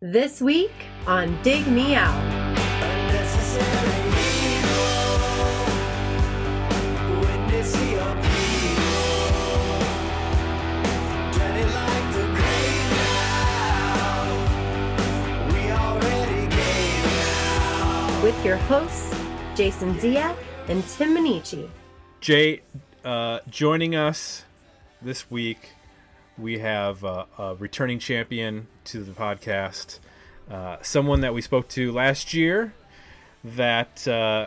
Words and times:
This 0.00 0.40
week 0.40 0.70
on 1.08 1.36
Dig 1.42 1.66
Me 1.66 1.96
Out. 1.96 2.14
With 18.22 18.44
your 18.44 18.54
hosts, 18.56 19.12
Jason 19.56 19.98
Zia 19.98 20.36
and 20.68 20.86
Tim 20.86 21.16
Minneci. 21.16 21.68
Jay, 22.20 22.60
uh, 23.04 23.40
joining 23.50 23.96
us 23.96 24.44
this 25.02 25.28
week, 25.28 25.70
we 26.38 26.58
have 26.58 27.04
uh, 27.04 27.24
a 27.38 27.54
returning 27.56 27.98
champion 27.98 28.68
to 28.84 29.02
the 29.02 29.12
podcast, 29.12 29.98
uh, 30.50 30.76
someone 30.82 31.20
that 31.22 31.34
we 31.34 31.42
spoke 31.42 31.68
to 31.68 31.92
last 31.92 32.32
year 32.32 32.72
that 33.44 34.06
uh, 34.06 34.46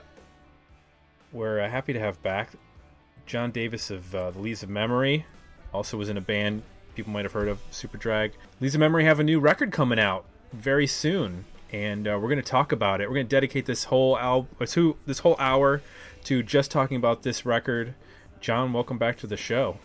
we're 1.32 1.60
uh, 1.60 1.70
happy 1.70 1.94
to 1.94 2.00
have 2.00 2.22
back. 2.24 2.50
John 3.26 3.52
Davis 3.52 3.92
of 3.92 4.14
uh, 4.16 4.32
the 4.32 4.40
Lees 4.40 4.64
of 4.64 4.70
Memory 4.70 5.26
also 5.74 5.98
was 5.98 6.10
in 6.10 6.18
a 6.18 6.22
band 6.22 6.64
people 6.96 7.12
might 7.12 7.26
have 7.26 7.32
heard 7.32 7.48
of, 7.48 7.62
Super 7.72 7.98
Drag. 7.98 8.34
Lees 8.60 8.76
of 8.76 8.80
Memory 8.80 9.06
have 9.06 9.20
a 9.20 9.24
new 9.24 9.40
record 9.40 9.72
coming 9.72 10.00
out 10.00 10.26
very 10.52 10.88
soon, 10.88 11.46
and 11.72 12.08
uh, 12.08 12.18
we're 12.22 12.28
going 12.28 12.36
to 12.38 12.42
talk 12.42 12.72
about 12.72 13.02
it. 13.02 13.08
We're 13.08 13.16
going 13.16 13.28
to 13.28 13.36
dedicate 13.36 13.66
this 13.66 13.86
whole 13.86 14.18
al- 14.18 14.48
to 14.66 14.98
this 15.06 15.20
whole 15.20 15.36
hour 15.40 15.82
to 16.26 16.44
just 16.44 16.72
talking 16.72 16.98
about 16.98 17.24
this 17.24 17.46
record. 17.46 17.96
John, 18.40 18.74
welcome 18.74 18.98
back 18.98 19.18
to 19.20 19.28
the 19.28 19.38
show. 19.38 19.78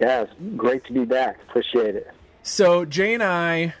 Yeah, 0.00 0.22
it's 0.22 0.32
great 0.56 0.84
to 0.86 0.92
be 0.92 1.04
back. 1.04 1.40
Appreciate 1.48 1.94
it. 1.94 2.10
So 2.42 2.84
Jay 2.84 3.14
and 3.14 3.22
I, 3.22 3.74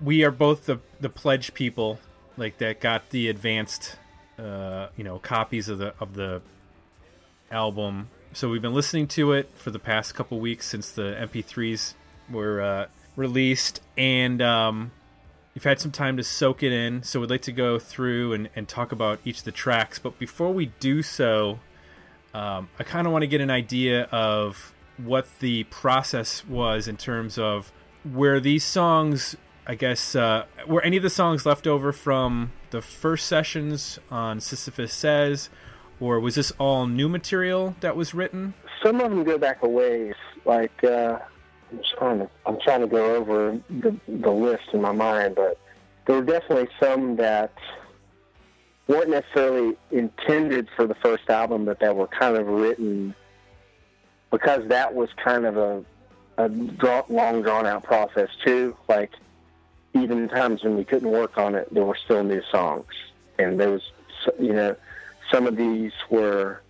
we 0.00 0.24
are 0.24 0.30
both 0.30 0.66
the 0.66 0.80
the 1.00 1.08
pledge 1.08 1.54
people, 1.54 1.98
like 2.36 2.58
that 2.58 2.80
got 2.80 3.10
the 3.10 3.28
advanced, 3.28 3.96
uh, 4.38 4.88
you 4.96 5.04
know, 5.04 5.18
copies 5.18 5.68
of 5.68 5.78
the 5.78 5.94
of 6.00 6.14
the 6.14 6.42
album. 7.50 8.08
So 8.32 8.48
we've 8.50 8.62
been 8.62 8.74
listening 8.74 9.06
to 9.08 9.32
it 9.32 9.50
for 9.54 9.70
the 9.70 9.78
past 9.78 10.14
couple 10.14 10.38
weeks 10.38 10.66
since 10.66 10.90
the 10.90 11.16
MP3s 11.18 11.94
were 12.30 12.60
uh, 12.60 12.86
released, 13.16 13.80
and 13.96 14.42
um, 14.42 14.92
you've 15.54 15.64
had 15.64 15.80
some 15.80 15.90
time 15.92 16.18
to 16.18 16.24
soak 16.24 16.62
it 16.62 16.72
in. 16.72 17.02
So 17.02 17.20
we'd 17.20 17.30
like 17.30 17.42
to 17.42 17.52
go 17.52 17.78
through 17.78 18.34
and, 18.34 18.50
and 18.54 18.68
talk 18.68 18.92
about 18.92 19.20
each 19.24 19.38
of 19.38 19.44
the 19.44 19.52
tracks. 19.52 19.98
But 19.98 20.18
before 20.18 20.52
we 20.52 20.66
do 20.80 21.02
so, 21.02 21.60
um, 22.34 22.68
I 22.78 22.84
kind 22.84 23.06
of 23.06 23.12
want 23.12 23.22
to 23.22 23.26
get 23.26 23.40
an 23.40 23.50
idea 23.50 24.02
of 24.12 24.74
what 24.98 25.26
the 25.40 25.64
process 25.64 26.44
was 26.46 26.88
in 26.88 26.96
terms 26.96 27.38
of 27.38 27.72
where 28.04 28.40
these 28.40 28.64
songs 28.64 29.36
I 29.66 29.74
guess 29.74 30.14
uh, 30.14 30.46
were 30.68 30.80
any 30.82 30.96
of 30.96 31.02
the 31.02 31.10
songs 31.10 31.44
left 31.44 31.66
over 31.66 31.92
from 31.92 32.52
the 32.70 32.80
first 32.80 33.26
sessions 33.26 33.98
on 34.12 34.40
Sisyphus 34.40 34.92
Says, 34.92 35.50
or 35.98 36.20
was 36.20 36.36
this 36.36 36.52
all 36.58 36.86
new 36.86 37.08
material 37.08 37.74
that 37.80 37.96
was 37.96 38.14
written? 38.14 38.54
Some 38.84 39.00
of 39.00 39.10
them 39.10 39.24
go 39.24 39.38
back 39.38 39.62
a 39.62 39.68
ways. 39.68 40.14
Like 40.44 40.84
uh, 40.84 41.18
I'm 41.72 41.80
trying 41.98 42.18
to 42.20 42.30
I'm 42.46 42.58
trying 42.60 42.82
to 42.82 42.86
go 42.86 43.16
over 43.16 43.60
the 43.68 43.98
the 44.06 44.30
list 44.30 44.64
in 44.72 44.80
my 44.80 44.92
mind, 44.92 45.34
but 45.34 45.58
there 46.06 46.16
were 46.16 46.24
definitely 46.24 46.68
some 46.80 47.16
that 47.16 47.52
weren't 48.86 49.10
necessarily 49.10 49.76
intended 49.90 50.68
for 50.76 50.86
the 50.86 50.94
first 50.96 51.28
album, 51.28 51.64
but 51.64 51.80
that 51.80 51.96
were 51.96 52.06
kind 52.06 52.36
of 52.36 52.46
written 52.46 53.16
because 54.36 54.68
that 54.68 54.94
was 54.94 55.08
kind 55.24 55.46
of 55.46 55.56
a 55.56 55.82
a 56.36 56.50
draw, 56.50 57.02
long 57.08 57.40
drawn 57.40 57.66
out 57.66 57.84
process 57.84 58.28
too. 58.44 58.76
Like 58.86 59.12
even 59.94 60.28
times 60.28 60.62
when 60.62 60.76
we 60.76 60.84
couldn't 60.84 61.10
work 61.10 61.38
on 61.38 61.54
it, 61.54 61.72
there 61.72 61.86
were 61.86 61.96
still 61.96 62.22
new 62.22 62.42
songs, 62.50 62.92
and 63.38 63.58
there 63.58 63.70
was 63.70 63.82
you 64.38 64.52
know 64.52 64.76
some 65.32 65.46
of 65.46 65.56
these 65.56 65.92
were 66.10 66.60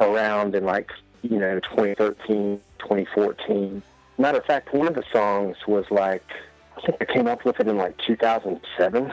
around 0.00 0.56
in 0.56 0.64
like 0.64 0.90
you 1.22 1.38
know 1.38 1.60
2013, 1.60 2.60
2014. 2.80 3.80
Matter 4.18 4.38
of 4.38 4.44
fact, 4.44 4.74
one 4.74 4.88
of 4.88 4.94
the 4.94 5.04
songs 5.12 5.56
was 5.68 5.84
like 5.92 6.24
I 6.76 6.80
think 6.80 6.96
I 7.00 7.04
came 7.04 7.28
up 7.28 7.44
with 7.44 7.60
it 7.60 7.68
in 7.68 7.76
like 7.76 7.96
2007, 7.98 9.12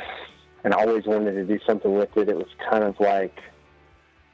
and 0.64 0.74
I 0.74 0.82
always 0.82 1.06
wanted 1.06 1.34
to 1.34 1.46
do 1.46 1.60
something 1.68 1.94
with 1.94 2.18
it. 2.18 2.30
It 2.30 2.36
was 2.36 2.50
kind 2.68 2.84
of 2.84 3.00
like 3.00 3.40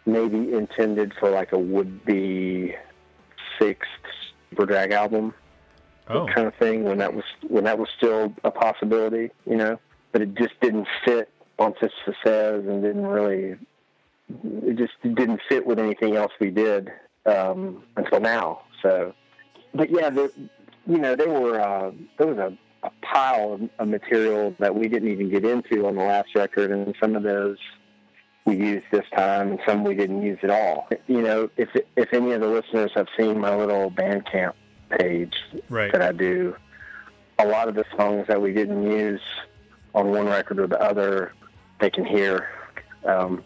maybe 0.06 0.54
intended 0.54 1.14
for 1.20 1.30
like 1.30 1.52
a 1.52 1.60
would 1.60 2.06
be 2.06 2.76
sixth 3.62 3.90
Superdrag 4.52 4.92
album 4.92 5.34
Oh, 6.08 6.26
kind 6.26 6.48
of 6.48 6.56
thing 6.56 6.84
when 6.84 6.98
that 6.98 7.14
was 7.14 7.24
when 7.48 7.64
that 7.66 7.78
was 7.80 7.88
still 7.96 8.34
a 8.44 8.52
possibility, 8.52 9.32
you 9.46 9.56
know. 9.56 9.80
But 10.12 10.22
it 10.22 10.36
just 10.36 10.60
didn't 10.60 10.88
fit 11.06 11.30
on 11.58 11.74
Sisyphus 11.80 12.16
Says 12.26 12.66
and 12.66 12.84
didn't 12.84 13.06
really 13.06 13.58
it 14.44 14.78
just 14.78 14.94
didn't 15.04 15.42
fit 15.48 15.66
with 15.66 15.80
anything 15.80 16.16
else 16.16 16.32
we 16.40 16.50
did 16.50 16.92
um, 17.26 17.84
until 17.96 18.20
now. 18.20 18.62
So, 18.82 19.14
but 19.74 19.90
yeah, 19.90 20.10
the, 20.10 20.32
you 20.88 20.98
know, 20.98 21.16
there 21.16 21.30
were 21.30 21.60
uh, 21.60 21.92
there 22.18 22.28
was 22.28 22.38
a, 22.38 22.58
a 22.84 22.92
pile 23.02 23.54
of, 23.54 23.70
of 23.80 23.88
material 23.88 24.56
that 24.60 24.76
we 24.76 24.88
didn't 24.88 25.10
even 25.10 25.30
get 25.30 25.46
into 25.46 25.88
on 25.88 25.96
the 25.96 26.04
last 26.04 26.36
record, 26.36 26.72
and 26.72 26.94
some 27.00 27.16
of 27.16 27.24
those 27.24 27.58
we 28.46 28.56
used 28.56 28.86
this 28.92 29.06
time, 29.16 29.52
and 29.52 29.60
some 29.68 29.84
we 29.84 29.96
didn't 29.96 30.22
use 30.24 30.40
at 30.44 30.50
all. 30.50 30.88
You 31.08 31.22
know, 31.22 31.50
if 31.58 31.70
if 31.96 32.14
any 32.14 32.32
of 32.32 32.42
the 32.42 32.48
listeners 32.48 32.92
have 32.96 33.08
seen 33.18 33.40
my 33.40 33.56
little 33.56 33.92
Bandcamp 33.92 34.54
page 34.90 35.36
right. 35.70 35.92
that 35.92 36.02
I 36.02 36.12
do, 36.12 36.56
a 37.40 37.46
lot 37.48 37.68
of 37.68 37.76
the 37.76 37.86
songs 37.96 38.26
that 38.28 38.42
we 38.42 38.52
didn't 38.54 38.84
use 38.84 39.22
on 39.94 40.10
one 40.10 40.26
record 40.26 40.60
or 40.60 40.68
the 40.68 40.82
other, 40.82 41.34
they 41.80 41.90
can 41.90 42.06
hear 42.06 42.50
um, 43.06 43.44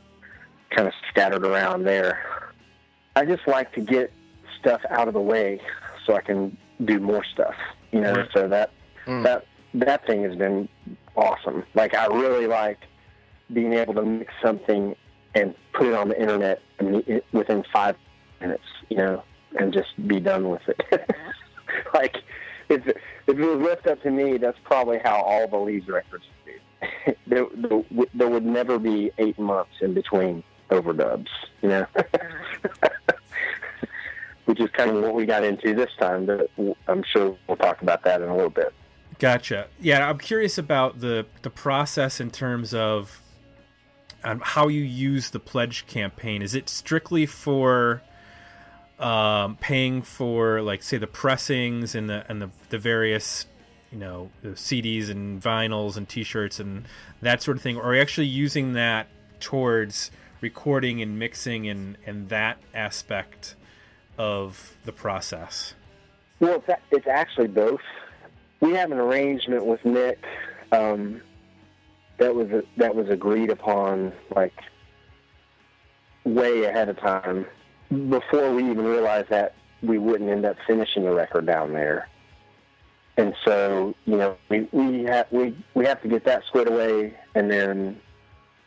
kind 0.69 0.87
of 0.87 0.93
scattered 1.09 1.45
around 1.45 1.83
there. 1.83 2.51
I 3.15 3.25
just 3.25 3.47
like 3.47 3.73
to 3.73 3.81
get 3.81 4.11
stuff 4.59 4.81
out 4.89 5.07
of 5.07 5.13
the 5.13 5.21
way 5.21 5.61
so 6.05 6.15
I 6.15 6.21
can 6.21 6.57
do 6.83 6.99
more 6.99 7.23
stuff. 7.33 7.55
You 7.91 8.01
know, 8.01 8.13
Right. 8.13 8.29
so 8.33 8.47
that 8.47 8.71
that 9.23 9.45
that 9.73 10.05
thing 10.07 10.23
has 10.23 10.35
been 10.35 10.67
awesome. 11.15 11.63
Like 11.73 11.93
I 11.95 12.07
really 12.07 12.47
like 12.47 12.79
being 13.53 13.73
able 13.73 13.93
to 13.95 14.03
mix 14.03 14.33
something 14.41 14.95
and 15.33 15.53
put 15.73 15.87
it 15.87 15.93
on 15.93 16.09
the 16.09 16.19
internet 16.19 16.61
within 17.31 17.63
five 17.71 17.95
minutes. 18.41 18.63
You 18.89 18.97
know, 18.97 19.23
and 19.59 19.73
just 19.73 19.89
be 20.07 20.19
done 20.19 20.49
with 20.49 20.61
it. 20.67 20.81
like 21.93 22.17
if 22.69 22.87
if 22.87 22.97
it 23.27 23.35
was 23.37 23.59
left 23.65 23.87
up 23.87 24.01
to 24.03 24.11
me, 24.11 24.37
that's 24.37 24.57
probably 24.63 24.99
how 25.03 25.21
all 25.21 25.47
the 25.47 25.57
Lees 25.57 25.87
records 25.87 26.25
would 26.45 26.45
be. 26.45 27.15
there, 27.27 27.45
there, 27.55 27.83
there 28.13 28.29
would 28.29 28.45
never 28.45 28.77
be 28.79 29.11
eight 29.17 29.39
months 29.39 29.71
in 29.81 29.93
between 29.93 30.43
overdubs. 30.69 31.27
You 31.61 31.69
know. 31.69 31.85
Which 34.45 34.59
is 34.59 34.69
kind 34.71 34.91
of 34.91 35.01
what 35.01 35.15
we 35.15 35.25
got 35.25 35.43
into 35.43 35.73
this 35.73 35.89
time, 35.99 36.27
but 36.27 36.51
I'm 36.87 37.03
sure 37.11 37.35
we'll 37.47 37.57
talk 37.57 37.81
about 37.81 38.03
that 38.03 38.21
in 38.21 38.29
a 38.29 38.35
little 38.35 38.51
bit. 38.51 38.75
Gotcha. 39.17 39.69
Yeah, 39.79 40.07
I'm 40.07 40.19
curious 40.19 40.59
about 40.59 40.99
the 40.99 41.25
the 41.41 41.49
process 41.49 42.19
in 42.19 42.29
terms 42.29 42.73
of 42.73 43.21
um, 44.25 44.41
how 44.43 44.67
you 44.67 44.81
use 44.81 45.29
the 45.29 45.39
pledge 45.39 45.85
campaign. 45.85 46.41
Is 46.41 46.55
it 46.55 46.67
strictly 46.67 47.25
for 47.27 48.01
um, 48.99 49.55
paying 49.57 50.01
for, 50.01 50.61
like, 50.61 50.81
say, 50.81 50.97
the 50.97 51.07
pressings 51.07 51.93
and 51.95 52.09
the 52.09 52.25
and 52.27 52.41
the, 52.41 52.49
the 52.69 52.79
various, 52.79 53.45
you 53.91 53.99
know, 53.99 54.31
CDs 54.43 55.09
and 55.09 55.41
vinyls 55.41 55.95
and 55.95 56.09
T-shirts 56.09 56.59
and 56.59 56.85
that 57.21 57.43
sort 57.43 57.55
of 57.55 57.63
thing, 57.63 57.77
or 57.77 57.83
are 57.83 57.95
you 57.95 58.01
actually 58.01 58.27
using 58.27 58.73
that 58.73 59.07
towards 59.39 60.09
recording 60.41 61.01
and 61.01 61.19
mixing 61.19 61.67
and 61.67 61.97
and 62.05 62.29
that 62.29 62.57
aspect 62.73 63.55
of 64.17 64.75
the 64.85 64.91
process? 64.91 65.75
Well, 66.39 66.63
it's, 66.67 66.81
it's 66.91 67.07
actually 67.07 67.47
both. 67.47 67.81
We 68.59 68.73
have 68.73 68.91
an 68.91 68.97
arrangement 68.97 69.65
with 69.65 69.85
Nick 69.85 70.23
um, 70.71 71.21
that 72.17 72.33
was 72.33 72.47
that 72.77 72.95
was 72.95 73.09
agreed 73.09 73.49
upon 73.49 74.13
like 74.35 74.53
way 76.23 76.63
ahead 76.63 76.89
of 76.89 76.97
time 76.99 77.45
before 78.09 78.53
we 78.53 78.63
even 78.63 78.83
realized 78.83 79.29
that 79.29 79.53
we 79.81 79.97
wouldn't 79.97 80.29
end 80.29 80.45
up 80.45 80.57
finishing 80.65 81.03
the 81.03 81.13
record 81.13 81.45
down 81.45 81.73
there. 81.73 82.09
And 83.17 83.33
so, 83.45 83.95
you 84.05 84.17
know, 84.17 84.37
we 84.49 84.67
we 84.71 85.03
have 85.03 85.27
we 85.31 85.55
we 85.73 85.85
have 85.85 86.01
to 86.01 86.07
get 86.07 86.25
that 86.25 86.43
squared 86.47 86.67
away, 86.67 87.13
and 87.33 87.49
then, 87.49 87.99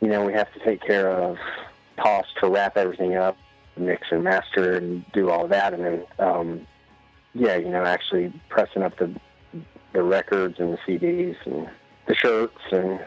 you 0.01 0.09
know, 0.09 0.25
we 0.25 0.33
have 0.33 0.53
to 0.55 0.65
take 0.65 0.81
care 0.81 1.11
of 1.11 1.37
cost 1.99 2.29
to 2.41 2.49
wrap 2.49 2.77
everything 2.77 3.17
up, 3.17 3.37
mix 3.77 4.07
and 4.11 4.25
master, 4.25 4.75
and 4.77 5.05
do 5.13 5.29
all 5.29 5.49
that, 5.49 5.75
and 5.75 5.85
then, 5.85 6.07
um, 6.19 6.67
yeah, 7.35 7.57
you 7.57 7.69
know, 7.69 7.85
actually 7.85 8.33
pressing 8.49 8.83
up 8.83 8.97
the 8.99 9.15
the 9.93 10.03
records 10.03 10.59
and 10.59 10.73
the 10.73 10.79
CDs 10.87 11.37
and 11.45 11.69
the 12.07 12.15
shirts, 12.15 12.59
and 12.73 13.01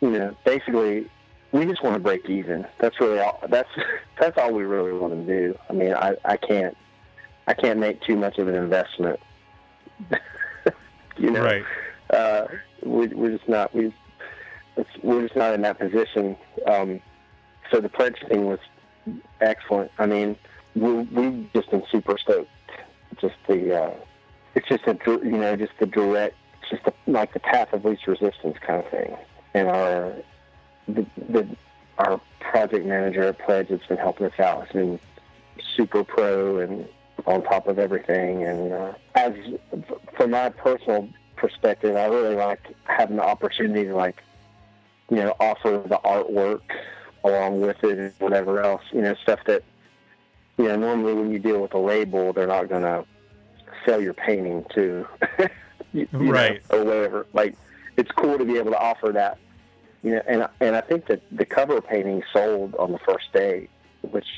you 0.00 0.10
know, 0.10 0.36
basically, 0.44 1.10
we 1.52 1.64
just 1.64 1.82
want 1.82 1.94
to 1.94 2.00
break 2.00 2.28
even. 2.28 2.66
That's 2.78 2.98
really 3.00 3.18
all. 3.18 3.40
That's 3.48 3.70
that's 4.20 4.38
all 4.38 4.52
we 4.52 4.64
really 4.64 4.92
want 4.92 5.14
to 5.14 5.24
do. 5.26 5.58
I 5.68 5.72
mean, 5.72 5.94
I 5.94 6.16
I 6.24 6.36
can't 6.36 6.76
I 7.46 7.54
can't 7.54 7.78
make 7.78 8.02
too 8.02 8.16
much 8.16 8.38
of 8.38 8.48
an 8.48 8.54
investment. 8.54 9.18
you 11.16 11.30
know, 11.30 11.42
Right. 11.42 11.64
uh, 12.10 12.46
we, 12.82 13.08
we're 13.08 13.36
just 13.36 13.48
not 13.48 13.74
we 13.74 13.92
we're 15.02 15.22
just 15.22 15.36
not 15.36 15.54
in 15.54 15.62
that 15.62 15.78
position. 15.78 16.36
Um, 16.66 17.00
so 17.70 17.80
the 17.80 17.88
pledge 17.88 18.16
thing 18.28 18.46
was 18.46 18.60
excellent. 19.40 19.90
I 19.98 20.06
mean, 20.06 20.36
we 20.74 20.92
we 20.92 21.50
just 21.54 21.70
been 21.70 21.82
super 21.90 22.18
stoked. 22.18 22.50
Just 23.20 23.34
the 23.48 23.82
uh, 23.82 23.94
it's 24.54 24.68
just 24.68 24.86
a 24.86 24.96
you 25.06 25.38
know 25.38 25.56
just 25.56 25.72
the 25.80 25.86
direct, 25.86 26.36
just 26.70 26.84
the, 26.84 26.92
like 27.06 27.32
the 27.32 27.40
path 27.40 27.72
of 27.72 27.84
least 27.84 28.06
resistance 28.06 28.56
kind 28.60 28.84
of 28.84 28.90
thing. 28.90 29.16
And 29.54 29.68
our 29.68 30.14
the, 30.86 31.06
the 31.28 31.48
our 31.98 32.20
project 32.40 32.86
manager 32.86 33.24
at 33.24 33.38
Pledge 33.38 33.68
that's 33.68 33.86
been 33.86 33.98
helping 33.98 34.26
us 34.26 34.38
out 34.38 34.66
has 34.66 34.72
been 34.72 35.00
super 35.76 36.04
pro 36.04 36.58
and 36.60 36.88
on 37.26 37.42
top 37.42 37.66
of 37.66 37.78
everything. 37.78 38.44
And 38.44 38.72
uh, 38.72 38.92
as 39.14 39.32
from 40.16 40.30
my 40.30 40.48
personal 40.50 41.08
perspective, 41.36 41.96
I 41.96 42.06
really 42.06 42.34
like 42.34 42.60
having 42.84 43.16
the 43.16 43.24
opportunity 43.24 43.84
to 43.84 43.94
like 43.94 44.22
you 45.10 45.16
know 45.16 45.34
offer 45.40 45.82
the 45.86 45.98
artwork 46.04 46.62
along 47.24 47.60
with 47.60 47.82
it 47.84 47.98
and 47.98 48.12
whatever 48.18 48.60
else. 48.60 48.82
You 48.92 49.02
know 49.02 49.14
stuff 49.22 49.40
that 49.46 49.62
you 50.56 50.64
know 50.64 50.76
normally 50.76 51.14
when 51.14 51.30
you 51.30 51.38
deal 51.38 51.60
with 51.60 51.74
a 51.74 51.78
label, 51.78 52.32
they're 52.32 52.46
not 52.46 52.68
going 52.68 52.82
to 52.82 53.04
sell 53.84 54.00
your 54.00 54.14
painting 54.14 54.64
to 54.74 55.06
you, 55.92 56.08
you 56.12 56.32
right 56.32 56.60
know, 56.70 56.78
or 56.78 56.84
whatever. 56.84 57.26
Like 57.32 57.56
it's 57.98 58.10
cool 58.12 58.38
to 58.38 58.44
be 58.44 58.56
able 58.56 58.70
to 58.70 58.78
offer 58.78 59.10
that. 59.12 59.38
You 60.02 60.12
know, 60.12 60.22
and 60.26 60.48
and 60.60 60.76
I 60.76 60.80
think 60.80 61.06
that 61.08 61.20
the 61.30 61.44
cover 61.44 61.80
painting 61.80 62.22
sold 62.32 62.74
on 62.76 62.92
the 62.92 62.98
first 63.00 63.32
day, 63.32 63.68
which 64.02 64.28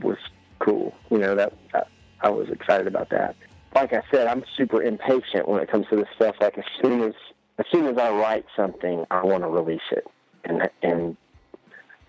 was 0.00 0.18
cool. 0.58 0.94
You 1.10 1.18
know 1.18 1.34
that, 1.34 1.54
that 1.72 1.88
I 2.20 2.28
was 2.28 2.48
excited 2.50 2.86
about 2.86 3.08
that. 3.10 3.34
Like 3.74 3.94
I 3.94 4.02
said, 4.10 4.26
I'm 4.26 4.44
super 4.54 4.82
impatient 4.82 5.48
when 5.48 5.62
it 5.62 5.70
comes 5.70 5.86
to 5.88 5.96
this 5.96 6.08
stuff. 6.14 6.36
Like 6.40 6.58
as 6.58 6.64
soon 6.82 7.02
as 7.02 7.14
as 7.58 7.64
soon 7.72 7.86
as 7.86 7.96
I 7.96 8.10
write 8.10 8.44
something, 8.54 9.06
I 9.10 9.22
want 9.24 9.42
to 9.44 9.48
release 9.48 9.80
it 9.90 10.06
and 10.44 10.68
and 10.82 11.16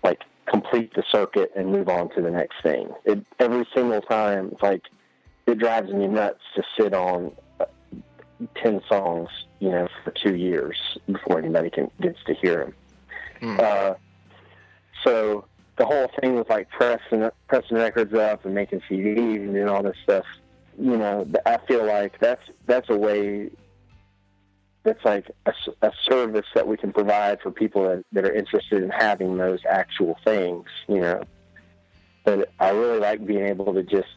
like 0.02 0.20
complete 0.46 0.92
the 0.94 1.04
circuit 1.10 1.50
and 1.56 1.72
move 1.72 1.88
on 1.88 2.10
to 2.14 2.20
the 2.20 2.30
next 2.30 2.62
thing. 2.62 2.90
It, 3.06 3.24
every 3.38 3.66
single 3.74 4.02
time, 4.02 4.50
it's 4.52 4.62
like 4.62 4.82
it 5.46 5.58
drives 5.58 5.90
me 5.90 6.06
nuts 6.06 6.40
to 6.56 6.62
sit 6.78 6.92
on 6.92 7.32
ten 8.54 8.80
songs, 8.88 9.28
you 9.60 9.70
know, 9.70 9.88
for 10.02 10.10
two 10.10 10.34
years 10.34 10.76
before 11.10 11.38
anybody 11.38 11.70
can 11.70 11.90
gets 12.00 12.18
to 12.26 12.34
hear 12.34 12.64
them. 12.64 12.74
Hmm. 13.40 13.60
Uh, 13.60 13.94
so 15.02 15.44
the 15.76 15.84
whole 15.84 16.10
thing 16.20 16.36
with 16.36 16.48
like 16.48 16.68
pressing 16.70 17.28
pressing 17.48 17.76
records 17.76 18.14
up 18.14 18.44
and 18.44 18.54
making 18.54 18.80
CDs 18.88 19.36
and 19.36 19.54
doing 19.54 19.68
all 19.68 19.82
this 19.82 19.96
stuff, 20.02 20.24
you 20.78 20.96
know, 20.96 21.26
I 21.46 21.58
feel 21.66 21.84
like 21.84 22.18
that's 22.20 22.42
that's 22.66 22.88
a 22.88 22.96
way. 22.96 23.50
That's 24.84 25.02
like 25.02 25.30
a 25.46 25.92
service 26.02 26.44
that 26.54 26.68
we 26.68 26.76
can 26.76 26.92
provide 26.92 27.40
for 27.40 27.50
people 27.50 27.84
that, 27.84 28.04
that 28.12 28.26
are 28.26 28.34
interested 28.34 28.82
in 28.82 28.90
having 28.90 29.38
those 29.38 29.60
actual 29.66 30.18
things, 30.24 30.66
you 30.88 31.00
know. 31.00 31.22
But 32.24 32.50
I 32.58 32.68
really 32.70 32.98
like 32.98 33.24
being 33.24 33.46
able 33.46 33.72
to 33.72 33.82
just, 33.82 34.16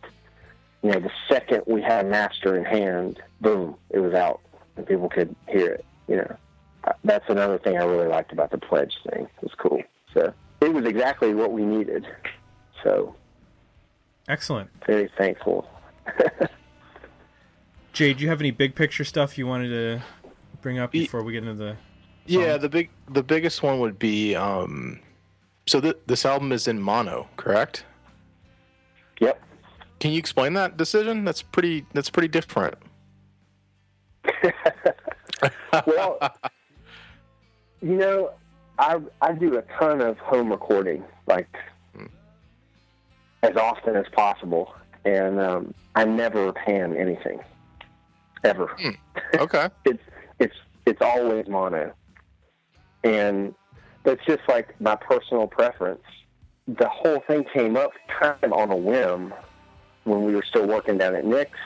you 0.87 0.93
know, 0.93 1.01
the 1.01 1.11
second 1.27 1.63
we 1.67 1.81
had 1.81 2.07
master 2.07 2.55
in 2.55 2.63
hand, 2.63 3.21
boom, 3.41 3.75
it 3.89 3.99
was 3.99 4.13
out, 4.13 4.39
and 4.77 4.87
people 4.87 5.09
could 5.09 5.35
hear 5.49 5.67
it. 5.73 5.85
You 6.07 6.15
know, 6.15 6.35
Uh, 6.85 6.93
that's 7.03 7.25
another 7.27 7.57
thing 7.57 7.77
I 7.77 7.83
really 7.83 8.07
liked 8.07 8.31
about 8.31 8.51
the 8.51 8.57
pledge 8.57 8.93
thing. 9.09 9.23
It 9.25 9.41
was 9.41 9.51
cool. 9.57 9.83
So 10.13 10.33
it 10.61 10.73
was 10.73 10.85
exactly 10.85 11.33
what 11.33 11.51
we 11.51 11.65
needed. 11.65 12.07
So 12.83 13.15
excellent 14.29 14.69
very 14.85 15.11
thankful. 15.17 15.67
jay 17.91 18.13
do 18.13 18.23
you 18.23 18.29
have 18.29 18.39
any 18.39 18.51
big 18.51 18.73
picture 18.73 19.03
stuff 19.03 19.37
you 19.37 19.45
wanted 19.45 19.69
to 19.69 20.01
bring 20.61 20.79
up 20.79 20.91
before 20.91 21.21
we 21.23 21.33
get 21.33 21.43
into 21.43 21.55
the 21.55 21.75
Yeah, 22.27 22.55
the 22.55 22.69
big 22.69 22.89
the 23.09 23.23
biggest 23.23 23.61
one 23.61 23.81
would 23.81 23.99
be 23.99 24.35
um 24.35 25.01
so 25.65 25.81
th- 25.81 25.97
this 26.05 26.25
album 26.25 26.53
is 26.53 26.69
in 26.69 26.79
mono, 26.79 27.27
correct? 27.35 27.83
Yep. 29.19 29.41
Can 29.99 30.11
you 30.11 30.19
explain 30.19 30.53
that 30.53 30.77
decision? 30.77 31.25
That's 31.25 31.41
pretty 31.41 31.85
that's 31.93 32.09
pretty 32.09 32.27
different. 32.27 32.75
well, 35.87 36.19
you 37.81 37.95
know, 37.95 38.31
I 38.77 38.99
I 39.21 39.33
do 39.33 39.57
a 39.57 39.63
ton 39.79 40.01
of 40.01 40.17
home 40.19 40.51
recording, 40.51 41.03
like 41.25 41.47
as 43.43 43.55
often 43.55 43.95
as 43.95 44.05
possible, 44.11 44.73
and 45.05 45.39
um, 45.39 45.73
I 45.95 46.05
never 46.05 46.51
pan 46.53 46.95
anything, 46.95 47.39
ever. 48.43 48.75
Okay. 49.35 49.69
it's 49.85 50.03
it's 50.39 50.55
it's 50.85 51.01
always 51.01 51.47
mono, 51.47 51.93
and 53.03 53.53
that's 54.03 54.23
just 54.25 54.41
like 54.47 54.79
my 54.79 54.95
personal 54.95 55.47
preference. 55.47 56.03
The 56.67 56.87
whole 56.89 57.21
thing 57.27 57.45
came 57.53 57.77
up 57.77 57.91
kind 58.19 58.37
of 58.43 58.53
on 58.53 58.71
a 58.71 58.75
whim 58.75 59.33
when 60.07 60.23
we 60.23 60.33
were 60.33 60.43
still 60.47 60.65
working 60.65 60.97
down 60.97 61.15
at 61.15 61.25
Nick's. 61.25 61.59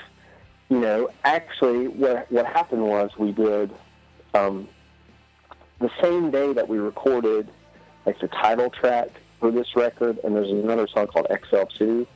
You 0.69 0.79
know, 0.79 1.09
actually, 1.23 1.87
what 1.87 2.31
what 2.31 2.45
happened 2.45 2.83
was 2.83 3.11
we 3.17 3.31
did 3.31 3.71
um, 4.33 4.67
the 5.79 5.89
same 6.01 6.31
day 6.31 6.53
that 6.53 6.67
we 6.67 6.79
recorded 6.79 7.49
like 8.05 8.19
the 8.19 8.27
title 8.29 8.69
track 8.69 9.09
for 9.39 9.51
this 9.51 9.67
record, 9.75 10.19
and 10.23 10.35
there's 10.35 10.49
another 10.49 10.87
song 10.87 11.07
called 11.07 11.27
XL2. 11.29 12.07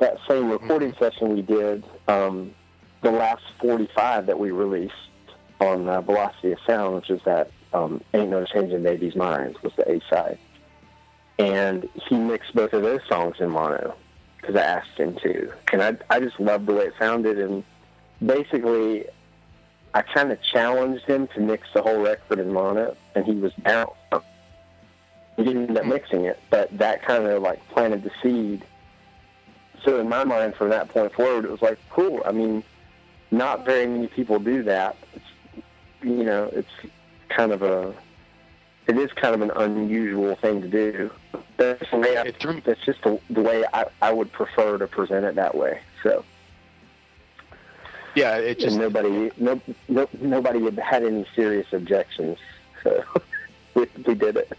That 0.00 0.18
same 0.28 0.50
recording 0.50 0.94
session 0.98 1.34
we 1.34 1.42
did, 1.42 1.84
um, 2.06 2.54
the 3.02 3.10
last 3.10 3.42
45 3.60 4.26
that 4.26 4.38
we 4.38 4.50
released 4.50 4.94
on 5.60 5.88
uh, 5.88 6.00
Velocity 6.00 6.52
of 6.52 6.58
Sound, 6.66 6.94
which 6.94 7.10
is 7.10 7.20
that 7.24 7.50
um, 7.72 8.02
Ain't 8.14 8.30
No 8.30 8.44
Change 8.44 8.72
in 8.72 8.82
Baby's 8.82 9.16
Minds, 9.16 9.60
was 9.62 9.72
the 9.76 9.90
A 9.90 10.00
side. 10.08 10.38
And 11.38 11.88
he 12.08 12.16
mixed 12.16 12.54
both 12.54 12.72
of 12.72 12.82
those 12.82 13.00
songs 13.08 13.36
in 13.40 13.50
mono 13.50 13.96
because 14.48 14.62
I 14.62 14.64
asked 14.64 14.98
him 14.98 15.14
to. 15.22 15.52
And 15.72 15.82
I, 15.82 15.96
I 16.08 16.20
just 16.20 16.40
loved 16.40 16.66
the 16.66 16.72
way 16.72 16.84
it 16.84 16.94
sounded. 16.98 17.38
And 17.38 17.62
basically, 18.24 19.04
I 19.92 20.00
kind 20.00 20.32
of 20.32 20.38
challenged 20.42 21.04
him 21.04 21.28
to 21.34 21.40
mix 21.40 21.68
the 21.74 21.82
whole 21.82 22.00
record 22.00 22.38
in 22.38 22.52
mono, 22.52 22.96
and 23.14 23.26
he 23.26 23.32
was 23.32 23.52
down. 23.64 23.88
He 25.36 25.44
didn't 25.44 25.68
end 25.68 25.76
up 25.76 25.84
hmm. 25.84 25.90
mixing 25.90 26.24
it, 26.24 26.40
but 26.50 26.76
that 26.78 27.02
kind 27.02 27.26
of 27.26 27.42
like 27.42 27.60
planted 27.68 28.02
the 28.02 28.10
seed. 28.22 28.64
So 29.84 30.00
in 30.00 30.08
my 30.08 30.24
mind, 30.24 30.54
from 30.54 30.70
that 30.70 30.88
point 30.88 31.12
forward, 31.12 31.44
it 31.44 31.50
was 31.50 31.62
like, 31.62 31.78
cool. 31.90 32.22
I 32.24 32.32
mean, 32.32 32.64
not 33.30 33.64
very 33.66 33.86
many 33.86 34.06
people 34.08 34.38
do 34.38 34.62
that. 34.64 34.96
It's, 35.14 35.62
you 36.02 36.24
know, 36.24 36.50
it's 36.52 36.72
kind 37.28 37.52
of 37.52 37.62
a, 37.62 37.94
it 38.88 38.96
is 38.96 39.12
kind 39.12 39.34
of 39.34 39.42
an 39.42 39.50
unusual 39.54 40.34
thing 40.36 40.62
to 40.62 40.68
do. 40.68 41.10
That's 41.58 41.90
the 41.90 41.98
way 41.98 42.16
I, 42.16 42.32
that's 42.64 42.84
just 42.84 43.02
the, 43.02 43.20
the 43.30 43.42
way 43.42 43.64
I, 43.72 43.86
I 44.00 44.12
would 44.12 44.32
prefer 44.32 44.78
to 44.78 44.86
present 44.86 45.24
it 45.24 45.34
that 45.34 45.54
way. 45.54 45.80
So, 46.02 46.24
Yeah, 48.14 48.36
it 48.36 48.58
just 48.58 48.76
and 48.76 48.82
nobody, 48.82 49.30
no, 49.36 49.60
no, 49.88 50.08
nobody 50.20 50.64
had 50.64 50.78
had 50.78 51.04
any 51.04 51.26
serious 51.36 51.66
objections. 51.72 52.38
So 52.82 53.04
we, 53.74 53.86
we 54.06 54.14
did 54.14 54.38
it. 54.38 54.52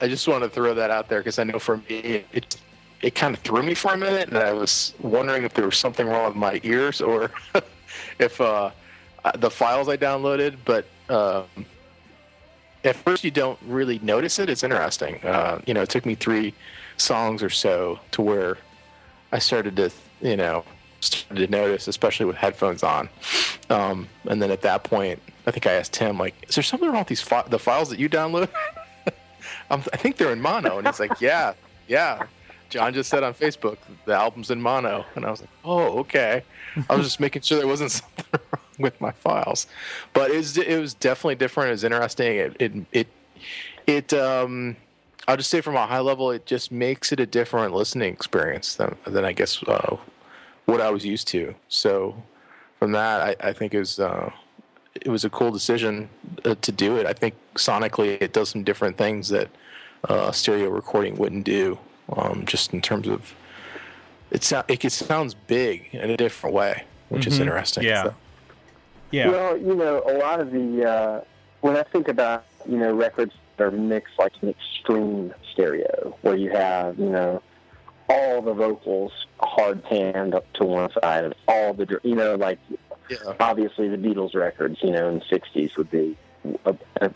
I 0.00 0.06
just 0.06 0.28
want 0.28 0.44
to 0.44 0.48
throw 0.48 0.74
that 0.74 0.90
out 0.90 1.08
there 1.08 1.18
because 1.20 1.40
I 1.40 1.44
know 1.44 1.58
for 1.58 1.78
me 1.78 2.24
it, 2.32 2.56
it 3.02 3.14
kind 3.16 3.34
of 3.34 3.40
threw 3.40 3.62
me 3.62 3.74
for 3.74 3.94
a 3.94 3.96
minute, 3.96 4.28
and 4.28 4.38
I 4.38 4.52
was 4.52 4.94
wondering 5.00 5.42
if 5.42 5.54
there 5.54 5.64
was 5.64 5.78
something 5.78 6.06
wrong 6.06 6.26
with 6.26 6.36
my 6.36 6.60
ears 6.62 7.00
or 7.00 7.32
if 8.20 8.40
uh, 8.40 8.70
uh, 9.24 9.32
the 9.36 9.50
files 9.50 9.88
I 9.88 9.96
downloaded. 9.96 10.56
But 10.64 10.86
um, 11.08 11.46
at 12.84 12.96
first, 12.96 13.24
you 13.24 13.30
don't 13.30 13.58
really 13.66 13.98
notice 14.00 14.38
it. 14.38 14.48
It's 14.48 14.62
interesting. 14.62 15.24
Uh, 15.24 15.60
you 15.66 15.74
know, 15.74 15.82
it 15.82 15.88
took 15.88 16.06
me 16.06 16.14
three 16.14 16.54
songs 16.96 17.42
or 17.42 17.50
so 17.50 17.98
to 18.12 18.22
where 18.22 18.58
I 19.32 19.38
started 19.38 19.76
to, 19.76 19.90
you 20.20 20.36
know, 20.36 20.64
started 21.00 21.46
to 21.46 21.50
notice, 21.50 21.88
especially 21.88 22.26
with 22.26 22.36
headphones 22.36 22.82
on. 22.82 23.08
Um, 23.70 24.08
and 24.26 24.40
then 24.40 24.50
at 24.50 24.62
that 24.62 24.84
point, 24.84 25.20
I 25.46 25.50
think 25.50 25.66
I 25.66 25.72
asked 25.72 25.92
Tim, 25.92 26.18
like, 26.18 26.34
"Is 26.48 26.54
there 26.54 26.64
something 26.64 26.88
wrong 26.88 27.00
with 27.00 27.08
these 27.08 27.20
fi- 27.22 27.46
the 27.48 27.58
files 27.58 27.88
that 27.90 27.98
you 27.98 28.08
download?" 28.08 28.48
I'm, 29.70 29.82
I 29.92 29.96
think 29.96 30.16
they're 30.16 30.32
in 30.32 30.40
mono, 30.40 30.78
and 30.78 30.86
he's 30.86 31.00
like, 31.00 31.12
"Yeah, 31.20 31.54
yeah." 31.86 32.24
John 32.70 32.92
just 32.92 33.08
said 33.08 33.22
on 33.22 33.32
Facebook 33.32 33.78
the 34.04 34.12
album's 34.12 34.50
in 34.50 34.60
mono, 34.60 35.06
and 35.14 35.24
I 35.24 35.30
was 35.30 35.40
like, 35.40 35.50
"Oh, 35.64 36.00
okay." 36.00 36.42
I 36.88 36.94
was 36.94 37.06
just 37.06 37.18
making 37.18 37.42
sure 37.42 37.58
there 37.58 37.66
wasn't 37.66 37.90
something 37.92 38.24
wrong 38.32 38.42
with 38.84 39.00
my 39.00 39.12
files, 39.12 39.66
but 40.12 40.30
it 40.30 40.36
was 40.36 40.56
it 40.58 40.78
was 40.80 40.94
definitely 40.94 41.34
different. 41.36 41.68
It 41.68 41.72
was 41.72 41.84
interesting. 41.84 42.36
It 42.36 42.56
it 42.58 42.72
it, 42.92 43.08
it 43.86 44.12
um, 44.14 44.76
I'll 45.26 45.36
just 45.36 45.50
say 45.50 45.60
from 45.60 45.76
a 45.76 45.86
high 45.86 46.00
level, 46.00 46.30
it 46.30 46.46
just 46.46 46.70
makes 46.72 47.12
it 47.12 47.20
a 47.20 47.26
different 47.26 47.74
listening 47.74 48.12
experience 48.12 48.76
than 48.76 48.96
than 49.06 49.24
I 49.24 49.32
guess 49.32 49.62
uh, 49.64 49.96
what 50.66 50.80
I 50.80 50.90
was 50.90 51.04
used 51.04 51.28
to. 51.28 51.54
So 51.68 52.22
from 52.78 52.92
that, 52.92 53.20
I, 53.42 53.48
I 53.48 53.52
think 53.52 53.74
it 53.74 53.78
was 53.78 53.98
uh, 53.98 54.30
it 54.94 55.08
was 55.08 55.24
a 55.24 55.30
cool 55.30 55.50
decision 55.50 56.08
uh, 56.44 56.54
to 56.62 56.72
do 56.72 56.96
it. 56.96 57.06
I 57.06 57.12
think 57.12 57.34
sonically, 57.54 58.20
it 58.20 58.32
does 58.32 58.48
some 58.48 58.64
different 58.64 58.96
things 58.96 59.28
that 59.28 59.48
uh, 60.08 60.30
stereo 60.32 60.68
recording 60.70 61.16
wouldn't 61.16 61.44
do. 61.44 61.78
Um, 62.16 62.46
just 62.46 62.72
in 62.72 62.80
terms 62.80 63.06
of 63.06 63.34
it, 64.30 64.42
sound, 64.42 64.64
it, 64.68 64.82
it 64.82 64.92
sounds 64.92 65.34
big 65.34 65.88
in 65.92 66.08
a 66.10 66.16
different 66.16 66.54
way, 66.56 66.84
which 67.10 67.26
is 67.26 67.36
Mhm. 67.38 67.42
interesting. 67.42 67.84
Yeah. 67.84 68.04
So, 68.04 68.14
Yeah. 69.10 69.28
Well, 69.30 69.56
you 69.56 69.74
know, 69.74 70.02
a 70.06 70.18
lot 70.18 70.40
of 70.40 70.50
the 70.50 70.84
uh, 70.84 71.20
when 71.60 71.76
I 71.76 71.82
think 71.82 72.08
about 72.08 72.44
you 72.68 72.76
know 72.78 72.92
records 72.94 73.32
that 73.56 73.64
are 73.64 73.70
mixed 73.70 74.18
like 74.18 74.32
an 74.42 74.50
extreme 74.50 75.34
stereo, 75.52 76.16
where 76.22 76.36
you 76.36 76.50
have 76.50 76.98
you 76.98 77.08
know 77.08 77.42
all 78.08 78.42
the 78.42 78.52
vocals 78.54 79.12
hard 79.40 79.82
panned 79.84 80.34
up 80.34 80.50
to 80.54 80.64
one 80.64 80.90
side, 81.00 81.24
and 81.24 81.34
all 81.46 81.72
the 81.74 82.00
you 82.02 82.14
know 82.14 82.34
like 82.36 82.58
Yeah. 83.08 83.16
obviously 83.40 83.88
the 83.88 83.96
Beatles 83.96 84.34
records, 84.34 84.78
you 84.82 84.90
know, 84.90 85.08
in 85.08 85.18
the 85.20 85.24
'60s 85.24 85.76
would 85.76 85.90
be 85.90 86.16
a, 86.64 86.74
a, 87.00 87.10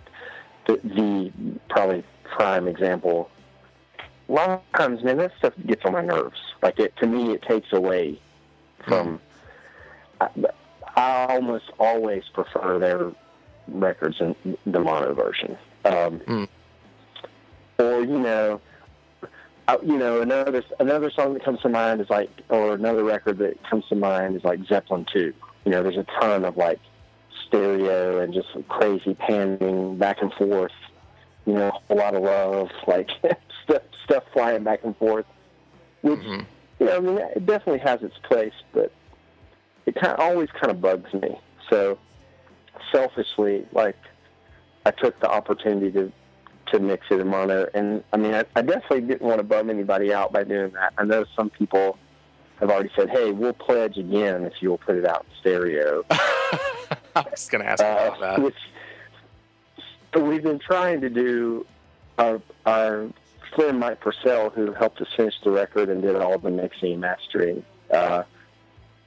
the, 0.67 0.81
the 0.85 1.33
probably 1.69 2.05
prime 2.25 2.69
example. 2.69 3.31
A 4.29 4.33
lot 4.33 4.51
of 4.51 4.61
times, 4.75 5.03
man, 5.03 5.19
that 5.19 5.33
stuff 5.39 5.53
gets 5.67 5.85
on 5.85 5.93
my 5.93 6.01
nerves. 6.01 6.41
Like 6.63 6.79
it 6.79 6.97
to 6.97 7.07
me, 7.07 7.33
it 7.33 7.43
takes 7.43 7.73
away 7.73 8.19
from. 8.87 9.19
Hmm. 9.19 10.23
I, 10.23 10.29
I 10.97 11.27
almost 11.35 11.71
always 11.79 12.25
prefer 12.33 12.79
their 12.79 13.13
records 13.69 14.17
in 14.21 14.35
the 14.67 14.81
mono 14.81 15.15
version. 15.15 15.57
Um, 15.85 16.21
Mm. 16.21 16.49
Or 17.79 18.01
you 18.01 18.19
know, 18.19 18.61
uh, 19.69 19.79
you 19.83 19.97
know 19.99 20.21
another 20.21 20.63
another 20.79 21.11
song 21.11 21.35
that 21.35 21.45
comes 21.45 21.61
to 21.63 21.69
mind 21.69 22.01
is 22.01 22.11
like, 22.11 22.31
or 22.49 22.75
another 22.75 23.03
record 23.03 23.39
that 23.39 23.63
comes 23.69 23.85
to 23.89 23.95
mind 23.97 24.37
is 24.37 24.45
like 24.45 24.61
Zeppelin 24.67 25.07
Two. 25.13 25.33
You 25.65 25.73
know, 25.73 25.83
there's 25.83 25.97
a 25.97 26.07
ton 26.21 26.45
of 26.45 26.57
like 26.57 26.79
stereo 27.47 28.21
and 28.21 28.33
just 28.35 28.49
crazy 28.69 29.15
panning 29.15 29.97
back 29.97 30.21
and 30.23 30.33
forth. 30.35 30.73
You 31.47 31.55
know, 31.55 31.73
a 31.91 31.95
lot 31.95 32.15
of 32.15 32.23
love, 32.23 32.71
like 32.87 33.11
stuff 33.65 33.83
stuff 34.05 34.25
flying 34.33 34.63
back 34.65 34.81
and 34.85 34.97
forth. 34.97 35.27
Which 36.03 36.21
Mhm. 36.21 36.47
you 36.79 36.87
know, 36.87 36.97
I 36.97 37.01
mean, 37.01 37.19
it 37.19 37.47
definitely 37.47 37.81
has 37.81 38.03
its 38.03 38.17
place, 38.23 38.55
but 38.73 38.93
it 39.87 39.95
kind 39.95 40.13
of 40.15 40.21
always 40.21 40.49
kind 40.51 40.71
of 40.71 40.81
bugs 40.81 41.13
me. 41.15 41.39
So 41.71 41.99
selfishly, 42.91 43.67
like 43.73 43.97
I 44.87 44.91
took 44.91 45.19
the 45.21 45.31
opportunity 45.31 45.91
to 45.93 46.13
to 46.73 46.79
mix 46.79 47.07
it 47.11 47.21
in 47.21 47.29
mono, 47.29 47.67
and 47.75 48.03
I 48.13 48.17
mean, 48.17 48.35
I, 48.35 48.45
I 48.57 48.63
definitely 48.63 49.03
didn't 49.03 49.23
want 49.23 49.39
to 49.39 49.43
bum 49.45 49.69
anybody 49.69 50.13
out 50.13 50.33
by 50.33 50.45
doing 50.45 50.71
that. 50.73 50.93
I 50.97 51.05
know 51.05 51.25
some 51.37 51.51
people 51.51 51.99
have 52.61 52.71
already 52.71 52.91
said, 52.97 53.11
"Hey, 53.11 53.33
we'll 53.33 53.53
pledge 53.53 53.99
again 53.99 54.45
if 54.45 54.55
you'll 54.61 54.79
put 54.79 54.97
it 54.97 55.05
out 55.05 55.27
in 55.29 55.37
stereo." 55.41 56.05
I 56.11 57.25
was 57.31 57.49
going 57.51 57.63
to 57.63 57.69
ask 57.71 57.81
about 57.83 58.17
Uh, 58.17 58.21
that. 58.21 58.43
which 58.43 58.57
we've 60.15 60.43
been 60.43 60.59
trying 60.59 61.01
to 61.03 61.11
do 61.11 61.67
our 62.19 62.41
our 62.65 63.07
friend 63.55 63.79
Mike 63.81 64.01
Purcell, 64.01 64.51
who 64.51 64.73
helped 64.73 65.01
us 65.01 65.09
finish 65.17 65.35
the 65.45 65.51
record 65.51 65.89
and 65.91 66.01
did 66.01 66.17
all 66.17 66.39
the 66.39 66.51
mixing 66.51 66.93
and 66.93 67.01
mastering, 67.03 67.63
uh, 67.91 68.23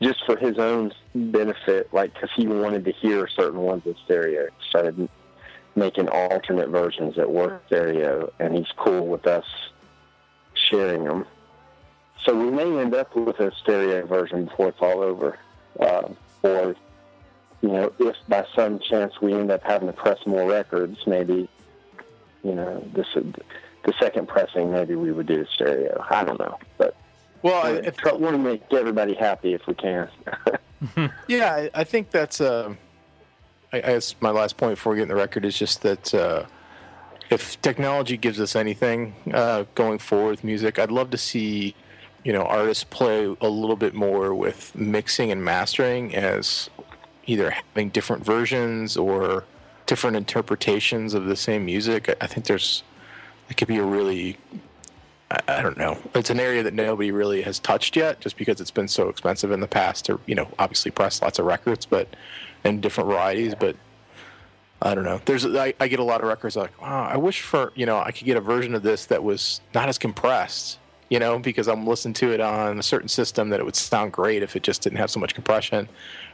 just 0.01 0.25
for 0.25 0.37
his 0.37 0.57
own 0.57 0.91
benefit, 1.13 1.93
like 1.93 2.13
because 2.13 2.29
he 2.35 2.47
wanted 2.47 2.85
to 2.85 2.91
hear 2.91 3.27
certain 3.27 3.59
ones 3.59 3.83
in 3.85 3.95
stereo. 4.05 4.47
Started 4.69 5.09
making 5.75 6.07
alternate 6.09 6.69
versions 6.69 7.15
that 7.15 7.29
work 7.29 7.63
stereo, 7.67 8.31
and 8.39 8.55
he's 8.55 8.71
cool 8.77 9.07
with 9.07 9.27
us 9.27 9.45
sharing 10.69 11.03
them. 11.03 11.25
So 12.23 12.35
we 12.35 12.49
may 12.49 12.79
end 12.79 12.95
up 12.95 13.15
with 13.15 13.39
a 13.39 13.51
stereo 13.61 14.05
version 14.05 14.45
before 14.45 14.69
it's 14.69 14.79
all 14.81 15.01
over, 15.01 15.37
uh, 15.79 16.09
or 16.43 16.75
you 17.61 17.69
know, 17.69 17.93
if 17.99 18.15
by 18.27 18.45
some 18.55 18.79
chance 18.79 19.13
we 19.21 19.33
end 19.33 19.51
up 19.51 19.63
having 19.63 19.87
to 19.87 19.93
press 19.93 20.19
more 20.25 20.47
records, 20.47 20.97
maybe, 21.07 21.49
you 22.43 22.53
know, 22.55 22.83
this 22.93 23.07
the 23.13 23.93
second 23.99 24.27
pressing, 24.27 24.71
maybe 24.71 24.95
we 24.95 25.11
would 25.11 25.27
do 25.27 25.45
stereo. 25.53 26.03
I 26.09 26.23
don't 26.23 26.39
know, 26.39 26.57
but 26.77 26.95
Well, 27.45 27.63
I, 27.63 27.69
I 27.69 27.73
if, 27.73 28.03
want 28.03 28.35
to 28.35 28.39
make 28.39 28.63
everybody 28.73 29.13
happy 29.13 29.53
if 29.53 29.67
we 29.67 29.75
can. 29.75 30.09
yeah, 31.27 31.53
I, 31.53 31.81
I 31.81 31.83
think 31.83 32.09
that's. 32.09 32.41
Uh, 32.41 32.73
I, 33.71 33.77
I 33.77 33.81
guess 33.81 34.15
my 34.19 34.31
last 34.31 34.57
point 34.57 34.77
before 34.77 34.93
we 34.93 34.97
get 34.97 35.03
in 35.03 35.09
the 35.09 35.15
record 35.15 35.45
is 35.45 35.55
just 35.55 35.83
that 35.83 36.11
uh, 36.15 36.45
if 37.29 37.61
technology 37.61 38.17
gives 38.17 38.39
us 38.39 38.55
anything 38.55 39.13
uh, 39.31 39.65
going 39.75 39.99
forward 39.99 40.31
with 40.31 40.43
music, 40.43 40.79
I'd 40.79 40.89
love 40.89 41.11
to 41.11 41.19
see 41.19 41.75
you 42.23 42.33
know 42.33 42.41
artists 42.41 42.83
play 42.83 43.25
a 43.39 43.47
little 43.47 43.75
bit 43.75 43.93
more 43.93 44.33
with 44.33 44.75
mixing 44.75 45.31
and 45.31 45.45
mastering 45.45 46.15
as 46.15 46.71
either 47.27 47.51
having 47.51 47.89
different 47.89 48.25
versions 48.25 48.97
or 48.97 49.43
different 49.85 50.17
interpretations 50.17 51.13
of 51.13 51.25
the 51.25 51.35
same 51.35 51.63
music. 51.63 52.09
I, 52.09 52.15
I 52.21 52.25
think 52.25 52.47
there's 52.47 52.81
it 53.51 53.57
could 53.57 53.67
be 53.67 53.77
a 53.77 53.85
really 53.85 54.39
I, 55.31 55.39
I 55.47 55.61
don't 55.61 55.77
know. 55.77 55.97
It's 56.13 56.29
an 56.29 56.39
area 56.39 56.63
that 56.63 56.73
nobody 56.73 57.11
really 57.11 57.41
has 57.41 57.59
touched 57.59 57.95
yet, 57.95 58.19
just 58.19 58.37
because 58.37 58.61
it's 58.61 58.71
been 58.71 58.87
so 58.87 59.09
expensive 59.09 59.51
in 59.51 59.59
the 59.59 59.67
past 59.67 60.05
to, 60.05 60.19
you 60.25 60.35
know, 60.35 60.47
obviously 60.59 60.91
press 60.91 61.21
lots 61.21 61.39
of 61.39 61.45
records, 61.45 61.85
but 61.85 62.07
in 62.63 62.81
different 62.81 63.09
varieties. 63.09 63.55
But 63.55 63.75
I 64.81 64.93
don't 64.93 65.03
know. 65.05 65.21
There's 65.25 65.45
I, 65.45 65.73
I 65.79 65.87
get 65.87 65.99
a 65.99 66.03
lot 66.03 66.21
of 66.21 66.27
records 66.27 66.55
like, 66.55 66.79
wow, 66.81 67.05
I 67.11 67.17
wish 67.17 67.41
for 67.41 67.71
you 67.75 67.85
know 67.85 67.97
I 67.97 68.11
could 68.11 68.25
get 68.25 68.37
a 68.37 68.41
version 68.41 68.75
of 68.75 68.83
this 68.83 69.05
that 69.07 69.23
was 69.23 69.61
not 69.73 69.89
as 69.89 69.97
compressed, 69.97 70.77
you 71.09 71.17
know, 71.17 71.39
because 71.39 71.67
I'm 71.67 71.87
listening 71.87 72.13
to 72.15 72.31
it 72.33 72.39
on 72.41 72.77
a 72.77 72.83
certain 72.83 73.07
system 73.07 73.49
that 73.49 73.59
it 73.59 73.65
would 73.65 73.75
sound 73.75 74.11
great 74.11 74.43
if 74.43 74.55
it 74.55 74.63
just 74.63 74.81
didn't 74.81 74.97
have 74.99 75.09
so 75.09 75.19
much 75.19 75.33
compression. 75.33 75.87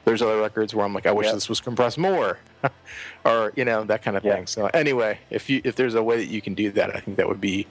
There's 0.04 0.22
other 0.22 0.42
records 0.42 0.74
where 0.74 0.84
I'm 0.86 0.94
like, 0.94 1.06
I 1.06 1.12
wish 1.12 1.28
Yeah. 1.28 1.34
this 1.36 1.48
was 1.48 1.62
compressed 1.62 1.98
more, 2.00 2.40
or 3.26 3.54
you 3.56 3.64
know 3.64 3.84
that 3.86 4.02
kind 4.02 4.18
of 4.18 4.24
thing. 4.24 4.48
So 4.48 4.66
anyway, 4.74 5.20
if 5.30 5.50
you 5.50 5.62
if 5.64 5.76
there's 5.76 5.96
a 5.96 6.04
way 6.04 6.18
that 6.18 6.28
you 6.28 6.42
can 6.42 6.56
do 6.56 6.72
that, 6.72 6.94
I 6.96 7.00
think 7.00 7.18
that 7.18 7.28
would 7.30 7.42
be 7.42 7.68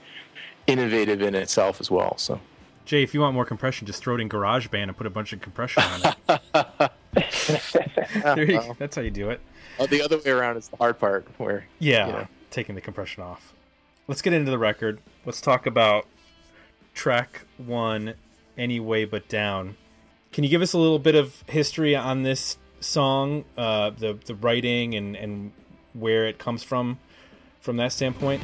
innovative 0.67 1.21
in 1.21 1.35
itself 1.35 1.79
as 1.81 1.89
well. 1.91 2.17
So 2.17 2.39
Jay, 2.85 3.03
if 3.03 3.13
you 3.13 3.21
want 3.21 3.33
more 3.35 3.45
compression, 3.45 3.85
just 3.87 4.01
throw 4.03 4.15
it 4.15 4.21
in 4.21 4.29
GarageBand 4.29 4.83
and 4.83 4.97
put 4.97 5.07
a 5.07 5.09
bunch 5.11 5.33
of 5.33 5.41
compression 5.41 5.83
on 5.83 6.13
it. 6.29 6.91
there 8.23 8.43
you, 8.51 8.57
well, 8.57 8.75
that's 8.79 8.95
how 8.95 9.01
you 9.01 9.11
do 9.11 9.29
it. 9.29 9.39
uh, 9.79 9.85
the 9.85 10.01
other 10.01 10.17
way 10.17 10.31
around 10.31 10.57
is 10.57 10.67
the 10.69 10.77
hard 10.77 10.99
part, 10.99 11.27
where 11.37 11.65
Yeah, 11.79 12.07
you 12.07 12.13
know. 12.13 12.27
taking 12.49 12.75
the 12.75 12.81
compression 12.81 13.23
off. 13.23 13.53
Let's 14.07 14.21
get 14.21 14.33
into 14.33 14.51
the 14.51 14.57
record. 14.57 14.99
Let's 15.25 15.41
talk 15.41 15.65
about 15.65 16.05
track 16.93 17.45
one, 17.57 18.15
Anyway 18.57 19.05
But 19.05 19.27
Down. 19.29 19.77
Can 20.33 20.43
you 20.43 20.49
give 20.49 20.61
us 20.61 20.73
a 20.73 20.77
little 20.77 20.99
bit 20.99 21.15
of 21.15 21.43
history 21.47 21.95
on 21.95 22.23
this 22.23 22.57
song, 22.79 23.45
uh, 23.57 23.91
the 23.91 24.17
the 24.25 24.33
writing 24.35 24.95
and 24.95 25.15
and 25.15 25.51
where 25.93 26.25
it 26.25 26.39
comes 26.39 26.63
from, 26.63 26.99
from 27.59 27.77
that 27.77 27.91
standpoint? 27.91 28.41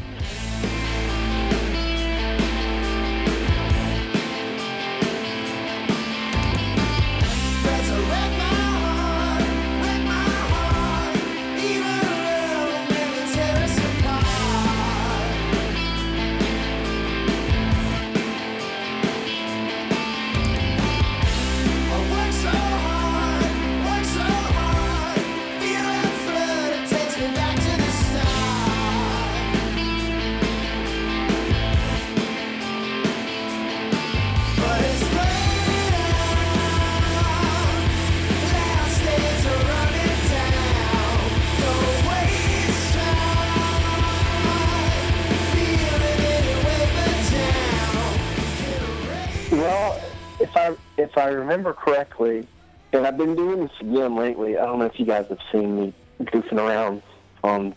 And 53.08 53.14
I've 53.14 53.18
been 53.18 53.36
doing 53.36 53.62
this 53.62 53.72
again 53.80 54.16
lately. 54.16 54.58
I 54.58 54.66
don't 54.66 54.80
know 54.80 54.86
if 54.86 55.00
you 55.00 55.06
guys 55.06 55.28
have 55.30 55.40
seen 55.52 55.80
me 55.80 55.94
goofing 56.22 56.58
around 56.58 57.02
on 57.44 57.74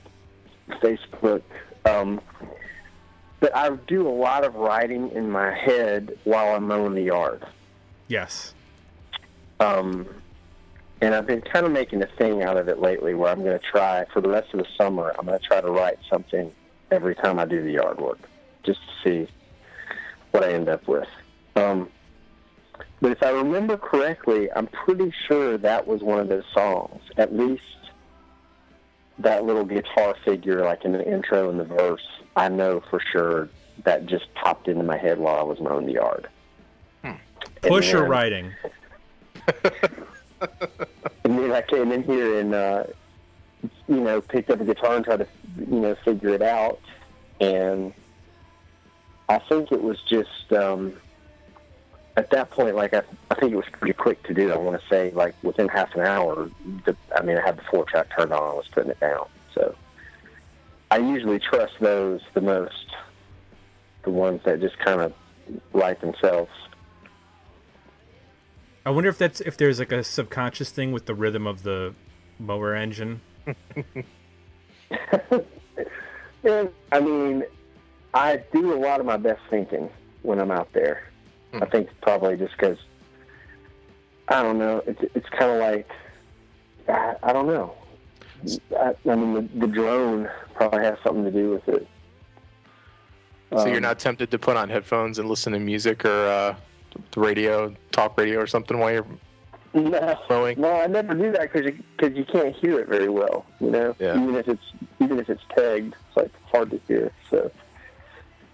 Facebook, 0.82 1.42
um, 1.84 2.20
but 3.38 3.54
I 3.54 3.70
do 3.86 4.08
a 4.08 4.10
lot 4.10 4.44
of 4.44 4.54
writing 4.56 5.10
in 5.12 5.30
my 5.30 5.54
head 5.54 6.18
while 6.24 6.56
I'm 6.56 6.66
mowing 6.66 6.94
the 6.94 7.02
yard. 7.02 7.44
Yes. 8.08 8.54
Um, 9.60 10.08
and 11.00 11.14
I've 11.14 11.26
been 11.26 11.42
kind 11.42 11.64
of 11.64 11.72
making 11.72 12.02
a 12.02 12.06
thing 12.06 12.42
out 12.42 12.56
of 12.56 12.68
it 12.68 12.80
lately, 12.80 13.14
where 13.14 13.30
I'm 13.30 13.42
going 13.44 13.58
to 13.58 13.64
try 13.64 14.06
for 14.12 14.20
the 14.20 14.28
rest 14.28 14.52
of 14.52 14.58
the 14.58 14.66
summer. 14.76 15.14
I'm 15.16 15.26
going 15.26 15.38
to 15.38 15.44
try 15.44 15.60
to 15.60 15.70
write 15.70 15.98
something 16.10 16.50
every 16.90 17.14
time 17.14 17.38
I 17.38 17.44
do 17.44 17.62
the 17.62 17.72
yard 17.72 18.00
work, 18.00 18.18
just 18.64 18.80
to 18.80 19.26
see 19.26 19.32
what 20.32 20.42
I 20.42 20.52
end 20.52 20.68
up 20.68 20.88
with. 20.88 21.08
Um, 21.54 21.88
but 23.00 23.12
if 23.12 23.22
I 23.22 23.30
remember 23.30 23.76
correctly, 23.76 24.50
I'm 24.52 24.66
pretty 24.66 25.12
sure 25.26 25.56
that 25.58 25.86
was 25.86 26.02
one 26.02 26.18
of 26.20 26.28
those 26.28 26.44
songs. 26.52 27.00
At 27.16 27.34
least 27.34 27.62
that 29.18 29.44
little 29.44 29.64
guitar 29.64 30.14
figure, 30.24 30.64
like 30.64 30.84
in 30.84 30.92
the 30.92 31.06
intro 31.06 31.48
and 31.50 31.58
the 31.58 31.64
verse, 31.64 32.06
I 32.36 32.48
know 32.48 32.82
for 32.90 33.00
sure 33.00 33.48
that 33.84 34.06
just 34.06 34.32
popped 34.34 34.68
into 34.68 34.82
my 34.82 34.98
head 34.98 35.18
while 35.18 35.38
I 35.38 35.42
was 35.42 35.60
mowing 35.60 35.86
the 35.86 35.92
yard. 35.92 36.28
And 37.02 37.18
Push 37.62 37.94
or 37.94 38.04
writing? 38.04 38.52
And 39.62 39.72
and 41.24 41.38
then 41.38 41.52
I 41.52 41.62
came 41.62 41.92
in 41.92 42.02
here 42.02 42.38
and 42.38 42.54
uh, 42.54 42.84
you 43.88 44.00
know 44.00 44.20
picked 44.20 44.50
up 44.50 44.60
a 44.60 44.64
guitar 44.64 44.96
and 44.96 45.04
tried 45.04 45.18
to 45.18 45.26
you 45.58 45.80
know 45.80 45.94
figure 46.04 46.30
it 46.30 46.42
out, 46.42 46.80
and 47.40 47.92
I 49.28 49.38
think 49.38 49.72
it 49.72 49.82
was 49.82 50.00
just 50.02 50.52
um, 50.52 50.94
at 52.16 52.30
that 52.30 52.50
point 52.50 52.74
like 52.76 52.94
I, 52.94 53.02
I 53.30 53.34
think 53.36 53.52
it 53.52 53.56
was 53.56 53.66
pretty 53.72 53.94
quick 53.94 54.22
to 54.24 54.34
do. 54.34 54.52
I 54.52 54.58
want 54.58 54.80
to 54.80 54.88
say 54.88 55.10
like 55.12 55.34
within 55.42 55.68
half 55.68 55.94
an 55.94 56.02
hour. 56.02 56.50
The, 56.84 56.96
I 57.16 57.22
mean, 57.22 57.38
I 57.38 57.42
had 57.42 57.56
the 57.56 57.62
four 57.70 57.84
track 57.84 58.08
turned 58.16 58.32
on. 58.32 58.42
I 58.42 58.54
was 58.54 58.68
putting 58.72 58.90
it 58.90 59.00
down. 59.00 59.26
So 59.54 59.74
I 60.90 60.98
usually 60.98 61.38
trust 61.38 61.74
those 61.80 62.20
the 62.34 62.40
most, 62.40 62.86
the 64.04 64.10
ones 64.10 64.40
that 64.44 64.60
just 64.60 64.78
kind 64.78 65.00
of 65.00 65.12
write 65.72 66.00
themselves. 66.00 66.50
I 68.84 68.90
wonder 68.90 69.10
if 69.10 69.18
that's 69.18 69.40
if 69.40 69.56
there's 69.56 69.78
like 69.78 69.92
a 69.92 70.02
subconscious 70.02 70.70
thing 70.70 70.92
with 70.92 71.06
the 71.06 71.14
rhythm 71.14 71.46
of 71.46 71.62
the 71.62 71.94
mower 72.38 72.74
engine. 72.74 73.20
Yeah, 76.42 76.68
I 76.90 77.00
mean, 77.00 77.44
I 78.14 78.42
do 78.52 78.72
a 78.74 78.78
lot 78.78 79.00
of 79.00 79.06
my 79.06 79.16
best 79.16 79.40
thinking 79.50 79.90
when 80.22 80.40
I'm 80.40 80.50
out 80.50 80.72
there. 80.72 81.09
I 81.54 81.66
think 81.66 81.88
probably 82.02 82.36
just 82.36 82.52
because 82.56 82.78
I 84.28 84.42
don't 84.42 84.58
know. 84.58 84.82
It's 84.86 85.02
it's 85.14 85.28
kind 85.30 85.50
of 85.50 85.58
like 85.58 85.90
I, 86.88 87.14
I 87.22 87.32
don't 87.32 87.46
know. 87.46 87.74
I, 88.78 88.94
I 89.08 89.14
mean, 89.16 89.34
the, 89.34 89.42
the 89.60 89.66
drone 89.66 90.28
probably 90.54 90.82
has 90.84 90.96
something 91.04 91.24
to 91.24 91.30
do 91.30 91.50
with 91.50 91.68
it. 91.68 91.86
So 93.52 93.66
you're 93.66 93.76
Um, 93.76 93.82
not 93.82 93.98
tempted 93.98 94.30
to 94.30 94.38
put 94.38 94.56
on 94.56 94.68
headphones 94.68 95.18
and 95.18 95.28
listen 95.28 95.52
to 95.52 95.58
music 95.58 96.04
or 96.04 96.26
uh, 96.26 96.54
the 97.10 97.20
radio, 97.20 97.74
talk 97.90 98.16
radio 98.16 98.38
or 98.40 98.46
something 98.46 98.78
while 98.78 98.92
you're 98.92 99.06
No, 99.74 100.16
no, 100.56 100.72
I 100.80 100.86
never 100.86 101.14
do 101.14 101.32
that 101.32 101.52
because 101.52 101.66
you, 101.66 101.82
cause 101.98 102.12
you 102.14 102.24
can't 102.24 102.54
hear 102.56 102.78
it 102.78 102.88
very 102.88 103.08
well. 103.08 103.44
You 103.60 103.70
know, 103.70 103.96
Yeah. 103.98 104.14
even 104.22 104.36
if 104.36 104.48
it's 104.48 104.62
even 105.00 105.18
if 105.18 105.28
it's 105.28 105.42
tagged, 105.56 105.94
it's 106.08 106.16
like 106.16 106.30
hard 106.50 106.70
to 106.70 106.80
hear. 106.88 107.12
So 107.28 107.50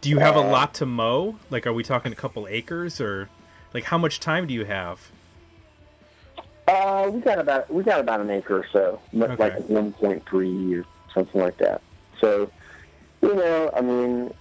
Do 0.07 0.11
you 0.11 0.21
have 0.21 0.37
a 0.37 0.41
lot 0.41 0.73
to 0.75 0.87
mow? 0.87 1.35
Like, 1.51 1.67
are 1.67 1.73
we 1.73 1.83
talking 1.83 2.13
a 2.13 2.15
couple 2.15 2.47
acres, 2.49 3.01
or 3.01 3.29
like 3.75 3.83
how 3.83 3.99
much 3.99 4.21
time 4.21 4.47
do 4.47 4.55
you 4.55 4.65
have? 4.65 5.11
uh, 6.69 7.11
we 7.13 7.21
got 7.21 7.41
about 7.41 7.69
we 7.73 7.83
got 7.83 7.99
about 7.99 8.21
an 8.21 8.31
acre 8.31 8.59
or 8.59 8.67
so, 8.73 9.01
Okay. 9.17 9.35
like 9.37 9.69
one 9.69 9.93
point 9.93 10.25
three 10.29 10.77
or 10.77 10.85
something 11.13 11.41
like 11.41 11.57
that. 11.59 11.81
So 12.21 12.49
you 13.21 13.35
know, 13.35 13.69
I 13.77 13.81
mean, 13.81 14.33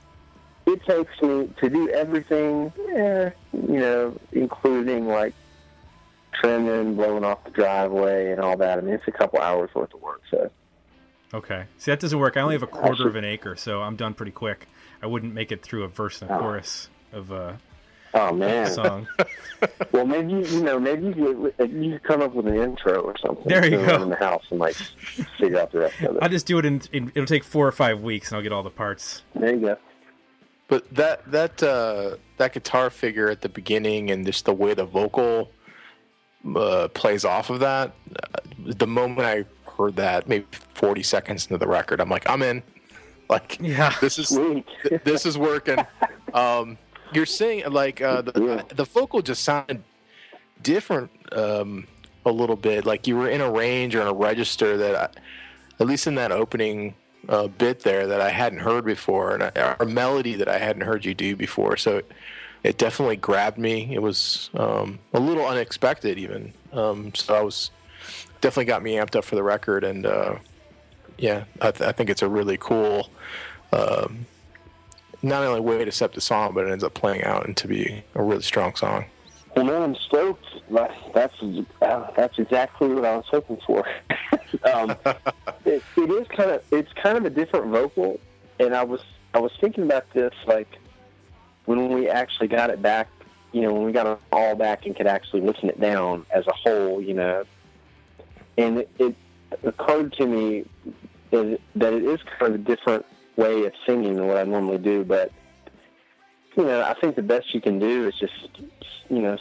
it 0.68 0.86
takes 0.86 1.20
me 1.24 1.50
to 1.60 1.68
do 1.72 1.90
everything. 1.90 2.72
Eh, 2.96 3.32
you 3.54 3.80
know, 3.80 4.16
including 4.34 5.08
like 5.08 5.34
trimming, 6.34 6.94
blowing 6.96 7.24
off 7.24 7.44
the 7.44 7.50
driveway, 7.50 8.32
and 8.34 8.40
all 8.40 8.56
that. 8.58 8.78
I 8.78 8.82
mean, 8.82 8.94
it's 8.94 9.08
a 9.08 9.12
couple 9.12 9.40
hours 9.40 9.72
worth 9.74 9.96
of 9.96 10.02
work. 10.04 10.22
So 10.30 10.52
Okay, 11.34 11.66
see 11.80 11.90
that 11.90 12.00
doesn't 12.00 12.20
work. 12.20 12.38
I 12.38 12.42
only 12.42 12.54
have 12.54 12.62
a 12.62 12.68
quarter 12.68 13.08
of 13.08 13.16
an 13.16 13.26
acre, 13.26 13.56
so 13.56 13.82
I'm 13.82 13.96
done 13.96 14.14
pretty 14.14 14.32
quick. 14.32 14.68
I 15.06 15.08
wouldn't 15.08 15.36
make 15.36 15.52
it 15.52 15.62
through 15.62 15.84
a 15.84 15.88
verse 15.88 16.24
and 16.24 16.32
a 16.32 16.36
Oh. 16.36 16.40
chorus 16.40 16.90
of 17.14 17.30
a 17.30 17.60
oh 18.16 18.34
man. 18.34 18.72
song. 18.72 19.08
Well, 19.92 20.06
maybe 20.06 20.32
you, 20.34 20.40
you 20.46 20.64
know, 20.64 20.80
maybe 20.80 21.06
you 21.08 21.54
could, 21.58 21.72
you 21.72 21.92
could 21.94 22.04
come 22.04 22.22
up 22.24 22.34
with 22.34 22.48
an 22.48 22.56
intro 22.56 23.02
or 23.02 23.16
something. 23.20 23.46
There 23.48 23.64
you 23.64 23.78
Go 23.78 23.86
go. 24.00 24.04
In 24.04 24.10
the 24.10 24.16
house 24.16 24.44
and 24.50 24.60
like 24.60 24.76
figure 25.38 25.60
out 25.60 25.72
the 25.72 25.80
rest 25.82 26.02
of 26.02 26.16
it. 26.18 26.24
I'll 26.24 26.30
just 26.30 26.46
do 26.48 26.58
it 26.58 26.66
in, 26.66 26.82
in. 26.92 27.12
It'll 27.16 27.26
take 27.28 27.44
four 27.44 27.68
or 27.68 27.72
five 27.72 28.02
weeks, 28.02 28.30
and 28.30 28.38
I'll 28.38 28.44
get 28.44 28.52
all 28.52 28.64
the 28.64 28.70
parts. 28.72 29.22
There 29.36 29.54
you 29.54 29.62
go. 29.62 29.78
But 30.68 30.92
that 30.96 31.32
that 31.32 31.62
uh, 31.64 32.16
that 32.38 32.54
guitar 32.54 32.90
figure 32.90 33.30
at 33.30 33.42
the 33.42 33.50
beginning 33.50 34.10
and 34.12 34.26
just 34.26 34.46
the 34.46 34.54
way 34.54 34.74
the 34.74 34.86
vocal 34.86 35.52
uh, 36.56 36.88
plays 36.90 37.24
off 37.26 37.50
of 37.52 37.60
that, 37.62 37.94
uh, 38.20 38.40
the 38.58 38.88
moment 38.88 39.22
I 39.22 39.46
heard 39.78 39.96
that, 39.98 40.28
maybe 40.28 40.46
40 40.74 41.02
seconds 41.04 41.46
into 41.46 41.58
the 41.58 41.68
record, 41.68 42.02
I'm 42.02 42.10
like, 42.10 42.28
I'm 42.30 42.42
in. 42.42 42.62
Like, 43.30 43.58
Yeah. 43.60 43.94
this 44.02 44.20
is 44.20 44.38
this 45.04 45.26
is 45.26 45.38
working. 45.38 45.78
Um, 46.34 46.78
you're 47.14 47.26
saying 47.26 47.64
like 47.72 48.02
uh, 48.02 48.22
the 48.22 48.34
Yeah. 48.44 48.62
the 48.76 48.84
vocal 48.84 49.22
just 49.22 49.42
sounded 49.44 49.84
different 50.62 51.10
um, 51.32 51.88
a 52.26 52.32
little 52.32 52.58
bit. 52.58 52.86
Like 52.86 53.08
you 53.08 53.16
were 53.16 53.30
in 53.30 53.40
a 53.40 53.50
range 53.50 53.96
or 53.96 54.02
in 54.02 54.08
a 54.08 54.14
register 54.14 54.76
that, 54.76 54.96
I, 54.96 55.10
at 55.80 55.88
least 55.88 56.08
in 56.08 56.16
that 56.16 56.34
opening 56.34 56.94
uh, 57.30 57.48
bit 57.48 57.82
there, 57.82 58.06
that 58.08 58.20
I 58.20 58.30
hadn't 58.32 58.60
heard 58.60 58.84
before, 58.84 59.34
and 59.34 59.44
a, 59.44 59.82
a 59.82 59.86
melody 59.86 60.36
that 60.36 60.50
I 60.50 60.58
hadn't 60.58 60.82
heard 60.82 61.06
you 61.06 61.14
do 61.14 61.38
before. 61.38 61.78
So 61.78 61.98
it, 62.00 62.12
it 62.64 62.78
definitely 62.78 63.16
grabbed 63.16 63.58
me. 63.58 63.94
It 63.96 64.02
was 64.02 64.50
um, 64.56 65.00
a 65.14 65.20
little 65.22 65.46
unexpected 65.46 66.18
even. 66.18 66.52
Um, 66.74 67.16
so 67.16 67.34
I 67.34 67.42
was 67.42 67.72
definitely 68.42 68.66
got 68.66 68.84
me 68.84 68.96
amped 68.96 69.16
up 69.16 69.24
for 69.24 69.36
the 69.36 69.44
record, 69.44 69.86
and 69.86 70.06
uh, 70.06 70.36
yeah, 71.18 71.46
I, 71.62 71.72
th- 71.72 71.88
I 71.88 71.92
think 71.92 72.10
it's 72.10 72.22
a 72.22 72.28
really 72.28 72.58
cool. 72.58 73.10
Um, 73.72 74.26
not 75.22 75.44
only 75.44 75.60
way 75.60 75.84
to 75.84 75.92
set 75.92 76.14
the 76.14 76.22
song, 76.22 76.54
but 76.54 76.68
it 76.68 76.72
ends 76.72 76.84
up 76.84 76.94
playing 76.94 77.24
out 77.24 77.48
into 77.48 77.68
be 77.68 78.04
a 78.14 78.24
really 78.24 78.44
strong 78.44 78.76
song. 78.76 79.06
Well, 79.56 79.66
man, 79.66 79.82
I'm 79.82 79.96
stoked. 79.96 80.46
Like, 80.70 80.92
That's 81.14 81.34
uh, 81.82 82.12
that's 82.16 82.38
exactly 82.38 82.90
what 82.90 83.06
I 83.06 83.16
was 83.16 83.26
hoping 83.30 83.58
for. 83.66 83.88
um, 84.74 84.96
it, 85.66 85.84
it 85.96 86.10
is 86.10 86.28
kind 86.28 86.52
of 86.52 86.64
it's 86.72 86.92
kind 86.94 87.18
of 87.18 87.26
a 87.26 87.30
different 87.30 87.68
vocal, 87.68 88.20
and 88.60 88.76
I 88.76 88.84
was 88.84 89.02
I 89.34 89.40
was 89.40 89.52
thinking 89.62 89.86
about 89.86 90.12
this 90.14 90.34
like 90.46 90.68
when 91.66 91.90
we 91.90 92.10
actually 92.10 92.48
got 92.48 92.70
it 92.70 92.82
back. 92.82 93.08
You 93.54 93.62
know, 93.62 93.74
when 93.74 93.84
we 93.84 93.94
got 93.94 94.06
it 94.06 94.20
all 94.34 94.56
back 94.56 94.86
and 94.86 94.94
could 94.96 95.08
actually 95.08 95.42
listen 95.42 95.70
it 95.70 95.80
down 95.80 96.26
as 96.30 96.46
a 96.48 96.54
whole. 96.54 97.02
You 97.02 97.14
know, 97.14 97.44
and 98.58 98.80
it, 98.80 98.90
it 99.00 99.16
occurred 99.64 100.12
to 100.14 100.26
me 100.26 100.66
is 101.36 101.60
that 101.76 101.94
it 101.94 102.04
is 102.04 102.20
kind 102.40 102.54
of 102.56 102.62
a 102.62 102.64
different 102.64 103.06
way 103.36 103.66
of 103.66 103.74
singing 103.86 104.16
than 104.16 104.28
what 104.28 104.38
I 104.38 104.44
normally 104.44 104.78
do, 104.78 105.04
but 105.04 105.32
you 106.58 106.64
know, 106.64 106.82
I 106.84 106.94
think 107.00 107.16
the 107.16 107.22
best 107.22 107.54
you 107.54 107.60
can 107.62 107.80
do 107.80 108.08
is 108.08 108.16
just, 108.16 108.50
you 109.10 109.20
know, 109.22 109.38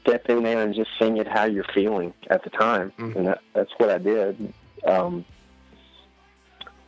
step 0.00 0.28
in 0.28 0.42
there 0.42 0.60
and 0.62 0.74
just 0.74 0.90
sing 0.98 1.16
it 1.18 1.28
how 1.28 1.44
you're 1.44 1.62
feeling 1.72 2.12
at 2.28 2.42
the 2.42 2.50
time, 2.50 2.92
Mhm. 2.98 3.16
and 3.16 3.26
that, 3.28 3.40
that's 3.54 3.70
what 3.78 3.88
I 3.90 3.98
did. 3.98 4.52
Um, 4.84 5.24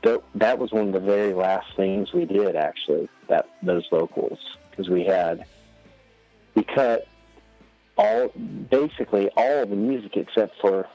that 0.02 0.20
that 0.34 0.58
was 0.58 0.72
one 0.72 0.88
of 0.88 0.92
the 0.92 1.00
very 1.00 1.32
last 1.32 1.66
things 1.76 2.12
we 2.12 2.24
did 2.24 2.56
actually. 2.56 3.08
That 3.28 3.48
those 3.62 3.86
vocals 3.88 4.38
because 4.70 4.88
we 4.88 5.04
had 5.04 5.44
we 6.54 6.64
cut 6.64 7.06
all 7.96 8.28
basically 8.70 9.30
all 9.36 9.64
the 9.64 9.76
music 9.76 10.16
except 10.16 10.60
for 10.60 10.86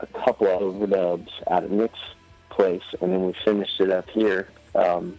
a 0.00 0.06
couple 0.06 0.46
of 0.46 0.60
overdubs 0.60 1.28
out 1.50 1.64
of 1.64 1.70
Nick's 1.70 1.98
place, 2.50 2.82
and 3.00 3.12
then 3.12 3.26
we 3.26 3.34
finished 3.44 3.80
it 3.80 3.90
up 3.90 4.08
here. 4.10 4.48
Um, 4.74 5.18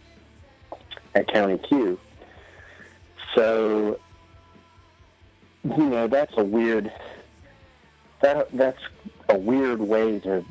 at 1.16 1.28
County 1.34 1.58
Q. 1.58 2.00
So, 3.36 4.00
you 5.64 5.78
know, 5.90 6.08
that's 6.08 6.34
a 6.38 6.44
weird 6.44 6.92
that 8.22 8.48
that's 8.52 8.82
a 9.30 9.38
weird 9.38 9.80
way 9.80 10.20
to 10.20 10.44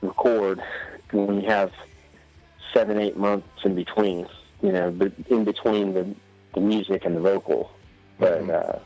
record 0.00 0.62
when 1.12 1.40
you 1.40 1.48
have 1.48 1.72
seven, 2.72 2.98
eight 2.98 3.16
months 3.16 3.48
in 3.64 3.74
between. 3.74 4.26
You 4.62 4.72
know, 4.72 4.90
but 4.90 5.12
in 5.28 5.44
between 5.44 5.92
the 5.94 6.14
the 6.54 6.60
music 6.60 7.04
and 7.04 7.14
the 7.16 7.20
vocal. 7.20 7.70
But 8.18 8.42
Mhm. 8.42 8.50
uh, 8.74 8.78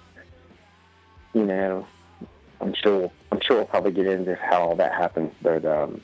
you 1.33 1.45
know, 1.45 1.87
I'm 2.61 2.75
sure 2.75 3.11
I'm 3.31 3.41
sure 3.41 3.57
we'll 3.57 3.67
probably 3.67 3.93
get 3.93 4.07
into 4.07 4.35
how 4.37 4.63
all 4.63 4.77
that 4.77 4.93
happened. 4.93 5.33
But 5.43 5.65
um, 5.65 6.01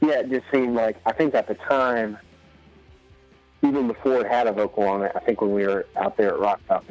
yeah, 0.00 0.20
it 0.20 0.30
just 0.30 0.44
seemed 0.52 0.74
like 0.74 0.96
I 1.06 1.12
think 1.12 1.34
at 1.34 1.48
the 1.48 1.54
time 1.54 2.18
even 3.62 3.88
before 3.88 4.20
it 4.20 4.26
had 4.26 4.46
a 4.46 4.52
vocal 4.52 4.84
on 4.84 5.02
it, 5.02 5.12
I 5.14 5.20
think 5.20 5.40
when 5.40 5.52
we 5.52 5.66
were 5.66 5.86
out 5.96 6.16
there 6.16 6.34
at 6.34 6.38
Rock 6.38 6.60
Top, 6.68 6.84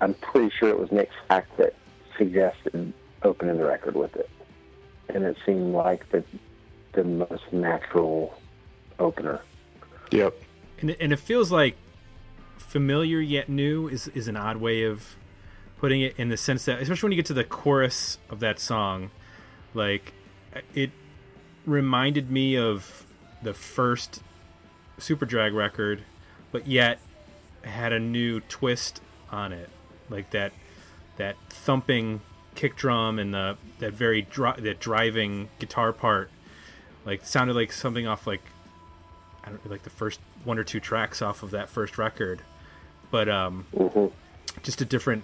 I'm 0.00 0.14
pretty 0.14 0.50
sure 0.58 0.68
it 0.68 0.78
was 0.78 0.90
Nick 0.92 1.10
Slack 1.26 1.46
that 1.56 1.74
suggested 2.16 2.92
opening 3.22 3.56
the 3.56 3.64
record 3.64 3.96
with 3.96 4.14
it. 4.16 4.30
And 5.08 5.24
it 5.24 5.36
seemed 5.44 5.74
like 5.74 6.08
the 6.10 6.24
the 6.92 7.04
most 7.04 7.52
natural 7.52 8.34
opener. 8.98 9.40
Yep. 10.10 10.34
and 10.80 10.90
it, 10.90 10.96
and 11.00 11.12
it 11.12 11.18
feels 11.18 11.52
like 11.52 11.76
familiar 12.56 13.20
yet 13.20 13.48
new 13.48 13.88
is 13.88 14.08
is 14.08 14.28
an 14.28 14.36
odd 14.36 14.56
way 14.56 14.82
of 14.82 15.16
putting 15.78 16.00
it 16.00 16.14
in 16.18 16.28
the 16.28 16.36
sense 16.36 16.64
that 16.64 16.80
especially 16.80 17.06
when 17.06 17.12
you 17.12 17.16
get 17.16 17.26
to 17.26 17.34
the 17.34 17.44
chorus 17.44 18.18
of 18.30 18.40
that 18.40 18.58
song 18.58 19.10
like 19.74 20.12
it 20.74 20.90
reminded 21.66 22.30
me 22.30 22.56
of 22.56 23.06
the 23.42 23.54
first 23.54 24.22
Superdrag 24.98 25.54
record 25.54 26.02
but 26.50 26.66
yet 26.66 26.98
had 27.64 27.92
a 27.92 27.98
new 27.98 28.40
twist 28.40 29.00
on 29.30 29.52
it. 29.52 29.68
Like 30.10 30.30
that 30.30 30.52
that 31.16 31.36
thumping 31.50 32.20
kick 32.54 32.76
drum 32.76 33.18
and 33.18 33.34
the 33.34 33.56
that 33.78 33.92
very 33.92 34.22
dri- 34.22 34.58
that 34.58 34.80
driving 34.80 35.48
guitar 35.58 35.92
part 35.92 36.30
like 37.04 37.24
sounded 37.24 37.54
like 37.54 37.72
something 37.72 38.06
off 38.06 38.26
like 38.26 38.42
I 39.44 39.50
don't 39.50 39.70
like 39.70 39.82
the 39.82 39.90
first 39.90 40.20
one 40.44 40.58
or 40.58 40.64
two 40.64 40.80
tracks 40.80 41.22
off 41.22 41.42
of 41.42 41.50
that 41.52 41.68
first 41.68 41.98
record, 41.98 42.42
but 43.10 43.28
um, 43.28 43.66
hmm 43.76 44.06
just 44.62 44.80
a 44.80 44.84
different 44.84 45.22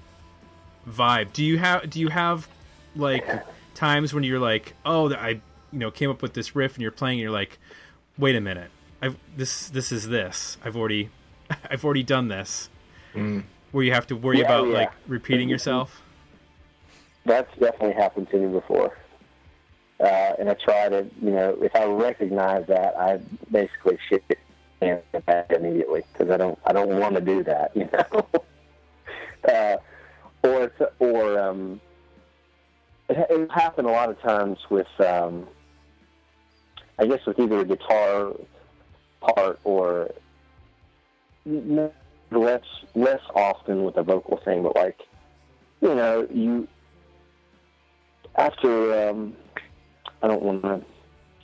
vibe. 0.89 1.33
Do 1.33 1.45
you 1.45 1.59
have 1.59 1.89
do 1.91 2.01
you 2.01 2.09
have 2.09 2.49
like 2.97 3.27
times 3.75 4.15
when 4.15 4.25
you're 4.25 4.39
like, 4.41 4.75
oh, 4.85 5.13
I 5.15 5.41
you 5.73 5.79
know 5.79 5.91
came 5.91 6.11
up 6.11 6.23
with 6.23 6.35
this 6.35 6.55
riff 6.55 6.75
and 6.75 6.83
you're 6.83 6.91
playing 6.91 7.15
and 7.15 7.23
you're 7.23 7.31
like, 7.31 7.59
wait 8.19 8.37
a 8.37 8.41
minute, 8.41 8.71
I've 9.03 9.17
this 9.37 9.69
this 9.69 9.93
is 9.93 10.09
this. 10.09 10.57
I've 10.65 10.77
already 10.77 11.11
I've 11.71 11.85
already 11.85 12.03
done 12.03 12.29
this. 12.29 12.69
Mm. 13.15 13.45
Where 13.73 13.85
you 13.85 13.93
have 13.93 14.07
to 14.09 14.17
worry 14.17 14.39
Yeah, 14.39 14.45
about 14.45 14.69
yeah. 14.69 14.75
like 14.75 14.93
repeating 15.07 15.49
yourself. 15.49 16.01
That's 17.27 17.51
definitely 17.59 17.95
happened 17.95 18.31
to 18.31 18.37
me 18.37 18.53
before. 18.53 18.97
Uh, 20.01 20.33
and 20.39 20.51
I 20.51 20.55
try 20.55 20.89
to, 20.89 21.07
you 21.23 21.31
know, 21.31 21.57
if 21.63 21.75
I 21.75 21.85
recognize 21.87 22.67
that, 22.67 22.97
I 22.99 23.21
basically 23.51 23.99
shift 24.09 24.25
it 24.31 24.39
and 24.81 25.01
back 25.25 25.51
immediately 25.51 26.05
because 26.13 26.31
I 26.31 26.37
don't, 26.37 26.59
I 26.67 26.73
don't 26.73 26.99
want 27.01 27.15
to 27.15 27.21
do 27.21 27.43
that, 27.45 27.75
you 27.77 27.89
know. 27.93 28.27
uh, 29.49 29.77
or, 30.45 30.73
or 30.99 31.39
um, 31.41 31.81
it, 33.09 33.27
it 33.31 33.51
happened 33.51 33.89
a 33.89 33.91
lot 33.91 34.11
of 34.11 34.21
times 34.21 34.59
with, 34.71 34.87
um, 35.01 35.49
I 36.99 37.07
guess, 37.07 37.21
with 37.27 37.39
either 37.39 37.61
a 37.61 37.65
guitar 37.65 38.33
part 39.21 39.59
or 39.65 40.11
less, 42.31 42.63
less 42.95 43.21
often 43.35 43.85
with 43.85 43.97
a 43.97 44.03
vocal 44.03 44.39
thing, 44.45 44.63
but 44.63 44.77
like, 44.77 45.01
you 45.81 45.95
know, 45.95 46.27
you 46.33 46.69
after 48.37 49.09
um, 49.09 49.35
I 50.23 50.29
don't 50.29 50.43
want 50.43 50.63
to 50.63 50.83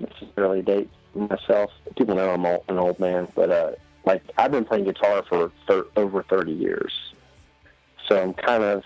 necessarily 0.00 0.62
date 0.62 0.90
myself. 1.14 1.70
People 1.96 2.14
know 2.16 2.30
I'm 2.30 2.44
an 2.44 2.78
old 2.78 2.98
man, 2.98 3.28
but 3.34 3.50
uh, 3.50 3.72
like 4.04 4.22
I've 4.38 4.50
been 4.50 4.64
playing 4.64 4.84
guitar 4.84 5.22
for 5.28 5.52
thir- 5.68 5.86
over 5.96 6.22
30 6.22 6.52
years, 6.52 6.92
so 8.10 8.20
I'm 8.20 8.34
kind 8.34 8.62
of 8.64 8.82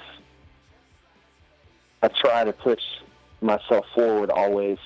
I 2.02 2.08
try 2.08 2.44
to 2.44 2.52
push 2.52 2.82
myself 3.40 3.86
forward 3.94 4.30
always, 4.30 4.78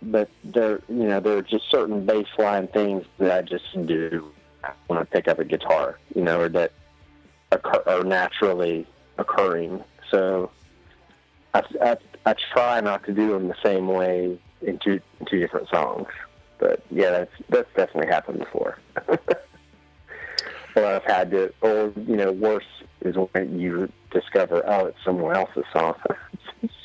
but 0.00 0.30
there 0.44 0.80
you 0.88 1.04
know 1.08 1.20
there 1.20 1.36
are 1.36 1.42
just 1.42 1.68
certain 1.70 2.06
baseline 2.06 2.72
things 2.72 3.04
that 3.18 3.32
I 3.32 3.42
just 3.42 3.64
do 3.86 4.30
when 4.86 4.98
I 4.98 5.04
pick 5.04 5.26
up 5.26 5.40
a 5.40 5.44
guitar, 5.44 5.98
you 6.14 6.22
know, 6.22 6.40
or 6.40 6.48
that 6.50 6.72
occur, 7.50 7.82
are 7.86 8.04
naturally 8.04 8.86
occurring. 9.18 9.82
So 10.10 10.50
I, 11.52 11.62
I, 11.82 11.96
I 12.24 12.34
try 12.52 12.80
not 12.80 13.04
to 13.06 13.12
do 13.12 13.32
them 13.32 13.48
the 13.48 13.56
same 13.64 13.88
way 13.88 14.38
in 14.60 14.78
two 14.78 15.00
in 15.18 15.26
two 15.26 15.40
different 15.40 15.68
songs. 15.68 16.06
But 16.58 16.84
yeah, 16.92 17.10
that's 17.10 17.32
that's 17.48 17.68
definitely 17.74 18.12
happened 18.12 18.38
before. 18.38 18.78
or 20.76 20.84
I've 20.84 21.04
had 21.04 21.30
to, 21.32 21.52
or 21.60 21.92
you 21.96 22.16
know, 22.16 22.32
worse 22.32 22.64
is 23.02 23.16
when 23.32 23.58
you 23.58 23.90
discover, 24.10 24.62
oh, 24.66 24.86
it's 24.86 24.98
someone 25.04 25.36
else's 25.36 25.64
song, 25.72 25.94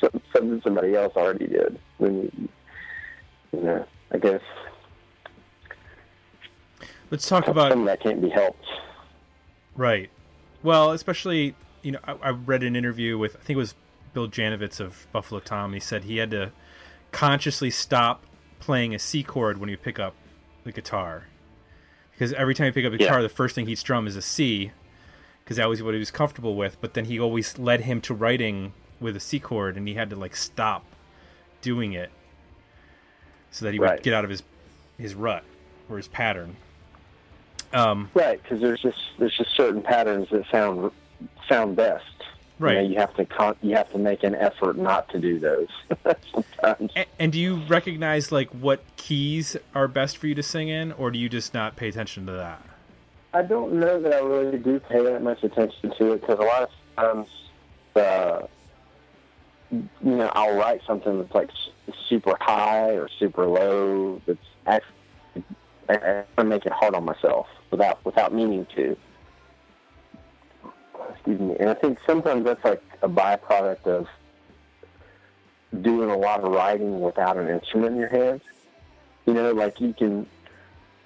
something 0.00 0.60
somebody 0.62 0.94
else 0.94 1.14
already 1.16 1.46
did. 1.46 1.78
When 1.98 2.22
you, 2.22 2.48
you 3.52 3.62
know, 3.62 3.86
I 4.12 4.18
guess 4.18 4.42
Let's 7.10 7.26
talk 7.26 7.48
about 7.48 7.72
some 7.72 7.80
of 7.80 7.86
that 7.86 8.00
can't 8.02 8.20
be 8.20 8.28
helped. 8.28 8.66
Right. 9.74 10.10
Well, 10.62 10.92
especially 10.92 11.54
you 11.82 11.92
know, 11.92 12.00
I, 12.04 12.12
I 12.12 12.28
read 12.30 12.62
an 12.62 12.76
interview 12.76 13.16
with 13.16 13.36
I 13.36 13.38
think 13.38 13.56
it 13.56 13.60
was 13.60 13.74
Bill 14.12 14.28
Janovitz 14.28 14.80
of 14.80 15.06
Buffalo 15.12 15.40
Tom. 15.40 15.72
He 15.72 15.80
said 15.80 16.04
he 16.04 16.18
had 16.18 16.30
to 16.32 16.52
consciously 17.10 17.70
stop 17.70 18.24
playing 18.60 18.94
a 18.94 18.98
C 18.98 19.22
chord 19.22 19.58
when 19.58 19.70
you 19.70 19.76
pick 19.76 19.98
up 19.98 20.14
the 20.64 20.72
guitar 20.72 21.24
because 22.18 22.32
every 22.32 22.52
time 22.52 22.66
he 22.66 22.72
picked 22.72 22.86
up 22.88 22.92
a 22.92 22.98
guitar, 22.98 23.22
the 23.22 23.28
first 23.28 23.54
thing 23.54 23.68
he'd 23.68 23.78
strum 23.78 24.08
is 24.08 24.16
a 24.16 24.22
C 24.22 24.72
because 25.44 25.56
that 25.56 25.68
was 25.68 25.80
what 25.84 25.94
he 25.94 26.00
was 26.00 26.10
comfortable 26.10 26.56
with. 26.56 26.76
But 26.80 26.94
then 26.94 27.04
he 27.04 27.20
always 27.20 27.56
led 27.60 27.82
him 27.82 28.00
to 28.02 28.12
writing 28.14 28.72
with 28.98 29.14
a 29.14 29.20
C 29.20 29.38
chord, 29.38 29.76
and 29.76 29.86
he 29.86 29.94
had 29.94 30.10
to 30.10 30.16
like 30.16 30.34
stop 30.34 30.84
doing 31.62 31.92
it 31.92 32.10
so 33.52 33.64
that 33.64 33.72
he 33.72 33.78
would 33.78 34.02
get 34.02 34.14
out 34.14 34.24
of 34.24 34.30
his 34.30 34.42
his 34.98 35.14
rut 35.14 35.44
or 35.88 35.96
his 35.96 36.08
pattern. 36.08 36.56
Um, 37.72 38.10
Right, 38.14 38.42
because 38.42 38.60
there's 38.60 38.80
just 38.80 38.98
there's 39.20 39.36
just 39.36 39.54
certain 39.54 39.80
patterns 39.80 40.28
that 40.30 40.44
sound 40.50 40.90
sound 41.48 41.76
best. 41.76 42.17
Right. 42.58 42.76
You, 42.76 42.82
know, 42.82 42.88
you 42.88 42.98
have 42.98 43.14
to 43.16 43.24
con- 43.24 43.56
you 43.62 43.76
have 43.76 43.90
to 43.92 43.98
make 43.98 44.24
an 44.24 44.34
effort 44.34 44.76
not 44.76 45.08
to 45.10 45.18
do 45.20 45.38
those 45.38 45.68
sometimes. 46.32 46.90
A- 46.96 47.06
And 47.18 47.32
do 47.32 47.38
you 47.38 47.56
recognize 47.68 48.32
like 48.32 48.50
what 48.50 48.82
keys 48.96 49.56
are 49.74 49.86
best 49.86 50.16
for 50.18 50.26
you 50.26 50.34
to 50.34 50.42
sing 50.42 50.68
in, 50.68 50.92
or 50.92 51.10
do 51.10 51.18
you 51.18 51.28
just 51.28 51.54
not 51.54 51.76
pay 51.76 51.88
attention 51.88 52.26
to 52.26 52.32
that? 52.32 52.62
I 53.32 53.42
don't 53.42 53.74
know 53.74 54.00
that 54.00 54.12
I 54.12 54.20
really 54.20 54.58
do 54.58 54.80
pay 54.80 55.02
that 55.04 55.22
much 55.22 55.44
attention 55.44 55.92
to 55.98 56.12
it 56.12 56.20
because 56.22 56.38
a 56.38 56.42
lot 56.42 56.62
of 56.62 56.70
times, 56.96 57.28
uh, 57.94 58.46
you 59.70 59.88
know, 60.02 60.30
I'll 60.34 60.56
write 60.56 60.80
something 60.86 61.18
that's 61.18 61.34
like 61.34 61.50
super 62.08 62.36
high 62.40 62.90
or 62.92 63.08
super 63.18 63.46
low. 63.46 64.20
That's 64.26 64.38
actually 64.66 64.94
I, 65.88 66.24
I 66.36 66.42
make 66.42 66.66
it 66.66 66.72
hard 66.72 66.94
on 66.94 67.04
myself 67.04 67.46
without 67.70 68.04
without 68.04 68.34
meaning 68.34 68.66
to. 68.76 68.96
Excuse 71.18 71.40
me. 71.40 71.56
And 71.58 71.68
I 71.68 71.74
think 71.74 71.98
sometimes 72.06 72.44
that's 72.44 72.64
like 72.64 72.82
a 73.02 73.08
byproduct 73.08 73.86
of 73.86 74.06
doing 75.82 76.10
a 76.10 76.16
lot 76.16 76.40
of 76.40 76.50
writing 76.52 77.00
without 77.00 77.36
an 77.36 77.48
instrument 77.48 77.92
in 77.94 78.00
your 78.00 78.08
hands. 78.08 78.42
You 79.26 79.34
know, 79.34 79.52
like 79.52 79.80
you 79.80 79.92
can 79.92 80.26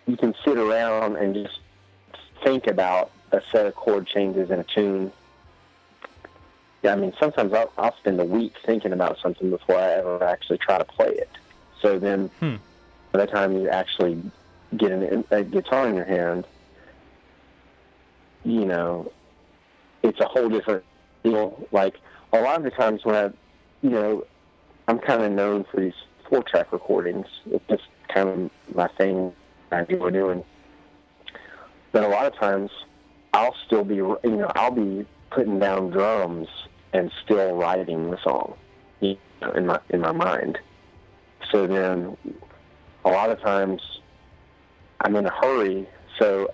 you 0.06 0.16
can 0.16 0.34
sit 0.44 0.58
around 0.58 1.16
and 1.16 1.34
just 1.34 1.58
think 2.44 2.66
about 2.66 3.10
a 3.32 3.40
set 3.50 3.66
of 3.66 3.74
chord 3.74 4.06
changes 4.06 4.50
in 4.50 4.58
a 4.58 4.64
tune. 4.64 5.12
Yeah, 6.82 6.92
I 6.92 6.96
mean, 6.96 7.12
sometimes 7.18 7.52
I'll, 7.52 7.72
I'll 7.78 7.96
spend 7.98 8.20
a 8.20 8.24
week 8.24 8.54
thinking 8.66 8.92
about 8.92 9.18
something 9.20 9.50
before 9.50 9.76
I 9.76 9.92
ever 9.92 10.22
actually 10.24 10.58
try 10.58 10.78
to 10.78 10.84
play 10.84 11.08
it. 11.10 11.30
So 11.80 11.98
then, 11.98 12.28
Hmm. 12.40 12.56
by 13.12 13.20
the 13.24 13.26
time 13.26 13.52
you 13.52 13.68
actually 13.68 14.20
get 14.76 14.90
an, 14.90 15.24
a 15.30 15.44
guitar 15.44 15.88
in 15.88 15.94
your 15.94 16.04
hand, 16.04 16.44
you 18.44 18.64
know, 18.64 19.12
it's 20.02 20.20
a 20.20 20.26
whole 20.26 20.48
different 20.48 20.84
deal. 21.22 21.66
Like 21.72 21.96
a 22.32 22.40
lot 22.40 22.56
of 22.56 22.64
the 22.64 22.70
times 22.70 23.04
when 23.04 23.14
I, 23.14 23.30
you 23.82 23.90
know, 23.90 24.24
I'm 24.88 24.98
kind 24.98 25.22
of 25.22 25.32
known 25.32 25.64
for 25.70 25.80
these 25.80 25.94
four-track 26.28 26.72
recordings. 26.72 27.26
It's 27.46 27.64
just 27.68 27.84
kind 28.12 28.28
of 28.28 28.74
my 28.74 28.88
thing. 28.98 29.32
I 29.70 29.80
enjoy 29.80 30.10
doing. 30.10 30.44
But 31.92 32.04
a 32.04 32.08
lot 32.08 32.26
of 32.26 32.34
times, 32.38 32.70
I'll 33.32 33.54
still 33.66 33.84
be, 33.84 33.96
you 33.96 34.18
know, 34.24 34.50
I'll 34.54 34.70
be 34.70 35.06
putting 35.30 35.58
down 35.58 35.90
drums 35.90 36.48
and 36.92 37.10
still 37.24 37.54
writing 37.54 38.10
the 38.10 38.18
song, 38.22 38.54
you 39.00 39.16
know, 39.40 39.52
in 39.52 39.66
my 39.66 39.80
in 39.90 40.00
my 40.00 40.12
mind. 40.12 40.58
So 41.50 41.66
then, 41.66 42.16
a 43.04 43.10
lot 43.10 43.30
of 43.30 43.40
times, 43.40 43.80
I'm 45.00 45.16
in 45.16 45.26
a 45.26 45.32
hurry. 45.32 45.88
So, 46.18 46.48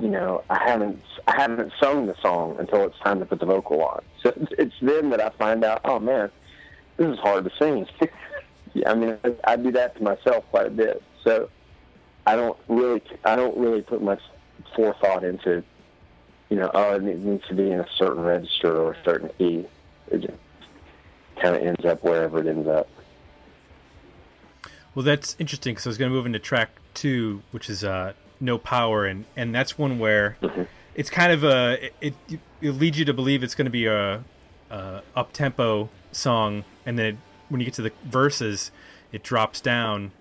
you 0.00 0.08
know, 0.08 0.42
I 0.50 0.62
haven't 0.62 1.02
I 1.26 1.40
haven't 1.40 1.72
sung 1.80 2.06
the 2.06 2.14
song 2.20 2.56
until 2.58 2.84
it's 2.84 2.98
time 3.00 3.20
to 3.20 3.26
put 3.26 3.40
the 3.40 3.46
vocal 3.46 3.82
on. 3.82 4.02
So 4.22 4.32
it's 4.58 4.74
then 4.80 5.10
that 5.10 5.20
I 5.20 5.30
find 5.30 5.64
out, 5.64 5.80
oh 5.84 5.98
man, 5.98 6.30
this 6.96 7.08
is 7.08 7.18
hard 7.18 7.44
to 7.44 7.50
sing. 7.58 7.86
yeah, 8.74 8.90
I 8.90 8.94
mean, 8.94 9.18
I, 9.44 9.56
do 9.56 9.70
that 9.72 9.96
to 9.96 10.02
myself 10.02 10.44
quite 10.50 10.66
a 10.66 10.70
bit. 10.70 11.02
So 11.24 11.48
I 12.26 12.36
don't 12.36 12.56
really, 12.68 13.02
I 13.24 13.36
don't 13.36 13.56
really 13.56 13.82
put 13.82 14.02
much 14.02 14.20
forethought 14.74 15.24
into, 15.24 15.62
you 16.48 16.56
know, 16.56 16.70
oh, 16.74 16.96
it 16.96 17.02
needs 17.02 17.46
to 17.48 17.54
be 17.54 17.70
in 17.70 17.80
a 17.80 17.86
certain 17.96 18.22
register 18.22 18.76
or 18.76 18.92
a 18.92 19.04
certain 19.04 19.30
key. 19.38 19.66
It 20.10 20.20
just 20.20 20.38
kind 21.40 21.56
of 21.56 21.62
ends 21.62 21.84
up 21.84 22.02
wherever 22.02 22.38
it 22.40 22.46
ends 22.46 22.68
up. 22.68 22.88
Well, 24.94 25.04
that's 25.04 25.36
interesting 25.38 25.72
because 25.72 25.86
I 25.86 25.90
was 25.90 25.98
going 25.98 26.10
to 26.10 26.14
move 26.14 26.26
into 26.26 26.38
track 26.38 26.70
two, 26.94 27.42
which 27.50 27.70
is 27.70 27.82
uh, 27.82 28.12
"No 28.42 28.58
Power," 28.58 29.06
and 29.06 29.24
and 29.36 29.54
that's 29.54 29.78
one 29.78 29.98
where 29.98 30.36
it's 30.94 31.10
kind 31.10 31.32
of 31.32 31.44
a 31.44 31.86
it, 32.00 32.14
it, 32.28 32.40
it 32.60 32.70
leads 32.72 32.98
you 32.98 33.04
to 33.06 33.14
believe 33.14 33.42
it's 33.42 33.54
going 33.54 33.66
to 33.66 33.70
be 33.70 33.86
a, 33.86 34.22
a 34.70 35.02
up 35.16 35.32
tempo 35.32 35.88
song, 36.10 36.64
and 36.84 36.98
then 36.98 37.06
it, 37.06 37.16
when 37.48 37.60
you 37.60 37.64
get 37.64 37.74
to 37.74 37.82
the 37.82 37.92
verses, 38.04 38.70
it 39.12 39.22
drops 39.22 39.60
down 39.60 40.12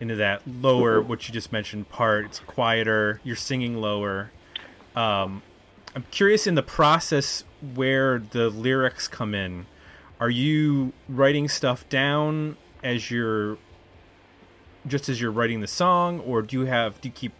into 0.00 0.16
that 0.16 0.42
lower, 0.46 1.00
what 1.00 1.28
you 1.28 1.34
just 1.34 1.52
mentioned, 1.52 1.88
part. 1.88 2.24
It's 2.26 2.40
quieter. 2.40 3.20
You're 3.22 3.36
singing 3.36 3.76
lower. 3.80 4.32
Um, 4.96 5.42
I'm 5.94 6.04
curious 6.10 6.46
in 6.46 6.54
the 6.54 6.62
process 6.62 7.44
where 7.74 8.18
the 8.18 8.48
lyrics 8.50 9.06
come 9.06 9.34
in. 9.34 9.66
Are 10.18 10.30
you 10.30 10.92
writing 11.08 11.48
stuff 11.48 11.88
down 11.88 12.56
as 12.82 13.10
you're 13.10 13.58
just 14.86 15.08
as 15.08 15.20
you're 15.20 15.30
writing 15.30 15.60
the 15.60 15.68
song, 15.68 16.20
or 16.20 16.42
do 16.42 16.58
you 16.58 16.66
have 16.66 17.00
do 17.00 17.08
you 17.08 17.12
keep 17.12 17.32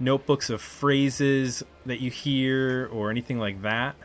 notebooks 0.00 0.50
of 0.50 0.60
phrases 0.60 1.62
that 1.86 2.00
you 2.00 2.10
hear 2.10 2.88
or 2.92 3.10
anything 3.10 3.38
like 3.38 3.62
that? 3.62 3.96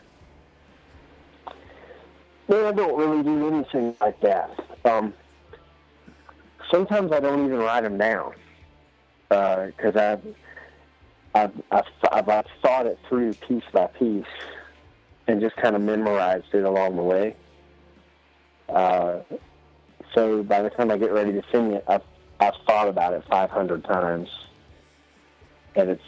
No, 2.47 2.67
I 2.67 2.71
don't 2.71 2.97
really 2.97 3.23
do 3.23 3.47
anything 3.47 3.95
like 4.01 4.19
that. 4.21 4.51
Um, 4.85 5.13
sometimes 6.71 7.11
I 7.11 7.19
don't 7.19 7.45
even 7.45 7.59
write 7.59 7.81
them 7.81 7.97
down 7.97 8.33
because 9.29 9.95
I've, 9.95 10.21
I've, 11.33 11.51
I've, 11.71 11.83
I've, 12.11 12.29
I've 12.29 12.45
thought 12.61 12.85
it 12.85 12.99
through 13.07 13.33
piece 13.33 13.63
by 13.71 13.87
piece 13.87 14.25
and 15.27 15.39
just 15.39 15.55
kind 15.55 15.75
of 15.75 15.81
memorized 15.81 16.53
it 16.53 16.63
along 16.63 16.95
the 16.97 17.01
way. 17.01 17.35
Uh, 18.69 19.19
so 20.13 20.43
by 20.43 20.61
the 20.61 20.69
time 20.69 20.91
I 20.91 20.97
get 20.97 21.11
ready 21.11 21.31
to 21.31 21.41
sing 21.51 21.73
it, 21.73 21.83
I've, 21.87 22.01
I've 22.39 22.53
thought 22.67 22.87
about 22.87 23.13
it 23.13 23.23
500 23.29 23.83
times. 23.85 24.29
And 25.75 25.89
it's 25.89 26.03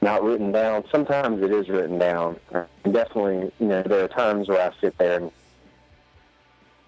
not 0.00 0.22
written 0.22 0.52
down. 0.52 0.84
Sometimes 0.90 1.42
it 1.42 1.50
is 1.50 1.68
written 1.68 1.98
down. 1.98 2.38
And 2.52 2.94
definitely, 2.94 3.52
you 3.58 3.66
know, 3.66 3.82
there 3.82 4.04
are 4.04 4.08
times 4.08 4.48
where 4.48 4.70
I 4.70 4.80
sit 4.80 4.96
there 4.98 5.16
and, 5.16 5.30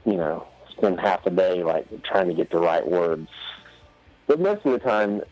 you 0.05 0.17
know, 0.17 0.47
spend 0.71 1.01
half 1.01 1.27
a 1.27 1.31
day 1.31 1.63
like 1.63 1.87
trying 2.03 2.29
to 2.29 2.35
get 2.35 2.51
the 2.51 2.59
right 2.59 2.87
words. 2.87 3.29
But 4.27 4.41
most 4.41 4.65
of 4.67 4.73
the 4.73 4.79
time, 4.79 5.23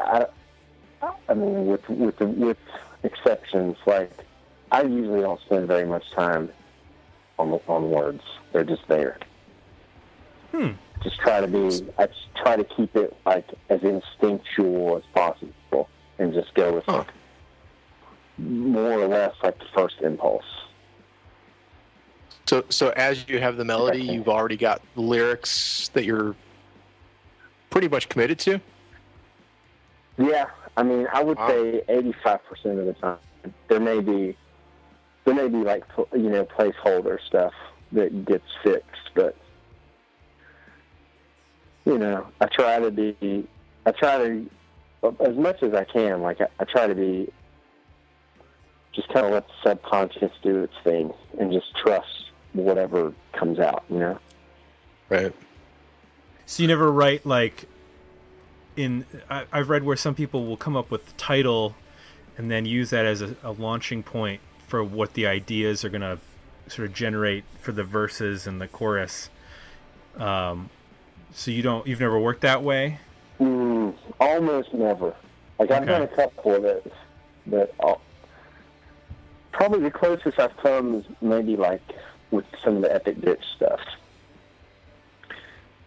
I, 0.00 0.26
I 1.28 1.34
mean, 1.34 1.66
with 1.66 1.88
with 1.88 2.18
with 2.20 2.58
exceptions, 3.02 3.76
like 3.86 4.10
I 4.72 4.82
usually 4.82 5.20
don't 5.20 5.40
spend 5.42 5.68
very 5.68 5.86
much 5.86 6.10
time 6.12 6.50
on 7.38 7.60
on 7.68 7.90
words. 7.90 8.22
They're 8.52 8.64
just 8.64 8.86
there. 8.88 9.18
Hmm. 10.52 10.72
Just 11.02 11.18
try 11.20 11.40
to 11.40 11.46
be. 11.46 11.86
I 11.98 12.08
try 12.42 12.56
to 12.56 12.64
keep 12.64 12.94
it 12.96 13.16
like 13.24 13.46
as 13.68 13.80
instinctual 13.82 14.96
as 14.96 15.02
possible, 15.14 15.88
and 16.18 16.32
just 16.34 16.52
go 16.54 16.72
with 16.74 16.84
Huh. 16.86 17.04
more 18.38 19.00
or 19.02 19.06
less 19.08 19.34
like 19.42 19.58
the 19.58 19.64
first 19.76 19.96
impulse. 20.02 20.44
So, 22.46 22.64
so 22.70 22.90
as 22.96 23.28
you 23.28 23.38
have 23.40 23.56
the 23.58 23.64
melody, 23.64 24.02
you've 24.02 24.28
already 24.28 24.56
got 24.56 24.80
lyrics 24.96 25.90
that 25.92 26.04
you're 26.04 26.34
pretty 27.70 27.88
much 27.88 28.08
committed 28.08 28.38
to. 28.40 28.60
Yeah, 30.16 30.46
I 30.76 30.82
mean, 30.82 31.06
I 31.12 31.22
would 31.22 31.38
Wow. 31.38 31.48
say 31.48 31.82
eighty-five 31.88 32.40
percent 32.44 32.78
of 32.80 32.86
the 32.86 32.94
time 32.94 33.18
there 33.68 33.80
may 33.80 34.00
be 34.00 34.36
there 35.24 35.34
may 35.34 35.48
be 35.48 35.58
like 35.58 35.84
you 36.12 36.28
know 36.30 36.44
placeholder 36.44 37.18
stuff 37.26 37.52
that 37.92 38.24
gets 38.24 38.44
fixed, 38.64 39.10
but 39.14 39.36
you 41.88 41.98
know, 41.98 42.26
I 42.40 42.46
try 42.46 42.78
to 42.78 42.90
be, 42.90 43.46
I 43.86 43.90
try 43.92 44.18
to 44.18 44.50
as 45.20 45.36
much 45.36 45.62
as 45.62 45.72
I 45.72 45.84
can. 45.84 46.20
Like 46.20 46.40
I, 46.40 46.46
I 46.60 46.64
try 46.64 46.86
to 46.86 46.94
be, 46.94 47.32
just 48.92 49.08
kind 49.08 49.24
of 49.24 49.32
let 49.32 49.46
the 49.48 49.70
subconscious 49.70 50.32
do 50.42 50.64
its 50.64 50.74
thing 50.84 51.12
and 51.38 51.50
just 51.50 51.74
trust 51.76 52.30
whatever 52.52 53.14
comes 53.32 53.58
out. 53.58 53.84
You 53.88 53.98
know. 53.98 54.18
Right. 55.08 55.32
So 56.44 56.62
you 56.62 56.66
never 56.68 56.92
write 56.92 57.24
like 57.24 57.66
in 58.76 59.06
I, 59.30 59.44
I've 59.50 59.70
read 59.70 59.82
where 59.82 59.96
some 59.96 60.14
people 60.14 60.46
will 60.46 60.56
come 60.56 60.76
up 60.76 60.90
with 60.90 61.06
the 61.06 61.12
title 61.12 61.74
and 62.36 62.50
then 62.50 62.66
use 62.66 62.90
that 62.90 63.06
as 63.06 63.22
a, 63.22 63.34
a 63.42 63.52
launching 63.52 64.02
point 64.02 64.40
for 64.66 64.84
what 64.84 65.14
the 65.14 65.26
ideas 65.26 65.84
are 65.84 65.88
going 65.88 66.02
to 66.02 66.18
sort 66.68 66.86
of 66.86 66.94
generate 66.94 67.44
for 67.60 67.72
the 67.72 67.82
verses 67.82 68.46
and 68.46 68.60
the 68.60 68.68
chorus. 68.68 69.30
Um, 70.18 70.68
so 71.32 71.50
you 71.50 71.62
don't 71.62 71.86
you've 71.86 72.00
never 72.00 72.18
worked 72.18 72.40
that 72.42 72.62
way. 72.62 72.98
Mm, 73.40 73.94
almost 74.20 74.72
never. 74.74 75.14
Like 75.58 75.70
I've 75.70 75.82
Okay. 75.82 75.92
done 75.92 76.02
a 76.02 76.08
couple 76.08 76.54
of 76.54 76.62
those, 76.62 76.90
but 77.46 77.74
I'll, 77.80 78.00
probably 79.52 79.80
the 79.80 79.90
closest 79.90 80.38
I've 80.38 80.56
come 80.58 80.94
is 80.96 81.04
maybe 81.20 81.56
like 81.56 81.82
with 82.30 82.44
some 82.64 82.76
of 82.76 82.82
the 82.82 82.94
epic 82.94 83.20
ditch 83.20 83.42
stuff. 83.56 83.80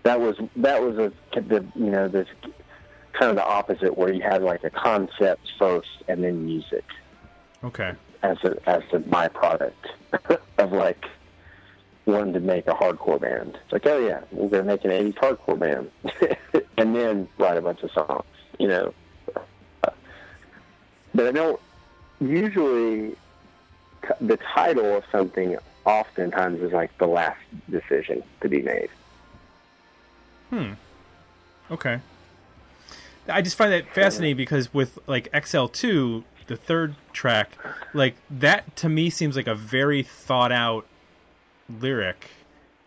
That 0.04 0.19
was 0.19 0.36
that 0.58 0.82
was 0.82 0.97
a 0.97 1.12
the 1.39 1.65
you 1.75 1.91
know 1.91 2.08
this 2.08 2.27
kind 3.13 3.30
of 3.30 3.36
the 3.36 3.45
opposite 3.45 3.97
where 3.97 4.12
you 4.12 4.21
had 4.21 4.41
like 4.41 4.63
a 4.63 4.69
concept 4.69 5.51
first 5.60 5.89
and 6.08 6.23
then 6.23 6.45
music 6.45 6.84
Okay. 7.63 7.91
as 8.23 8.38
a 8.43 8.58
as 8.67 8.82
a 8.93 8.99
byproduct 8.99 9.73
of 10.58 10.71
like 10.71 11.06
wanting 12.06 12.34
to 12.34 12.40
make 12.40 12.68
a 12.68 12.74
hardcore 12.74 13.20
band. 13.20 13.58
It's 13.64 13.74
like, 13.74 13.86
oh 13.86 14.00
yeah, 14.00 14.22
we're 14.32 14.50
gonna 14.50 14.64
make 14.64 14.84
an 14.86 14.92
'80s 14.92 15.16
hardcore 15.16 15.60
band, 15.60 15.92
and 16.78 16.96
then 16.96 17.28
write 17.38 17.58
a 17.58 17.62
bunch 17.62 17.84
of 17.84 17.92
songs, 17.92 18.26
you 18.60 18.68
know. 18.68 18.94
But 21.14 21.28
I 21.28 21.32
don't 21.32 21.60
usually 22.22 23.16
the 24.20 24.38
title 24.38 24.98
of 24.98 25.04
something 25.12 25.58
oftentimes 25.86 26.62
is 26.62 26.72
like 26.72 26.96
the 26.98 27.08
last 27.08 27.40
decision 27.70 28.24
to 28.42 28.50
be 28.50 28.62
made. 28.62 28.90
Hmm. 30.50 30.74
Okay. 31.70 32.00
I 33.28 33.42
just 33.42 33.56
find 33.56 33.72
that 33.72 33.94
fascinating 33.94 34.38
because 34.38 34.74
with 34.74 35.00
like 35.08 35.32
XL2, 35.32 36.24
the 36.48 36.56
third 36.56 36.96
track, 37.14 37.52
like 37.94 38.16
that 38.30 38.76
to 38.78 38.90
me 38.90 39.10
seems 39.10 39.36
like 39.36 39.48
a 39.48 39.56
very 39.56 40.04
thought 40.04 40.52
out 40.52 40.86
lyric 41.80 42.30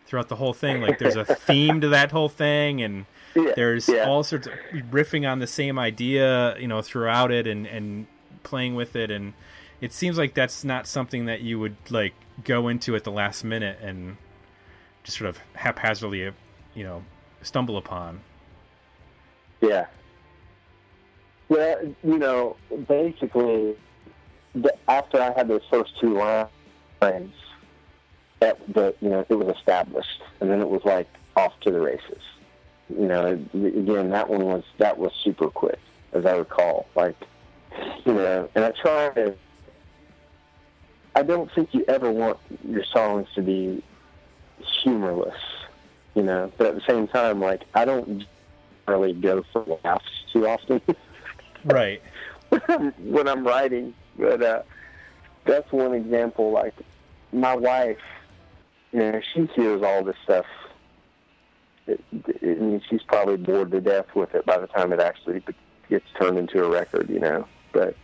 throughout 0.05 0.29
the 0.29 0.35
whole 0.35 0.53
thing. 0.53 0.81
Like 0.81 0.99
there's 0.99 1.15
a 1.15 1.25
theme 1.25 1.81
to 1.81 1.89
that 1.89 2.11
whole 2.11 2.29
thing 2.29 2.81
and 2.81 3.05
Yeah, 3.35 3.51
there's 3.53 3.89
yeah. 3.89 4.07
all 4.07 4.23
sorts 4.23 4.47
of 4.47 4.53
riffing 4.89 5.29
on 5.29 5.39
the 5.39 5.47
same 5.47 5.77
idea, 5.77 6.57
you 6.57 6.69
know, 6.69 6.81
throughout 6.81 7.31
it 7.31 7.47
and 7.47 7.67
and 7.67 8.07
playing 8.43 8.75
with 8.75 8.95
it 8.95 9.11
and 9.11 9.33
it 9.81 9.91
seems 9.91 10.17
like 10.17 10.33
that's 10.33 10.63
not 10.63 10.87
something 10.87 11.25
that 11.25 11.41
you 11.41 11.59
would 11.59 11.75
like 11.89 12.13
go 12.43 12.67
into 12.67 12.95
at 12.95 13.03
the 13.03 13.11
last 13.11 13.43
minute 13.43 13.77
and 13.81 14.17
just 15.03 15.17
sort 15.17 15.29
of 15.29 15.39
haphazardly, 15.53 16.31
you 16.73 16.83
know, 16.83 17.03
stumble 17.41 17.77
upon. 17.77 18.21
Yeah. 19.61 19.87
Well, 21.49 21.93
you 22.03 22.17
know, 22.17 22.55
basically, 22.87 23.75
after 24.87 25.21
I 25.21 25.31
had 25.33 25.47
those 25.47 25.61
first 25.69 25.91
two 25.99 26.17
lines, 26.17 27.33
that 28.39 28.95
you 29.01 29.09
know 29.09 29.25
it 29.27 29.35
was 29.35 29.55
established, 29.55 30.21
and 30.39 30.49
then 30.49 30.61
it 30.61 30.69
was 30.69 30.83
like 30.85 31.07
off 31.35 31.59
to 31.61 31.71
the 31.71 31.79
races. 31.79 32.21
You 32.89 33.07
know, 33.07 33.25
again, 33.53 34.09
that 34.11 34.29
one 34.29 34.45
was 34.45 34.63
that 34.77 34.97
was 34.97 35.11
super 35.23 35.49
quick, 35.49 35.79
as 36.13 36.25
I 36.25 36.35
recall. 36.35 36.87
Like, 36.95 37.15
you 38.05 38.13
know, 38.13 38.49
and 38.55 38.65
I 38.65 38.71
try 38.71 39.09
to. 39.09 39.35
I 41.15 41.23
don't 41.23 41.49
think 41.53 41.73
you 41.73 41.85
ever 41.87 42.11
want 42.11 42.37
your 42.67 42.83
songs 42.83 43.27
to 43.35 43.41
be 43.41 43.81
humorless, 44.83 45.39
you 46.13 46.23
know. 46.23 46.51
But 46.57 46.67
at 46.67 46.75
the 46.75 46.81
same 46.87 47.07
time, 47.07 47.39
like 47.39 47.63
I 47.73 47.85
don't 47.85 48.25
really 48.87 49.13
go 49.13 49.43
for 49.51 49.79
laughs 49.83 50.05
too 50.31 50.47
often 50.47 50.79
Right. 51.65 52.01
when 52.99 53.27
I'm 53.27 53.45
writing. 53.45 53.93
But 54.17 54.41
uh, 54.41 54.61
that's 55.45 55.69
one 55.71 55.93
example. 55.93 56.51
Like 56.51 56.75
my 57.33 57.55
wife, 57.55 57.97
you 58.95 59.01
know, 59.01 59.21
she 59.33 59.45
hears 59.53 59.83
all 59.83 60.05
this 60.05 60.15
stuff. 60.23 60.45
It, 61.85 62.01
it, 62.13 62.57
I 62.57 62.61
mean, 62.61 62.81
she's 62.89 63.03
probably 63.03 63.35
bored 63.35 63.71
to 63.71 63.81
death 63.81 64.05
with 64.15 64.33
it 64.33 64.45
by 64.45 64.57
the 64.57 64.67
time 64.67 64.93
it 64.93 65.01
actually 65.01 65.43
gets 65.89 66.05
turned 66.17 66.37
into 66.37 66.63
a 66.63 66.69
record, 66.69 67.09
you 67.09 67.19
know. 67.19 67.45
But 67.73 67.97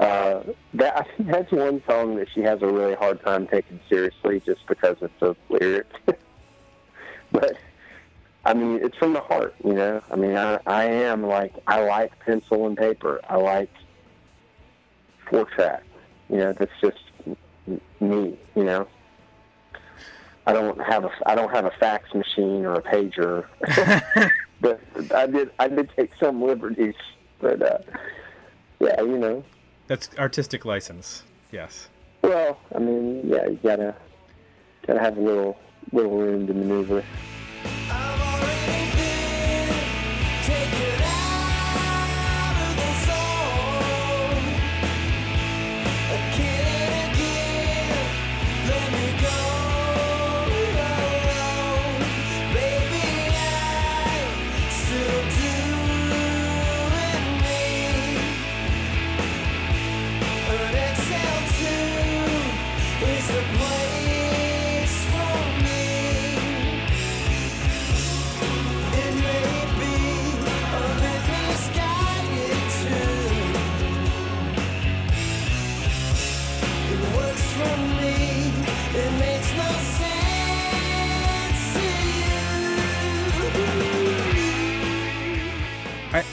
uh, 0.00 0.42
that 0.74 0.96
I 0.96 1.02
think 1.16 1.30
that's 1.30 1.52
one 1.52 1.80
song 1.88 2.16
that 2.16 2.26
she 2.34 2.40
has 2.40 2.60
a 2.62 2.66
really 2.66 2.96
hard 2.96 3.22
time 3.22 3.46
taking 3.46 3.78
seriously, 3.88 4.42
just 4.44 4.66
because 4.66 4.96
it's 5.00 5.22
a 5.22 5.36
lyric. 5.48 5.86
but 7.30 7.56
I 8.44 8.54
mean, 8.54 8.80
it's 8.82 8.98
from 8.98 9.12
the 9.12 9.20
heart, 9.20 9.54
you 9.64 9.72
know. 9.72 10.02
I 10.10 10.16
mean, 10.16 10.36
I, 10.36 10.58
I 10.66 10.84
am 10.86 11.24
like 11.24 11.54
I 11.68 11.84
like 11.84 12.18
pencil 12.18 12.66
and 12.66 12.76
paper. 12.76 13.20
I 13.28 13.36
like 13.36 13.70
four 15.30 15.44
track. 15.44 15.84
You 16.28 16.38
know, 16.38 16.52
that's 16.54 16.72
just 16.80 16.98
me. 18.00 18.36
You 18.56 18.64
know, 18.64 18.88
I 20.48 20.52
don't 20.54 20.80
have 20.80 21.04
a 21.04 21.10
I 21.26 21.34
don't 21.34 21.50
have 21.50 21.66
a 21.66 21.70
fax 21.72 22.14
machine 22.14 22.64
or 22.64 22.72
a 22.72 22.82
pager, 22.82 23.44
but 24.62 24.80
I 25.14 25.26
did 25.26 25.50
I 25.58 25.68
did 25.68 25.90
take 25.94 26.10
some 26.18 26.42
liberties. 26.42 26.94
But 27.38 27.60
uh, 27.60 27.78
yeah, 28.80 28.98
you 29.02 29.18
know. 29.18 29.44
That's 29.88 30.08
artistic 30.18 30.64
license. 30.64 31.24
Yes. 31.52 31.90
Well, 32.22 32.58
I 32.74 32.78
mean, 32.78 33.28
yeah, 33.28 33.46
you 33.46 33.58
gotta 33.62 33.94
gotta 34.86 35.00
have 35.00 35.18
a 35.18 35.20
little 35.20 35.58
little 35.92 36.16
room 36.16 36.46
to 36.46 36.54
maneuver. 36.54 37.04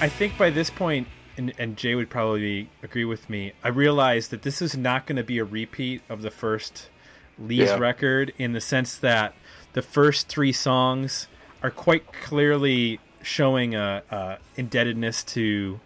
I, 0.02 0.10
think 0.10 0.38
by 0.38 0.50
this 0.50 0.70
point, 0.70 1.08
and, 1.38 1.54
and 1.58 1.78
Jay 1.78 1.96
would 1.96 2.10
probably 2.10 2.70
agree 2.84 3.06
with 3.06 3.30
me, 3.30 3.54
I 3.64 3.70
realized 3.70 4.32
that 4.32 4.42
this 4.42 4.62
is 4.62 4.76
not 4.76 5.06
going 5.06 5.16
to 5.16 5.24
be 5.24 5.38
a 5.40 5.44
repeat 5.46 6.02
of 6.10 6.22
the 6.22 6.32
first 6.32 6.90
Lees 7.38 7.70
Yeah. 7.70 7.78
record 7.78 8.34
in 8.38 8.54
the 8.54 8.62
sense 8.62 8.98
that 8.98 9.34
the 9.74 9.82
first 9.82 10.28
three 10.30 10.54
songs 10.54 11.28
are 11.62 11.72
quite 11.72 12.12
clearly 12.14 13.00
showing 13.22 13.76
a, 13.76 14.04
a 14.10 14.38
indebtedness 14.56 15.24
to 15.24 15.80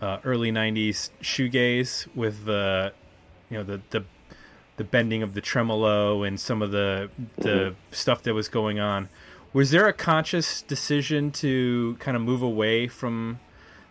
uh, 0.00 0.18
early 0.24 0.52
'90s 0.52 1.08
shoegaze 1.22 2.06
with 2.14 2.44
the 2.44 2.92
you 3.48 3.56
know 3.56 3.62
the 3.64 3.80
the 3.90 4.04
the 4.76 4.84
bending 4.84 5.22
of 5.22 5.32
the 5.34 5.40
tremolo 5.40 6.22
and 6.22 6.38
some 6.38 6.60
of 6.60 6.70
the 6.70 7.08
the 7.38 7.74
stuff 7.92 8.22
that 8.24 8.34
was 8.34 8.48
going 8.48 8.78
on. 8.80 9.08
Was 9.54 9.70
there 9.70 9.86
a 9.86 9.92
conscious 9.92 10.62
decision 10.62 11.30
to 11.30 11.96
kind 12.00 12.16
of 12.16 12.22
move 12.22 12.42
away 12.42 12.88
from 12.88 13.38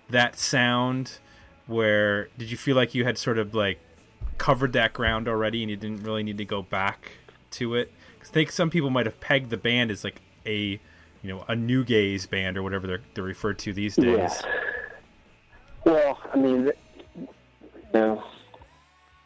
that 0.10 0.38
sound? 0.38 1.20
Where 1.68 2.28
did 2.38 2.52
you 2.52 2.58
feel 2.58 2.76
like 2.76 2.94
you 2.94 3.06
had 3.06 3.18
sort 3.18 3.38
of 3.38 3.56
like 3.56 3.80
covered 4.38 4.74
that 4.74 4.92
ground 4.92 5.30
already 5.30 5.64
and 5.64 5.70
you 5.70 5.78
didn't 5.78 6.04
really 6.04 6.22
need 6.22 6.38
to 6.40 6.46
go 6.46 6.62
back 6.62 7.14
to 7.52 7.76
it? 7.76 7.94
'Cause 8.20 8.30
I 8.30 8.34
think 8.34 8.52
some 8.52 8.70
people 8.70 8.90
might 8.90 9.06
have 9.06 9.22
pegged 9.22 9.52
the 9.52 9.58
band 9.58 9.90
as 9.90 10.04
like 10.04 10.22
a 10.46 10.80
you 11.22 11.30
know 11.30 11.46
a 11.48 11.56
new 11.56 11.86
gaze 11.86 12.26
band 12.26 12.58
or 12.58 12.64
whatever 12.64 12.86
they're 12.86 13.02
they're 13.14 13.24
referred 13.24 13.58
to 13.60 13.72
these 13.72 13.96
days. 13.96 14.44
Yeah. 14.46 14.52
Well, 15.86 16.20
I 16.34 16.38
mean, 16.38 16.72
you 17.16 17.28
know, 17.94 18.22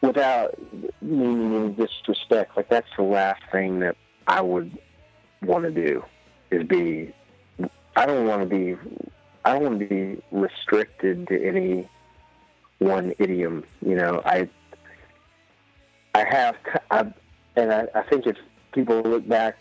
without 0.02 0.54
meaning 1.02 1.54
any 1.56 1.72
disrespect, 1.74 2.56
like 2.56 2.68
that's 2.68 2.88
the 2.96 3.02
last 3.02 3.42
thing 3.50 3.80
that 3.80 3.96
I 4.28 4.40
would 4.40 4.78
want 5.42 5.64
to 5.64 5.70
do 5.72 6.04
is 6.50 6.66
be. 6.66 7.12
I 7.96 8.06
don't 8.06 8.26
want 8.26 8.42
to 8.42 8.46
be. 8.46 8.76
I 9.44 9.52
don't 9.54 9.62
want 9.62 9.80
to 9.80 9.86
be 9.86 10.22
restricted 10.30 11.28
to 11.28 11.46
any 11.46 11.88
one 12.78 13.14
idiom. 13.18 13.64
You 13.84 13.96
know, 13.96 14.22
I. 14.24 14.48
I 16.14 16.24
have, 16.24 16.56
I, 16.90 17.12
and 17.54 17.72
I, 17.72 17.86
I 17.94 18.02
think 18.02 18.26
if 18.26 18.36
people 18.72 19.02
look 19.02 19.28
back 19.28 19.56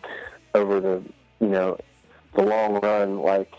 over 0.55 0.79
the, 0.79 1.03
you 1.39 1.49
know, 1.49 1.77
the 2.35 2.41
long 2.41 2.79
run, 2.79 3.19
like 3.19 3.51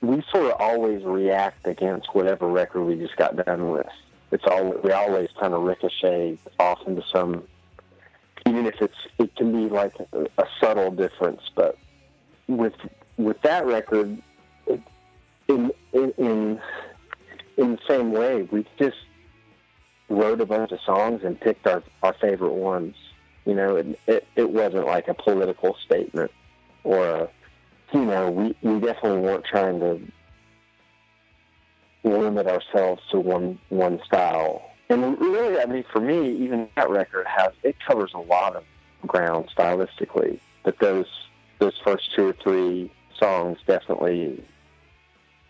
we 0.00 0.22
sort 0.30 0.46
of 0.46 0.60
always 0.60 1.02
react 1.04 1.66
against 1.66 2.14
whatever 2.14 2.46
record 2.48 2.84
we 2.84 2.96
just 2.96 3.16
got 3.16 3.36
done 3.46 3.70
with. 3.70 3.86
It's 4.30 4.44
all 4.46 4.72
we 4.82 4.92
always 4.92 5.30
kind 5.40 5.54
of 5.54 5.62
ricochet 5.62 6.38
off 6.58 6.86
into 6.86 7.02
some, 7.10 7.44
even 8.48 8.66
if 8.66 8.80
it's 8.80 8.96
it 9.18 9.34
can 9.36 9.52
be 9.52 9.72
like 9.72 9.94
a, 10.12 10.26
a 10.38 10.46
subtle 10.60 10.90
difference. 10.90 11.42
But 11.54 11.76
with 12.46 12.74
with 13.16 13.40
that 13.42 13.66
record, 13.66 14.20
it, 14.66 14.80
in 15.48 15.70
in 15.92 16.12
in 16.18 16.60
in 17.56 17.72
the 17.72 17.78
same 17.88 18.12
way, 18.12 18.42
we 18.42 18.66
just 18.78 18.96
wrote 20.08 20.40
a 20.40 20.46
bunch 20.46 20.72
of 20.72 20.80
songs 20.80 21.22
and 21.24 21.40
picked 21.40 21.66
our 21.66 21.82
our 22.02 22.14
favorite 22.14 22.54
ones. 22.54 22.94
You 23.44 23.54
know, 23.54 23.76
it 23.76 23.98
it, 24.06 24.26
it 24.36 24.50
wasn't 24.50 24.86
like 24.86 25.08
a 25.08 25.14
political 25.14 25.76
statement 25.84 26.30
or 26.84 27.06
a 27.06 27.28
you 27.92 28.04
know, 28.04 28.30
we, 28.30 28.54
we 28.62 28.80
definitely 28.80 29.20
weren't 29.20 29.44
trying 29.44 29.80
to 29.80 30.00
limit 32.04 32.46
ourselves 32.46 33.02
to 33.10 33.18
one 33.18 33.58
one 33.68 34.00
style. 34.04 34.67
And 34.90 35.20
really, 35.20 35.60
I 35.60 35.66
mean, 35.66 35.84
for 35.92 36.00
me, 36.00 36.32
even 36.36 36.68
that 36.76 36.88
record 36.88 37.26
has 37.26 37.52
it 37.62 37.76
covers 37.86 38.12
a 38.14 38.20
lot 38.20 38.56
of 38.56 38.64
ground 39.06 39.50
stylistically. 39.56 40.40
But 40.64 40.78
those 40.80 41.06
those 41.58 41.74
first 41.84 42.14
two 42.14 42.28
or 42.28 42.36
three 42.42 42.90
songs 43.18 43.58
definitely 43.66 44.42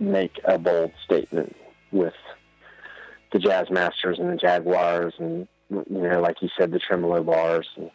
make 0.01 0.41
a 0.45 0.59
bold 0.59 0.93
statement 1.05 1.55
with 1.93 2.15
the 3.33 3.39
Jazzmasters 3.39 4.19
and 4.19 4.33
the 4.33 4.37
Jaguars, 4.37 5.15
and 5.19 5.47
you 5.71 5.85
know, 5.89 6.21
like 6.21 6.41
you 6.41 6.49
said, 6.59 6.73
the 6.73 6.79
tremolo 6.79 7.23
bars. 7.23 7.69
And 7.77 7.91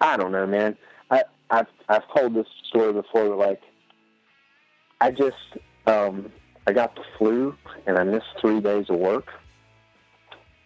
I 0.00 0.16
don't 0.16 0.32
know, 0.32 0.46
man. 0.46 0.76
I, 1.10 1.22
I've 1.50 1.68
I've 1.88 2.02
told 2.14 2.34
this 2.34 2.46
story 2.68 2.92
before. 2.92 3.28
But 3.28 3.38
like, 3.38 3.60
I 5.00 5.12
just 5.12 5.36
um, 5.86 6.30
I 6.66 6.72
got 6.72 6.94
the 6.94 7.04
flu 7.18 7.56
and 7.86 7.98
I 7.98 8.04
missed 8.04 8.26
three 8.40 8.60
days 8.60 8.86
of 8.88 8.96
work, 8.96 9.28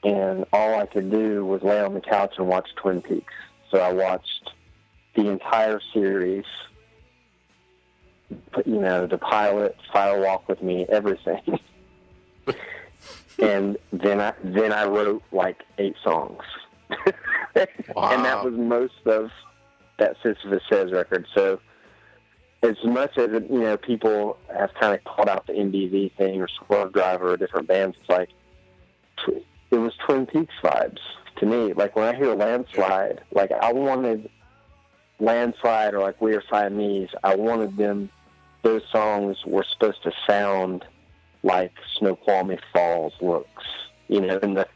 and 0.05 0.45
all 0.53 0.79
I 0.81 0.87
could 0.87 1.11
do 1.11 1.45
was 1.45 1.63
lay 1.63 1.81
on 1.81 1.95
the 1.95 2.01
couch 2.01 2.35
and 2.39 2.47
watch 2.47 2.69
Twin 2.77 3.03
Peaks. 3.03 3.33
So 3.71 3.79
I 3.79 3.93
watched 3.93 4.51
the 5.15 5.29
entire 5.29 5.81
series. 5.93 6.45
You 8.65 8.81
know, 8.81 9.07
the 9.07 9.19
pilot, 9.19 9.77
Fire 9.93 10.21
Walk 10.21 10.49
with 10.49 10.63
Me, 10.63 10.87
everything. 10.89 11.61
and 13.39 13.77
then 13.93 14.21
I 14.21 14.33
then 14.43 14.73
I 14.73 14.85
wrote 14.87 15.23
like 15.31 15.63
eight 15.79 15.95
songs, 16.03 16.43
and 17.07 17.69
that 17.95 18.45
was 18.45 18.55
most 18.55 19.07
of 19.07 19.31
that 19.99 20.17
Sisyphus 20.23 20.63
Says 20.69 20.91
record. 20.91 21.27
So 21.35 21.61
as 22.63 22.77
much 22.85 23.17
as 23.17 23.31
you 23.31 23.61
know, 23.61 23.77
people 23.77 24.39
have 24.57 24.71
kind 24.75 24.95
of 24.95 25.05
called 25.05 25.29
out 25.29 25.47
the 25.47 25.53
MBV 25.53 26.17
thing 26.17 26.41
or 26.41 26.49
Swervedriver 26.49 27.33
or 27.33 27.37
different 27.37 27.69
bands. 27.69 27.97
It's 28.01 28.09
like 28.09 28.31
it 29.71 29.77
was 29.79 29.93
Twin 30.05 30.27
Peaks 30.27 30.55
vibes 30.63 31.01
to 31.37 31.47
me. 31.47 31.73
Like 31.73 31.97
when 31.97 32.13
I 32.15 32.17
hear 32.17 32.35
Landslide, 32.35 33.23
like 33.33 33.53
I 33.53 33.73
wanted 33.73 34.31
Landslide 35.19 35.95
or 35.95 36.01
like 36.01 36.21
We 36.21 36.35
Are 36.35 36.43
Siamese. 36.51 37.11
I 37.25 37.35
wanted 37.37 37.77
them. 37.77 38.11
Those 38.63 38.83
songs 38.91 39.39
were 39.47 39.65
supposed 39.73 40.03
to 40.03 40.13
sound 40.27 40.85
like 41.43 41.73
Snoqualmie 41.99 42.59
Falls 42.73 43.13
looks. 43.21 43.65
You 44.09 44.21
know, 44.21 44.39
in 44.39 44.55
the 44.55 44.67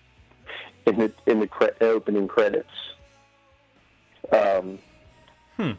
in 0.87 0.99
the 0.99 1.13
in 1.27 1.41
the 1.41 1.47
cre- 1.47 1.77
opening 1.81 2.29
credits. 2.29 2.69
Um, 4.33 4.79
Hmm. 5.57 5.73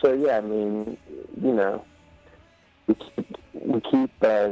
So 0.00 0.12
yeah, 0.12 0.38
I 0.38 0.40
mean, 0.42 0.96
you 1.42 1.52
know, 1.52 1.84
we 2.86 2.94
keep 2.94 3.36
we 3.52 3.80
keep 3.80 4.10
uh, 4.22 4.50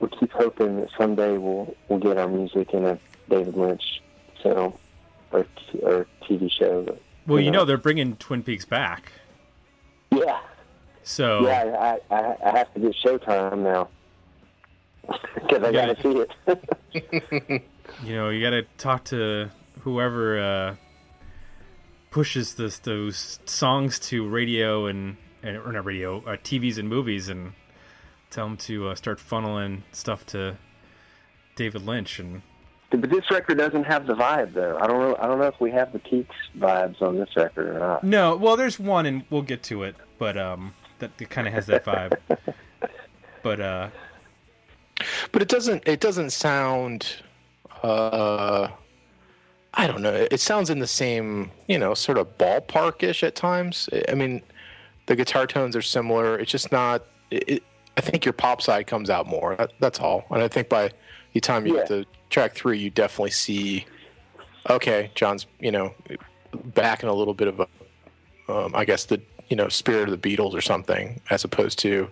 we 0.00 0.08
keep 0.08 0.32
hoping 0.32 0.80
that 0.80 0.88
someday 0.98 1.36
we'll 1.38 1.74
we'll 1.88 1.98
get 1.98 2.16
our 2.16 2.28
music 2.28 2.72
in 2.72 2.84
a 2.84 2.98
David 3.28 3.56
Lynch 3.56 4.02
film 4.42 4.74
or 5.32 5.44
t- 5.44 5.80
or 5.82 6.06
TV 6.22 6.50
show. 6.50 6.82
But, 6.82 7.00
Well, 7.26 7.40
you 7.40 7.50
know 7.50 7.64
they're 7.64 7.76
bringing 7.76 8.16
Twin 8.16 8.42
Peaks 8.42 8.64
back, 8.64 9.12
yeah, 10.10 10.40
so 11.02 11.46
yeah, 11.46 11.98
I, 12.10 12.14
I 12.14 12.36
I 12.44 12.58
have 12.58 12.72
to 12.74 12.80
get 12.80 12.96
Showtime 13.04 13.58
now 13.58 13.88
because 15.34 15.62
I 15.62 15.72
got 15.72 15.96
to 15.96 16.02
see 16.02 16.24
it. 16.46 17.62
you 18.04 18.14
know 18.14 18.30
you 18.30 18.42
got 18.42 18.50
to 18.50 18.62
talk 18.78 19.04
to 19.04 19.50
whoever 19.82 20.40
uh, 20.40 20.76
pushes 22.10 22.54
this 22.54 22.78
those 22.78 23.38
songs 23.46 23.98
to 23.98 24.28
radio 24.28 24.86
and, 24.86 25.16
and 25.42 25.56
or 25.58 25.72
not 25.72 25.84
radio, 25.84 26.18
uh, 26.18 26.36
TVs 26.36 26.78
and 26.78 26.88
movies, 26.88 27.28
and 27.28 27.52
tell 28.30 28.46
them 28.46 28.56
to 28.56 28.88
uh, 28.88 28.94
start 28.94 29.18
funneling 29.18 29.82
stuff 29.92 30.24
to 30.26 30.56
David 31.56 31.86
Lynch. 31.86 32.18
And 32.18 32.42
but 32.90 33.08
this 33.08 33.30
record 33.30 33.58
doesn't 33.58 33.84
have 33.84 34.06
the 34.06 34.14
vibe 34.14 34.54
though. 34.54 34.76
I 34.80 34.86
don't 34.86 35.00
know. 35.00 35.16
I 35.20 35.26
don't 35.26 35.38
know 35.38 35.46
if 35.46 35.60
we 35.60 35.70
have 35.72 35.92
the 35.92 35.98
Peaks 35.98 36.34
vibes 36.58 37.00
on 37.02 37.18
this 37.18 37.28
record 37.36 37.68
or 37.68 37.78
not. 37.78 38.04
no, 38.04 38.36
well, 38.36 38.56
there's 38.56 38.80
one, 38.80 39.06
and 39.06 39.24
we'll 39.30 39.42
get 39.42 39.62
to 39.64 39.84
it, 39.84 39.94
but 40.18 40.36
um, 40.36 40.74
that, 40.98 41.16
that 41.18 41.30
kind 41.30 41.46
of 41.46 41.54
has 41.54 41.66
that 41.66 41.84
vibe. 41.84 42.16
but 43.42 43.60
uh, 43.60 43.90
but 45.32 45.42
it 45.42 45.48
doesn't 45.48 45.82
it 45.86 46.00
doesn't 46.00 46.30
sound 46.30 47.16
uh 47.82 48.68
i 49.74 49.86
don't 49.86 50.02
know 50.02 50.12
it 50.30 50.40
sounds 50.40 50.70
in 50.70 50.78
the 50.78 50.86
same 50.86 51.50
you 51.68 51.78
know 51.78 51.94
sort 51.94 52.18
of 52.18 52.26
ballparkish 52.38 53.22
at 53.22 53.34
times 53.34 53.88
i 54.08 54.14
mean 54.14 54.42
the 55.06 55.16
guitar 55.16 55.46
tones 55.46 55.74
are 55.74 55.82
similar 55.82 56.38
it's 56.38 56.50
just 56.50 56.72
not 56.72 57.04
it, 57.30 57.48
it, 57.48 57.62
i 57.96 58.00
think 58.00 58.24
your 58.24 58.32
pop 58.32 58.60
side 58.62 58.86
comes 58.86 59.10
out 59.10 59.26
more 59.26 59.56
that, 59.56 59.72
that's 59.80 59.98
all 60.00 60.24
and 60.30 60.42
i 60.42 60.48
think 60.48 60.68
by 60.68 60.90
the 61.32 61.40
time 61.40 61.66
you 61.66 61.74
get 61.74 61.86
to 61.86 62.04
track 62.28 62.54
three 62.54 62.78
you 62.78 62.90
definitely 62.90 63.30
see 63.30 63.84
okay 64.68 65.10
john's 65.14 65.46
you 65.58 65.70
know 65.72 65.94
back 66.74 67.02
in 67.02 67.08
a 67.08 67.14
little 67.14 67.34
bit 67.34 67.48
of 67.48 67.60
a 67.60 67.66
um, 68.52 68.74
i 68.74 68.84
guess 68.84 69.04
the 69.04 69.20
you 69.48 69.56
know 69.56 69.68
spirit 69.68 70.08
of 70.08 70.20
the 70.20 70.36
beatles 70.36 70.54
or 70.54 70.60
something 70.60 71.20
as 71.30 71.44
opposed 71.44 71.78
to 71.78 72.08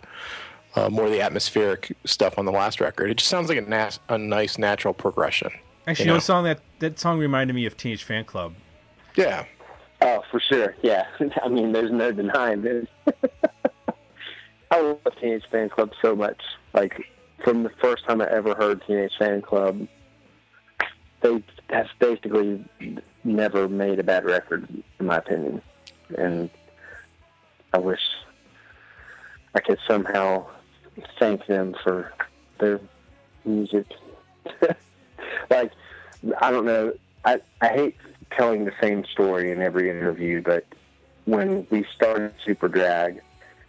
uh, 0.77 0.89
more 0.91 1.07
of 1.07 1.11
the 1.13 1.21
atmospheric 1.23 1.97
stuff 2.05 2.39
on 2.39 2.45
the 2.45 2.53
last 2.53 2.79
record. 2.79 3.11
It 3.11 3.17
just 3.17 3.31
sounds 3.31 3.49
like 3.49 3.57
a, 3.57 3.63
nas- 3.63 3.99
a 4.11 4.19
nice 4.19 4.59
natural 4.59 4.93
progression. 4.93 5.51
actually, 5.87 6.05
You 6.05 6.09
you 6.09 6.13
know, 6.13 6.17
know. 6.17 6.21
song 6.21 6.45
that 6.45 6.61
that 6.81 6.99
song 6.99 7.19
reminded 7.19 7.55
me 7.55 7.65
of 7.65 7.75
Teenage 7.77 8.07
Fanclub. 8.07 8.53
Yeah, 9.17 9.47
Oh, 10.01 10.23
for 10.31 10.41
sure. 10.41 10.75
Yeah. 10.83 11.07
I 11.43 11.49
mean, 11.49 11.73
there's 11.73 11.91
no 11.91 12.13
denying 12.13 12.63
this. 12.63 12.87
I 14.71 14.81
love 14.81 15.01
Teenage 15.21 15.45
Fanclub 15.51 15.93
so 16.03 16.15
much. 16.15 16.41
Like, 16.73 17.07
from 17.43 17.63
the 17.63 17.71
first 17.81 18.05
time 18.07 18.21
I 18.21 18.27
ever 18.27 18.55
heard 18.55 18.83
Teenage 18.87 19.13
Fanclub, 19.19 19.89
they 21.21 21.43
have 21.71 21.89
basically 21.99 22.65
never 23.25 23.69
made 23.69 23.99
a 23.99 24.03
bad 24.03 24.25
record, 24.25 24.69
in 24.99 25.07
my 25.07 25.17
opinion. 25.17 25.63
And 26.17 26.51
I 27.73 27.79
wish 27.79 28.01
I 29.55 29.61
could 29.61 29.79
somehow 29.87 30.47
thank 31.19 31.47
them 31.47 31.75
for 31.83 32.13
their 32.59 32.81
music. 33.45 33.87
like, 35.51 35.73
I 36.41 36.51
don't 36.51 36.67
know. 36.67 36.93
I 37.25 37.41
I 37.61 37.69
hate 37.69 37.97
telling 38.31 38.65
the 38.65 38.73
same 38.81 39.05
story 39.05 39.51
in 39.51 39.63
every 39.63 39.91
interview, 39.91 40.43
but 40.43 40.65
when 41.25 41.67
we 41.71 41.85
started 41.95 42.33
Superdrag, 42.47 43.21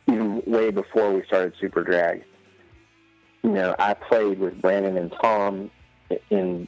even 0.10 0.42
way 0.46 0.72
before 0.72 1.14
we 1.14 1.24
started 1.26 1.54
Superdrag, 1.62 2.24
you 3.44 3.52
know, 3.52 3.76
I 3.80 3.94
played 3.94 4.40
with 4.40 4.62
Brandon 4.62 4.98
and 4.98 5.14
Tom 5.22 5.72
in 6.30 6.68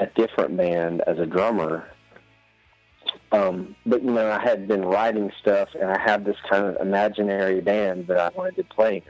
a 0.00 0.06
different 0.06 0.56
band 0.56 1.02
as 1.06 1.18
a 1.18 1.26
drummer. 1.26 1.88
Um, 3.32 3.74
but 3.84 4.02
you 4.02 4.10
know, 4.10 4.30
I 4.30 4.40
had 4.40 4.68
been 4.68 4.84
writing 4.84 5.32
stuff, 5.40 5.68
and 5.80 5.90
I 5.90 5.98
had 5.98 6.24
this 6.24 6.36
kind 6.48 6.66
of 6.66 6.76
imaginary 6.80 7.60
band 7.60 8.06
that 8.06 8.18
I 8.18 8.28
wanted 8.36 8.56
to 8.56 8.64
play 8.64 9.02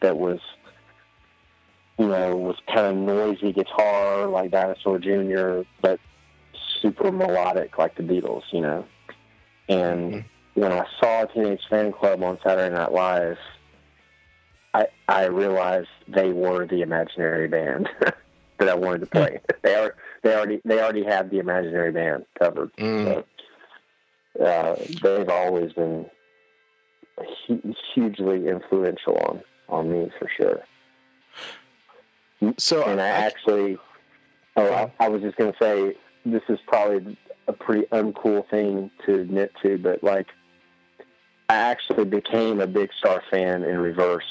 that 0.00 0.16
was, 0.16 0.38
you 1.98 2.06
know, 2.06 2.36
was 2.36 2.56
kind 2.72 2.86
of 2.86 2.96
noisy 2.96 3.52
guitar 3.52 4.26
like 4.26 4.50
Dinosaur 4.52 4.98
Jr., 4.98 5.62
but 5.80 5.98
super 6.80 7.10
melodic 7.10 7.78
like 7.78 7.96
the 7.96 8.02
Beatles, 8.02 8.42
you 8.52 8.60
know. 8.60 8.84
And 9.68 10.24
when 10.56 10.72
I 10.72 10.84
saw 11.00 11.24
Teenage 11.26 11.60
Fanclub 11.70 12.22
on 12.24 12.38
Saturday 12.42 12.74
Night 12.74 12.92
Live, 12.92 13.38
I 14.74 14.86
I 15.08 15.26
realized 15.26 15.88
they 16.08 16.32
were 16.32 16.66
the 16.66 16.80
imaginary 16.82 17.46
band 17.46 17.88
that 18.00 18.68
I 18.68 18.74
wanted 18.74 19.00
to 19.00 19.06
play. 19.06 19.40
they 19.62 19.74
are 19.74 19.94
they 20.22 20.34
already 20.34 20.60
they 20.64 20.80
already 20.80 21.04
had 21.04 21.30
the 21.30 21.38
imaginary 21.38 21.92
band 21.92 22.24
covered. 22.38 22.74
Mm. 22.78 23.04
So, 24.38 24.44
uh, 24.44 24.76
they've 25.02 25.28
always 25.28 25.72
been 25.74 26.06
hu- 27.46 27.74
hugely 27.94 28.48
influential 28.48 29.18
on 29.28 29.42
on 29.68 29.90
me 29.92 30.10
for 30.18 30.28
sure. 30.36 30.62
So 32.58 32.82
And 32.84 33.00
I 33.00 33.06
I- 33.08 33.10
actually, 33.10 33.78
oh, 34.56 34.72
I, 34.72 34.92
I 35.00 35.08
was 35.08 35.22
just 35.22 35.36
going 35.36 35.52
to 35.52 35.58
say, 35.58 35.96
this 36.24 36.42
is 36.48 36.58
probably 36.66 37.16
a 37.48 37.52
pretty 37.52 37.86
uncool 37.88 38.48
thing 38.50 38.90
to 39.06 39.20
admit 39.20 39.52
to, 39.62 39.78
but 39.78 40.02
like, 40.04 40.26
I 41.48 41.54
actually 41.54 42.04
became 42.04 42.60
a 42.60 42.66
Big 42.66 42.90
Star 42.98 43.22
fan 43.30 43.62
in 43.62 43.78
reverse 43.78 44.24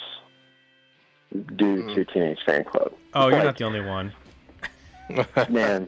due 1.56 1.84
Mm. 1.84 1.96
to 1.96 2.06
Teenage 2.06 2.40
Fanclub. 2.46 2.94
Oh, 3.14 3.28
you're 3.28 3.38
Like, 3.38 3.46
not 3.46 3.58
the 3.58 3.64
only 3.66 3.82
one. 3.82 4.14
man, 5.50 5.88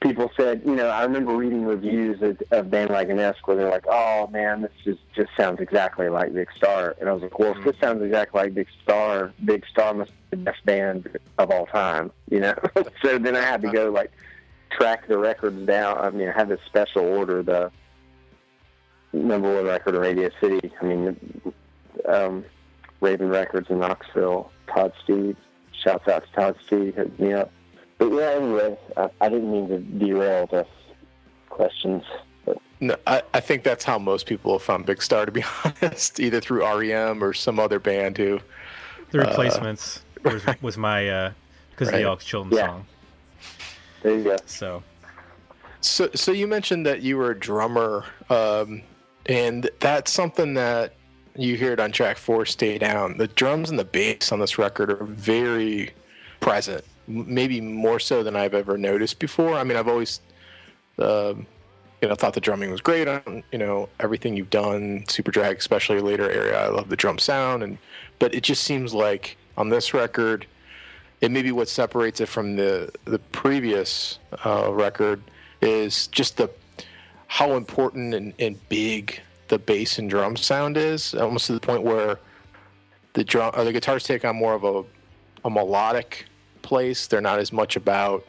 people 0.00 0.30
said, 0.36 0.60
you 0.66 0.74
know, 0.74 0.88
I 0.88 1.02
remember 1.04 1.34
reading 1.34 1.64
reviews 1.64 2.20
of, 2.22 2.42
of 2.50 2.66
Bandwagonesque 2.66 3.46
where 3.46 3.56
they're 3.56 3.70
like, 3.70 3.86
oh 3.88 4.26
man, 4.28 4.62
this 4.62 4.72
just, 4.84 5.00
just 5.14 5.30
sounds 5.36 5.60
exactly 5.60 6.08
like 6.08 6.34
Big 6.34 6.48
Star. 6.56 6.94
And 7.00 7.08
I 7.08 7.12
was 7.12 7.22
like, 7.22 7.38
well, 7.38 7.56
if 7.56 7.64
this 7.64 7.76
sounds 7.80 8.02
exactly 8.02 8.42
like 8.42 8.54
Big 8.54 8.68
Star, 8.82 9.32
Big 9.44 9.64
Star 9.66 9.94
must 9.94 10.10
be 10.10 10.16
the 10.30 10.36
best 10.38 10.64
band 10.66 11.08
of 11.38 11.50
all 11.50 11.66
time, 11.66 12.10
you 12.30 12.40
know? 12.40 12.54
so 13.02 13.18
then 13.18 13.36
I 13.36 13.40
had 13.42 13.62
to 13.62 13.70
go 13.70 13.90
like 13.90 14.10
track 14.70 15.06
the 15.08 15.16
records 15.16 15.64
down. 15.66 15.98
I 15.98 16.10
mean, 16.10 16.28
I 16.28 16.32
had 16.32 16.48
this 16.48 16.60
special 16.66 17.02
order, 17.04 17.42
the 17.42 17.70
number 19.14 19.54
one 19.54 19.64
record 19.64 19.94
in 19.94 20.00
Radio 20.00 20.30
City. 20.40 20.72
I 20.80 20.84
mean, 20.84 21.52
um, 22.08 22.44
Raven 23.00 23.28
Records 23.28 23.68
in 23.70 23.78
Knoxville, 23.80 24.50
Todd 24.66 24.92
Steed. 25.02 25.36
Shouts 25.82 26.08
out 26.08 26.24
to 26.24 26.32
Todd 26.32 26.56
Steed, 26.66 26.94
hooked 26.94 27.18
me 27.20 27.32
up. 27.32 27.50
But 27.98 28.10
yeah, 28.12 28.30
anyway, 28.30 28.78
I, 28.96 29.08
I 29.20 29.28
didn't 29.28 29.50
mean 29.52 29.68
to 29.68 29.78
derail 29.78 30.46
the 30.46 30.66
questions. 31.50 32.02
But 32.44 32.58
No, 32.80 32.96
I, 33.06 33.22
I 33.34 33.40
think 33.40 33.62
that's 33.62 33.84
how 33.84 33.98
most 33.98 34.26
people 34.26 34.52
have 34.52 34.62
found 34.62 34.86
Big 34.86 35.02
Star, 35.02 35.26
to 35.26 35.32
be 35.32 35.44
honest, 35.64 36.18
either 36.20 36.40
through 36.40 36.64
REM 36.64 37.22
or 37.22 37.32
some 37.32 37.58
other 37.58 37.78
band 37.78 38.18
who. 38.18 38.40
The 39.10 39.18
replacements 39.20 40.02
was, 40.24 40.42
was 40.62 40.76
my 40.76 41.08
uh 41.08 41.32
because 41.70 41.88
of 41.88 41.94
the 41.94 42.02
Alex 42.02 42.24
Chilton 42.24 42.52
Yeah. 42.52 42.66
song. 42.66 42.86
there 44.02 44.16
you 44.16 44.24
go. 44.24 44.36
So 44.46 44.82
So, 45.80 46.08
so 46.14 46.32
you 46.32 46.46
mentioned 46.48 46.86
that 46.86 47.02
you 47.02 47.16
were 47.16 47.30
a 47.30 47.38
drummer, 47.38 48.04
um, 48.30 48.82
and 49.26 49.70
that's 49.80 50.12
something 50.12 50.54
that 50.54 50.94
you 51.36 51.56
hear 51.56 51.72
it 51.72 51.80
on 51.80 51.92
track 51.92 52.16
four, 52.16 52.46
"Stay 52.46 52.78
Down." 52.78 53.16
The 53.16 53.28
drums 53.28 53.70
and 53.70 53.78
the 53.78 53.84
bass 53.84 54.32
on 54.32 54.40
this 54.40 54.58
record 54.58 54.90
are 54.90 55.04
very 55.04 55.92
present, 56.40 56.84
maybe 57.06 57.60
more 57.60 57.98
so 57.98 58.22
than 58.22 58.36
I've 58.36 58.54
ever 58.54 58.76
noticed 58.76 59.18
before. 59.18 59.54
I 59.54 59.64
mean, 59.64 59.76
I've 59.76 59.88
always, 59.88 60.20
um, 60.98 61.46
you 62.00 62.08
know, 62.08 62.14
thought 62.14 62.34
the 62.34 62.40
drumming 62.40 62.70
was 62.70 62.80
great 62.80 63.08
on 63.08 63.42
you 63.50 63.58
know 63.58 63.88
everything 64.00 64.36
you've 64.36 64.50
done, 64.50 65.04
Superdrag, 65.08 65.58
especially 65.58 66.00
later 66.00 66.30
area. 66.30 66.58
I 66.58 66.68
love 66.68 66.88
the 66.88 66.96
drum 66.96 67.18
sound, 67.18 67.62
and 67.62 67.78
but 68.18 68.34
it 68.34 68.42
just 68.42 68.62
seems 68.64 68.94
like 68.94 69.36
on 69.56 69.70
this 69.70 69.94
record, 69.94 70.46
it 71.20 71.30
may 71.30 71.42
be 71.42 71.52
what 71.52 71.68
separates 71.68 72.20
it 72.20 72.28
from 72.28 72.56
the 72.56 72.92
the 73.04 73.18
previous 73.18 74.18
uh, 74.44 74.72
record 74.72 75.22
is 75.60 76.06
just 76.08 76.36
the 76.36 76.50
how 77.34 77.56
important 77.56 78.14
and, 78.14 78.32
and 78.38 78.56
big 78.68 79.20
the 79.48 79.58
bass 79.58 79.98
and 79.98 80.08
drum 80.08 80.36
sound 80.36 80.76
is, 80.76 81.16
almost 81.16 81.48
to 81.48 81.52
the 81.52 81.58
point 81.58 81.82
where 81.82 82.20
the 83.14 83.24
drum 83.24 83.52
or 83.56 83.64
the 83.64 83.72
guitars 83.72 84.04
take 84.04 84.24
on 84.24 84.36
more 84.36 84.54
of 84.54 84.62
a 84.62 84.84
a 85.44 85.50
melodic 85.50 86.26
place. 86.62 87.08
They're 87.08 87.20
not 87.20 87.40
as 87.40 87.52
much 87.52 87.74
about. 87.74 88.24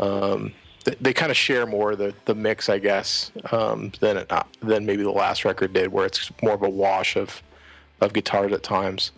Um, 0.00 0.52
they, 0.84 0.96
they 1.00 1.12
kind 1.12 1.30
of 1.30 1.36
share 1.36 1.64
more 1.64 1.94
the 1.94 2.12
the 2.24 2.34
mix, 2.34 2.68
I 2.68 2.80
guess, 2.80 3.30
um, 3.52 3.92
than 4.00 4.16
it, 4.16 4.32
than 4.62 4.84
maybe 4.84 5.04
the 5.04 5.12
last 5.12 5.44
record 5.44 5.72
did, 5.72 5.92
where 5.92 6.04
it's 6.04 6.28
more 6.42 6.54
of 6.54 6.64
a 6.64 6.68
wash 6.68 7.14
of 7.14 7.40
of 8.00 8.12
guitars 8.12 8.52
at 8.52 8.64
times. 8.64 9.12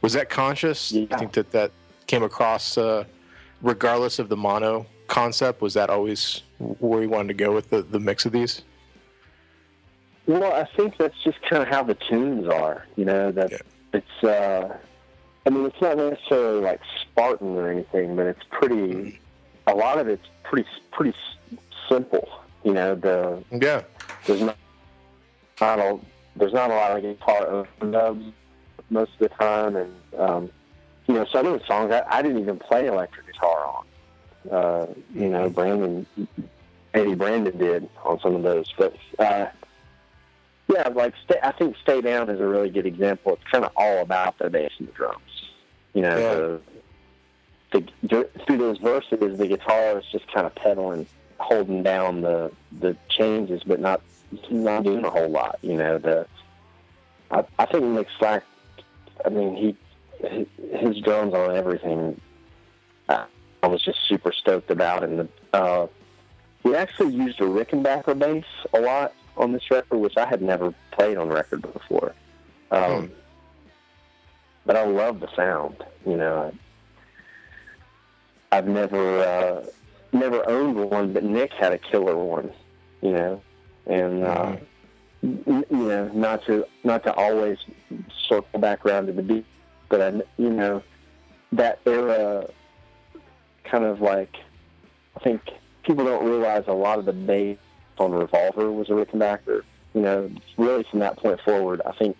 Was 0.00 0.14
that 0.14 0.30
conscious? 0.30 0.92
Yeah. 0.92 1.14
think 1.18 1.32
that 1.32 1.50
that 1.52 1.72
came 2.06 2.22
across, 2.22 2.78
uh, 2.78 3.04
regardless 3.60 4.18
of 4.18 4.30
the 4.30 4.36
mono 4.36 4.86
concept? 5.08 5.60
Was 5.62 5.74
that 5.74 5.90
always 5.90 6.42
where 6.58 7.02
you 7.02 7.08
wanted 7.08 7.28
to 7.28 7.34
go 7.34 7.52
with 7.52 7.70
the, 7.70 7.82
the 7.82 8.00
mix 8.00 8.24
of 8.26 8.32
these? 8.32 8.62
Well, 10.26 10.52
I 10.52 10.64
think 10.76 10.96
that's 10.98 11.14
just 11.22 11.40
kind 11.42 11.62
of 11.62 11.68
how 11.68 11.82
the 11.84 11.94
tunes 11.94 12.48
are. 12.48 12.84
You 12.96 13.04
know 13.04 13.30
that 13.32 13.52
Yeah. 13.52 13.58
it's. 13.92 14.24
uh 14.24 14.76
I 15.46 15.50
mean, 15.50 15.64
it's 15.66 15.80
not 15.80 15.96
necessarily 15.96 16.60
like 16.60 16.80
Spartan 17.02 17.56
or 17.56 17.68
anything, 17.70 18.16
but 18.16 18.26
it's 18.26 18.42
pretty. 18.50 19.20
A 19.68 19.74
lot 19.74 19.98
of 19.98 20.08
it's 20.08 20.26
pretty 20.42 20.68
pretty 20.90 21.16
simple. 21.88 22.28
You 22.64 22.72
know, 22.74 22.94
the 22.96 23.42
Yeah. 23.52 23.82
there's 24.26 24.40
not, 24.42 24.56
not 25.60 25.78
a 25.78 25.98
there's 26.34 26.52
not 26.52 26.70
a 26.70 26.74
lot 26.74 26.96
of 26.96 27.02
guitar 27.02 27.46
overdubs 27.80 28.32
most 28.90 29.12
of 29.12 29.18
the 29.20 29.28
time, 29.28 29.76
and 29.76 29.94
um, 30.18 30.50
you 31.06 31.14
know 31.14 31.24
some 31.32 31.46
of 31.46 31.58
the 31.60 31.64
songs 31.66 31.92
I, 31.92 32.02
I 32.08 32.22
didn't 32.22 32.40
even 32.40 32.58
play 32.58 32.86
electric 32.88 33.26
guitar 33.26 33.64
on. 33.66 33.84
Uh, 34.50 34.86
you 35.14 35.28
know, 35.28 35.48
Brandon 35.50 36.06
Eddie 36.94 37.14
Brandon 37.14 37.56
did 37.56 37.88
on 38.04 38.20
some 38.20 38.34
of 38.34 38.42
those, 38.42 38.72
but 38.78 38.94
uh, 39.18 39.46
yeah, 40.68 40.88
like 40.94 41.14
stay, 41.24 41.38
I 41.42 41.52
think 41.52 41.76
"Stay 41.82 42.00
Down" 42.00 42.28
is 42.30 42.40
a 42.40 42.46
really 42.46 42.70
good 42.70 42.86
example. 42.86 43.34
It's 43.34 43.50
kind 43.50 43.64
of 43.64 43.72
all 43.76 43.98
about 44.02 44.38
the 44.38 44.50
bass 44.50 44.72
and 44.78 44.88
the 44.88 44.92
drums. 44.92 45.20
You 45.94 46.02
know, 46.02 46.60
Yeah. 47.72 47.80
the, 47.80 47.88
the 48.02 48.28
through 48.46 48.58
those 48.58 48.78
verses, 48.78 49.38
the 49.38 49.46
guitar 49.46 49.98
is 49.98 50.04
just 50.12 50.30
kind 50.32 50.46
of 50.46 50.54
pedaling, 50.54 51.06
holding 51.38 51.82
down 51.82 52.20
the 52.22 52.52
the 52.80 52.96
changes, 53.08 53.62
but 53.64 53.80
not 53.80 54.00
not 54.50 54.84
doing 54.84 55.04
a 55.04 55.10
whole 55.10 55.28
lot. 55.28 55.58
You 55.62 55.76
know, 55.76 55.98
the 55.98 56.26
I, 57.30 57.44
I 57.58 57.66
think 57.66 57.84
Nick 57.84 58.08
Slack. 58.18 58.44
I 59.24 59.28
mean, 59.28 59.56
he 59.56 59.76
his, 60.26 60.46
his 60.80 60.98
drums 61.02 61.34
on 61.34 61.54
everything. 61.56 62.20
I, 63.08 63.24
I 63.62 63.68
was 63.68 63.82
just 63.82 63.98
super 64.08 64.32
stoked 64.32 64.70
about, 64.70 65.02
and 65.02 65.18
the 65.20 65.28
uh, 65.52 65.86
we 66.62 66.74
actually 66.74 67.14
used 67.14 67.40
a 67.40 67.44
Rickenbacker 67.44 68.18
bass 68.18 68.44
a 68.74 68.80
lot 68.80 69.14
on 69.36 69.52
this 69.52 69.70
record, 69.70 69.98
which 69.98 70.16
I 70.16 70.26
had 70.26 70.42
never 70.42 70.74
played 70.92 71.16
on 71.16 71.28
record 71.28 71.62
before. 71.72 72.14
Um, 72.70 73.12
But 74.64 74.76
I 74.76 74.84
love 74.84 75.20
the 75.20 75.28
sound. 75.36 75.84
You 76.04 76.16
know, 76.16 76.52
I, 78.50 78.56
I've 78.56 78.66
never 78.66 79.20
uh, 79.20 79.66
never 80.12 80.48
owned 80.48 80.76
one, 80.76 81.12
but 81.12 81.22
Nick 81.22 81.52
had 81.52 81.72
a 81.72 81.78
killer 81.78 82.16
one. 82.16 82.52
You 83.00 83.12
know, 83.12 83.42
and 83.86 84.24
uh, 84.24 84.56
you 85.22 85.64
know, 85.70 86.10
not 86.12 86.44
to 86.46 86.66
not 86.82 87.04
to 87.04 87.14
always 87.14 87.58
circle 88.28 88.58
back 88.58 88.84
around 88.84 89.06
to 89.06 89.12
the 89.12 89.22
beat, 89.22 89.46
but 89.88 90.00
I, 90.00 90.22
you 90.36 90.50
know, 90.50 90.82
that 91.52 91.78
era 91.86 92.48
kind 93.70 93.84
of 93.84 94.00
like 94.00 94.34
I 95.16 95.20
think 95.20 95.42
people 95.82 96.04
don't 96.04 96.24
realize 96.24 96.64
a 96.66 96.72
lot 96.72 96.98
of 96.98 97.04
the 97.04 97.12
bass 97.12 97.58
on 97.98 98.12
Revolver 98.12 98.70
was 98.70 98.88
a 98.90 98.92
Rickenbacker. 98.92 99.62
You 99.94 100.02
know, 100.02 100.30
really 100.58 100.84
from 100.90 101.00
that 101.00 101.16
point 101.16 101.40
forward, 101.40 101.80
I 101.86 101.92
think 101.92 102.16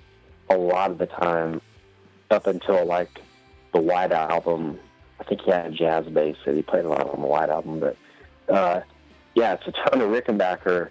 a 0.48 0.56
lot 0.56 0.90
of 0.90 0.98
the 0.98 1.06
time, 1.06 1.60
up 2.30 2.46
until 2.46 2.84
like 2.86 3.20
the 3.74 3.80
White 3.80 4.12
Album, 4.12 4.78
I 5.20 5.24
think 5.24 5.42
he 5.42 5.50
had 5.50 5.66
a 5.66 5.70
jazz 5.70 6.06
bass 6.06 6.36
that 6.46 6.54
he 6.54 6.62
played 6.62 6.84
a 6.84 6.88
lot 6.88 7.08
on 7.08 7.20
the 7.20 7.26
White 7.26 7.50
Album. 7.50 7.80
But 7.80 7.96
uh, 8.48 8.80
yeah, 9.34 9.54
it's 9.54 9.66
a 9.66 9.72
ton 9.72 10.00
of 10.00 10.10
Rickenbacker. 10.10 10.90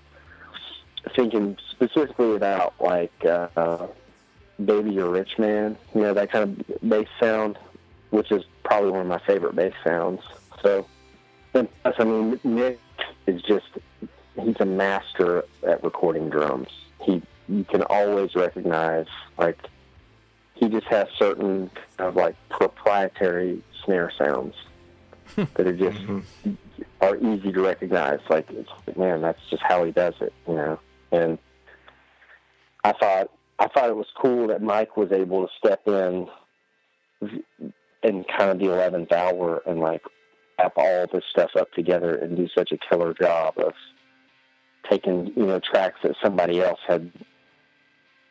Thinking 1.16 1.58
specifically 1.70 2.36
about 2.36 2.74
like 2.80 3.14
uh, 3.26 3.88
"Baby 4.64 4.92
You're 4.92 5.10
Rich 5.10 5.38
Man," 5.38 5.78
you 5.94 6.02
know 6.02 6.14
that 6.14 6.32
kind 6.32 6.44
of 6.70 6.90
bass 6.90 7.08
sound, 7.20 7.58
which 8.10 8.32
is 8.32 8.44
probably 8.64 8.92
one 8.92 9.02
of 9.02 9.08
my 9.08 9.20
favorite 9.20 9.56
bass 9.56 9.74
sounds. 9.84 10.22
So, 10.66 10.88
and 11.54 11.68
plus, 11.84 11.96
I 12.00 12.04
mean, 12.04 12.40
Nick 12.44 12.80
is 13.28 13.42
just 13.44 13.68
he's 14.42 14.56
a 14.60 14.66
master 14.66 15.46
at 15.66 15.84
recording 15.84 16.30
drums. 16.30 16.70
He 17.04 17.22
you 17.48 17.64
can 17.66 17.84
always 17.84 18.34
recognize 18.34 19.06
like 19.38 19.60
he 20.56 20.68
just 20.68 20.88
has 20.88 21.08
certain 21.20 21.70
kind 21.98 22.10
of 22.10 22.16
like 22.16 22.36
proprietary 22.50 23.62
snare 23.84 24.12
sounds 24.18 24.56
that 25.36 25.68
are 25.68 25.78
just 25.78 25.98
mm-hmm. 26.00 26.54
are 27.02 27.16
easy 27.18 27.52
to 27.52 27.62
recognize. 27.62 28.20
Like 28.28 28.50
it's 28.50 28.70
like, 28.88 28.98
man, 28.98 29.22
that's 29.22 29.40
just 29.52 29.62
how 29.62 29.84
he 29.84 29.92
does 29.92 30.16
it, 30.20 30.34
you 30.48 30.56
know. 30.56 30.80
And 31.12 31.38
I 32.84 32.94
thought 32.94 33.30
I 33.60 33.68
thought 33.68 33.90
it 33.90 33.96
was 33.96 34.08
cool 34.20 34.48
that 34.48 34.64
Mike 34.64 34.98
was 34.98 35.12
able 35.12 35.46
to 35.46 35.54
step 35.60 35.88
in 35.88 36.28
in 38.02 38.24
kind 38.24 38.50
of 38.50 38.58
the 38.58 38.74
eleventh 38.74 39.12
hour 39.12 39.62
and 39.68 39.80
like 39.80 40.02
wrap 40.58 40.74
all 40.78 41.08
this 41.12 41.24
stuff 41.30 41.52
up 41.58 41.72
together 41.74 42.16
and 42.16 42.38
do 42.38 42.48
such 42.56 42.72
a 42.72 42.78
killer 42.90 43.14
job 43.14 43.58
of 43.58 43.74
taking 44.90 45.32
you 45.36 45.46
know 45.46 45.60
tracks 45.60 46.00
that 46.04 46.16
somebody 46.24 46.62
else 46.62 46.80
had 46.88 47.12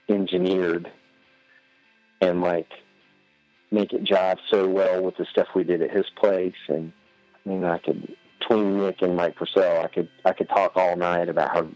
engineered 0.08 0.90
and 2.20 2.40
like 2.40 2.68
make 3.70 3.92
it 3.92 4.04
jive 4.04 4.38
so 4.50 4.68
well 4.68 5.02
with 5.02 5.16
the 5.16 5.26
stuff 5.30 5.48
we 5.54 5.64
did 5.64 5.82
at 5.82 5.90
his 5.90 6.06
place. 6.16 6.54
And 6.68 6.92
I 7.44 7.48
mean 7.48 7.64
I 7.64 7.78
could 7.78 8.14
between 8.38 8.78
Nick 8.78 9.02
and 9.02 9.16
Mike 9.16 9.36
Purcell 9.36 9.82
I 9.82 9.88
could 9.88 10.08
I 10.24 10.32
could 10.32 10.48
talk 10.48 10.72
all 10.76 10.96
night 10.96 11.28
about 11.28 11.54
how 11.54 11.68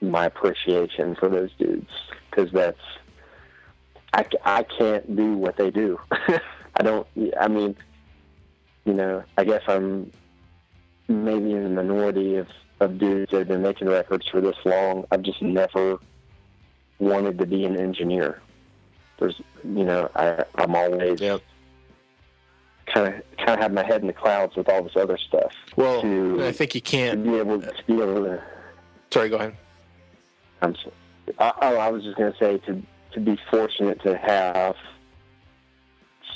my 0.00 0.26
appreciation 0.26 1.14
for 1.16 1.28
those 1.28 1.50
dudes 1.58 1.90
because 2.30 2.50
that's 2.52 2.78
I, 4.14 4.24
I 4.42 4.62
can't 4.62 5.14
do 5.14 5.34
what 5.34 5.58
they 5.58 5.70
do. 5.70 5.98
I 6.10 6.82
don't 6.82 7.06
I 7.38 7.48
mean 7.48 7.76
you 8.88 8.94
know 8.94 9.22
I 9.36 9.44
guess 9.44 9.62
I'm 9.68 10.10
maybe 11.08 11.52
in 11.52 11.62
the 11.64 11.68
minority 11.82 12.36
of, 12.36 12.48
of 12.80 12.98
dudes 12.98 13.30
that 13.32 13.38
have 13.40 13.48
been 13.48 13.62
making 13.62 13.88
records 13.88 14.26
for 14.28 14.40
this 14.40 14.56
long 14.64 15.04
I've 15.10 15.22
just 15.22 15.42
never 15.42 15.98
wanted 16.98 17.38
to 17.38 17.46
be 17.46 17.64
an 17.64 17.76
engineer 17.76 18.40
there's 19.18 19.38
you 19.62 19.84
know 19.84 20.10
I 20.16 20.44
I'm 20.56 20.74
always 20.74 21.20
Yep. 21.20 21.40
kind 22.92 23.06
of 23.14 23.14
kind 23.36 23.50
of 23.50 23.58
have 23.60 23.72
my 23.72 23.84
head 23.84 24.00
in 24.00 24.06
the 24.06 24.12
clouds 24.14 24.56
with 24.56 24.68
all 24.70 24.82
this 24.82 24.96
other 24.96 25.18
stuff 25.18 25.52
Well, 25.76 26.00
to, 26.02 26.42
I 26.42 26.52
think 26.52 26.74
you 26.74 26.80
can't. 26.80 27.22
be 27.22 27.36
able 27.36 27.60
to 27.60 27.72
be 27.86 27.94
able 27.94 28.24
to 28.24 28.42
Sorry, 29.10 29.28
go 29.30 29.36
ahead. 29.36 29.54
I'm 30.62 30.74
so, 30.84 30.92
I, 31.38 31.52
I 31.62 31.74
I 31.74 31.88
was 31.90 32.02
just 32.04 32.16
going 32.16 32.32
to 32.32 32.38
say 32.38 32.58
to 32.66 32.82
to 33.12 33.20
be 33.20 33.38
fortunate 33.50 34.02
to 34.02 34.16
have 34.18 34.76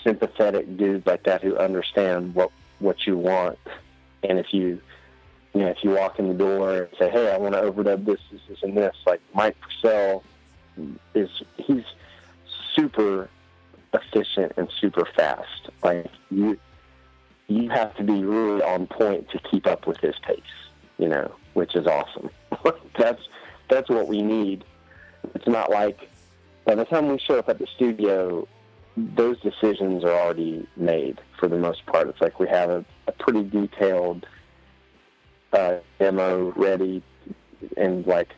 sympathetic 0.04 0.76
dudes 0.76 1.06
like 1.06 1.24
that 1.24 1.42
who 1.42 1.56
understand 1.56 2.34
what 2.34 2.50
what 2.78 3.06
you 3.06 3.16
want, 3.16 3.58
and 4.22 4.38
if 4.38 4.52
you 4.52 4.80
you 5.54 5.60
know 5.60 5.68
if 5.68 5.78
you 5.82 5.90
walk 5.90 6.18
in 6.18 6.28
the 6.28 6.34
door 6.34 6.82
and 6.82 6.88
say, 6.98 7.10
hey, 7.10 7.32
I 7.32 7.38
want 7.38 7.54
to 7.54 7.60
overdub 7.60 8.04
this, 8.04 8.20
this, 8.30 8.40
this, 8.48 8.58
and 8.62 8.76
this, 8.76 8.96
like 9.06 9.20
Mike 9.34 9.56
Purcell 9.60 10.24
is 11.14 11.30
he's 11.56 11.84
super 12.74 13.28
efficient 13.92 14.52
and 14.56 14.68
super 14.80 15.06
fast. 15.16 15.70
Like 15.82 16.06
you 16.30 16.58
you 17.48 17.68
have 17.70 17.94
to 17.96 18.04
be 18.04 18.22
really 18.24 18.62
on 18.62 18.86
point 18.86 19.28
to 19.30 19.38
keep 19.38 19.66
up 19.66 19.86
with 19.86 19.98
his 19.98 20.14
pace, 20.26 20.40
you 20.98 21.08
know, 21.08 21.34
which 21.54 21.74
is 21.74 21.86
awesome. 21.86 22.30
that's 22.98 23.22
that's 23.68 23.88
what 23.88 24.08
we 24.08 24.22
need. 24.22 24.64
It's 25.34 25.46
not 25.46 25.70
like 25.70 26.08
by 26.64 26.74
the 26.74 26.84
time 26.84 27.08
we 27.08 27.18
show 27.18 27.38
up 27.38 27.48
at 27.48 27.58
the 27.58 27.66
studio, 27.74 28.46
those 28.96 29.40
decisions 29.40 30.04
are 30.04 30.12
already 30.12 30.66
made 30.76 31.20
for 31.38 31.48
the 31.48 31.58
most 31.58 31.86
part. 31.86 32.08
It's 32.08 32.20
like 32.20 32.38
we 32.38 32.48
have 32.48 32.70
a, 32.70 32.84
a 33.06 33.12
pretty 33.12 33.42
detailed 33.42 34.26
uh, 35.52 35.76
demo 35.98 36.52
ready, 36.52 37.02
and 37.76 38.06
like 38.06 38.30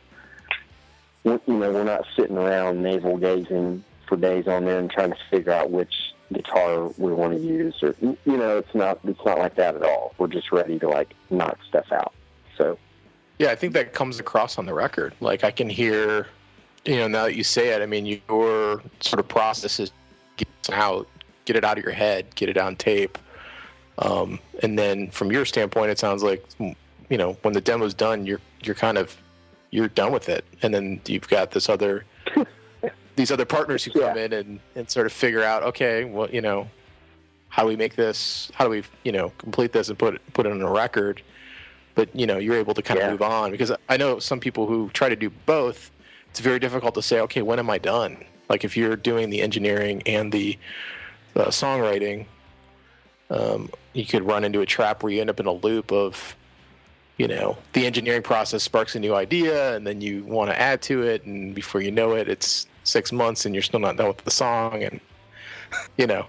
you 1.23 1.39
know, 1.47 1.71
we're 1.71 1.83
not 1.83 2.05
sitting 2.15 2.37
around 2.37 2.83
navel 2.83 3.17
gazing 3.17 3.83
for 4.07 4.15
days 4.15 4.47
on 4.47 4.67
end 4.67 4.77
and 4.77 4.91
trying 4.91 5.11
to 5.11 5.17
figure 5.29 5.51
out 5.51 5.71
which 5.71 6.13
guitar 6.31 6.87
we 6.97 7.11
want 7.11 7.33
to 7.33 7.39
use, 7.39 7.75
or 7.81 7.95
you 8.01 8.17
know, 8.25 8.57
it's 8.57 8.75
not 8.75 8.99
it's 9.03 9.25
not 9.25 9.37
like 9.39 9.55
that 9.55 9.75
at 9.75 9.83
all. 9.83 10.13
We're 10.17 10.27
just 10.27 10.51
ready 10.51 10.79
to 10.79 10.87
like 10.87 11.13
knock 11.29 11.57
stuff 11.67 11.91
out. 11.91 12.13
So 12.57 12.77
Yeah, 13.39 13.51
I 13.51 13.55
think 13.55 13.73
that 13.73 13.93
comes 13.93 14.19
across 14.19 14.57
on 14.57 14.65
the 14.65 14.73
record. 14.73 15.13
Like 15.19 15.43
I 15.43 15.51
can 15.51 15.69
hear, 15.69 16.27
you 16.85 16.97
know, 16.97 17.07
now 17.07 17.23
that 17.23 17.35
you 17.35 17.43
say 17.43 17.69
it, 17.69 17.81
I 17.81 17.85
mean, 17.85 18.05
your 18.05 18.81
sort 19.01 19.19
of 19.19 19.27
process 19.27 19.79
is 19.79 19.91
get 20.37 20.47
it 20.67 20.73
out, 20.73 21.07
get 21.45 21.55
it 21.55 21.63
out 21.63 21.77
of 21.77 21.83
your 21.83 21.93
head, 21.93 22.33
get 22.35 22.49
it 22.49 22.57
on 22.57 22.75
tape, 22.75 23.17
um, 23.99 24.39
and 24.61 24.77
then 24.77 25.09
from 25.09 25.31
your 25.31 25.45
standpoint, 25.45 25.89
it 25.91 25.99
sounds 25.99 26.21
like, 26.23 26.45
you 26.59 27.17
know, 27.17 27.33
when 27.43 27.53
the 27.53 27.61
demo's 27.61 27.93
done, 27.93 28.25
you're 28.25 28.41
you're 28.63 28.75
kind 28.75 28.97
of 28.97 29.15
you're 29.71 29.87
done 29.89 30.11
with 30.11 30.29
it, 30.29 30.43
and 30.61 30.73
then 30.73 30.99
you've 31.07 31.27
got 31.29 31.51
this 31.51 31.69
other 31.69 32.03
these 33.15 33.31
other 33.31 33.45
partners 33.45 33.83
who 33.83 33.91
come 33.91 34.17
Yeah. 34.17 34.25
in 34.25 34.33
and 34.33 34.59
and 34.75 34.89
sort 34.89 35.05
of 35.05 35.13
figure 35.13 35.43
out, 35.43 35.63
okay, 35.63 36.03
well, 36.05 36.29
you 36.29 36.41
know, 36.41 36.67
how 37.49 37.63
do 37.63 37.69
we 37.69 37.75
make 37.75 37.95
this? 37.95 38.51
How 38.53 38.65
do 38.65 38.71
we, 38.71 38.83
you 39.03 39.11
know, 39.11 39.29
complete 39.37 39.71
this 39.71 39.89
and 39.89 39.97
put 39.97 40.15
it 40.15 40.33
put 40.33 40.45
it 40.45 40.51
on 40.51 40.61
a 40.61 40.71
record? 40.71 41.21
but 41.93 42.13
you 42.13 42.25
know 42.27 42.37
you're 42.37 42.57
able 42.57 42.73
to 42.73 42.81
kind 42.81 42.99
of 42.99 43.09
move 43.09 43.21
on 43.21 43.51
because 43.51 43.71
I 43.87 43.95
know 43.95 44.19
some 44.19 44.41
people 44.41 44.67
who 44.67 44.89
try 44.89 45.07
to 45.07 45.15
do 45.15 45.29
both. 45.45 45.91
It's 46.29 46.41
very 46.41 46.59
difficult 46.59 46.93
to 46.95 47.01
say, 47.01 47.21
okay, 47.21 47.41
when 47.41 47.57
am 47.57 47.69
I 47.69 47.77
done? 47.77 48.17
Like 48.49 48.63
if 48.63 48.77
you're 48.77 48.95
doing 48.95 49.29
the 49.29 49.41
engineering 49.41 50.03
and 50.05 50.31
the 50.31 50.57
uh, 51.35 51.45
songwriting, 51.45 52.25
um, 53.29 53.69
you 53.93 54.05
could 54.05 54.23
run 54.23 54.43
into 54.43 54.61
a 54.61 54.65
trap 54.65 55.03
where 55.03 55.11
you 55.11 55.21
end 55.21 55.29
up 55.29 55.39
in 55.39 55.45
a 55.45 55.51
loop 55.51 55.91
of, 55.91 56.35
you 57.17 57.27
know, 57.27 57.57
the 57.73 57.85
engineering 57.85 58.21
process 58.21 58.61
sparks 58.61 58.95
a 58.95 58.99
new 58.99 59.15
idea 59.15 59.75
and 59.75 59.85
then 59.87 60.01
you 60.01 60.23
want 60.25 60.49
to 60.51 60.59
add 60.59 60.81
to 60.83 61.01
it, 61.03 61.23
and 61.25 61.55
before 61.55 61.81
you 61.81 61.91
know 61.91 62.13
it, 62.13 62.27
it's 62.29 62.67
six 62.83 63.11
months 63.11 63.45
and 63.45 63.55
you're 63.55 63.63
still 63.63 63.79
not 63.79 63.97
done 63.97 64.07
with 64.07 64.17
the 64.17 64.31
song, 64.31 64.83
and 64.83 64.99
you 65.97 66.07
know, 66.07 66.27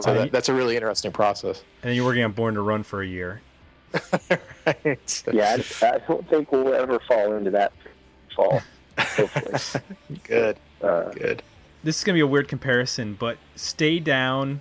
so 0.00 0.14
that, 0.14 0.32
that's 0.32 0.48
a 0.48 0.54
really 0.54 0.76
interesting 0.76 1.12
process. 1.12 1.62
And 1.82 1.90
then 1.90 1.96
you're 1.96 2.04
working 2.04 2.24
on 2.24 2.32
Born 2.32 2.54
to 2.54 2.60
Run 2.60 2.82
for 2.82 3.02
a 3.02 3.06
year. 3.06 3.40
right. 4.66 5.24
yeah, 5.32 5.56
I, 5.82 5.86
I 5.86 5.98
don't 6.06 6.28
think 6.28 6.52
we'll 6.52 6.74
ever 6.74 7.00
fall 7.00 7.34
into 7.34 7.50
that 7.52 7.72
fall. 8.34 8.60
Hopefully, 8.98 9.82
Good. 10.24 10.56
uh, 10.82 11.10
Good. 11.10 11.42
This 11.86 11.98
is 11.98 12.02
gonna 12.02 12.14
be 12.16 12.20
a 12.20 12.26
weird 12.26 12.48
comparison, 12.48 13.14
but 13.14 13.38
"Stay 13.54 14.00
Down," 14.00 14.60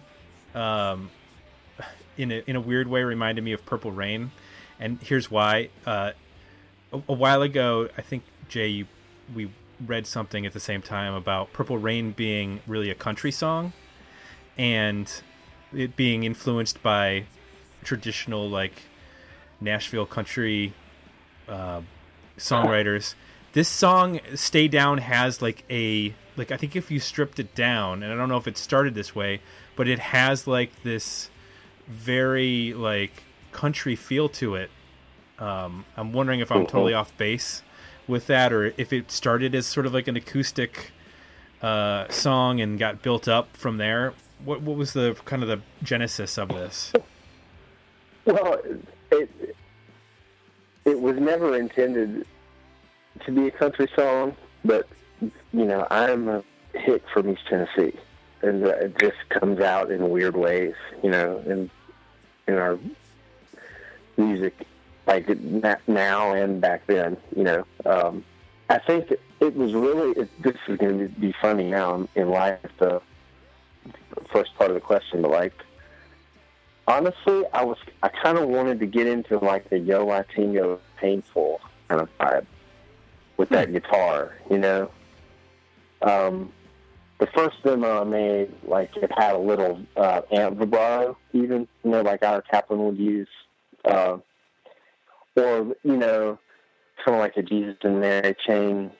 um, 0.53 1.09
in 2.17 2.31
a 2.31 2.43
in 2.45 2.55
a 2.55 2.61
weird 2.61 2.87
way, 2.87 3.03
reminded 3.03 3.43
me 3.43 3.51
of 3.51 3.65
Purple 3.65 3.91
Rain, 3.91 4.29
and 4.79 4.99
here's 5.01 5.31
why. 5.31 5.69
Uh, 5.87 6.11
a, 6.93 7.01
a 7.09 7.13
while 7.13 7.41
ago, 7.41 7.89
I 7.97 8.03
think 8.03 8.25
Jay, 8.47 8.67
you, 8.67 8.87
we 9.33 9.49
read 9.83 10.05
something 10.05 10.45
at 10.45 10.53
the 10.53 10.59
same 10.59 10.83
time 10.83 11.15
about 11.15 11.51
Purple 11.51 11.79
Rain 11.79 12.11
being 12.11 12.59
really 12.67 12.91
a 12.91 12.95
country 12.95 13.31
song, 13.31 13.73
and 14.55 15.11
it 15.73 15.95
being 15.95 16.25
influenced 16.25 16.83
by 16.83 17.25
traditional 17.83 18.47
like 18.47 18.83
Nashville 19.59 20.05
country 20.05 20.75
uh, 21.49 21.81
songwriters. 22.37 23.15
This 23.53 23.67
song 23.67 24.19
"Stay 24.35 24.67
Down" 24.67 24.99
has 24.99 25.41
like 25.41 25.63
a 25.71 26.13
like 26.37 26.51
I 26.51 26.57
think 26.57 26.75
if 26.75 26.91
you 26.91 26.99
stripped 26.99 27.39
it 27.39 27.55
down, 27.55 28.03
and 28.03 28.11
I 28.11 28.15
don't 28.15 28.29
know 28.29 28.37
if 28.37 28.47
it 28.47 28.57
started 28.57 28.95
this 28.95 29.15
way, 29.15 29.41
but 29.75 29.87
it 29.87 29.99
has 29.99 30.47
like 30.47 30.83
this 30.83 31.29
very 31.87 32.73
like 32.73 33.23
country 33.51 33.95
feel 33.95 34.29
to 34.29 34.55
it. 34.55 34.69
Um, 35.39 35.85
I'm 35.97 36.13
wondering 36.13 36.39
if 36.39 36.51
I'm 36.51 36.65
totally 36.65 36.93
off 36.93 37.15
base 37.17 37.61
with 38.07 38.27
that, 38.27 38.53
or 38.53 38.73
if 38.77 38.93
it 38.93 39.11
started 39.11 39.55
as 39.55 39.65
sort 39.65 39.85
of 39.85 39.93
like 39.93 40.07
an 40.07 40.15
acoustic 40.15 40.91
uh, 41.61 42.07
song 42.09 42.61
and 42.61 42.77
got 42.77 43.01
built 43.01 43.27
up 43.27 43.55
from 43.55 43.77
there. 43.77 44.13
What 44.43 44.61
what 44.61 44.77
was 44.77 44.93
the 44.93 45.15
kind 45.25 45.41
of 45.41 45.49
the 45.49 45.61
genesis 45.83 46.37
of 46.37 46.49
this? 46.49 46.93
well, 48.25 48.61
it 49.11 49.55
it 50.85 50.99
was 50.99 51.17
never 51.17 51.57
intended 51.57 52.25
to 53.25 53.31
be 53.31 53.47
a 53.47 53.51
country 53.51 53.89
song, 53.95 54.35
but 54.63 54.87
you 55.55 55.65
know, 55.65 55.87
I'm 55.89 56.27
a 56.27 56.43
hick 56.73 57.03
from 57.13 57.29
East 57.29 57.43
Tennessee, 57.47 57.97
and 58.41 58.65
uh, 58.65 58.69
it 58.71 58.99
just 58.99 59.17
comes 59.29 59.61
out 59.61 59.89
in 59.89 60.09
weird 60.09 60.35
ways, 60.35 60.75
you 61.01 61.09
know, 61.09 61.41
in 61.45 61.69
in 62.47 62.55
our 62.55 62.77
music, 64.17 64.67
like 65.07 65.29
now 65.87 66.33
and 66.33 66.59
back 66.59 66.85
then, 66.87 67.17
you 67.35 67.43
know. 67.43 67.65
Um, 67.85 68.23
I 68.69 68.79
think 68.79 69.11
it 69.39 69.55
was 69.55 69.73
really. 69.73 70.11
It, 70.19 70.43
this 70.43 70.57
is 70.67 70.77
going 70.77 70.99
to 70.99 71.07
be 71.07 71.33
funny 71.41 71.69
now 71.69 72.07
in 72.15 72.29
light 72.29 72.59
of 72.65 72.77
the 72.79 73.01
first 74.33 74.55
part 74.57 74.71
of 74.71 74.75
the 74.75 74.81
question, 74.81 75.21
but 75.21 75.31
like 75.31 75.53
honestly, 76.87 77.43
I 77.53 77.63
was 77.63 77.77
I 78.03 78.09
kind 78.09 78.37
of 78.37 78.49
wanted 78.49 78.79
to 78.81 78.85
get 78.85 79.07
into 79.07 79.39
like 79.39 79.69
the 79.69 79.79
Yo 79.79 80.05
La 80.05 80.23
Tengo 80.23 80.79
painful 80.97 81.61
kind 81.87 82.01
of 82.01 82.09
vibe 82.17 82.45
with 83.37 83.49
that 83.49 83.71
guitar, 83.71 84.35
you 84.49 84.57
know. 84.57 84.89
Um, 86.01 86.51
the 87.19 87.27
first 87.27 87.55
demo 87.63 88.01
I 88.01 88.03
made, 88.03 88.51
like 88.67 88.95
it 88.97 89.11
had 89.17 89.35
a 89.35 89.39
little 89.39 89.79
uh, 89.95 90.21
amp 90.31 90.57
vibrato, 90.57 91.17
even 91.33 91.67
you 91.83 91.91
know, 91.91 92.01
like 92.01 92.23
Ira 92.23 92.43
Kaplan 92.49 92.83
would 92.85 92.97
use, 92.97 93.29
uh, 93.85 94.17
or 95.37 95.75
you 95.83 95.97
know, 95.97 96.37
kind 97.03 97.15
of 97.15 97.19
like 97.21 97.37
a 97.37 97.41
Jesus 97.41 97.77
and 97.83 98.01
Mary 98.01 98.35
chain, 98.45 98.91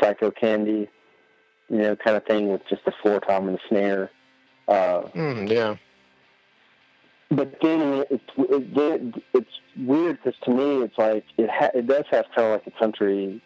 Psychocandy, 0.00 0.88
you 1.70 1.78
know, 1.78 1.96
kind 1.96 2.16
of 2.16 2.24
thing 2.26 2.48
with 2.52 2.60
just 2.68 2.84
the 2.84 2.92
floor 3.02 3.20
tom 3.20 3.48
and 3.48 3.56
the 3.56 3.60
snare. 3.68 4.10
Uh, 4.68 5.02
Mm, 5.14 5.48
yeah. 5.50 5.76
but 7.30 7.56
then 7.62 8.04
it's 8.10 8.22
it, 8.36 8.76
it, 8.76 9.22
it's 9.32 9.50
weird 9.78 10.18
because 10.22 10.38
to 10.44 10.50
me 10.50 10.82
it's 10.82 10.96
like 10.98 11.24
it 11.38 11.48
ha- 11.50 11.70
it 11.74 11.86
does 11.86 12.04
have 12.10 12.26
kind 12.36 12.48
of 12.48 12.52
like 12.52 12.66
a 12.66 12.78
country 12.78 13.42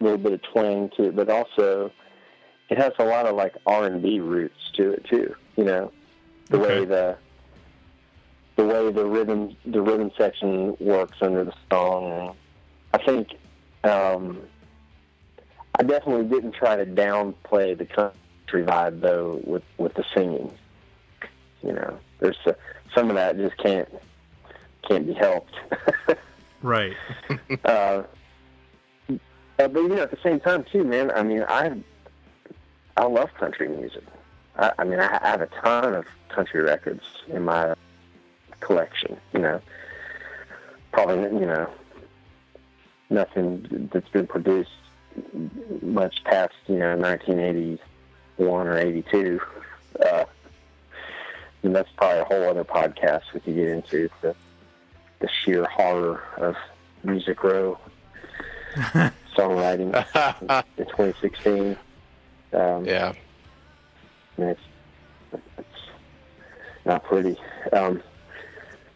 little 0.00 0.18
bit 0.18 0.32
of 0.32 0.42
twang 0.52 0.90
to 0.96 1.04
it, 1.04 1.16
but 1.16 1.30
also 1.30 1.90
it 2.68 2.78
has 2.78 2.92
a 2.98 3.04
lot 3.04 3.26
of 3.26 3.36
like 3.36 3.54
R 3.66 3.84
and 3.86 4.02
B 4.02 4.20
roots 4.20 4.70
to 4.74 4.92
it 4.92 5.04
too. 5.04 5.34
You 5.56 5.64
know, 5.64 5.92
the 6.50 6.58
Okay. 6.58 6.78
way 6.80 6.84
the 6.84 7.16
the 8.56 8.64
way 8.64 8.90
the 8.90 9.04
rhythm 9.04 9.56
the 9.64 9.80
rhythm 9.82 10.10
section 10.16 10.76
works 10.80 11.18
under 11.20 11.44
the 11.44 11.54
song. 11.70 12.36
I 12.94 12.98
think 13.04 13.28
um, 13.84 14.40
I 15.78 15.82
definitely 15.82 16.24
didn't 16.26 16.52
try 16.52 16.76
to 16.76 16.86
downplay 16.86 17.76
the 17.76 17.86
country 17.86 18.64
vibe 18.64 19.00
though 19.00 19.40
with 19.44 19.64
with 19.78 19.94
the 19.94 20.04
singing. 20.14 20.50
You 21.62 21.72
know, 21.72 21.98
there's 22.20 22.38
uh 22.46 22.52
some 22.94 23.10
of 23.10 23.16
that 23.16 23.36
just 23.36 23.56
can't 23.58 23.88
can't 24.88 25.06
be 25.06 25.14
helped. 25.14 25.54
Right. 26.62 26.94
uh, 27.64 27.68
uh, 27.68 28.02
but 29.56 29.74
you 29.74 29.88
know, 29.88 30.02
at 30.02 30.10
the 30.10 30.18
same 30.22 30.40
time, 30.40 30.64
too, 30.72 30.84
man. 30.84 31.10
I 31.10 31.22
mean, 31.22 31.44
I 31.46 31.70
I 32.96 33.04
love 33.04 33.32
country 33.34 33.68
music. 33.68 34.04
I, 34.56 34.72
I 34.78 34.84
mean, 34.84 35.00
I, 35.00 35.18
have 35.22 35.40
a 35.40 35.46
ton 35.46 35.94
of 35.94 36.06
country 36.28 36.62
records 36.62 37.02
in 37.28 37.44
my 37.44 37.74
collection. 38.60 39.16
You 39.32 39.40
know, 39.40 39.62
probably 40.92 41.38
you 41.38 41.46
know 41.46 41.68
nothing 43.10 43.90
that's 43.92 44.08
been 44.08 44.26
produced 44.26 44.70
much 45.82 46.22
past 46.24 46.54
you 46.66 46.78
know 46.78 46.96
1981 46.96 48.66
or 48.66 48.78
82. 48.78 49.40
Uh, 50.00 50.24
and 51.62 51.74
that's 51.74 51.88
probably 51.96 52.20
a 52.20 52.24
whole 52.24 52.44
other 52.44 52.64
podcast 52.64 53.22
we 53.34 53.40
could 53.40 53.56
get 53.56 53.68
into 53.68 54.08
the 54.22 54.34
the 55.20 55.28
sheer 55.28 55.64
horror 55.64 56.22
of 56.36 56.54
Music 57.02 57.42
Row 57.42 57.78
songwriting 59.34 59.94
in 60.76 60.86
2016. 60.86 61.76
Um, 62.52 62.84
yeah. 62.84 63.12
I 64.36 64.40
mean, 64.40 64.50
it's, 64.50 64.60
it's 65.58 65.68
not 66.84 67.04
pretty. 67.04 67.36
Um, 67.72 68.02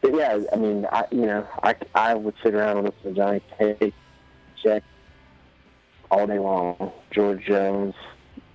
but 0.01 0.15
yeah, 0.15 0.39
I 0.53 0.57
mean, 0.57 0.87
I 0.91 1.05
you 1.11 1.27
know, 1.27 1.47
I, 1.63 1.75
I 1.95 2.15
would 2.15 2.35
sit 2.43 2.55
around 2.55 2.79
and 2.79 2.87
listen 2.87 3.03
to 3.03 3.13
Johnny 3.13 3.43
Cash, 3.59 3.93
Jack, 4.63 4.83
all 6.11 6.27
day 6.27 6.39
long. 6.39 6.93
George 7.11 7.45
Jones, 7.45 7.95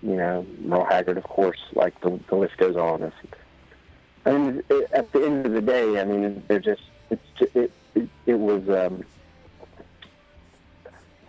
you 0.02 0.16
know, 0.16 0.46
Merle 0.60 0.86
Haggard, 0.86 1.18
of 1.18 1.24
course. 1.24 1.60
Like 1.74 2.00
the 2.02 2.20
the 2.30 2.36
list 2.36 2.58
goes 2.58 2.76
on. 2.76 3.04
It's, 3.04 3.16
I 4.26 4.32
mean, 4.32 4.64
it, 4.70 4.90
at 4.92 5.12
the 5.12 5.26
end 5.26 5.46
of 5.46 5.52
the 5.52 5.62
day, 5.62 6.00
I 6.00 6.06
mean, 6.06 6.44
they're 6.48 6.60
just 6.60 6.82
it's 7.10 7.22
it 7.54 7.72
it, 7.94 8.10
it 8.26 8.40
was. 8.40 8.68
Um, 8.70 9.04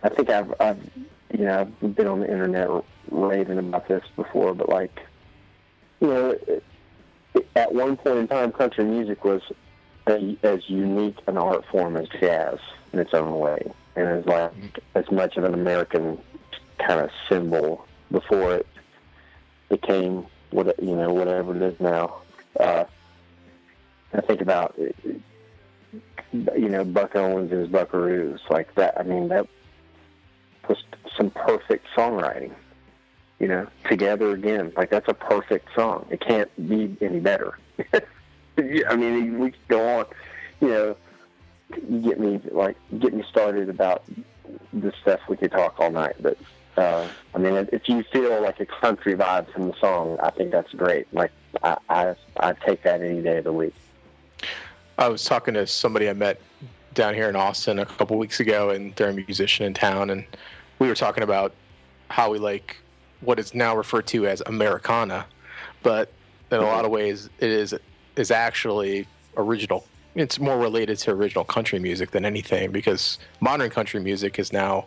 I 0.03 0.09
think 0.09 0.31
I've, 0.31 0.55
I've 0.61 0.91
you 1.33 1.45
know 1.45 1.61
I've 1.83 1.95
been 1.95 2.07
on 2.07 2.21
the 2.21 2.31
internet 2.31 2.69
raving 3.11 3.59
about 3.59 3.89
this 3.89 4.05
before, 4.17 4.55
but 4.55 4.69
like 4.69 5.01
you 6.01 6.09
know, 6.09 6.39
at 7.55 7.73
one 7.73 7.97
point 7.97 8.19
in 8.19 8.29
time, 8.29 8.53
country 8.53 8.85
music 8.85 9.25
was 9.25 9.43
a, 10.07 10.37
as 10.43 10.69
unique 10.69 11.17
an 11.27 11.37
art 11.37 11.65
form 11.71 11.97
as 11.97 12.09
jazz 12.21 12.59
in 12.93 12.99
its 12.99 13.15
own 13.15 13.39
way, 13.39 13.61
and 13.97 14.09
as 14.09 14.27
like 14.27 14.53
as 14.95 15.11
much 15.11 15.37
of 15.37 15.45
an 15.45 15.55
American 15.55 16.19
kind 16.79 17.01
of 17.01 17.11
symbol 17.29 17.87
before 18.11 18.55
it 18.55 18.67
became 19.69 20.27
what 20.51 20.79
you 20.83 20.95
know 20.97 21.13
whatever 21.13 21.57
it 21.57 21.63
is 21.63 21.81
now. 21.81 22.17
Uh, 22.59 22.85
I 24.13 24.21
think 24.21 24.41
about 24.41 24.79
you 24.79 26.69
know 26.69 26.85
Buck 26.85 27.17
Owens 27.17 27.51
and 27.53 27.61
his 27.63 27.69
Buckaroos 27.69 28.41
like 28.51 28.75
that. 28.77 28.99
I 28.99 29.03
mean 29.03 29.29
that 29.29 29.47
was 30.69 30.83
some 31.17 31.31
perfect 31.31 31.87
songwriting. 31.97 32.53
You 33.39 33.49
know, 33.49 33.67
together 33.89 34.33
again, 34.33 34.73
like 34.77 34.91
that's 34.91 35.09
a 35.09 35.15
perfect 35.15 35.69
song. 35.75 36.07
It 36.11 36.21
can't 36.21 36.51
be 36.69 36.97
any 37.01 37.21
better. 37.21 37.59
I 38.59 38.97
mean, 38.97 39.39
we 39.39 39.51
could 39.51 39.69
go 39.69 39.99
on. 39.99 40.07
You 40.61 40.69
know, 40.69 40.97
you 41.89 42.01
get 42.01 42.19
me 42.19 42.41
like 42.51 42.77
get 42.99 43.13
me 43.13 43.25
started 43.29 43.69
about 43.69 44.05
this 44.73 44.95
stuff. 45.03 45.21
We 45.29 45.37
could 45.37 45.53
talk 45.53 45.79
all 45.79 45.91
night, 45.91 46.17
but 46.21 46.39
uh, 46.77 47.09
I 47.35 47.39
mean, 47.39 47.69
if 47.73 47.89
you 47.89 48.03
feel 48.05 48.43
like 48.43 48.61
a 48.61 48.67
country 48.67 49.15
vibe 49.15 49.51
from 49.53 49.69
the 49.69 49.75
song, 49.81 50.19
I 50.23 50.31
think 50.31 50.51
that's 50.51 50.73
great. 50.73 51.07
Like 51.13 51.33
I, 51.63 51.77
I, 51.89 52.15
I 52.39 52.53
take 52.53 52.83
that 52.83 53.01
any 53.01 53.23
day 53.23 53.39
of 53.39 53.45
the 53.45 53.53
week. 53.53 53.75
I 54.99 55.09
was 55.09 55.25
talking 55.25 55.55
to 55.55 55.67
somebody 55.67 56.09
I 56.09 56.13
met 56.13 56.41
down 56.95 57.15
here 57.15 57.29
in 57.29 57.37
Austin 57.37 57.79
a 57.79 57.87
couple 57.87 58.19
weeks 58.19 58.41
ago, 58.41 58.71
and 58.71 58.95
they're 58.97 59.11
a 59.11 59.15
musician 59.15 59.67
in 59.67 59.75
town, 59.75 60.11
and 60.11 60.25
we 60.79 60.89
were 60.89 60.95
talking 60.95 61.23
about 61.23 61.55
how 62.09 62.31
we 62.31 62.39
like 62.39 62.77
what 63.21 63.39
is 63.39 63.55
now 63.55 63.77
referred 63.77 64.07
to 64.09 64.27
as 64.27 64.43
Americana, 64.47 65.27
but 65.83 66.13
in 66.51 66.59
a 66.59 66.63
lot 66.63 66.85
of 66.85 66.91
ways 66.91 67.29
it 67.39 67.51
is 67.51 67.75
is 68.17 68.31
actually 68.31 69.07
original. 69.37 69.87
It's 70.15 70.39
more 70.39 70.59
related 70.59 70.99
to 71.01 71.11
original 71.11 71.45
country 71.45 71.79
music 71.79 72.11
than 72.11 72.25
anything 72.25 72.73
because 72.73 73.19
modern 73.41 73.71
country 73.71 74.01
music 74.01 74.39
is 74.39 74.53
now 74.53 74.87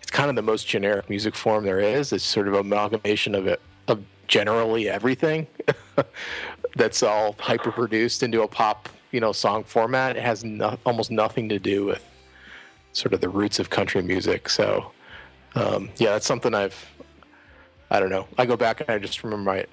it's 0.00 0.10
kind 0.10 0.30
of 0.30 0.36
the 0.36 0.42
most 0.42 0.68
generic 0.68 1.10
music 1.10 1.34
form 1.34 1.64
there 1.64 1.80
is. 1.80 2.12
It's 2.12 2.22
sort 2.22 2.46
of 2.46 2.54
amalgamation 2.54 3.34
of 3.34 3.46
it 3.46 3.60
of 3.88 4.04
generally 4.28 4.88
everything 4.88 5.46
that's 6.76 7.02
all 7.02 7.34
hyper 7.38 7.72
produced 7.72 8.22
into 8.22 8.42
a 8.42 8.48
pop, 8.48 8.88
you 9.10 9.20
know, 9.20 9.32
song 9.32 9.64
format. 9.64 10.16
It 10.16 10.22
has 10.22 10.44
no, 10.44 10.78
almost 10.86 11.10
nothing 11.10 11.48
to 11.48 11.58
do 11.58 11.84
with 11.84 12.04
sort 12.92 13.12
of 13.12 13.20
the 13.20 13.28
roots 13.28 13.58
of 13.58 13.70
country 13.70 14.02
music. 14.02 14.48
So, 14.48 14.92
um, 15.54 15.90
yeah, 15.96 16.12
that's 16.12 16.26
something 16.26 16.54
I've, 16.54 16.76
I 17.90 18.00
don't 18.00 18.10
know. 18.10 18.26
I 18.36 18.46
go 18.46 18.56
back 18.56 18.80
and 18.80 18.90
I 18.90 18.98
just 18.98 19.22
remember 19.22 19.50
my 19.50 19.66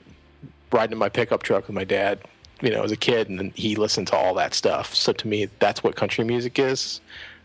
riding 0.72 0.94
in 0.94 0.98
my 0.98 1.10
pickup 1.10 1.44
truck 1.44 1.68
with 1.68 1.76
my 1.76 1.84
dad, 1.84 2.20
you 2.62 2.70
know, 2.72 2.84
as 2.84 2.92
a 2.92 2.98
kid, 2.98 3.30
and 3.30 3.40
then 3.40 3.52
he 3.56 3.76
listened 3.76 4.08
to 4.08 4.16
all 4.16 4.34
that 4.36 4.54
stuff. 4.54 4.94
So 4.94 5.14
to 5.14 5.28
me, 5.28 5.48
that's 5.60 5.84
what 5.84 5.96
country 5.96 6.24
music 6.24 6.60
is. 6.60 7.02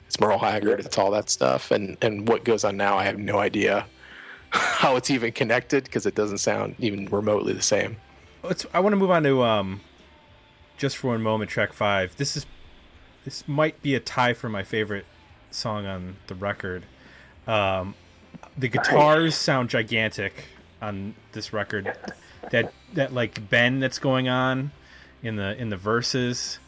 It's 0.07 0.19
Merle 0.19 0.39
Haggard. 0.39 0.81
It's 0.81 0.97
all 0.99 1.11
that 1.13 1.29
stuff, 1.31 1.71
and 1.71 1.97
and 2.03 2.27
what 2.29 2.45
goes 2.45 2.65
on 2.65 2.77
now, 2.77 2.97
I 2.97 3.05
have 3.05 3.19
no 3.19 3.39
idea 3.39 3.87
how 4.51 4.97
it's 4.97 5.11
even 5.11 5.33
connected 5.33 5.85
because 5.85 6.07
it 6.07 6.15
doesn't 6.15 6.39
sound 6.39 6.75
even 6.79 7.07
remotely 7.07 7.53
the 7.53 7.63
same. 7.63 7.97
Let's, 8.43 8.65
I 8.73 8.81
want 8.81 8.93
to 8.93 8.97
move 8.97 9.11
on 9.11 9.25
to 9.25 9.43
um, 9.43 9.81
just 10.79 10.97
for 10.97 11.09
one 11.09 11.23
moment, 11.23 11.51
track 11.51 11.73
five. 11.73 12.17
This 12.17 12.37
is 12.37 12.47
this 13.25 13.47
might 13.47 13.83
be 13.83 13.95
a 13.95 14.01
tie 14.01 14.33
for 14.33 14.49
my 14.49 14.63
favorite 14.63 15.05
song 15.51 15.85
on 15.87 16.17
the 16.29 16.35
record. 16.35 16.85
Um, 17.47 17.95
the 18.57 18.69
guitars 18.69 19.35
sound 19.35 19.69
gigantic 19.69 20.45
on 20.81 21.15
this 21.33 21.53
record. 21.53 21.93
That 22.51 22.73
that 22.95 23.13
like 23.13 23.49
bend 23.51 23.83
that's 23.83 23.99
going 23.99 24.29
on 24.29 24.71
in 25.23 25.37
the 25.37 25.57
in 25.61 25.69
the 25.71 25.77
verses, 25.77 26.59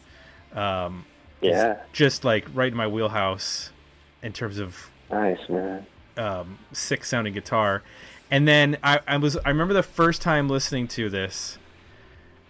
um, 0.55 1.07
Yeah, 1.41 1.79
just 1.93 2.25
like 2.25 2.47
right 2.53 2.71
in 2.73 2.77
my 2.77 2.87
wheelhouse 2.87 3.71
in 4.23 4.33
terms 4.33 4.59
of 4.59 4.91
nice 5.11 5.49
man. 5.49 5.87
um, 6.17 6.59
sick 6.73 7.05
sounding 7.05 7.33
guitar. 7.33 7.83
And 8.31 8.47
then 8.47 8.77
I, 8.83 9.01
I 9.09 9.17
was 9.17 9.37
I 9.39 9.49
remember 9.49 9.75
the 9.75 9.83
first 9.83 10.23
time 10.23 10.49
listening 10.49 10.87
to 10.89 11.09
this, 11.09 11.59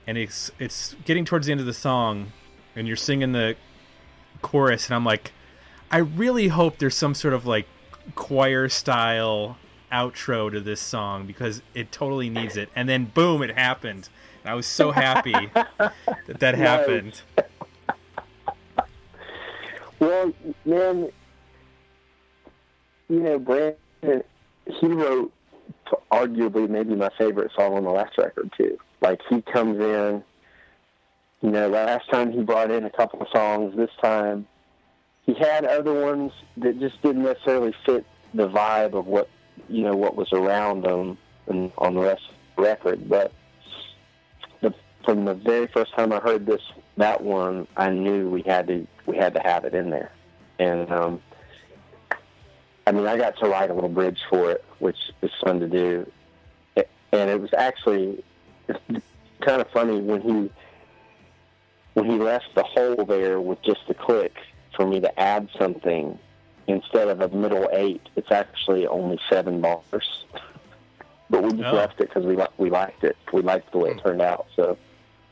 and 0.06 0.18
it's 0.18 0.50
it's 0.58 0.96
getting 1.04 1.24
towards 1.24 1.46
the 1.46 1.52
end 1.52 1.60
of 1.60 1.66
the 1.66 1.72
song, 1.74 2.32
and 2.74 2.86
you're 2.86 2.96
singing 2.96 3.32
the 3.32 3.56
chorus, 4.42 4.86
and 4.86 4.94
I'm 4.94 5.04
like, 5.04 5.32
I 5.90 5.98
really 5.98 6.48
hope 6.48 6.78
there's 6.78 6.96
some 6.96 7.14
sort 7.14 7.34
of 7.34 7.46
like 7.46 7.66
choir 8.14 8.68
style 8.68 9.56
outro 9.92 10.50
to 10.50 10.60
this 10.60 10.80
song 10.80 11.26
because 11.26 11.62
it 11.74 11.92
totally 11.92 12.30
needs 12.30 12.56
it. 12.56 12.68
And 12.74 12.88
then 12.88 13.06
boom, 13.06 13.42
it 13.42 13.56
happened. 13.56 14.08
And 14.42 14.50
I 14.50 14.54
was 14.54 14.66
so 14.66 14.90
happy 14.90 15.50
that 15.54 15.94
that 16.26 16.54
happened. 16.54 17.20
Well, 19.98 20.32
man, 20.64 21.10
you 23.08 23.20
know, 23.20 23.38
Brandon, 23.38 24.24
he 24.64 24.86
wrote 24.86 25.32
arguably 26.10 26.68
maybe 26.68 26.94
my 26.94 27.10
favorite 27.18 27.50
song 27.56 27.74
on 27.74 27.84
the 27.84 27.90
last 27.90 28.16
record 28.16 28.50
too. 28.56 28.78
Like 29.00 29.20
he 29.28 29.42
comes 29.42 29.78
in, 29.78 30.22
you 31.42 31.50
know, 31.50 31.68
last 31.68 32.08
time 32.10 32.32
he 32.32 32.42
brought 32.42 32.70
in 32.70 32.84
a 32.84 32.90
couple 32.90 33.20
of 33.20 33.28
songs. 33.34 33.76
This 33.76 33.90
time, 34.02 34.46
he 35.26 35.34
had 35.34 35.64
other 35.64 35.92
ones 35.92 36.32
that 36.58 36.78
just 36.80 37.00
didn't 37.02 37.22
necessarily 37.22 37.74
fit 37.84 38.04
the 38.34 38.48
vibe 38.48 38.94
of 38.94 39.06
what 39.06 39.28
you 39.68 39.82
know 39.82 39.96
what 39.96 40.16
was 40.16 40.32
around 40.32 40.84
them 40.84 41.18
and 41.46 41.72
on 41.78 41.94
the 41.94 42.00
rest 42.00 42.22
of 42.28 42.64
record, 42.64 43.08
but 43.08 43.32
the, 44.60 44.74
from 45.04 45.24
the 45.24 45.34
very 45.34 45.66
first 45.66 45.92
time 45.94 46.12
I 46.12 46.20
heard 46.20 46.46
this 46.46 46.62
that 46.96 47.22
one, 47.22 47.66
I 47.76 47.90
knew 47.90 48.28
we 48.28 48.42
had 48.42 48.68
to 48.68 48.86
we 49.06 49.16
had 49.16 49.34
to 49.34 49.40
have 49.40 49.64
it 49.64 49.74
in 49.74 49.90
there, 49.90 50.12
and 50.58 50.90
um, 50.90 51.22
I 52.86 52.92
mean 52.92 53.06
I 53.06 53.16
got 53.16 53.38
to 53.38 53.48
write 53.48 53.70
a 53.70 53.74
little 53.74 53.88
bridge 53.88 54.20
for 54.28 54.50
it, 54.50 54.64
which 54.78 54.98
is 55.22 55.30
fun 55.44 55.60
to 55.60 55.68
do, 55.68 56.10
and 56.76 57.30
it 57.30 57.40
was 57.40 57.52
actually 57.56 58.24
kind 59.40 59.60
of 59.60 59.68
funny 59.70 60.00
when 60.00 60.20
he 60.20 60.50
when 61.94 62.06
he 62.06 62.18
left 62.18 62.54
the 62.54 62.62
hole 62.62 63.04
there 63.04 63.40
with 63.40 63.60
just 63.62 63.80
the 63.88 63.94
click 63.94 64.36
for 64.76 64.86
me 64.86 65.00
to 65.00 65.20
add 65.20 65.48
something 65.58 66.18
instead 66.66 67.08
of 67.08 67.20
a 67.20 67.28
middle 67.28 67.68
eight, 67.72 68.02
it's 68.16 68.30
actually 68.30 68.86
only 68.86 69.18
seven 69.28 69.60
bars. 69.60 70.24
but 71.30 71.42
we 71.42 71.50
just 71.52 71.64
Oh. 71.72 71.76
left 71.76 72.00
it 72.00 72.08
because 72.08 72.24
we 72.26 72.36
li- 72.36 72.46
we 72.58 72.70
liked 72.70 73.04
it. 73.04 73.16
We 73.32 73.42
liked 73.42 73.72
the 73.72 73.78
way 73.78 73.90
it 73.90 74.00
turned 74.02 74.22
out. 74.22 74.46
So, 74.56 74.76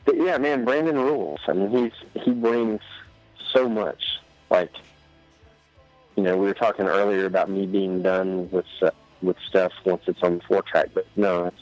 but 0.05 0.15
yeah, 0.17 0.37
man, 0.37 0.65
Brandon 0.65 0.97
rules. 0.97 1.39
I 1.47 1.53
mean, 1.53 1.69
he's 1.69 2.23
he 2.23 2.31
brings 2.31 2.81
so 3.53 3.67
much. 3.69 4.03
Like, 4.49 4.71
you 6.15 6.23
know, 6.23 6.37
we 6.37 6.47
were 6.47 6.53
talking 6.53 6.85
earlier 6.87 7.25
about 7.25 7.49
me 7.49 7.65
being 7.65 8.01
done 8.01 8.49
with 8.51 8.65
uh, 8.81 8.91
with 9.21 9.37
stuff 9.47 9.71
once 9.85 10.03
it's 10.07 10.21
on 10.23 10.37
the 10.37 10.43
four 10.47 10.61
track, 10.61 10.87
but 10.93 11.05
no, 11.15 11.45
it's 11.45 11.61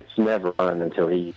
it's 0.00 0.18
never 0.18 0.52
done 0.52 0.80
until 0.82 1.08
he 1.08 1.34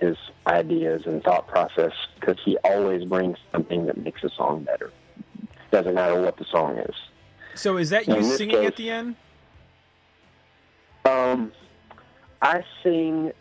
his 0.00 0.16
ideas 0.46 1.02
and 1.04 1.22
thought 1.24 1.48
process 1.48 1.92
because 2.14 2.38
he 2.44 2.56
always 2.58 3.04
brings 3.04 3.36
something 3.50 3.86
that 3.86 3.96
makes 3.98 4.22
a 4.22 4.30
song 4.30 4.62
better. 4.62 4.92
Doesn't 5.70 5.94
matter 5.94 6.20
what 6.20 6.36
the 6.36 6.44
song 6.44 6.78
is. 6.78 6.94
So 7.54 7.76
is 7.76 7.90
that 7.90 8.06
you 8.08 8.14
In 8.14 8.22
this 8.22 8.38
singing 8.38 8.64
at 8.64 8.76
the 8.76 8.90
end? 8.90 9.16
Um, 11.04 11.52
I 12.42 12.64
sing 12.82 13.32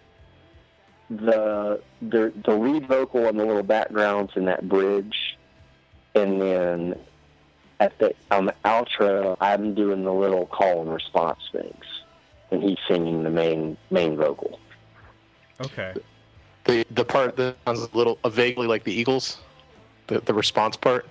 the 1.10 1.82
the 2.02 2.32
the 2.46 2.56
lead 2.56 2.88
vocal 2.88 3.28
and 3.28 3.40
the 3.40 3.46
little 3.46 3.64
backgrounds 3.64 4.34
in 4.36 4.46
that 4.46 4.68
bridge, 4.70 5.38
and 6.16 6.42
then 6.42 6.96
at 7.80 7.98
the 8.00 8.14
on 8.32 8.46
the 8.46 8.56
outro, 8.66 9.38
I'm 9.40 9.74
doing 9.74 10.04
the 10.04 10.14
little 10.14 10.46
call 10.46 10.82
and 10.82 10.94
response 10.94 11.40
things, 11.52 11.86
and 12.52 12.62
he's 12.62 12.78
singing 12.88 13.24
the 13.24 13.30
main 13.30 13.78
main 13.90 14.16
vocal. 14.18 14.60
Okay. 15.62 15.94
The 16.66 16.86
the 16.92 17.06
part 17.06 17.36
that 17.38 17.56
sounds 17.66 17.82
a 17.82 17.98
little 17.98 18.20
uh, 18.24 18.30
vaguely 18.30 18.68
like 18.68 18.84
the 18.84 18.94
Eagles, 18.94 19.38
the 20.08 20.20
the 20.22 20.34
response 20.34 20.78
part. 20.78 21.08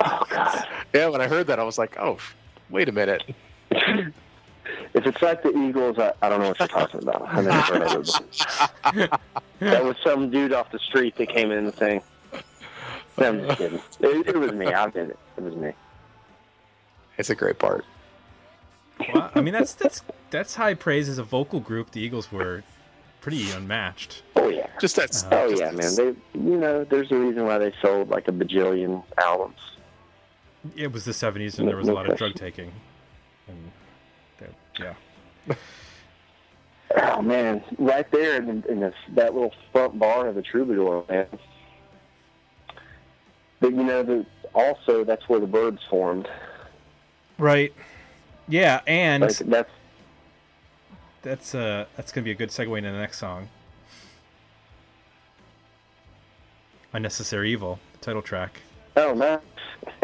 Oh 0.00 0.26
God! 0.28 0.66
Yeah, 0.92 1.08
when 1.08 1.20
I 1.20 1.28
heard 1.28 1.46
that, 1.46 1.58
I 1.58 1.62
was 1.62 1.78
like, 1.78 1.96
oh, 1.98 2.18
wait 2.70 2.88
a 2.88 2.92
minute. 2.92 3.22
If 4.94 5.06
it's 5.06 5.20
like 5.20 5.42
the 5.42 5.50
Eagles, 5.50 5.98
I, 5.98 6.12
I 6.22 6.28
don't 6.28 6.40
know 6.40 6.48
what 6.48 6.58
you're 6.58 6.68
talking 6.68 7.02
about. 7.02 7.22
I 7.28 7.40
never 7.42 7.52
heard 7.52 7.82
of 7.82 8.08
it. 8.96 9.10
that 9.58 9.84
was 9.84 9.96
some 10.04 10.30
dude 10.30 10.52
off 10.52 10.70
the 10.70 10.78
street 10.78 11.16
that 11.16 11.28
came 11.28 11.50
in 11.50 11.58
and 11.58 11.74
sang. 11.74 12.02
No, 13.18 13.28
I'm 13.28 13.46
just 13.46 13.58
kidding. 13.58 13.80
It, 14.00 14.28
it 14.28 14.36
was 14.36 14.52
me. 14.52 14.66
I 14.66 14.88
did 14.90 15.10
it. 15.10 15.18
It 15.36 15.42
was 15.42 15.54
me. 15.54 15.72
It's 17.18 17.30
a 17.30 17.34
great 17.34 17.58
part. 17.58 17.84
Well, 19.12 19.30
I 19.34 19.40
mean 19.40 19.52
that's 19.52 19.74
that's 19.74 20.02
that's 20.30 20.54
high 20.54 20.74
praise 20.74 21.08
as 21.08 21.18
a 21.18 21.24
vocal 21.24 21.60
group. 21.60 21.90
The 21.90 22.00
Eagles 22.00 22.30
were 22.30 22.62
pretty 23.24 23.50
unmatched. 23.52 24.22
Oh 24.36 24.48
yeah. 24.48 24.66
Just 24.78 24.96
that's. 24.96 25.24
Uh, 25.24 25.28
oh 25.32 25.48
just 25.48 25.62
yeah, 25.62 25.70
that's- 25.70 25.96
man. 25.98 26.16
They, 26.34 26.38
you 26.38 26.56
know, 26.58 26.84
there's 26.84 27.10
a 27.10 27.16
reason 27.16 27.46
why 27.46 27.56
they 27.56 27.72
sold 27.80 28.10
like 28.10 28.28
a 28.28 28.32
bajillion 28.32 29.02
albums. 29.16 29.56
It 30.76 30.92
was 30.92 31.06
the 31.06 31.12
'70s, 31.12 31.58
and 31.58 31.66
there 31.66 31.76
was 31.76 31.88
a 31.88 31.92
lot 31.94 32.08
of 32.08 32.18
drug 32.18 32.34
taking. 32.34 32.70
And 33.48 33.72
that- 34.40 34.94
yeah. 35.48 35.54
Oh 36.96 37.22
man, 37.22 37.64
right 37.78 38.08
there 38.12 38.36
in, 38.36 38.62
in 38.68 38.80
this, 38.80 38.94
that 39.14 39.32
little 39.32 39.54
front 39.72 39.98
bar 39.98 40.28
of 40.28 40.34
the 40.34 40.42
Troubadour, 40.42 41.04
man. 41.08 41.26
But 43.60 43.72
you 43.72 43.82
know, 43.82 44.02
the, 44.02 44.26
also 44.54 45.02
that's 45.02 45.26
where 45.28 45.40
the 45.40 45.46
Byrds 45.46 45.80
formed. 45.88 46.28
Right. 47.38 47.72
Yeah, 48.48 48.82
and 48.86 49.22
Like 49.22 49.38
that's 49.38 49.70
that's 51.24 51.54
uh 51.54 51.86
that's 51.96 52.12
gonna 52.12 52.24
be 52.24 52.30
a 52.30 52.34
good 52.34 52.50
segue 52.50 52.78
into 52.78 52.90
the 52.92 52.96
next 52.98 53.18
song. 53.18 53.48
Unnecessary 56.92 57.50
Evil, 57.50 57.80
the 57.94 57.98
title 57.98 58.22
track. 58.22 58.60
oh 58.96 59.14
man. 59.14 59.40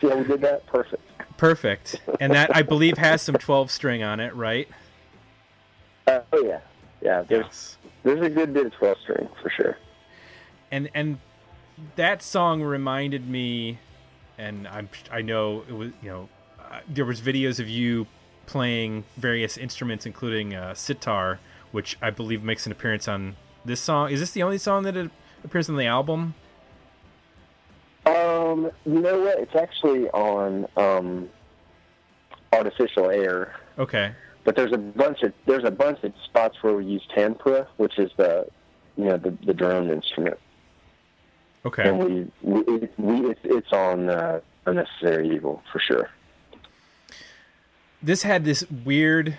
See 0.00 0.08
how 0.08 0.16
we 0.16 0.24
did 0.24 0.40
that? 0.42 0.64
Perfect. 0.66 1.02
Perfect. 1.36 2.00
And 2.20 2.32
that 2.32 2.54
I 2.54 2.62
believe 2.62 2.96
has 2.98 3.20
some 3.22 3.34
12 3.34 3.70
string 3.70 4.02
on 4.02 4.20
it, 4.20 4.34
right? 4.34 4.68
Uh, 6.06 6.20
oh 6.32 6.44
yeah, 6.44 6.60
yeah. 7.02 7.22
There's 7.22 7.44
Yes. 7.44 7.76
there's 8.04 8.20
a 8.20 8.30
good 8.30 8.54
bit 8.54 8.66
of 8.66 8.72
twelve 8.72 8.98
string 9.02 9.28
for 9.42 9.50
sure. 9.50 9.76
And 10.70 10.88
and 10.94 11.18
that 11.96 12.22
song 12.22 12.62
reminded 12.62 13.28
me 13.28 13.78
and 14.38 14.66
I'm 14.68 14.88
I 15.10 15.22
know 15.22 15.64
it 15.68 15.72
was, 15.72 15.90
you 16.02 16.10
know, 16.10 16.28
uh, 16.58 16.80
there 16.88 17.04
was 17.04 17.20
videos 17.20 17.58
of 17.60 17.68
you 17.68 18.06
playing 18.46 19.04
various 19.16 19.56
instruments 19.56 20.06
including 20.06 20.54
uh, 20.54 20.74
sitar, 20.74 21.38
which 21.72 21.96
I 22.02 22.10
believe 22.10 22.42
makes 22.42 22.66
an 22.66 22.72
appearance 22.72 23.06
on 23.08 23.36
this 23.64 23.80
song. 23.80 24.10
Is 24.10 24.20
this 24.20 24.32
the 24.32 24.42
only 24.42 24.58
song 24.58 24.82
that 24.84 24.96
it 24.96 25.10
appears 25.44 25.68
on 25.68 25.76
the 25.76 25.86
album? 25.86 26.34
Um, 28.06 28.70
you 28.86 29.00
know 29.00 29.20
what? 29.20 29.38
It's 29.38 29.54
actually 29.54 30.08
on 30.10 30.66
um, 30.76 31.28
artificial 32.52 33.10
air. 33.10 33.54
Okay. 33.78 34.12
but 34.44 34.56
there's 34.56 34.72
a 34.72 34.78
bunch 34.78 35.22
of 35.22 35.32
there's 35.46 35.64
a 35.64 35.70
bunch 35.70 36.02
of 36.02 36.12
spots 36.24 36.56
where 36.62 36.74
we 36.74 36.84
use 36.84 37.02
tampura, 37.16 37.66
which 37.76 37.98
is 37.98 38.10
the 38.16 38.46
you 38.96 39.04
know 39.04 39.16
the, 39.16 39.30
the 39.46 39.54
drone 39.54 39.90
instrument, 39.90 40.38
Okay. 41.64 41.88
and 41.88 41.98
we 41.98 42.30
we, 42.42 42.60
it, 42.74 42.92
we 42.98 43.30
it's, 43.30 43.40
it's 43.44 43.72
on 43.72 44.10
uh, 44.10 44.40
unnecessary 44.66 45.30
evil 45.34 45.62
for 45.72 45.78
sure. 45.78 46.10
This 48.02 48.22
had 48.22 48.44
this 48.44 48.64
weird 48.70 49.36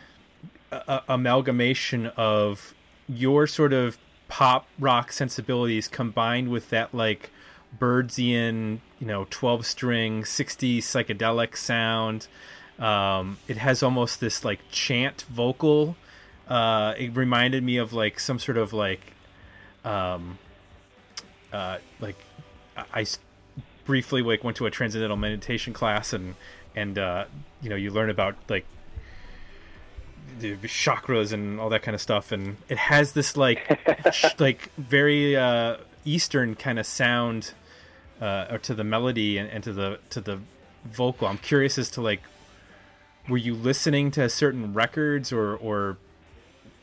uh, 0.72 1.02
amalgamation 1.08 2.08
of 2.16 2.74
your 3.08 3.48
sort 3.48 3.74
of 3.74 3.98
pop 4.28 4.68
rock 4.80 5.12
sensibilities 5.12 5.88
combined 5.88 6.50
with 6.50 6.70
that 6.70 6.94
like 6.94 7.32
Byrdsian 7.78 8.80
you 9.00 9.08
know 9.08 9.28
12 9.30 9.66
string 9.66 10.24
60s 10.24 10.78
psychedelic 10.80 11.58
sound. 11.58 12.28
Um, 12.80 13.38
it 13.48 13.58
has 13.58 13.84
almost 13.84 14.20
this 14.20 14.46
like 14.46 14.60
chant 14.72 15.24
vocal. 15.24 15.96
Uh, 16.48 16.94
it 16.98 17.16
reminded 17.16 17.64
me 17.64 17.78
of 17.78 17.94
like 17.94 18.20
some 18.20 18.40
sort 18.40 18.58
of 18.58 18.74
like 18.74 19.14
um, 19.84 20.38
uh, 21.52 21.78
like 22.00 22.18
I 22.94 23.06
briefly 23.86 24.22
like 24.22 24.44
went 24.44 24.58
to 24.58 24.66
a 24.66 24.72
transcendental 24.72 25.18
meditation 25.18 25.74
class 25.74 26.14
and 26.14 26.36
and 26.76 26.98
uh, 26.98 27.26
you 27.62 27.70
know 27.70 27.76
you 27.76 27.92
learn 27.92 28.10
about 28.10 28.36
like 28.50 28.66
the 30.40 30.56
chakras 30.58 31.34
and 31.34 31.60
all 31.60 31.70
that 31.70 31.84
kind 31.84 31.94
of 31.94 32.02
stuff 32.02 32.32
and 32.32 32.58
it 32.70 32.78
has 32.78 33.12
this 33.14 33.36
like 33.36 33.80
sh- 34.12 34.26
like 34.40 34.72
very 34.78 35.36
uh, 35.36 35.78
eastern 36.06 36.56
kind 36.56 36.80
of 36.80 36.86
sound 36.86 37.54
uh, 38.22 38.48
or 38.50 38.58
to 38.60 38.74
the 38.74 38.84
melody 38.84 39.38
and, 39.38 39.50
and 39.50 39.64
to 39.64 39.74
the 39.74 40.00
to 40.10 40.22
the 40.22 40.40
vocal. 40.86 41.28
I'm 41.28 41.38
curious 41.38 41.78
as 41.78 41.90
to 41.92 42.02
like 42.02 42.22
were 43.28 43.38
you 43.38 43.54
listening 43.54 44.12
to 44.12 44.30
certain 44.30 44.74
records 44.74 45.32
or 45.32 45.56
or 45.56 45.98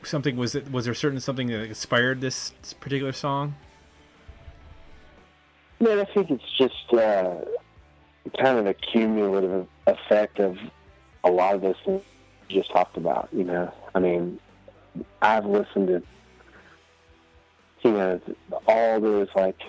something? 0.03 0.36
Was 0.36 0.55
it 0.55 0.70
was 0.70 0.84
there 0.84 0.95
certain 0.95 1.20
something 1.20 1.49
that 1.49 1.62
inspired 1.62 2.20
this 2.20 2.53
particular 2.80 3.12
song? 3.12 3.55
Man, 5.80 6.01
I 6.01 6.05
think 6.05 6.30
it's 6.30 6.53
just 6.57 6.93
uh, 6.93 7.36
kind 8.31 8.59
of 8.59 8.66
a 8.66 8.74
cumulative 8.74 9.66
effect 9.87 10.39
of 10.41 10.59
a 11.24 11.31
lot 11.31 11.55
of 11.55 11.61
those 11.61 11.76
things 11.85 12.03
you 12.49 12.61
just 12.61 12.70
talked 12.70 12.97
about. 12.97 13.29
You 13.33 13.45
know, 13.45 13.72
I 13.95 13.99
mean, 13.99 14.39
I've 15.22 15.47
listened 15.47 15.89
to 15.89 16.03
you 17.83 17.93
know 17.93 18.20
all 18.66 19.01
those 19.01 19.29
like 19.35 19.61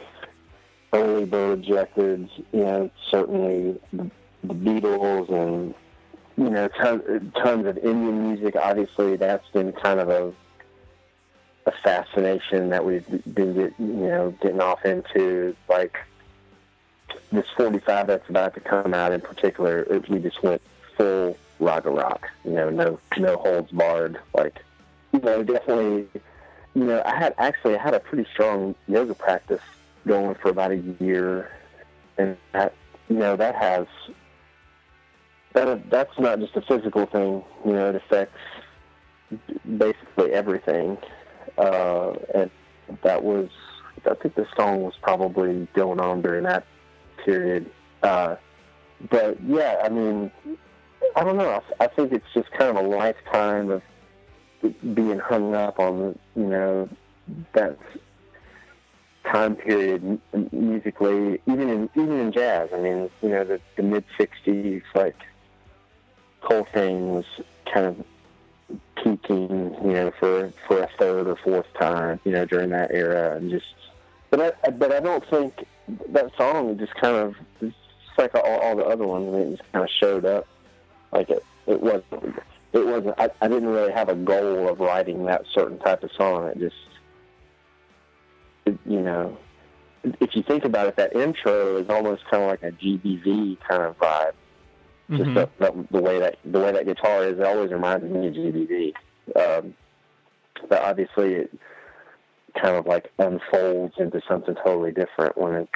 early 0.93 1.25
bird 1.25 1.67
records. 1.69 2.31
You 2.51 2.63
know, 2.63 2.91
certainly 3.09 3.79
the, 3.93 4.09
the 4.43 4.53
Beatles 4.53 5.31
and 5.31 5.73
you 6.37 6.49
know 6.49 6.67
tons, 6.67 7.03
tons 7.35 7.65
of 7.65 7.77
Indian 7.77 8.27
music. 8.27 8.55
Obviously, 8.55 9.15
that's 9.15 9.47
been 9.49 9.71
kind 9.73 9.99
of 9.99 10.09
a 10.09 10.33
a 11.65 11.73
fascination 11.83 12.69
that 12.69 12.83
we've 12.83 13.05
been 13.33 13.53
get, 13.53 13.73
you 13.77 13.85
know 13.85 14.33
getting 14.41 14.61
off 14.61 14.83
into 14.85 15.55
like 15.67 15.97
this 17.31 17.45
45 17.55 18.07
that's 18.07 18.29
about 18.29 18.53
to 18.55 18.59
come 18.59 18.93
out 18.93 19.11
in 19.11 19.21
particular 19.21 19.81
it, 19.83 20.09
we 20.09 20.19
just 20.19 20.41
went 20.43 20.61
full 20.97 21.37
rock 21.59 21.85
rock 21.85 22.27
you 22.45 22.51
know 22.51 22.69
no 22.69 22.99
no 23.17 23.37
holds 23.37 23.71
barred 23.71 24.19
like 24.33 24.59
you 25.13 25.19
know 25.19 25.43
definitely 25.43 26.07
you 26.73 26.83
know 26.83 27.01
I 27.05 27.15
had 27.15 27.35
actually 27.37 27.77
I 27.77 27.81
had 27.81 27.93
a 27.93 27.99
pretty 27.99 28.27
strong 28.31 28.75
yoga 28.87 29.13
practice 29.13 29.61
going 30.07 30.35
for 30.35 30.49
about 30.49 30.71
a 30.71 30.77
year 30.77 31.51
and 32.17 32.37
that 32.53 32.73
you 33.09 33.17
know 33.17 33.35
that 33.35 33.55
has 33.55 33.87
that 35.53 35.89
that's 35.89 36.17
not 36.19 36.39
just 36.39 36.55
a 36.55 36.61
physical 36.61 37.05
thing. 37.05 37.43
You 37.65 37.73
know, 37.73 37.89
it 37.89 37.95
affects 37.95 38.37
basically 39.77 40.31
everything. 40.31 40.97
Uh, 41.57 42.13
and 42.33 42.51
that 43.03 43.23
was, 43.23 43.49
I 44.09 44.15
think 44.15 44.35
the 44.35 44.47
song 44.55 44.83
was 44.83 44.93
probably 45.01 45.67
going 45.73 45.99
on 45.99 46.21
during 46.21 46.43
that 46.43 46.65
period. 47.25 47.69
Uh, 48.03 48.35
but 49.09 49.37
yeah, 49.43 49.81
I 49.83 49.89
mean, 49.89 50.31
I 51.15 51.23
don't 51.23 51.37
know. 51.37 51.61
I, 51.79 51.83
I 51.85 51.87
think 51.87 52.11
it's 52.11 52.25
just 52.33 52.51
kind 52.51 52.77
of 52.77 52.83
a 52.83 52.87
lifetime 52.87 53.69
of 53.69 53.81
being 54.93 55.19
hung 55.19 55.55
up 55.55 55.79
on, 55.79 56.17
you 56.35 56.45
know, 56.45 56.89
that 57.53 57.77
time 59.31 59.55
period 59.55 60.19
musically, 60.51 61.41
even 61.45 61.69
in 61.69 61.89
even 61.95 62.19
in 62.19 62.31
jazz. 62.31 62.69
I 62.73 62.77
mean, 62.77 63.09
you 63.21 63.29
know, 63.29 63.43
the, 63.43 63.61
the 63.75 63.83
mid 63.83 64.03
'60s, 64.19 64.81
like 64.95 65.15
Coltrane 66.41 67.09
was 67.09 67.25
kind 67.71 67.85
of 67.85 68.05
peaking, 69.03 69.75
you 69.83 69.93
know, 69.93 70.11
for 70.19 70.51
for 70.67 70.83
a 70.83 70.89
third 70.97 71.27
or 71.27 71.37
fourth 71.37 71.67
time, 71.79 72.19
you 72.23 72.31
know, 72.31 72.45
during 72.45 72.69
that 72.71 72.91
era, 72.91 73.35
and 73.35 73.49
just. 73.49 73.65
But 74.29 74.57
I 74.65 74.69
but 74.71 74.91
I 74.91 74.99
don't 74.99 75.27
think 75.29 75.65
that 76.09 76.31
song 76.37 76.77
just 76.77 76.93
kind 76.95 77.15
of 77.15 77.35
it's 77.61 77.75
like 78.17 78.35
all, 78.35 78.59
all 78.59 78.75
the 78.75 78.85
other 78.85 79.07
ones. 79.07 79.27
I 79.27 79.37
mean, 79.37 79.53
it 79.53 79.57
just 79.57 79.71
kind 79.71 79.83
of 79.83 79.89
showed 79.99 80.25
up. 80.25 80.47
Like 81.11 81.29
it 81.29 81.43
it 81.67 81.81
was 81.81 82.03
it 82.73 82.85
wasn't. 82.85 83.15
I, 83.19 83.29
I 83.41 83.47
didn't 83.47 83.69
really 83.69 83.91
have 83.91 84.09
a 84.09 84.15
goal 84.15 84.69
of 84.69 84.79
writing 84.79 85.25
that 85.25 85.43
certain 85.53 85.79
type 85.79 86.03
of 86.03 86.11
song. 86.17 86.47
It 86.47 86.59
just 86.59 86.75
it, 88.65 88.77
you 88.85 89.01
know. 89.01 89.37
If 90.21 90.33
you 90.33 90.43
think 90.43 90.63
about 90.63 90.87
it, 90.87 90.95
that 90.95 91.13
intro 91.13 91.77
is 91.77 91.89
almost 91.89 92.23
kind 92.31 92.43
of 92.43 92.49
like 92.49 92.63
a 92.63 92.71
GBV 92.71 93.57
kind 93.67 93.81
of 93.83 93.97
vibe 93.99 94.31
just 95.09 95.29
Mhm. 95.31 95.33
the, 95.33 95.49
the, 95.71 95.87
the 95.91 96.01
way 96.01 96.19
that 96.19 96.37
the 96.45 96.59
way 96.59 96.71
that 96.71 96.85
guitar 96.85 97.23
is, 97.25 97.39
it 97.39 97.43
always 97.43 97.71
reminds 97.71 98.05
me 98.05 98.27
of 98.27 98.33
GBV. 98.35 98.93
Um, 99.35 99.73
but 100.67 100.83
obviously, 100.83 101.33
it 101.33 101.51
kind 102.53 102.75
of 102.75 102.85
like 102.85 103.11
unfolds 103.19 103.95
into 103.97 104.21
something 104.27 104.55
totally 104.55 104.91
different 104.91 105.37
when 105.37 105.53
it 105.53 105.69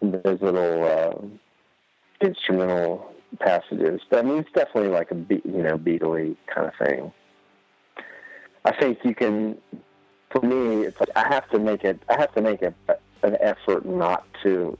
those 0.00 0.40
little 0.40 0.84
uh, 0.84 2.24
instrumental 2.24 3.12
passages. 3.40 4.00
But 4.10 4.24
I 4.24 4.28
mean, 4.28 4.38
it's 4.38 4.52
definitely 4.52 4.90
like 4.90 5.10
a 5.10 5.14
be, 5.14 5.42
you 5.44 5.62
know 5.62 5.78
Beatley 5.78 6.36
kind 6.52 6.68
of 6.68 6.86
thing. 6.86 7.12
I 8.64 8.72
think 8.76 8.98
you 9.04 9.14
can. 9.14 9.58
For 10.30 10.40
me, 10.40 10.84
it's 10.84 10.98
like 10.98 11.10
I 11.14 11.26
have 11.28 11.48
to 11.50 11.58
make 11.58 11.84
it. 11.84 12.00
I 12.08 12.18
have 12.18 12.34
to 12.34 12.42
make 12.42 12.62
a, 12.62 12.74
an 13.22 13.36
effort 13.40 13.86
not 13.86 14.26
to 14.42 14.76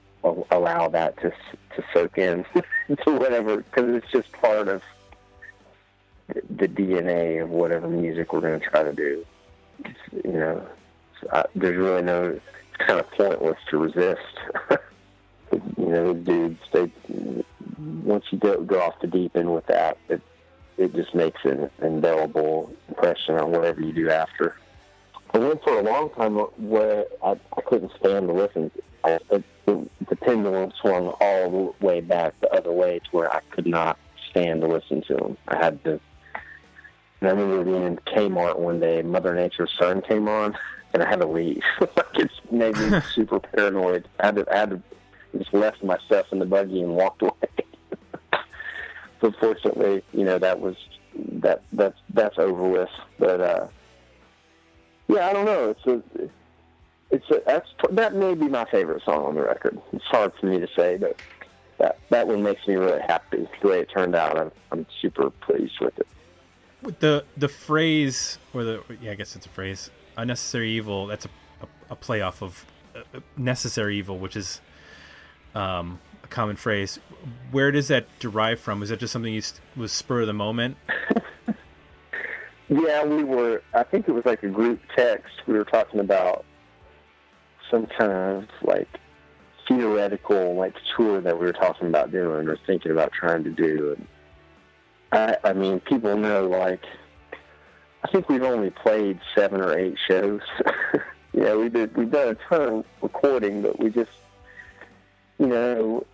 allow 0.50 0.88
that 0.88 1.16
to 1.20 1.30
to 1.30 1.84
soak 1.94 2.18
in 2.18 2.44
to 2.54 3.12
whatever 3.12 3.58
because 3.58 3.94
it's 3.94 4.10
just 4.10 4.30
part 4.32 4.68
of 4.68 4.82
the 6.28 6.66
DNA 6.66 7.42
of 7.42 7.50
whatever 7.50 7.88
music 7.88 8.32
we're 8.32 8.40
going 8.40 8.58
to 8.58 8.66
try 8.66 8.82
to 8.82 8.92
do. 8.92 9.24
You 10.12 10.32
know, 10.32 10.66
I, 11.32 11.44
there's 11.54 11.76
really 11.76 12.02
no. 12.02 12.24
It's 12.30 12.86
kind 12.86 13.00
of 13.00 13.10
pointless 13.12 13.58
to 13.70 13.78
resist. 13.78 14.20
you 15.52 15.86
know, 15.86 16.14
dudes. 16.14 16.60
They 16.72 16.90
once 17.78 18.24
you 18.30 18.38
go 18.38 18.62
go 18.62 18.80
off 18.80 19.00
the 19.00 19.06
deep 19.06 19.36
end 19.36 19.52
with 19.52 19.66
that, 19.66 19.98
it 20.08 20.20
it 20.78 20.94
just 20.94 21.14
makes 21.14 21.44
an 21.44 21.70
indelible 21.80 22.70
impression 22.88 23.36
on 23.36 23.50
whatever 23.50 23.80
you 23.80 23.92
do 23.92 24.10
after. 24.10 24.56
I 25.32 25.38
went 25.38 25.62
for 25.62 25.78
a 25.78 25.82
long 25.82 26.10
time 26.10 26.36
where 26.36 27.04
I, 27.22 27.32
I 27.56 27.60
couldn't 27.62 27.92
stand 27.98 28.28
to 28.28 28.34
listen. 28.34 28.70
I, 29.04 29.18
the 29.66 30.16
pendulum 30.16 30.72
swung 30.80 31.08
all 31.20 31.50
the 31.80 31.86
way 31.86 32.00
back 32.00 32.38
the 32.40 32.50
other 32.52 32.72
way 32.72 33.00
to 33.00 33.10
where 33.10 33.34
I 33.34 33.40
could 33.50 33.66
not 33.66 33.98
stand 34.30 34.60
to 34.60 34.68
listen 34.68 35.02
to 35.02 35.14
them. 35.14 35.36
I 35.48 35.56
had 35.56 35.82
to. 35.84 36.00
And 37.20 37.30
I 37.30 37.32
remember 37.32 37.64
being 37.64 37.82
in 37.82 37.96
Kmart 37.96 38.58
one 38.58 38.80
day, 38.80 39.02
Mother 39.02 39.34
Nature's 39.34 39.72
Son 39.78 40.02
came 40.02 40.28
on, 40.28 40.56
and 40.92 41.02
I 41.02 41.08
had 41.08 41.20
to 41.20 41.26
leave. 41.26 41.62
like 41.80 42.14
it 42.14 42.30
made 42.50 42.76
me 42.76 43.00
super 43.14 43.40
paranoid. 43.40 44.08
I 44.20 44.26
had 44.26 44.36
to, 44.36 44.52
I 44.52 44.58
had 44.58 44.70
to 44.70 44.82
just 45.36 45.52
left 45.52 45.82
my 45.82 45.98
stuff 46.06 46.26
in 46.32 46.38
the 46.38 46.46
buggy 46.46 46.80
and 46.80 46.94
walked 46.94 47.22
away. 47.22 47.32
but 49.20 49.34
fortunately, 49.40 50.02
you 50.12 50.24
know 50.24 50.38
that 50.38 50.60
was 50.60 50.76
that 51.14 51.62
that's 51.72 51.98
that's 52.12 52.38
over 52.38 52.68
with. 52.68 52.90
But 53.18 53.40
uh, 53.40 53.68
yeah, 55.08 55.28
I 55.28 55.32
don't 55.32 55.46
know. 55.46 55.70
It's 55.70 55.86
a 55.86 56.30
it's 57.10 57.30
a, 57.30 57.42
that's 57.46 57.68
that 57.92 58.14
may 58.14 58.34
be 58.34 58.48
my 58.48 58.64
favorite 58.70 59.02
song 59.04 59.24
on 59.24 59.34
the 59.34 59.42
record. 59.42 59.80
It's 59.92 60.04
hard 60.04 60.32
for 60.38 60.46
me 60.46 60.58
to 60.58 60.68
say, 60.76 60.96
but 60.96 61.20
that 61.78 61.98
that 62.10 62.26
one 62.26 62.42
makes 62.42 62.66
me 62.66 62.74
really 62.74 63.02
happy. 63.02 63.48
The 63.62 63.68
way 63.68 63.80
it 63.80 63.90
turned 63.90 64.14
out, 64.14 64.38
I'm 64.38 64.52
I'm 64.72 64.86
super 65.00 65.30
pleased 65.30 65.80
with 65.80 65.98
it. 65.98 66.06
The 67.00 67.24
the 67.36 67.48
phrase 67.48 68.38
or 68.54 68.64
the 68.64 68.82
yeah, 69.00 69.12
I 69.12 69.14
guess 69.14 69.36
it's 69.36 69.46
a 69.46 69.50
phrase. 69.50 69.90
Unnecessary 70.16 70.70
evil. 70.70 71.06
That's 71.06 71.24
a 71.26 71.30
a, 71.62 71.66
a 71.90 71.96
play 71.96 72.20
off 72.20 72.42
of 72.42 72.64
uh, 72.94 73.00
uh, 73.14 73.20
necessary 73.36 73.98
evil, 73.98 74.18
which 74.18 74.36
is 74.36 74.60
um, 75.54 75.98
a 76.22 76.26
common 76.28 76.56
phrase. 76.56 76.98
Where 77.50 77.70
does 77.72 77.88
that 77.88 78.06
derive 78.18 78.60
from? 78.60 78.82
Is 78.82 78.90
that 78.90 79.00
just 79.00 79.12
something 79.12 79.32
you 79.32 79.38
s- 79.38 79.60
was 79.76 79.92
spur 79.92 80.20
of 80.22 80.26
the 80.26 80.32
moment? 80.32 80.76
Yeah, 82.68 83.04
we 83.04 83.22
were. 83.22 83.62
I 83.74 83.84
think 83.84 84.08
it 84.08 84.12
was 84.12 84.24
like 84.26 84.42
a 84.42 84.48
group 84.48 84.80
text. 84.96 85.32
We 85.46 85.54
were 85.54 85.64
talking 85.64 86.00
about 86.00 86.44
some 87.70 87.86
kind 87.86 88.10
of 88.12 88.44
like 88.62 88.88
theoretical 89.68 90.54
like 90.56 90.74
tour 90.96 91.20
that 91.20 91.38
we 91.38 91.46
were 91.46 91.52
talking 91.52 91.86
about 91.88 92.10
doing 92.10 92.48
or 92.48 92.58
thinking 92.66 92.90
about 92.90 93.12
trying 93.12 93.44
to 93.44 93.50
do. 93.50 93.94
And 93.96 94.06
I, 95.16 95.36
I 95.44 95.52
mean, 95.54 95.80
people 95.80 96.16
know 96.16 96.46
like 96.46 96.84
I 98.04 98.08
think 98.08 98.28
we've 98.28 98.42
only 98.42 98.70
played 98.70 99.18
seven 99.34 99.60
or 99.60 99.76
eight 99.76 99.96
shows. 100.06 100.42
yeah, 101.32 101.54
we 101.56 101.68
did. 101.68 101.96
We've 101.96 102.10
done 102.10 102.28
a 102.28 102.34
ton 102.48 102.62
of 102.62 102.84
recording, 103.00 103.62
but 103.62 103.80
we 103.80 103.90
just 103.90 104.10
you 105.38 105.46
know 105.46 106.06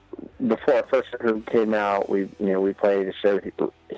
before 0.46 0.74
our 0.74 0.86
first 0.88 1.12
record 1.12 1.46
came 1.46 1.74
out, 1.74 2.08
we 2.08 2.20
you 2.38 2.52
know 2.52 2.60
we 2.60 2.72
played 2.72 3.08
a 3.08 3.12
show 3.12 3.40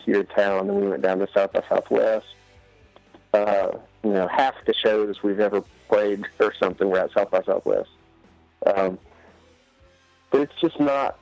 here 0.04 0.20
in 0.20 0.26
town, 0.26 0.70
and 0.70 0.80
we 0.80 0.88
went 0.88 1.02
down 1.02 1.18
to 1.18 1.28
South 1.34 1.52
by 1.52 1.62
Southwest. 1.68 2.26
Uh, 3.34 3.72
you 4.02 4.10
know, 4.10 4.28
half 4.28 4.54
the 4.64 4.72
shows 4.72 5.22
we've 5.22 5.40
ever 5.40 5.62
played 5.88 6.24
or 6.40 6.54
something 6.58 6.88
were 6.88 6.98
at 6.98 7.12
South 7.12 7.30
by 7.30 7.42
Southwest. 7.42 7.90
Um, 8.64 8.98
but 10.30 10.40
it's 10.40 10.60
just 10.60 10.80
not. 10.80 11.18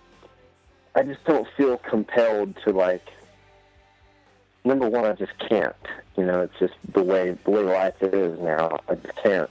I 0.95 1.03
just 1.03 1.25
don't 1.25 1.49
feel 1.57 1.79
compelled 1.79 2.57
to 2.65 2.71
like. 2.71 3.09
Number 4.65 4.89
one, 4.89 5.05
I 5.05 5.13
just 5.13 5.33
can't. 5.49 5.75
You 6.17 6.25
know, 6.25 6.43
it's 6.43 6.59
just 6.59 6.75
the 6.93 7.03
way 7.03 7.37
the 7.45 7.51
way 7.51 7.63
life 7.63 7.95
is 8.01 8.39
now. 8.41 8.79
I 8.89 8.95
just 8.95 9.17
can't 9.23 9.51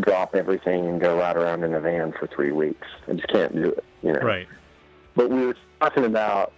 drop 0.00 0.34
everything 0.34 0.86
and 0.86 1.00
go 1.00 1.18
ride 1.18 1.36
around 1.36 1.64
in 1.64 1.74
a 1.74 1.80
van 1.80 2.12
for 2.12 2.26
three 2.26 2.52
weeks. 2.52 2.86
I 3.08 3.14
just 3.14 3.28
can't 3.28 3.54
do 3.54 3.70
it. 3.70 3.84
You 4.02 4.12
know. 4.12 4.20
Right. 4.20 4.46
But 5.16 5.30
we 5.30 5.46
were 5.46 5.56
talking 5.80 6.04
about. 6.04 6.52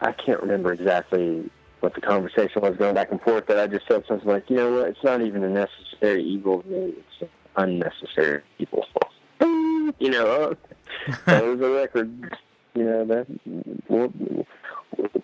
I 0.00 0.12
can't 0.12 0.40
remember 0.40 0.72
exactly 0.72 1.50
what 1.80 1.94
the 1.94 2.00
conversation 2.00 2.62
was 2.62 2.76
going 2.76 2.94
back 2.94 3.10
and 3.10 3.20
forth. 3.20 3.44
But 3.46 3.58
I 3.58 3.66
just 3.66 3.86
said 3.88 4.04
something 4.06 4.28
like, 4.28 4.48
you 4.48 4.56
know 4.56 4.72
what? 4.72 4.88
It's 4.88 5.02
not 5.02 5.22
even 5.22 5.42
a 5.42 5.48
necessary 5.48 6.22
evil 6.22 6.62
to 6.62 6.68
me. 6.68 6.94
It's 7.20 7.30
unnecessary 7.56 8.42
evil. 8.58 8.86
you 9.40 10.10
know, 10.10 10.54
that 11.26 11.44
was 11.44 11.60
a 11.60 11.70
record. 11.70 12.36
You 12.78 12.84
know 12.84 13.04
that 13.06 14.46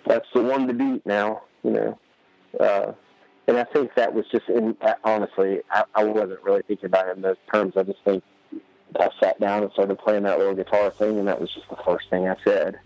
that's 0.05 0.27
the 0.35 0.43
one 0.43 0.67
to 0.67 0.75
beat 0.75 1.07
now. 1.07 1.43
You 1.63 1.71
know, 1.71 1.99
uh, 2.59 2.93
and 3.47 3.57
I 3.57 3.63
think 3.63 3.95
that 3.95 4.13
was 4.13 4.25
just 4.33 4.49
in. 4.49 4.77
Honestly, 5.05 5.61
I, 5.71 5.85
I 5.95 6.03
wasn't 6.03 6.43
really 6.43 6.63
thinking 6.67 6.87
about 6.87 7.07
it 7.07 7.17
in 7.17 7.23
those 7.23 7.37
terms. 7.53 7.75
I 7.77 7.85
just 7.85 8.01
think 8.05 8.25
I 8.99 9.09
sat 9.21 9.39
down 9.39 9.63
and 9.63 9.71
started 9.71 9.97
playing 10.01 10.25
that 10.25 10.39
little 10.39 10.57
guitar 10.57 10.91
thing, 10.91 11.17
and 11.17 11.29
that 11.29 11.41
was 11.41 11.49
just 11.55 11.69
the 11.69 11.77
first 11.77 12.11
thing 12.11 12.27
I 12.29 12.35
said. 12.43 12.81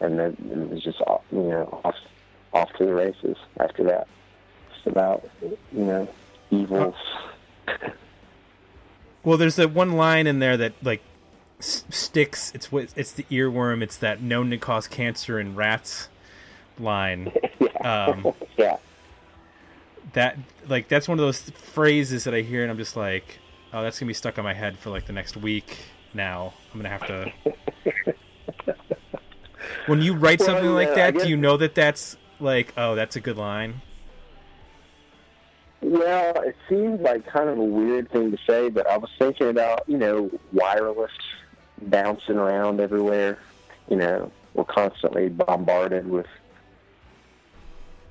And 0.00 0.18
then 0.18 0.36
it 0.50 0.70
was 0.70 0.82
just 0.82 1.00
off, 1.02 1.22
you 1.30 1.42
know 1.42 1.80
off 1.84 1.94
off 2.52 2.72
to 2.78 2.86
the 2.86 2.94
races 2.94 3.36
after 3.60 3.84
that. 3.84 4.08
Just 4.74 4.88
about 4.88 5.24
you 5.40 5.84
know 5.84 6.08
evils. 6.50 6.96
Well, 9.22 9.36
there's 9.38 9.54
that 9.56 9.70
one 9.70 9.92
line 9.92 10.26
in 10.26 10.40
there 10.40 10.56
that 10.56 10.72
like 10.82 11.00
s- 11.60 11.84
sticks. 11.90 12.52
It's 12.54 12.70
what 12.72 12.88
it's 12.96 13.12
the 13.12 13.22
earworm. 13.30 13.82
It's 13.82 13.96
that 13.98 14.20
known 14.20 14.50
to 14.50 14.58
cause 14.58 14.88
cancer 14.88 15.38
in 15.38 15.54
rats 15.54 16.08
line. 16.78 17.32
yeah, 17.60 18.04
Um, 18.06 18.32
yeah. 18.58 18.76
that 20.14 20.36
like 20.68 20.88
that's 20.88 21.06
one 21.08 21.18
of 21.18 21.24
those 21.24 21.40
phrases 21.50 22.24
that 22.24 22.34
I 22.34 22.40
hear 22.40 22.62
and 22.62 22.70
I'm 22.70 22.78
just 22.78 22.96
like, 22.96 23.38
oh, 23.72 23.82
that's 23.82 23.98
gonna 23.98 24.08
be 24.08 24.14
stuck 24.14 24.38
on 24.38 24.44
my 24.44 24.54
head 24.54 24.78
for 24.78 24.90
like 24.90 25.06
the 25.06 25.12
next 25.12 25.36
week. 25.36 25.78
Now 26.14 26.54
I'm 26.72 26.78
gonna 26.80 26.88
have 26.88 27.06
to. 27.06 27.32
when 29.86 30.02
you 30.02 30.14
write 30.14 30.40
Well, 30.40 30.48
something 30.48 30.70
like 30.72 30.88
yeah, 30.88 30.92
I 30.92 30.96
that, 30.96 31.14
guess- 31.14 31.22
do 31.24 31.28
you 31.28 31.36
know 31.36 31.56
that 31.56 31.74
that's 31.74 32.16
like, 32.40 32.72
oh, 32.76 32.94
that's 32.94 33.16
a 33.16 33.20
good 33.20 33.36
line? 33.36 33.82
Well, 35.82 36.34
it 36.42 36.56
seems 36.68 37.00
like 37.00 37.26
kind 37.26 37.48
of 37.48 37.58
a 37.58 37.64
weird 37.64 38.10
thing 38.12 38.30
to 38.32 38.38
say, 38.46 38.68
but 38.68 38.86
I 38.86 38.98
was 38.98 39.08
thinking 39.18 39.48
about, 39.48 39.88
you 39.88 39.96
know, 39.96 40.30
wireless 40.52 41.10
bouncing 41.82 42.36
around 42.36 42.80
everywhere, 42.80 43.38
you 43.88 43.96
know, 43.96 44.30
we're 44.54 44.64
constantly 44.64 45.28
bombarded 45.28 46.08
with 46.08 46.26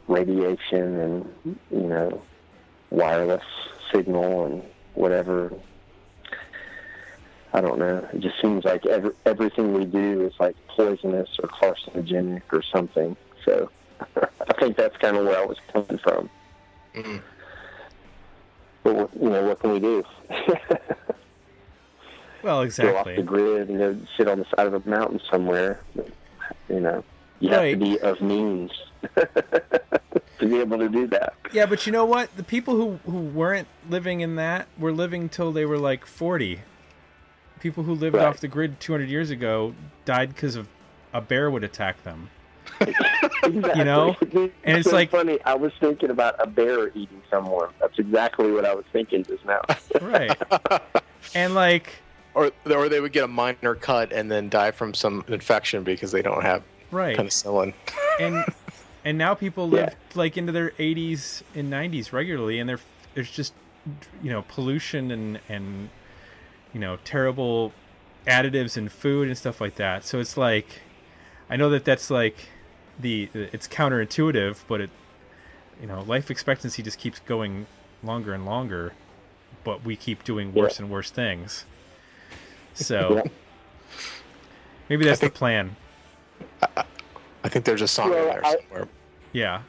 radiation 0.08 1.00
and 1.00 1.60
you 1.70 1.88
know 1.88 2.22
wireless 2.90 3.44
signal 3.94 4.46
and 4.46 4.64
whatever. 4.96 5.54
I 7.54 7.62
don't 7.62 7.80
know. 7.80 8.08
It 8.14 8.20
just 8.20 8.40
seems 8.42 8.64
like 8.64 8.86
every, 8.86 9.12
everything 9.26 9.74
we 9.74 9.86
do 9.86 10.22
is 10.26 10.34
like 10.40 10.56
poisonous 10.68 11.30
or 11.42 11.50
carcinogenic 11.50 12.44
or 12.52 12.62
something. 12.64 13.16
So 13.44 13.70
I 14.16 14.54
think 14.60 14.78
that's 14.78 14.96
kind 14.98 15.18
of 15.18 15.26
where 15.26 15.40
I 15.40 15.46
was 15.46 15.58
coming 15.72 16.00
from. 16.04 16.30
Mhm. 16.96 17.22
But 18.84 19.10
you 19.22 19.30
know, 19.30 19.44
what 19.48 19.60
can 19.60 19.72
we 19.72 19.80
do? 19.80 20.04
Well, 22.44 22.62
exactly. 22.62 22.94
Go 22.94 23.00
off 23.00 23.16
the 23.18 23.24
grid 23.24 23.70
and 23.70 23.78
go 23.78 23.98
sit 24.18 24.28
on 24.28 24.40
the 24.40 24.46
side 24.56 24.68
of 24.68 24.74
a 24.74 24.90
mountain 24.90 25.20
somewhere. 25.30 25.82
You 26.70 26.80
know, 26.80 27.04
you 27.40 27.50
have 27.50 27.72
to 27.72 27.78
be 27.78 28.00
of 28.00 28.22
means 28.22 28.72
to 29.16 30.48
be 30.48 30.60
able 30.60 30.78
to 30.80 30.90
do 30.90 31.08
that. 31.08 31.34
Yeah, 31.52 31.66
but 31.66 31.86
you 31.86 31.92
know 31.92 32.06
what? 32.06 32.36
The 32.38 32.44
people 32.44 32.76
who 32.76 33.00
who 33.10 33.20
weren't 33.20 33.68
living 33.90 34.22
in 34.22 34.36
that 34.36 34.68
were 34.78 34.92
living 34.92 35.30
till 35.30 35.52
they 35.52 35.66
were 35.66 35.78
like 35.78 36.06
40. 36.06 36.62
People 37.60 37.84
who 37.84 37.94
lived 37.94 38.16
Right. 38.16 38.26
off 38.26 38.40
the 38.40 38.48
grid 38.48 38.80
200 38.80 39.10
years 39.10 39.30
ago 39.32 39.74
died 40.06 40.30
because 40.30 40.56
of 40.56 40.70
a 41.14 41.20
bear 41.22 41.52
would 41.52 41.64
attack 41.64 42.04
them. 42.04 42.30
Exactly. 43.42 43.80
You 43.80 43.84
know? 43.86 44.16
And 44.64 44.78
it's 44.78 44.90
so 44.90 44.96
like- 44.96 45.10
funny. 45.10 45.40
I 45.44 45.56
was 45.56 45.72
thinking 45.80 46.10
about 46.12 46.36
a 46.40 46.46
bear 46.46 46.90
eating 46.90 47.22
someone. 47.30 47.70
That's 47.80 47.98
exactly 47.98 48.52
what 48.52 48.64
I 48.66 48.76
was 48.76 48.86
thinking 48.94 49.24
just 49.24 49.44
now. 49.46 49.62
Right. 50.02 50.38
and 51.36 51.56
like 51.56 51.88
Or 52.34 52.52
or 52.66 52.90
they 52.90 53.00
would 53.00 53.12
get 53.12 53.24
a 53.24 53.28
minor 53.28 53.76
cut 53.76 54.12
and 54.14 54.30
then 54.32 54.50
die 54.50 54.72
from 54.72 54.94
some 54.94 55.24
infection 55.28 55.84
because 55.84 56.12
they 56.12 56.22
don't 56.22 56.44
have 56.44 56.64
right. 56.92 57.18
penicillin. 57.18 57.74
and 58.20 58.46
and 59.04 59.18
now 59.18 59.34
people 59.34 59.68
live 59.68 59.90
Yeah. 59.90 59.96
like 60.16 60.38
into 60.38 60.52
their 60.52 60.72
80s 60.72 61.42
and 61.56 61.72
90s 61.72 62.12
regularly 62.14 62.60
and 62.60 62.70
there 62.70 62.80
there's 63.16 63.32
just 63.32 63.54
you 64.22 64.30
know 64.30 64.44
pollution 64.44 65.10
and 65.12 65.40
and 65.50 65.90
you 66.74 66.80
know 66.80 66.98
terrible 67.04 67.74
additives 68.28 68.78
in 68.78 68.90
food 68.90 69.28
and 69.28 69.38
stuff 69.38 69.60
like 69.62 69.76
that 69.76 70.04
so 70.04 70.20
it's 70.20 70.38
like 70.38 70.82
i 71.50 71.56
know 71.56 71.70
that 71.70 71.86
that's 71.86 72.12
like 72.12 72.50
the 73.00 73.30
it's 73.34 73.68
counterintuitive 73.68 74.58
but 74.68 74.82
it 74.82 74.90
you 75.82 75.88
know 75.88 76.02
life 76.02 76.30
expectancy 76.30 76.84
just 76.84 77.00
keeps 77.00 77.20
going 77.20 77.66
longer 78.04 78.34
and 78.34 78.46
longer 78.46 78.94
but 79.64 79.84
we 79.84 79.96
keep 79.96 80.24
doing 80.24 80.54
worse 80.54 80.78
Yeah. 80.78 80.84
and 80.86 80.92
worse 80.92 81.10
things 81.10 81.66
so 82.86 83.16
Yeah. 83.26 83.32
maybe 84.90 85.06
that's 85.06 85.20
the 85.20 85.30
plan 85.30 85.76
I 87.44 87.50
think 87.50 87.66
there's 87.66 87.82
a 87.82 87.88
song 87.88 88.10
Well, 88.10 88.20
in 88.24 88.28
there 88.30 88.46
I- 88.46 88.56
somewhere. 88.62 88.88
yeah 89.34 89.62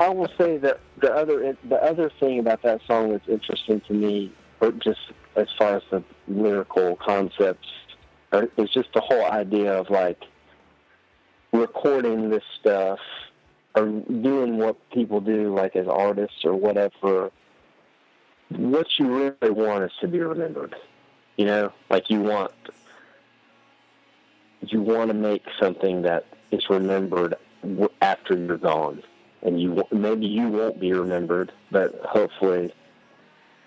I 0.00 0.08
will 0.10 0.28
say 0.38 0.58
that 0.58 0.78
the 1.00 1.12
other 1.12 1.56
the 1.68 1.76
other 1.82 2.08
thing 2.20 2.38
about 2.38 2.62
that 2.62 2.80
song 2.86 3.10
that's 3.10 3.26
interesting 3.28 3.80
to 3.88 3.92
me, 3.94 4.30
or 4.60 4.70
just 4.70 5.00
as 5.34 5.48
far 5.58 5.74
as 5.78 5.82
the 5.90 6.04
lyrical 6.28 6.94
concepts, 7.04 7.66
uh, 8.30 8.46
is 8.56 8.70
just 8.70 8.92
the 8.94 9.00
whole 9.00 9.24
idea 9.24 9.72
of 9.76 9.90
like 9.90 10.22
recording 11.52 12.30
this 12.30 12.44
stuff 12.60 13.00
or 13.74 13.86
doing 13.86 14.58
what 14.58 14.76
people 14.90 15.20
do, 15.20 15.52
like 15.52 15.74
as 15.74 15.88
artists 15.88 16.44
or 16.44 16.54
whatever. 16.54 17.32
What 18.50 18.86
you 19.00 19.34
really 19.40 19.50
want 19.52 19.82
is 19.82 19.90
to 20.00 20.06
be 20.06 20.20
remembered. 20.20 20.76
You 21.38 21.46
know, 21.46 21.72
like 21.88 22.10
you 22.10 22.20
want 22.20 22.52
you 24.60 24.82
want 24.82 25.08
to 25.08 25.14
make 25.14 25.44
something 25.58 26.02
that 26.02 26.26
is 26.50 26.68
remembered 26.68 27.36
after 28.02 28.36
you're 28.36 28.58
gone 28.58 29.02
and 29.42 29.60
you 29.60 29.84
maybe 29.92 30.26
you 30.26 30.48
won't 30.48 30.80
be 30.80 30.92
remembered, 30.92 31.52
but 31.70 31.94
hopefully 32.04 32.74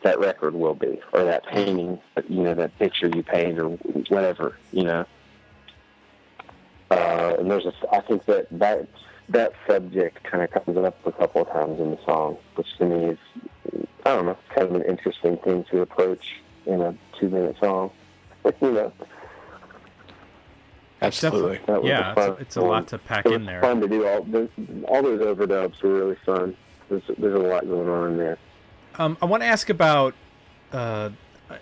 that 0.03 0.19
record 0.19 0.53
will 0.53 0.73
be, 0.73 0.99
or 1.13 1.23
that 1.23 1.45
painting, 1.45 1.99
you 2.27 2.43
know, 2.43 2.53
that 2.55 2.77
picture 2.77 3.07
you 3.07 3.23
paint, 3.23 3.57
or 3.57 3.69
whatever, 4.09 4.57
you 4.73 4.83
know. 4.83 5.05
Uh, 6.89 7.35
and 7.39 7.49
there's 7.49 7.65
a, 7.65 7.73
I 7.89 8.01
think 8.01 8.25
that 8.25 8.47
that 8.51 8.85
that 9.29 9.53
subject 9.65 10.23
kind 10.25 10.43
of 10.43 10.51
comes 10.51 10.77
up 10.77 10.97
a 11.05 11.11
couple 11.13 11.43
of 11.43 11.49
times 11.49 11.79
in 11.79 11.91
the 11.91 11.99
song, 12.03 12.37
which 12.55 12.67
to 12.79 12.85
me 12.85 13.05
is, 13.05 13.17
I 14.05 14.15
don't 14.15 14.25
know, 14.25 14.37
kind 14.53 14.67
of 14.67 14.75
an 14.75 14.83
interesting 14.83 15.37
thing 15.37 15.63
to 15.71 15.81
approach 15.81 16.41
in 16.65 16.81
a 16.81 16.95
two-minute 17.19 17.55
song. 17.59 17.91
you 18.61 18.71
know, 18.71 18.93
Absolutely. 21.01 21.59
that 21.65 21.81
was 21.81 21.89
Yeah, 21.89 22.11
a 22.11 22.15
fun 22.15 22.23
it's- 22.29 22.41
it's 22.41 22.55
a 22.57 22.61
lot 22.61 22.87
to 22.89 22.97
pack 22.97 23.25
It 23.25 23.29
was 23.29 23.35
in 23.37 23.45
there. 23.45 23.61
Fun 23.61 23.81
to 23.81 23.87
do 23.87 24.05
all 24.07 24.23
those, 24.23 24.49
all 24.87 25.01
those 25.01 25.19
overdubs 25.21 25.81
were 25.81 25.93
really 25.93 26.17
fun. 26.25 26.55
There's, 26.89 27.01
there's 27.17 27.35
a 27.35 27.39
lot 27.39 27.67
going 27.67 27.89
on 27.89 28.11
in 28.11 28.17
there. 28.17 28.37
Um, 28.99 29.17
I 29.21 29.25
want 29.25 29.41
to 29.41 29.47
ask 29.47 29.69
about 29.69 30.13
uh, 30.71 31.09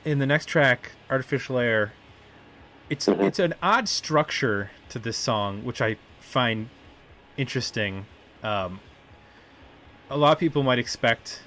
in 0.03 0.19
the 0.19 0.25
next 0.25 0.47
track, 0.47 0.91
"Artificial 1.09 1.57
Air." 1.59 1.93
It's 2.89 3.05
Mhm. 3.05 3.23
it's 3.23 3.37
an 3.39 3.53
odd 3.61 3.87
structure 3.87 4.71
to 4.89 4.99
this 4.99 5.15
song, 5.17 5.63
which 5.63 5.79
I 5.81 5.97
find 6.19 6.69
interesting. 7.37 8.07
Um, 8.43 8.79
a 10.09 10.17
lot 10.17 10.33
of 10.33 10.39
people 10.39 10.63
might 10.63 10.79
expect, 10.79 11.43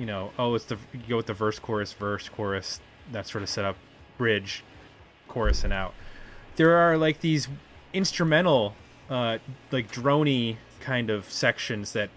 you 0.00 0.06
know, 0.06 0.32
oh, 0.38 0.54
it's 0.54 0.64
the 0.64 0.78
you 0.94 1.00
go 1.10 1.18
with 1.18 1.26
the 1.26 1.34
verse, 1.34 1.58
chorus, 1.58 1.92
verse, 1.92 2.30
chorus, 2.30 2.80
that 3.12 3.26
sort 3.26 3.42
of 3.42 3.50
setup, 3.50 3.76
bridge, 4.16 4.64
chorus, 5.28 5.62
and 5.62 5.74
out. 5.74 5.92
There 6.56 6.74
are 6.74 6.96
like 6.96 7.20
these 7.20 7.48
instrumental, 7.92 8.74
uh, 9.10 9.38
like 9.70 9.92
droney 9.92 10.56
kind 10.80 11.10
of 11.10 11.30
sections 11.30 11.92
that 11.92 12.08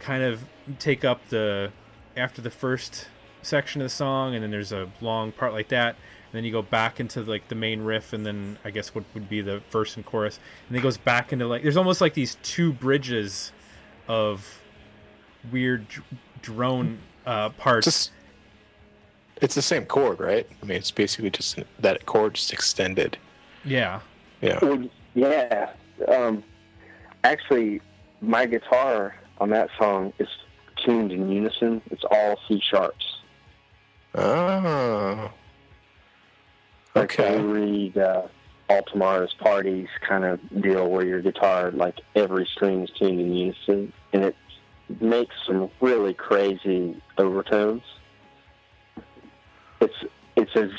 kind 0.00 0.22
of 0.22 0.46
take 0.78 1.04
up 1.04 1.28
the 1.28 1.70
after 2.16 2.40
the 2.40 2.50
first 2.50 3.08
section 3.42 3.82
of 3.82 3.84
the 3.84 3.90
song 3.90 4.34
and 4.34 4.42
then 4.42 4.50
there's 4.50 4.72
a 4.72 4.90
long 5.02 5.32
part 5.32 5.52
like 5.52 5.68
that 5.68 5.90
and 5.90 6.32
then 6.32 6.44
you 6.44 6.50
go 6.50 6.62
back 6.62 6.98
into 6.98 7.20
like 7.22 7.46
the 7.48 7.54
main 7.54 7.82
riff 7.82 8.12
and 8.12 8.26
then 8.26 8.58
i 8.64 8.70
guess 8.70 8.94
what 8.94 9.04
would 9.14 9.28
be 9.28 9.40
the 9.40 9.62
verse 9.70 9.96
and 9.96 10.04
chorus 10.04 10.40
and 10.68 10.76
it 10.76 10.80
goes 10.80 10.96
back 10.96 11.32
into 11.32 11.46
like 11.46 11.62
there's 11.62 11.76
almost 11.76 12.00
like 12.00 12.14
these 12.14 12.36
two 12.42 12.72
bridges 12.72 13.52
of 14.08 14.62
weird 15.52 15.86
drone 16.46 16.98
uh 17.26 17.48
parts 17.50 17.84
Just 17.84 18.10
it's 19.42 19.54
the 19.54 19.62
same 19.62 19.84
chord, 19.84 20.18
right? 20.18 20.46
I 20.62 20.64
mean, 20.64 20.78
it's 20.78 20.90
basically 20.90 21.28
just 21.30 21.58
that 21.78 22.06
chord 22.06 22.34
just 22.34 22.52
extended. 22.52 23.18
yeah 23.64 24.00
Yeah. 24.40 24.58
Well, 24.62 24.88
yeah. 25.14 25.70
Um, 26.08 26.42
actually, 27.24 27.82
my 28.20 28.46
guitar 28.46 29.14
on 29.38 29.50
that 29.50 29.68
song 29.78 30.12
is 30.18 30.28
tuned 30.84 31.12
in 31.12 31.30
unison. 31.30 31.82
It's 31.90 32.04
all 32.10 32.38
C 32.48 32.62
sharps. 32.70 33.18
Oh. 34.14 35.30
Okay. 36.96 37.00
Like 37.00 37.20
Okay. 37.20 37.34
I 37.34 37.40
read 37.40 37.98
uh, 37.98 38.22
All 38.70 38.82
Tomorrow's 38.84 39.34
Parties 39.34 39.88
kind 40.06 40.24
of 40.24 40.40
deal 40.62 40.88
where 40.88 41.04
your 41.04 41.20
guitar, 41.20 41.70
like 41.72 42.00
every 42.14 42.46
string 42.46 42.82
is 42.84 42.90
tuned 42.98 43.20
in 43.20 43.34
unison, 43.34 43.92
and 44.14 44.24
it 44.24 44.36
makes 45.00 45.34
some 45.46 45.70
really 45.80 46.14
crazy 46.14 47.00
overtones. 47.18 47.82
It's 49.80 49.94
it's 50.36 50.54
a 50.54 50.70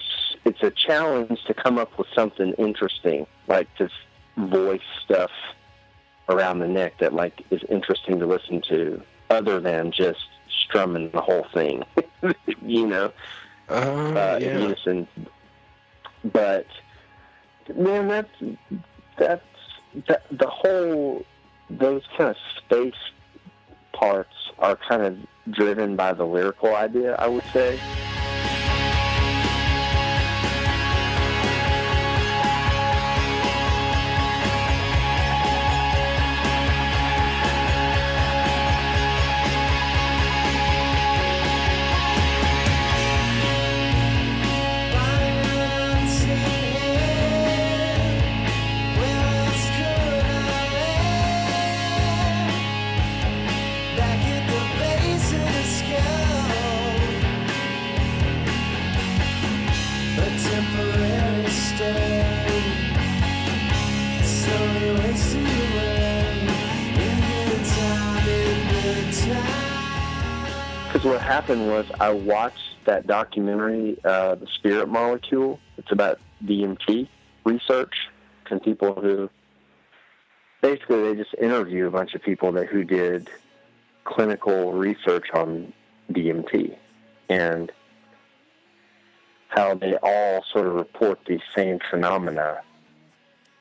it's 0.45 0.61
a 0.63 0.71
challenge 0.71 1.43
to 1.45 1.53
come 1.53 1.77
up 1.77 1.97
with 1.97 2.07
something 2.15 2.53
interesting, 2.53 3.27
like 3.47 3.67
just 3.77 3.93
voice 4.37 4.81
stuff 5.03 5.31
around 6.29 6.59
the 6.59 6.67
neck 6.67 6.93
that 6.99 7.13
like 7.13 7.43
is 7.51 7.61
interesting 7.69 8.19
to 8.19 8.25
listen 8.25 8.61
to, 8.69 9.01
other 9.29 9.59
than 9.59 9.91
just 9.91 10.25
strumming 10.49 11.11
the 11.11 11.21
whole 11.21 11.45
thing. 11.53 11.83
you 12.61 12.87
know 12.87 13.11
Uh, 13.69 13.73
uh, 13.73 14.39
in 14.41 14.61
unison. 14.61 15.07
But 16.23 16.65
man, 17.75 18.07
that's 18.07 18.29
that's 19.17 19.41
that, 20.07 20.23
the 20.31 20.47
whole 20.47 21.25
those 21.69 22.03
kind 22.17 22.29
of 22.29 22.37
space 22.57 22.93
parts 23.99 24.33
are 24.59 24.77
kind 24.87 25.01
of 25.03 25.17
driven 25.53 25.95
by 25.95 26.13
the 26.13 26.25
lyrical 26.25 26.75
idea. 26.75 27.15
I 27.15 27.27
would 27.27 27.45
say. 27.53 27.79
Because 70.97 71.11
what 71.11 71.21
happened 71.21 71.67
was 71.67 71.85
I 71.99 72.09
watched 72.09 72.57
that 72.87 73.05
documentary, 73.05 73.97
uh, 74.03 74.33
The 74.33 74.47
Spirit 74.55 74.89
Molecule. 74.89 75.59
It's 75.77 75.91
about 75.91 76.19
DMT 76.43 77.07
research 77.45 77.93
and 78.49 78.59
people 78.63 78.99
who 78.99 79.29
basically 80.63 81.03
they 81.03 81.13
just 81.13 81.35
interview 81.39 81.85
a 81.85 81.91
bunch 81.91 82.15
of 82.15 82.23
people 82.23 82.51
that 82.53 82.65
who 82.65 82.83
did 82.83 83.29
clinical 84.05 84.73
research 84.73 85.27
on 85.35 85.71
DMT 86.11 86.75
and 87.29 87.71
how 89.49 89.75
they 89.75 89.97
all 90.01 90.43
sort 90.51 90.65
of 90.65 90.73
report 90.73 91.19
these 91.27 91.41
same 91.55 91.77
phenomena 91.91 92.61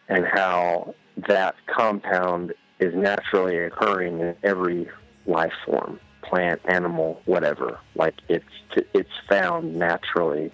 and 0.08 0.24
how 0.24 0.94
that 1.28 1.54
compound 1.66 2.54
is 2.80 2.94
naturally 2.94 3.58
occurring 3.58 4.20
in 4.20 4.34
every 4.42 4.88
life 5.26 5.52
form, 5.66 6.00
plant, 6.28 6.60
animal, 6.66 7.20
whatever. 7.24 7.78
Like 7.94 8.14
it's 8.28 8.44
it's 8.94 9.10
found 9.28 9.76
naturally 9.76 10.50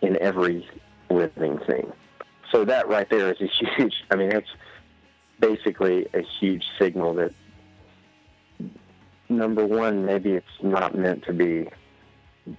in 0.00 0.20
every 0.20 0.68
living 1.10 1.58
thing. 1.66 1.92
So 2.52 2.64
that 2.64 2.88
right 2.88 3.08
there 3.10 3.32
is 3.32 3.40
a 3.40 3.46
huge. 3.76 3.94
I 4.10 4.16
mean, 4.16 4.32
it's 4.32 4.48
basically 5.40 6.06
a 6.14 6.22
huge 6.40 6.64
signal 6.78 7.14
that 7.14 7.32
number 9.28 9.66
one, 9.66 10.04
maybe 10.04 10.32
it's 10.32 10.46
not 10.62 10.94
meant 10.96 11.24
to 11.24 11.32
be. 11.32 11.68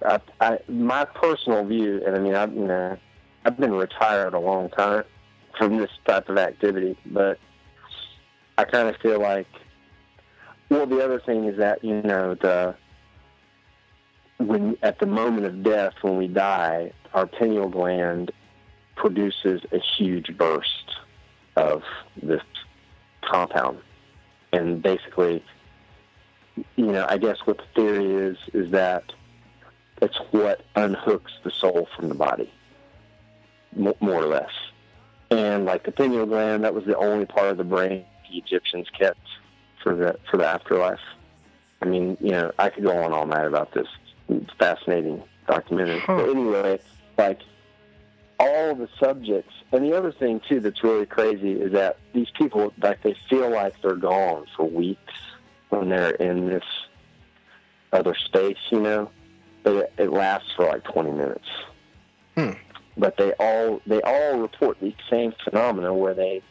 I, 0.06 0.20
I, 0.40 0.58
my 0.68 1.04
personal 1.04 1.64
view, 1.64 2.02
and 2.06 2.14
I 2.14 2.18
mean, 2.20 2.34
I've 2.34 2.54
you 2.54 2.66
know, 2.66 2.96
I've 3.44 3.58
been 3.58 3.72
retired 3.72 4.34
a 4.34 4.38
long 4.38 4.70
time 4.70 5.04
from 5.58 5.78
this 5.78 5.90
type 6.06 6.28
of 6.28 6.38
activity, 6.38 6.96
but 7.06 7.38
I 8.58 8.64
kind 8.64 8.88
of 8.88 8.96
feel 8.96 9.20
like. 9.20 9.48
Well, 10.70 10.86
the 10.86 11.04
other 11.04 11.18
thing 11.18 11.46
is 11.46 11.58
that 11.58 11.84
you 11.84 12.00
know 12.00 12.36
the 12.36 12.76
when 14.38 14.76
at 14.82 15.00
the 15.00 15.06
moment 15.06 15.44
of 15.46 15.64
death, 15.64 15.94
when 16.00 16.16
we 16.16 16.28
die, 16.28 16.92
our 17.12 17.26
pineal 17.26 17.68
gland 17.68 18.30
produces 18.94 19.62
a 19.72 19.78
huge 19.78 20.36
burst 20.38 20.96
of 21.56 21.82
this 22.22 22.42
compound, 23.22 23.78
and 24.52 24.80
basically, 24.80 25.44
you 26.76 26.86
know, 26.86 27.04
I 27.08 27.18
guess 27.18 27.38
what 27.46 27.58
the 27.58 27.64
theory 27.74 28.14
is 28.14 28.38
is 28.54 28.70
that 28.70 29.12
it's 30.00 30.18
what 30.30 30.64
unhooks 30.76 31.32
the 31.42 31.50
soul 31.50 31.88
from 31.96 32.08
the 32.08 32.14
body, 32.14 32.50
more 33.76 33.96
or 34.00 34.26
less. 34.26 34.52
And 35.32 35.64
like 35.64 35.84
the 35.84 35.92
pineal 35.92 36.26
gland, 36.26 36.62
that 36.62 36.74
was 36.74 36.84
the 36.84 36.96
only 36.96 37.26
part 37.26 37.48
of 37.48 37.56
the 37.56 37.64
brain 37.64 38.04
the 38.30 38.38
Egyptians 38.38 38.86
kept 38.96 39.18
for 39.82 39.94
the 39.94 40.16
for 40.30 40.36
the 40.36 40.46
afterlife. 40.46 41.00
I 41.82 41.86
mean, 41.86 42.16
you 42.20 42.32
know, 42.32 42.52
I 42.58 42.68
could 42.68 42.84
go 42.84 43.02
on 43.02 43.12
all 43.12 43.26
night 43.26 43.46
about 43.46 43.72
this. 43.72 43.86
It's 44.28 44.50
fascinating 44.58 45.22
documentary. 45.46 46.00
Huh. 46.00 46.16
But 46.16 46.28
anyway, 46.28 46.80
like 47.16 47.40
all 48.38 48.74
the 48.74 48.88
subjects, 48.98 49.52
and 49.72 49.84
the 49.84 49.96
other 49.96 50.12
thing 50.12 50.40
too 50.48 50.60
that's 50.60 50.82
really 50.82 51.06
crazy 51.06 51.52
is 51.52 51.72
that 51.72 51.98
these 52.12 52.28
people, 52.30 52.72
like, 52.82 53.02
they 53.02 53.14
feel 53.28 53.50
like 53.50 53.74
they're 53.82 53.96
gone 53.96 54.46
for 54.56 54.64
weeks 54.64 55.12
when 55.68 55.88
they're 55.90 56.10
in 56.10 56.46
this 56.46 56.64
other 57.92 58.14
space, 58.14 58.58
you 58.70 58.80
know. 58.80 59.10
But 59.62 59.76
it, 59.76 59.92
it 59.98 60.12
lasts 60.12 60.48
for 60.56 60.66
like 60.66 60.84
20 60.84 61.10
minutes. 61.10 61.48
Hmm. 62.36 62.52
But 62.96 63.16
they 63.16 63.32
all 63.32 63.80
they 63.86 64.00
all 64.02 64.38
report 64.38 64.80
the 64.80 64.94
same 65.10 65.34
phenomena 65.44 65.92
where 65.94 66.14
they, 66.14 66.42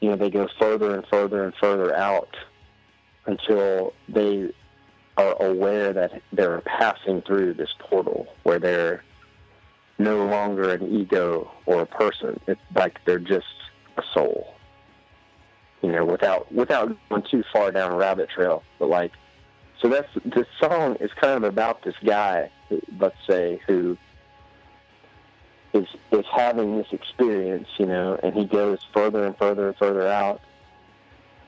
you 0.00 0.10
know, 0.10 0.16
they 0.16 0.30
go 0.30 0.48
further 0.58 0.94
and 0.94 1.06
further 1.06 1.44
and 1.44 1.54
further 1.60 1.94
out 1.94 2.36
until 3.26 3.92
they 4.08 4.52
are 5.16 5.42
aware 5.42 5.92
that 5.92 6.22
they're 6.32 6.60
passing 6.62 7.22
through 7.22 7.54
this 7.54 7.70
portal 7.78 8.26
where 8.42 8.58
they're 8.58 9.02
no 9.98 10.26
longer 10.26 10.72
an 10.72 10.94
ego 10.94 11.50
or 11.64 11.82
a 11.82 11.86
person. 11.86 12.38
It's 12.46 12.60
like 12.74 13.00
they're 13.06 13.18
just 13.18 13.46
a 13.96 14.02
soul. 14.12 14.54
You 15.82 15.92
know, 15.92 16.04
without 16.04 16.52
without 16.52 16.96
going 17.08 17.22
too 17.30 17.44
far 17.52 17.70
down 17.70 17.92
a 17.92 17.96
rabbit 17.96 18.28
trail, 18.30 18.62
but 18.78 18.88
like, 18.88 19.12
so 19.80 19.88
that's 19.88 20.08
this 20.24 20.46
song 20.58 20.96
is 21.00 21.10
kind 21.20 21.36
of 21.36 21.44
about 21.44 21.82
this 21.82 21.94
guy, 22.04 22.50
let's 22.98 23.16
say, 23.28 23.60
who 23.66 23.96
is 25.76 25.86
is 26.10 26.24
having 26.34 26.76
this 26.76 26.86
experience, 26.92 27.68
you 27.78 27.86
know, 27.86 28.18
and 28.22 28.34
he 28.34 28.44
goes 28.44 28.78
further 28.92 29.24
and 29.26 29.36
further 29.36 29.68
and 29.68 29.76
further 29.76 30.06
out, 30.06 30.40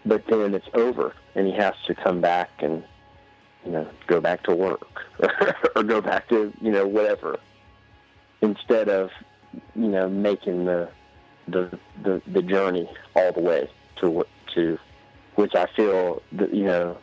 but 0.05 0.27
then 0.27 0.55
it's 0.55 0.69
over, 0.75 1.15
and 1.35 1.47
he 1.47 1.53
has 1.55 1.75
to 1.87 1.95
come 1.95 2.21
back 2.21 2.51
and 2.61 2.85
you 3.65 3.73
know 3.73 3.89
go 4.07 4.21
back 4.21 4.43
to 4.45 4.55
work 4.55 5.03
or 5.77 5.83
go 5.83 6.01
back 6.01 6.29
to 6.29 6.53
you 6.61 6.71
know 6.71 6.87
whatever. 6.87 7.39
Instead 8.41 8.89
of 8.89 9.11
you 9.75 9.89
know 9.89 10.09
making 10.09 10.65
the 10.65 10.89
the 11.49 11.79
the, 12.03 12.23
the 12.27 12.43
journey 12.43 12.89
all 13.15 13.33
the 13.33 13.41
way 13.41 13.71
to 13.97 14.25
to 14.55 14.79
which 15.35 15.55
I 15.55 15.67
feel 15.77 16.23
that 16.33 16.55
you 16.55 16.65
know 16.65 16.99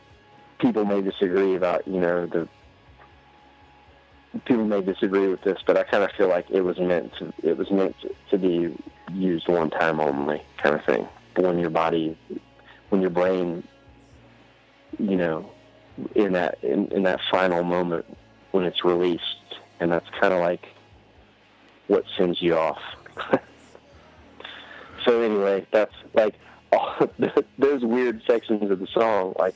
people 0.60 0.86
may 0.86 1.02
disagree 1.02 1.56
about 1.56 1.88
you 1.88 2.00
know 2.00 2.26
the 2.26 2.48
people 4.46 4.66
may 4.66 4.82
disagree 4.82 5.28
with 5.28 5.42
this, 5.44 5.58
but 5.66 5.78
I 5.78 5.84
kind 5.84 6.04
of 6.04 6.12
feel 6.18 6.28
like 6.28 6.50
it 6.50 6.62
was 6.62 6.78
meant 6.80 7.14
to 7.20 7.34
it 7.44 7.58
was 7.58 7.72
meant 7.72 7.96
to, 8.32 8.38
be 8.38 8.76
used 9.14 9.48
one 9.48 9.70
time 9.70 10.02
only 10.02 10.42
kind 10.62 10.76
of 10.76 10.84
thing. 10.84 11.08
When 11.38 11.58
your 11.58 11.70
body, 11.70 12.18
when 12.90 13.00
your 13.00 13.10
brain, 13.10 13.66
you 15.00 15.16
know, 15.16 15.50
in 16.16 16.34
that 16.34 16.58
in, 16.62 16.88
in 16.88 17.04
that 17.04 17.22
final 17.32 17.64
moment 17.64 18.06
when 18.52 18.66
it's 18.66 18.84
released, 18.84 19.24
and 19.80 19.92
that's 19.92 20.10
kind 20.20 20.34
of 20.34 20.42
like 20.42 20.66
what 21.88 22.04
sends 22.18 22.42
you 22.42 22.58
off. 22.58 22.80
so 25.06 25.22
anyway, 25.22 25.66
that's 25.72 25.96
like 26.14 26.36
all, 26.74 27.10
those 27.58 27.84
weird 27.84 28.22
sections 28.28 28.70
of 28.70 28.80
the 28.80 28.88
song, 28.88 29.34
like 29.40 29.56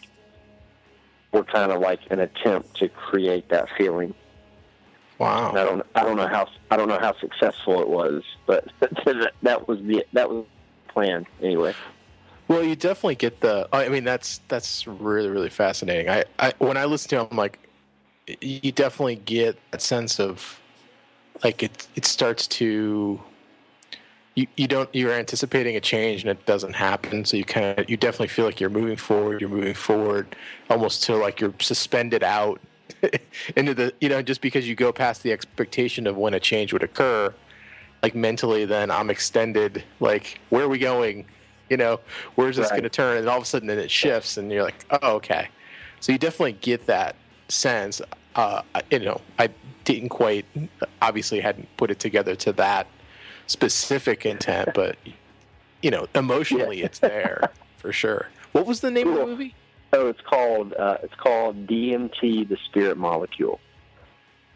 were 1.33 1.43
kind 1.43 1.71
of 1.71 1.81
like 1.81 1.99
an 2.09 2.19
attempt 2.19 2.77
to 2.77 2.89
create 2.89 3.49
that 3.49 3.67
feeling. 3.77 4.13
Wow. 5.19 5.49
And 5.49 5.57
I 5.59 5.63
don't 5.65 5.85
I 5.95 6.03
don't 6.03 6.17
know 6.17 6.27
how 6.27 6.47
I 6.71 6.77
don't 6.77 6.87
know 6.87 6.99
how 6.99 7.15
successful 7.19 7.81
it 7.81 7.89
was, 7.89 8.23
but 8.45 8.65
that 8.79 9.67
was 9.67 9.79
the 9.81 10.05
that 10.13 10.29
was 10.29 10.45
the 10.45 10.93
plan 10.93 11.27
anyway. 11.41 11.75
Well, 12.47 12.63
you 12.63 12.75
definitely 12.75 13.15
get 13.15 13.41
the. 13.41 13.69
I 13.71 13.89
mean, 13.89 14.03
that's 14.03 14.39
that's 14.47 14.87
really 14.87 15.29
really 15.29 15.49
fascinating. 15.49 16.09
I, 16.09 16.25
I 16.39 16.53
when 16.57 16.77
I 16.77 16.85
listen 16.85 17.09
to 17.09 17.17
it, 17.17 17.27
I'm 17.29 17.37
like, 17.37 17.59
you 18.41 18.71
definitely 18.71 19.17
get 19.17 19.59
that 19.69 19.81
sense 19.81 20.19
of, 20.19 20.59
like 21.43 21.61
it 21.61 21.87
it 21.95 22.05
starts 22.05 22.47
to. 22.47 23.21
You, 24.35 24.47
you 24.55 24.67
don't 24.67 24.89
you're 24.95 25.11
anticipating 25.11 25.75
a 25.75 25.81
change 25.81 26.21
and 26.21 26.29
it 26.29 26.45
doesn't 26.45 26.73
happen 26.73 27.25
so 27.25 27.35
you 27.35 27.43
kind 27.43 27.77
of 27.77 27.89
you 27.89 27.97
definitely 27.97 28.29
feel 28.29 28.45
like 28.45 28.61
you're 28.61 28.69
moving 28.69 28.95
forward 28.95 29.41
you're 29.41 29.49
moving 29.49 29.73
forward 29.73 30.33
almost 30.69 31.03
to 31.05 31.15
like 31.17 31.41
you're 31.41 31.53
suspended 31.59 32.23
out 32.23 32.61
into 33.55 33.73
the 33.73 33.93
you 34.01 34.09
know 34.09 34.21
just 34.21 34.41
because 34.41 34.67
you 34.67 34.75
go 34.75 34.91
past 34.91 35.23
the 35.23 35.31
expectation 35.31 36.07
of 36.07 36.17
when 36.17 36.33
a 36.33 36.39
change 36.39 36.73
would 36.73 36.83
occur 36.83 37.33
like 38.03 38.15
mentally 38.15 38.65
then 38.65 38.89
i'm 38.91 39.09
extended 39.09 39.83
like 39.99 40.39
where 40.49 40.63
are 40.63 40.69
we 40.69 40.77
going? 40.79 41.25
You 41.69 41.77
know 41.77 41.99
where's 42.35 42.55
this 42.57 42.65
Right. 42.71 42.77
going 42.77 42.83
to 42.83 42.89
turn? 42.89 43.17
And 43.19 43.29
all 43.29 43.37
of 43.37 43.43
a 43.43 43.45
sudden 43.45 43.67
then 43.67 43.77
it 43.79 43.91
shifts 43.91 44.37
and 44.37 44.51
you're 44.51 44.63
like 44.63 44.85
oh 44.89 45.15
okay. 45.17 45.49
So 45.99 46.11
you 46.11 46.17
definitely 46.17 46.53
get 46.53 46.85
that 46.87 47.15
sense 47.47 48.01
uh 48.35 48.61
you 48.91 48.99
know 48.99 49.19
i 49.37 49.49
didn't 49.85 50.09
quite 50.09 50.45
obviously 51.01 51.39
hadn't 51.39 51.67
put 51.77 51.89
it 51.91 51.99
together 51.99 52.35
to 52.35 52.51
that 52.53 52.85
specific 53.47 54.25
intent 54.25 54.69
but 54.75 54.97
you 55.81 55.89
know 55.91 56.07
emotionally 56.15 56.79
Yeah. 56.79 56.85
it's 56.85 56.99
there 56.99 57.51
for 57.77 57.91
sure. 57.93 58.29
What 58.51 58.65
was 58.65 58.81
the 58.81 58.91
name 58.91 59.07
of 59.09 59.15
the 59.15 59.25
movie 59.25 59.55
So 59.91 60.07
it's 60.07 60.21
called 60.21 60.73
uh, 60.73 60.97
it's 61.03 61.15
called 61.15 61.67
DMT, 61.67 62.47
the 62.47 62.57
Spirit 62.65 62.97
Molecule, 62.97 63.59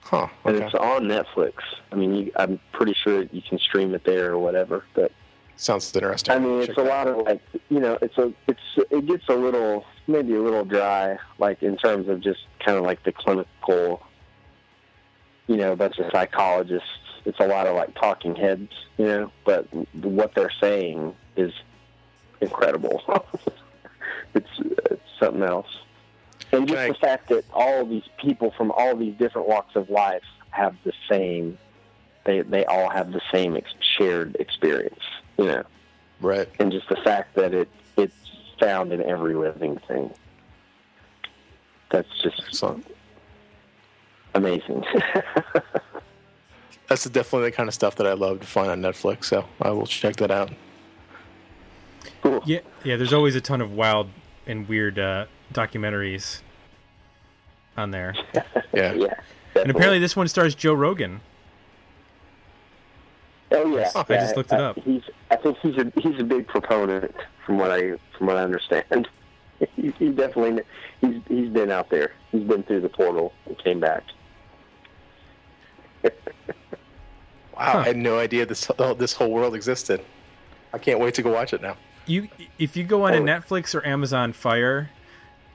huh 0.01 0.27
and 0.45 0.57
it's 0.57 0.75
on 0.75 1.03
Netflix. 1.03 1.53
I 1.91 1.95
mean, 1.95 2.13
you, 2.15 2.31
I'm 2.35 2.59
pretty 2.71 2.93
sure 2.93 3.23
you 3.23 3.41
can 3.41 3.57
stream 3.57 3.95
it 3.95 4.03
there 4.03 4.31
or 4.33 4.37
whatever. 4.37 4.85
But 4.93 5.11
sounds 5.55 5.95
interesting 5.95 6.35
I 6.35 6.39
mean, 6.39 6.59
it's 6.59 6.67
Check 6.67 6.77
a 6.77 6.81
lot 6.83 7.07
of 7.07 7.17
like 7.25 7.41
you 7.69 7.79
know, 7.79 7.97
it's 8.01 8.17
a 8.17 8.31
it's 8.47 8.59
it 8.91 9.05
gets 9.07 9.27
a 9.27 9.35
little 9.35 9.85
maybe 10.07 10.35
a 10.35 10.41
little 10.41 10.65
dry, 10.65 11.17
like 11.39 11.63
in 11.63 11.77
terms 11.77 12.09
of 12.09 12.21
just 12.21 12.41
kind 12.63 12.77
of 12.77 12.83
like 12.83 13.03
the 13.03 13.11
clinical, 13.11 14.03
you 15.47 15.57
know, 15.57 15.71
a 15.71 15.75
bunch 15.75 15.97
of 15.99 16.11
psychologists. 16.11 16.89
It's 17.25 17.39
a 17.39 17.47
lot 17.47 17.67
of 17.67 17.75
like 17.75 17.95
talking 17.95 18.35
heads, 18.35 18.71
you 18.97 19.05
know, 19.05 19.31
but 19.45 19.67
what 20.03 20.35
they're 20.35 20.51
saying 20.59 21.15
is 21.37 21.53
incredible. 22.41 23.01
it's, 24.33 24.49
it's 24.59 25.02
something 25.23 25.43
else. 25.43 25.67
And 26.51 26.67
just 26.67 26.77
Can 26.79 26.85
I- 26.85 26.87
the 26.89 26.99
fact 26.99 27.29
that 27.29 27.45
all 27.53 27.85
these 27.85 28.07
people 28.17 28.51
from 28.51 28.71
all 28.71 28.95
these 28.95 29.15
different 29.15 29.47
walks 29.47 29.75
of 29.75 29.89
life 29.89 30.23
have 30.51 30.75
the 30.83 30.93
same, 31.09 31.57
they 32.25 32.41
they 32.41 32.65
all 32.65 32.89
have 32.89 33.11
the 33.11 33.21
same 33.31 33.55
ex- 33.57 33.73
shared 33.97 34.35
experience, 34.39 34.99
you 35.37 35.45
know 35.45 35.63
right 36.21 36.47
and 36.59 36.71
just 36.71 36.87
the 36.87 36.95
fact 37.03 37.35
that 37.35 37.53
it 37.53 37.67
it's 37.97 38.13
found 38.59 38.93
in 38.93 39.01
every 39.03 39.35
living 39.35 39.77
thing. 39.87 40.09
That's 41.89 42.07
just 42.21 42.39
Excellent. 42.47 42.85
amazing. 44.35 44.83
That's 46.87 47.05
definitely 47.05 47.49
the 47.49 47.55
kind 47.55 47.67
of 47.67 47.73
stuff 47.73 47.95
that 47.95 48.07
I 48.07 48.13
love 48.13 48.39
to 48.41 48.47
find 48.47 48.69
on 48.69 48.81
Netflix. 48.81 49.25
So 49.25 49.45
I 49.61 49.71
will 49.71 49.85
check 49.87 50.15
that 50.17 50.31
out. 50.31 50.51
cool. 52.21 52.41
Yeah, 52.45 52.59
yeah. 52.83 52.95
There's 52.97 53.13
always 53.13 53.35
a 53.35 53.41
ton 53.41 53.61
of 53.61 53.73
wild 53.73 54.09
and 54.47 54.67
weird 54.67 54.99
uh, 54.99 55.25
documentaries 55.53 56.41
on 57.77 57.91
there, 57.91 58.13
Yeah. 58.73 58.93
Yeah. 58.93 59.13
and 59.55 59.71
apparently 59.71 59.99
this 59.99 60.15
one 60.15 60.27
stars 60.27 60.55
Joe 60.55 60.73
Rogan. 60.73 61.21
Oh 63.51 63.77
yeah, 63.77 63.91
I 63.95 64.03
just 64.15 64.35
looked 64.35 64.51
it 64.51 64.59
up. 64.59 64.77
He's, 64.79 65.03
I 65.29 65.35
think 65.35 65.57
he's 65.59 65.77
a 65.77 65.91
he's 65.99 66.19
a 66.19 66.23
big 66.23 66.47
proponent 66.47 67.13
from 67.45 67.57
what 67.59 67.71
I 67.71 67.91
from 68.17 68.27
what 68.27 68.37
I 68.37 68.43
understand. 68.43 69.07
He, 69.77 69.91
he 69.91 70.09
definitely 70.09 70.61
he's 70.99 71.21
he's 71.29 71.47
been 71.49 71.71
out 71.71 71.89
there. 71.89 72.11
He's 72.33 72.43
been 72.43 72.63
through 72.63 72.81
the 72.81 72.89
portal 72.89 73.31
and 73.45 73.57
came 73.63 73.79
back. 73.79 74.03
Wow, 77.55 77.77
I 77.79 77.83
had 77.83 77.97
no 77.97 78.17
idea 78.17 78.45
this 78.47 78.69
this 78.97 79.13
whole 79.13 79.29
world 79.31 79.53
existed. 79.55 80.03
I 80.73 80.79
can't 80.79 80.99
wait 80.99 81.13
to 81.13 81.21
go 81.21 81.31
watch 81.31 81.53
it 81.53 81.61
now. 81.61 81.77
You, 82.05 82.27
if 82.59 82.75
you 82.75 82.83
go 82.83 83.03
on 83.03 83.13
a 83.13 83.17
Oh. 83.17 83.21
Netflix 83.21 83.73
or 83.73 83.85
Amazon 83.85 84.33
Fire, 84.33 84.89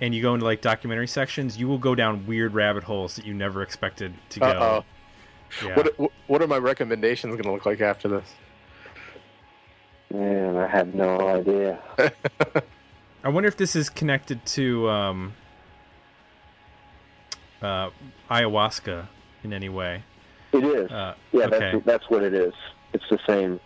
and 0.01 0.15
you 0.15 0.23
go 0.23 0.35
into 0.35 0.47
like 0.47 0.61
documentary 0.61 1.09
sections, 1.09 1.59
you 1.59 1.69
will 1.69 1.79
go 1.79 1.95
down 1.95 2.27
weird 2.27 2.55
rabbit 2.55 2.85
holes 2.85 3.17
that 3.17 3.27
you 3.27 3.35
never 3.35 3.63
expected 3.63 4.15
to 4.31 4.41
go. 4.41 4.47
Uh 4.47 4.83
oh. 4.83 4.85
Yeah. 5.67 5.75
What 5.97 6.13
what 6.27 6.43
are 6.43 6.47
my 6.47 6.59
recommendations 6.59 7.33
going 7.33 7.45
to 7.45 7.53
look 7.53 7.67
like 7.67 7.81
after 7.81 8.09
this? 8.09 8.29
Man, 10.13 10.57
I 10.57 10.67
have 10.67 10.95
no 10.95 11.29
idea. 11.29 11.79
I 13.25 13.29
wonder 13.29 13.49
if 13.49 13.57
this 13.57 13.75
is 13.77 13.91
connected 13.91 14.45
to 14.47 14.89
um, 14.89 15.35
uh, 17.61 17.91
ayahuasca 18.31 19.07
in 19.45 19.53
any 19.53 19.69
way. 19.69 20.03
It 20.53 20.65
is. 20.65 20.91
Uh, 20.91 21.15
yeah, 21.33 21.45
okay. 21.47 21.59
that's 21.59 21.85
that's 21.85 22.11
what 22.11 22.23
it 22.23 22.33
is. 22.33 22.55
It's 22.93 23.05
the 23.11 23.19
same 23.27 23.61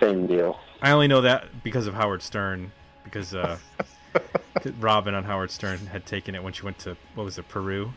same 0.00 0.26
deal. 0.26 0.58
I 0.82 0.90
only 0.92 1.08
know 1.08 1.22
that 1.22 1.62
because 1.64 1.86
of 1.86 1.94
Howard 1.94 2.22
Stern, 2.22 2.70
because 3.04 3.34
uh, 3.34 3.56
Robin 4.80 5.14
on 5.14 5.24
Howard 5.24 5.50
Stern 5.50 5.78
had 5.86 6.04
taken 6.06 6.34
it 6.34 6.42
when 6.42 6.52
she 6.52 6.62
went 6.62 6.78
to 6.80 6.96
what 7.14 7.24
was 7.24 7.38
it, 7.38 7.48
Peru? 7.48 7.92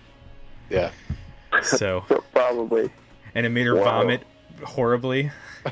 Yeah. 0.69 0.91
So, 1.63 2.01
Probably. 2.33 2.89
and 3.35 3.45
it 3.45 3.49
made 3.49 3.65
her 3.65 3.75
Wow. 3.75 3.83
vomit 4.01 4.23
horribly. 4.63 5.31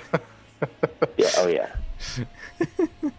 Yeah. 1.17 1.27
Oh 1.37 1.47
yeah. 1.47 1.69
Yeah. 2.17 3.11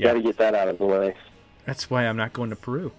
Got 0.00 0.12
to 0.14 0.22
get 0.22 0.38
that 0.38 0.54
out 0.54 0.68
of 0.68 0.78
the 0.78 0.86
way. 0.86 1.14
That's 1.66 1.90
why 1.90 2.04
I'm 2.06 2.16
not 2.16 2.32
going 2.32 2.48
to 2.48 2.56
Peru. 2.56 2.92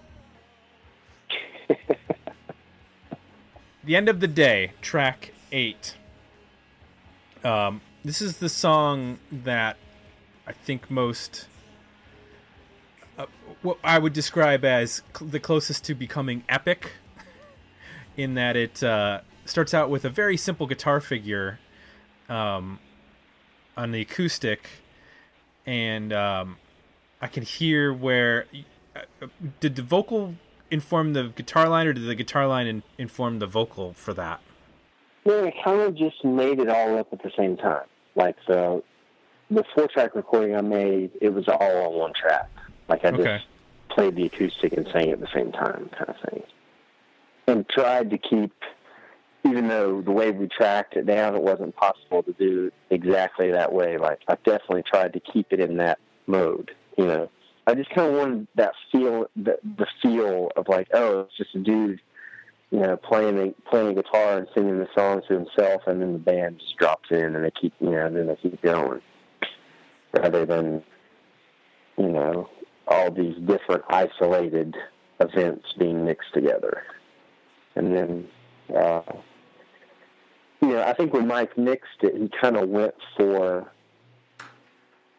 the 3.82 3.96
end 3.96 4.08
of 4.08 4.20
the 4.20 4.28
day, 4.28 4.72
track 4.80 5.32
eight. 5.50 5.96
Um, 7.42 7.80
this 8.04 8.20
is 8.22 8.36
the 8.38 8.48
song 8.48 9.18
that 9.32 9.76
I 10.50 10.52
think 10.52 10.90
most, 10.90 11.46
uh, 13.16 13.26
what 13.62 13.78
I 13.84 14.00
would 14.00 14.12
describe 14.12 14.64
as 14.64 15.00
cl- 15.16 15.30
the 15.30 15.38
closest 15.38 15.84
to 15.84 15.94
becoming 15.94 16.42
epic, 16.48 16.94
in 18.16 18.34
that 18.34 18.56
it 18.56 18.82
uh, 18.82 19.20
starts 19.44 19.72
out 19.72 19.90
with 19.90 20.04
a 20.04 20.08
very 20.08 20.36
simple 20.36 20.66
guitar 20.66 21.00
figure 21.00 21.60
um, 22.28 22.80
on 23.76 23.92
the 23.92 24.00
acoustic, 24.00 24.68
and 25.66 26.12
um, 26.12 26.56
I 27.22 27.28
can 27.28 27.44
hear 27.44 27.94
where 27.94 28.46
uh, 28.96 29.28
did 29.60 29.76
the 29.76 29.82
vocal 29.82 30.34
inform 30.68 31.12
the 31.12 31.28
guitar 31.28 31.68
line, 31.68 31.86
or 31.86 31.92
did 31.92 32.08
the 32.08 32.16
guitar 32.16 32.48
line 32.48 32.66
in, 32.66 32.82
inform 32.98 33.38
the 33.38 33.46
vocal 33.46 33.92
for 33.92 34.12
that? 34.14 34.40
Yeah, 35.24 35.42
I 35.42 35.54
kind 35.62 35.80
of 35.82 35.94
just 35.94 36.24
made 36.24 36.58
it 36.58 36.68
all 36.68 36.98
up 36.98 37.12
at 37.12 37.22
the 37.22 37.30
same 37.38 37.56
time. 37.56 37.86
Like 38.16 38.34
the 38.48 38.82
the 39.50 39.64
four 39.74 39.88
track 39.88 40.14
recording 40.14 40.54
I 40.54 40.60
made, 40.60 41.10
it 41.20 41.30
was 41.30 41.48
all 41.48 41.86
on 41.86 41.98
one 41.98 42.12
track. 42.12 42.48
Like 42.88 43.04
I 43.04 43.08
Okay. 43.08 43.24
just 43.24 43.46
played 43.88 44.14
the 44.14 44.26
acoustic 44.26 44.72
and 44.72 44.86
sang 44.92 45.10
at 45.10 45.20
the 45.20 45.28
same 45.34 45.52
time, 45.52 45.90
kind 45.96 46.10
of 46.10 46.16
thing. 46.30 46.42
And 47.48 47.68
tried 47.68 48.10
to 48.10 48.18
keep, 48.18 48.52
even 49.44 49.68
though 49.68 50.00
the 50.02 50.12
way 50.12 50.30
we 50.30 50.46
tracked 50.46 50.96
it 50.96 51.06
down, 51.06 51.34
it 51.34 51.42
wasn't 51.42 51.74
possible 51.76 52.22
to 52.22 52.32
do 52.32 52.70
exactly 52.90 53.50
that 53.50 53.72
way. 53.72 53.98
Like 53.98 54.20
I 54.28 54.36
definitely 54.44 54.84
tried 54.84 55.12
to 55.14 55.20
keep 55.20 55.52
it 55.52 55.60
in 55.60 55.76
that 55.78 55.98
mode. 56.26 56.70
You 56.96 57.06
know, 57.06 57.30
I 57.66 57.74
just 57.74 57.90
kind 57.90 58.12
of 58.12 58.18
wanted 58.18 58.46
that 58.54 58.72
feel, 58.92 59.26
the, 59.34 59.58
the 59.76 59.86
feel 60.02 60.50
of 60.56 60.68
like, 60.68 60.88
oh, 60.94 61.20
it's 61.20 61.36
just 61.36 61.54
a 61.54 61.58
dude 61.58 62.00
you 62.70 62.78
know, 62.78 62.96
playing 62.96 63.36
the 63.36 63.54
playing 63.68 63.94
the 63.94 64.02
guitar 64.02 64.38
and 64.38 64.46
singing 64.54 64.78
the 64.78 64.88
songs 64.94 65.24
to 65.26 65.34
himself, 65.34 65.82
and 65.86 66.00
then 66.00 66.12
the 66.12 66.18
band 66.18 66.60
just 66.60 66.76
drops 66.76 67.10
in 67.10 67.34
and 67.34 67.44
they 67.44 67.50
keep, 67.50 67.72
you 67.80 67.90
know, 67.90 68.08
then 68.08 68.28
they 68.28 68.36
keep 68.36 68.62
going, 68.62 69.00
rather 70.12 70.46
than, 70.46 70.82
you 71.98 72.08
know, 72.08 72.48
all 72.88 73.10
these 73.10 73.36
different 73.46 73.84
isolated 73.88 74.76
events 75.20 75.72
being 75.78 76.04
mixed 76.04 76.32
together. 76.32 76.82
And 77.76 77.96
then, 77.96 78.28
uh, 78.74 79.02
you 80.60 80.68
know, 80.68 80.82
I 80.82 80.92
think 80.94 81.12
when 81.12 81.26
Mike 81.26 81.56
mixed 81.56 82.02
it, 82.02 82.16
he 82.16 82.30
kind 82.40 82.56
of 82.56 82.68
went 82.68 82.94
for 83.16 83.70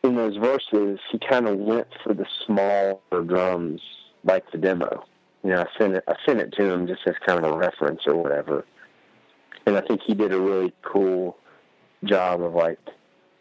in 0.03 0.15
those 0.15 0.35
verses. 0.37 0.99
He 1.11 1.19
kind 1.19 1.47
of 1.47 1.57
went 1.57 1.87
for 2.03 2.13
the 2.13 2.25
smaller 2.45 3.23
drums, 3.23 3.81
like 4.23 4.51
the 4.51 4.57
demo 4.57 5.05
you 5.43 5.49
know, 5.49 5.61
I 5.61 5.77
sent 5.77 5.95
it, 5.95 6.03
I 6.07 6.15
sent 6.25 6.39
it 6.39 6.53
to 6.53 6.71
him 6.71 6.87
just 6.87 7.01
as 7.07 7.15
kind 7.25 7.43
of 7.43 7.51
a 7.51 7.57
reference 7.57 8.01
or 8.05 8.15
whatever. 8.15 8.65
And 9.65 9.77
I 9.77 9.81
think 9.81 10.01
he 10.05 10.13
did 10.13 10.33
a 10.33 10.39
really 10.39 10.73
cool 10.81 11.37
job 12.03 12.41
of 12.41 12.53
like 12.53 12.79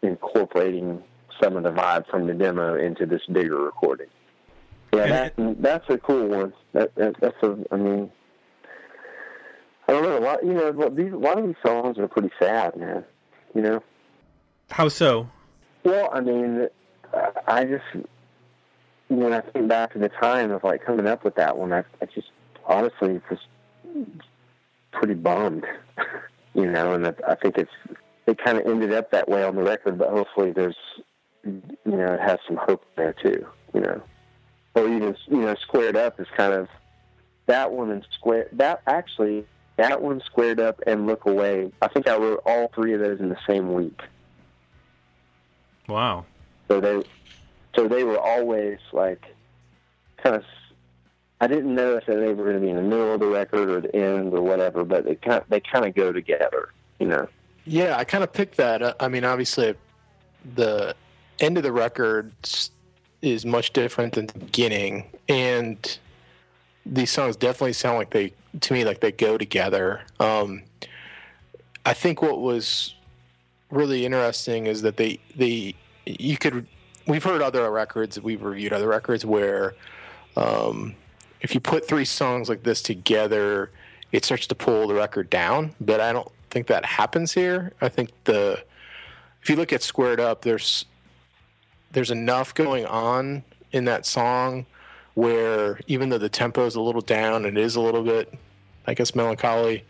incorporating 0.01 1.03
some 1.41 1.55
of 1.55 1.63
the 1.63 1.71
vibe 1.71 2.07
from 2.09 2.27
the 2.27 2.33
demo 2.33 2.75
into 2.75 3.05
this 3.05 3.21
bigger 3.31 3.57
recording. 3.57 4.07
Yeah, 4.93 5.07
that, 5.07 5.61
that's 5.61 5.89
a 5.89 5.97
cool 5.97 6.27
one. 6.27 6.53
That, 6.73 6.93
that 6.95 7.15
that's 7.21 7.41
a, 7.43 7.57
I 7.71 7.77
mean, 7.77 8.11
I 9.87 9.93
don't 9.93 10.03
know. 10.03 10.17
A 10.17 10.19
lot, 10.19 10.45
you 10.45 10.53
know, 10.53 10.89
these 10.89 11.13
a 11.13 11.17
lot 11.17 11.39
of 11.39 11.45
these 11.45 11.55
songs 11.65 11.97
are 11.97 12.07
pretty 12.07 12.31
sad, 12.39 12.75
man. 12.75 13.05
You 13.55 13.61
know. 13.61 13.83
How 14.69 14.89
so? 14.89 15.29
Well, 15.83 16.09
I 16.13 16.19
mean, 16.19 16.67
I 17.47 17.65
just 17.65 18.05
when 19.07 19.33
I 19.33 19.41
think 19.41 19.67
back 19.67 19.93
to 19.93 19.99
the 19.99 20.09
time 20.09 20.51
of 20.51 20.63
like 20.63 20.85
coming 20.85 21.07
up 21.07 21.23
with 21.23 21.35
that 21.35 21.57
one, 21.57 21.73
I, 21.73 21.83
I 22.01 22.05
just 22.13 22.31
honestly 22.65 23.21
was 23.29 23.39
pretty 24.91 25.15
bummed, 25.15 25.65
you 26.53 26.69
know, 26.69 26.93
and 26.93 27.07
I, 27.07 27.13
I 27.27 27.35
think 27.35 27.57
it's 27.57 27.71
it 28.27 28.37
kind 28.43 28.57
of 28.57 28.65
ended 28.65 28.93
up 28.93 29.11
that 29.11 29.27
way 29.27 29.43
on 29.43 29.55
the 29.55 29.63
record, 29.63 29.97
but 29.97 30.09
hopefully 30.09 30.51
there's 30.51 30.77
you 31.43 31.61
know 31.85 32.13
it 32.13 32.19
has 32.19 32.39
some 32.47 32.57
hope 32.57 32.83
there 32.95 33.13
too, 33.13 33.45
you 33.73 33.81
know, 33.81 34.01
or 34.75 34.87
even 34.87 35.15
you 35.27 35.41
know 35.41 35.55
squared 35.55 35.95
up 35.95 36.19
is 36.19 36.27
kind 36.35 36.53
of 36.53 36.67
that 37.47 37.71
one 37.71 37.91
and 37.91 38.05
square 38.13 38.47
that 38.53 38.81
actually 38.87 39.45
that 39.77 40.01
one 40.01 40.21
squared 40.25 40.59
up 40.59 40.81
and 40.85 41.07
look 41.07 41.25
away. 41.25 41.71
I 41.81 41.87
think 41.87 42.07
I 42.07 42.17
wrote 42.17 42.41
all 42.45 42.69
three 42.73 42.93
of 42.93 42.99
those 42.99 43.19
in 43.19 43.29
the 43.29 43.37
same 43.47 43.73
week. 43.73 43.99
Wow. 45.87 46.25
So 46.67 46.79
they, 46.79 47.03
so 47.75 47.87
they 47.87 48.03
were 48.03 48.19
always 48.19 48.79
like, 48.93 49.25
kind 50.17 50.35
of. 50.35 50.43
I 51.39 51.47
didn't 51.47 51.73
know 51.73 51.97
if 51.97 52.05
they 52.05 52.15
were 52.15 52.35
going 52.35 52.53
to 52.53 52.59
be 52.59 52.69
in 52.69 52.75
the 52.75 52.83
middle 52.83 53.15
of 53.15 53.19
the 53.19 53.25
record 53.25 53.67
or 53.67 53.81
the 53.81 53.95
end 53.95 54.31
or 54.31 54.43
whatever, 54.43 54.83
but 54.83 55.05
they 55.05 55.15
kind 55.15 55.43
they 55.49 55.59
kind 55.59 55.85
of 55.85 55.95
go 55.95 56.11
together, 56.11 56.69
you 56.99 57.07
know. 57.07 57.27
Yeah, 57.65 57.97
I 57.97 58.03
kind 58.03 58.23
of 58.23 58.31
picked 58.31 58.57
that. 58.57 58.83
Uh, 58.83 58.93
I 58.99 59.07
mean, 59.07 59.23
obviously, 59.23 59.73
the 60.53 60.95
end 61.41 61.57
of 61.57 61.63
the 61.63 61.71
record 61.71 62.31
is 63.21 63.45
much 63.45 63.73
different 63.73 64.13
than 64.13 64.27
the 64.27 64.39
beginning, 64.39 65.05
and 65.27 65.97
these 66.85 67.11
songs 67.11 67.35
definitely 67.35 67.73
sound 67.73 67.97
like 67.97 68.09
they, 68.11 68.33
to 68.59 68.73
me, 68.73 68.83
like 68.85 68.99
they 68.99 69.11
go 69.11 69.37
together. 69.37 70.01
Um, 70.19 70.63
I 71.85 71.93
think 71.93 72.21
what 72.21 72.39
was 72.41 72.95
really 73.71 74.05
interesting 74.05 74.67
is 74.67 74.81
that 74.81 74.97
they 74.97 75.19
they 75.35 75.73
you 76.05 76.37
could 76.37 76.67
we've 77.07 77.23
heard 77.23 77.41
other 77.41 77.69
records 77.71 78.19
we've 78.19 78.43
reviewed 78.43 78.73
other 78.73 78.87
records 78.87 79.25
where 79.25 79.73
um, 80.35 80.95
if 81.39 81.53
you 81.53 81.59
put 81.59 81.87
three 81.87 82.05
songs 82.05 82.49
like 82.49 82.63
this 82.63 82.81
together 82.81 83.71
it 84.11 84.25
starts 84.25 84.45
to 84.47 84.55
pull 84.55 84.87
the 84.87 84.93
record 84.93 85.29
down 85.29 85.73
but 85.79 86.01
i 86.01 86.11
don't 86.11 86.29
think 86.49 86.67
that 86.67 86.83
happens 86.83 87.31
here 87.31 87.71
i 87.81 87.87
think 87.87 88.11
the 88.25 88.61
if 89.41 89.49
you 89.49 89.55
look 89.55 89.71
at 89.71 89.81
squared 89.81 90.19
up 90.19 90.41
there's 90.41 90.85
there's 91.91 92.11
enough 92.11 92.53
going 92.53 92.85
on 92.85 93.43
in 93.71 93.85
that 93.85 94.05
song 94.05 94.65
where 95.13 95.79
even 95.87 96.09
though 96.09 96.17
the 96.17 96.29
tempo 96.29 96.65
is 96.65 96.75
a 96.75 96.81
little 96.81 97.01
down 97.01 97.45
and 97.45 97.57
it 97.57 97.63
is 97.63 97.75
a 97.75 97.81
little 97.81 98.03
bit 98.03 98.33
i 98.87 98.93
guess 98.93 99.13
melancholy 99.13 99.83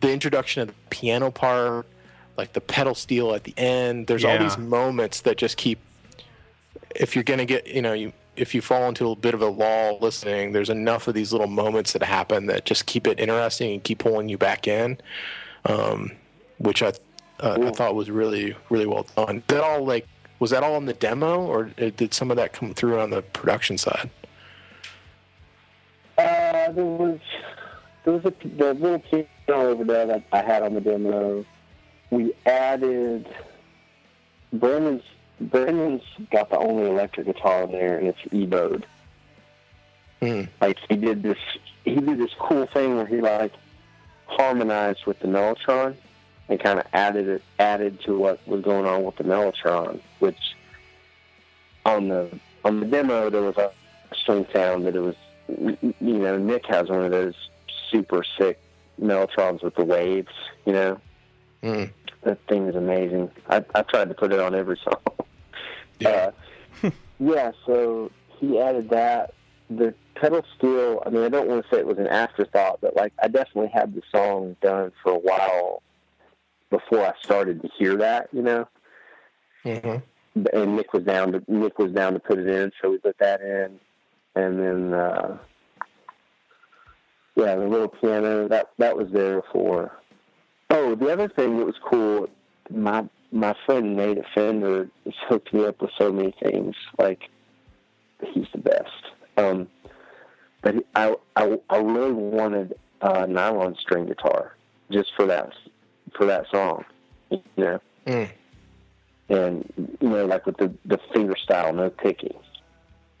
the 0.00 0.12
introduction 0.12 0.62
of 0.62 0.68
the 0.68 0.74
piano 0.90 1.30
part 1.30 1.86
like 2.36 2.52
the 2.52 2.60
pedal 2.60 2.94
steel 2.94 3.34
at 3.34 3.44
the 3.44 3.54
end 3.56 4.06
there's 4.06 4.24
all 4.24 4.38
these 4.38 4.58
moments 4.58 5.20
that 5.22 5.36
just 5.36 5.56
keep 5.56 5.78
if 6.96 7.14
you're 7.14 7.24
gonna 7.24 7.44
get 7.44 7.66
you 7.66 7.82
know 7.82 7.92
you 7.92 8.12
if 8.36 8.54
you 8.54 8.62
fall 8.62 8.88
into 8.88 9.10
a 9.10 9.16
bit 9.16 9.34
of 9.34 9.42
a 9.42 9.46
lull 9.46 9.98
listening, 10.00 10.52
there's 10.52 10.70
enough 10.70 11.06
of 11.06 11.14
these 11.14 11.30
little 11.30 11.46
moments 11.46 11.92
that 11.92 12.02
happen 12.02 12.46
that 12.46 12.64
just 12.64 12.86
keep 12.86 13.06
it 13.06 13.20
interesting 13.20 13.74
and 13.74 13.84
keep 13.84 13.98
pulling 13.98 14.30
you 14.30 14.38
back 14.38 14.66
in, 14.66 14.98
um, 15.66 16.12
which 16.58 16.82
I 16.82 16.92
uh, 17.40 17.58
I 17.60 17.70
thought 17.70 17.94
was 17.94 18.10
really 18.10 18.56
really 18.70 18.86
well 18.86 19.06
done. 19.16 19.42
That 19.48 19.62
all 19.62 19.84
like 19.84 20.08
was 20.40 20.50
that 20.50 20.64
all 20.64 20.76
in 20.78 20.86
the 20.86 20.94
demo, 20.94 21.40
or 21.40 21.64
did 21.64 22.12
some 22.12 22.30
of 22.30 22.36
that 22.38 22.52
come 22.52 22.74
through 22.74 22.98
on 22.98 23.10
the 23.10 23.22
production 23.22 23.78
side? 23.78 24.10
Uh, 26.18 26.72
there 26.72 26.84
was 26.84 27.20
there 28.04 28.14
was 28.14 28.24
a 28.24 28.32
the 28.56 28.74
little 28.74 28.98
piano 28.98 29.24
over 29.48 29.84
there 29.84 30.06
that 30.06 30.24
I 30.32 30.42
had 30.42 30.62
on 30.62 30.74
the 30.74 30.80
demo. 30.80 31.44
We 32.10 32.32
added 32.46 33.28
Brandon's 34.52 35.04
Brandon's 35.40 36.02
got 36.30 36.50
the 36.50 36.58
only 36.58 36.88
electric 36.88 37.26
guitar 37.26 37.62
in 37.64 37.72
there, 37.72 37.98
and 37.98 38.08
it's 38.08 38.18
E-bowed. 38.32 38.86
Hmm. 40.20 40.42
Like 40.60 40.78
he 40.88 40.96
did 40.96 41.22
this, 41.22 41.38
he 41.84 41.94
did 41.94 42.18
this 42.18 42.32
cool 42.38 42.66
thing 42.66 42.96
where 42.96 43.06
he 43.06 43.20
like 43.20 43.52
harmonized 44.26 45.06
with 45.06 45.18
the 45.20 45.28
Mellotron 45.28 45.96
and 46.50 46.58
kind 46.60 46.78
of 46.80 46.86
added 46.92 47.28
it 47.28 47.42
added 47.58 48.00
to 48.02 48.18
what 48.18 48.46
was 48.46 48.60
going 48.62 48.84
on 48.84 49.04
with 49.04 49.16
the 49.16 49.24
Mellotron, 49.24 50.00
which 50.18 50.36
on 51.86 52.08
the 52.08 52.28
on 52.64 52.80
the 52.80 52.86
demo 52.86 53.30
there 53.30 53.42
was 53.42 53.56
a 53.56 53.70
string 54.14 54.46
sound 54.52 54.84
that 54.84 54.94
it 54.96 55.00
was 55.00 55.14
you 55.48 56.18
know 56.18 56.36
Nick 56.36 56.66
has 56.66 56.88
one 56.88 57.04
of 57.04 57.10
those 57.12 57.34
super 57.90 58.22
sick 58.38 58.58
Mellotrons 59.00 59.62
with 59.62 59.74
the 59.76 59.84
waves, 59.84 60.32
you 60.66 60.72
know 60.74 61.00
Hmm. 61.62 61.84
that 62.22 62.38
thing 62.48 62.66
is 62.68 62.74
amazing. 62.74 63.30
I 63.48 63.64
I 63.74 63.82
tried 63.82 64.08
to 64.08 64.14
put 64.14 64.32
it 64.32 64.40
on 64.40 64.54
every 64.54 64.78
song. 64.82 65.00
Yeah. 66.00 66.30
Uh, 66.82 66.90
yeah, 67.20 67.52
so 67.66 68.10
he 68.38 68.58
added 68.58 68.88
that. 68.90 69.34
The 69.68 69.94
pedal 70.14 70.42
steel, 70.56 71.02
I 71.06 71.10
mean, 71.10 71.22
I 71.22 71.28
don't 71.28 71.46
want 71.46 71.62
to 71.62 71.68
say 71.70 71.78
it 71.78 71.86
was 71.86 71.98
an 71.98 72.06
afterthought, 72.08 72.80
but 72.80 72.96
like 72.96 73.12
I 73.22 73.28
definitely 73.28 73.68
had 73.68 73.94
the 73.94 74.02
song 74.10 74.56
done 74.62 74.90
for 75.02 75.12
a 75.12 75.18
while 75.18 75.82
before 76.70 77.06
I 77.06 77.12
started 77.22 77.62
to 77.62 77.68
hear 77.76 77.96
that, 77.96 78.28
you 78.32 78.42
know. 78.42 78.68
Mhm. 79.64 80.02
And 80.52 80.76
Nick 80.76 80.92
was 80.92 81.02
down 81.04 81.32
to 81.32 81.42
Nick 81.48 81.78
was 81.78 81.92
down 81.92 82.14
to 82.14 82.20
put 82.20 82.38
it 82.38 82.46
in, 82.46 82.72
so 82.80 82.90
we 82.90 82.98
put 82.98 83.18
that 83.18 83.40
in, 83.40 83.78
and 84.36 84.58
then 84.60 84.94
uh, 84.94 85.38
yeah, 87.34 87.56
the 87.56 87.66
little 87.66 87.88
piano 87.88 88.48
that 88.48 88.70
that 88.78 88.96
was 88.96 89.10
there 89.10 89.40
before. 89.40 89.92
Oh, 90.70 90.94
the 90.94 91.12
other 91.12 91.28
thing 91.28 91.58
that 91.58 91.66
was 91.66 91.78
cool, 91.84 92.28
my 92.70 93.04
my 93.32 93.54
friend 93.66 93.96
Nate 93.96 94.18
Offender 94.18 94.88
has 95.04 95.14
hooked 95.28 95.52
me 95.52 95.66
up 95.66 95.80
with 95.82 95.90
so 95.98 96.12
many 96.12 96.32
things. 96.42 96.76
Like 96.98 97.28
he's 98.24 98.46
the 98.52 98.58
best. 98.58 99.12
Um, 99.36 99.68
but 100.62 100.76
I, 100.94 101.16
I 101.36 101.58
I 101.68 101.78
really 101.78 102.12
wanted 102.12 102.74
a 103.00 103.26
nylon 103.26 103.76
string 103.80 104.06
guitar 104.06 104.54
just 104.90 105.12
for 105.16 105.26
that 105.26 105.52
for 106.16 106.26
that 106.26 106.46
song, 106.50 106.84
you 107.30 107.42
know. 107.56 107.80
Mm. 108.06 108.30
And 109.28 109.96
you 110.00 110.08
know, 110.08 110.26
like 110.26 110.46
with 110.46 110.56
the 110.56 110.72
the 110.84 110.98
finger 111.12 111.36
style, 111.36 111.72
no 111.72 111.90
picking. 111.90 112.34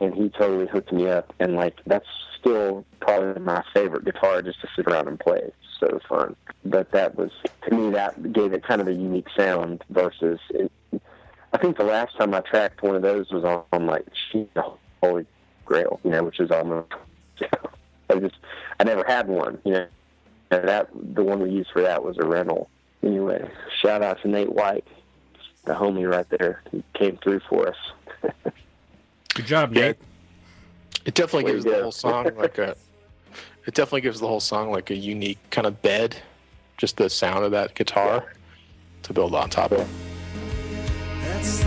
And 0.00 0.14
he 0.14 0.30
totally 0.30 0.66
hooked 0.66 0.92
me 0.92 1.08
up, 1.08 1.32
and 1.38 1.54
like 1.54 1.78
that's 1.86 2.06
still 2.38 2.84
probably 3.00 3.40
my 3.42 3.62
favorite 3.74 4.04
guitar 4.04 4.42
just 4.42 4.60
to 4.62 4.68
sit 4.74 4.86
around 4.86 5.08
and 5.08 5.20
play. 5.20 5.40
It's 5.42 5.54
so 5.78 6.00
fun. 6.08 6.36
But 6.64 6.90
that 6.92 7.16
was 7.16 7.30
to 7.68 7.74
me 7.74 7.90
that 7.90 8.32
gave 8.32 8.52
it 8.52 8.64
kind 8.64 8.80
of 8.80 8.88
a 8.88 8.92
unique 8.92 9.28
sound 9.36 9.84
versus. 9.90 10.40
It, 10.50 10.72
I 11.52 11.58
think 11.58 11.76
the 11.76 11.84
last 11.84 12.16
time 12.16 12.32
I 12.32 12.40
tracked 12.40 12.82
one 12.82 12.94
of 12.94 13.02
those 13.02 13.30
was 13.30 13.44
on, 13.44 13.64
on 13.72 13.86
like 13.86 14.06
of 14.56 14.78
Holy 15.02 15.26
Grail, 15.64 16.00
you 16.04 16.10
know, 16.10 16.24
which 16.24 16.40
is 16.40 16.50
almost. 16.50 16.92
I 18.10 18.18
just 18.18 18.36
I 18.78 18.84
never 18.84 19.04
had 19.06 19.28
one, 19.28 19.58
you 19.64 19.72
know. 19.72 19.86
And 20.50 20.68
that 20.68 20.88
the 21.14 21.22
one 21.22 21.40
we 21.40 21.50
used 21.50 21.70
for 21.72 21.82
that 21.82 22.02
was 22.02 22.16
a 22.18 22.26
rental. 22.26 22.68
Anyway, 23.02 23.48
shout 23.80 24.02
out 24.02 24.20
to 24.22 24.28
Nate 24.28 24.52
White, 24.52 24.86
the 25.64 25.72
homie 25.72 26.10
right 26.10 26.28
there. 26.30 26.62
He 26.70 26.82
came 26.94 27.16
through 27.22 27.40
for 27.48 27.68
us. 27.68 27.76
Good 29.34 29.46
job, 29.46 29.74
Yeah. 29.74 29.88
Nate. 29.88 29.96
It 31.06 31.14
definitely 31.14 31.44
Way 31.44 31.52
gives 31.52 31.64
the 31.64 31.82
whole 31.82 31.92
song 31.92 32.30
like 32.36 32.58
a. 32.58 32.76
It 33.66 33.74
definitely 33.74 34.00
gives 34.00 34.18
the 34.20 34.26
whole 34.26 34.40
song 34.40 34.70
like 34.70 34.90
a 34.90 34.94
unique 34.96 35.38
kind 35.50 35.66
of 35.66 35.80
bed, 35.82 36.16
just 36.78 36.96
the 36.96 37.08
sound 37.10 37.44
of 37.44 37.50
that 37.52 37.74
guitar 37.74 38.32
to 39.02 39.12
build 39.12 39.34
on 39.34 39.50
top 39.50 39.70
of. 39.72 39.86
That's 41.20 41.62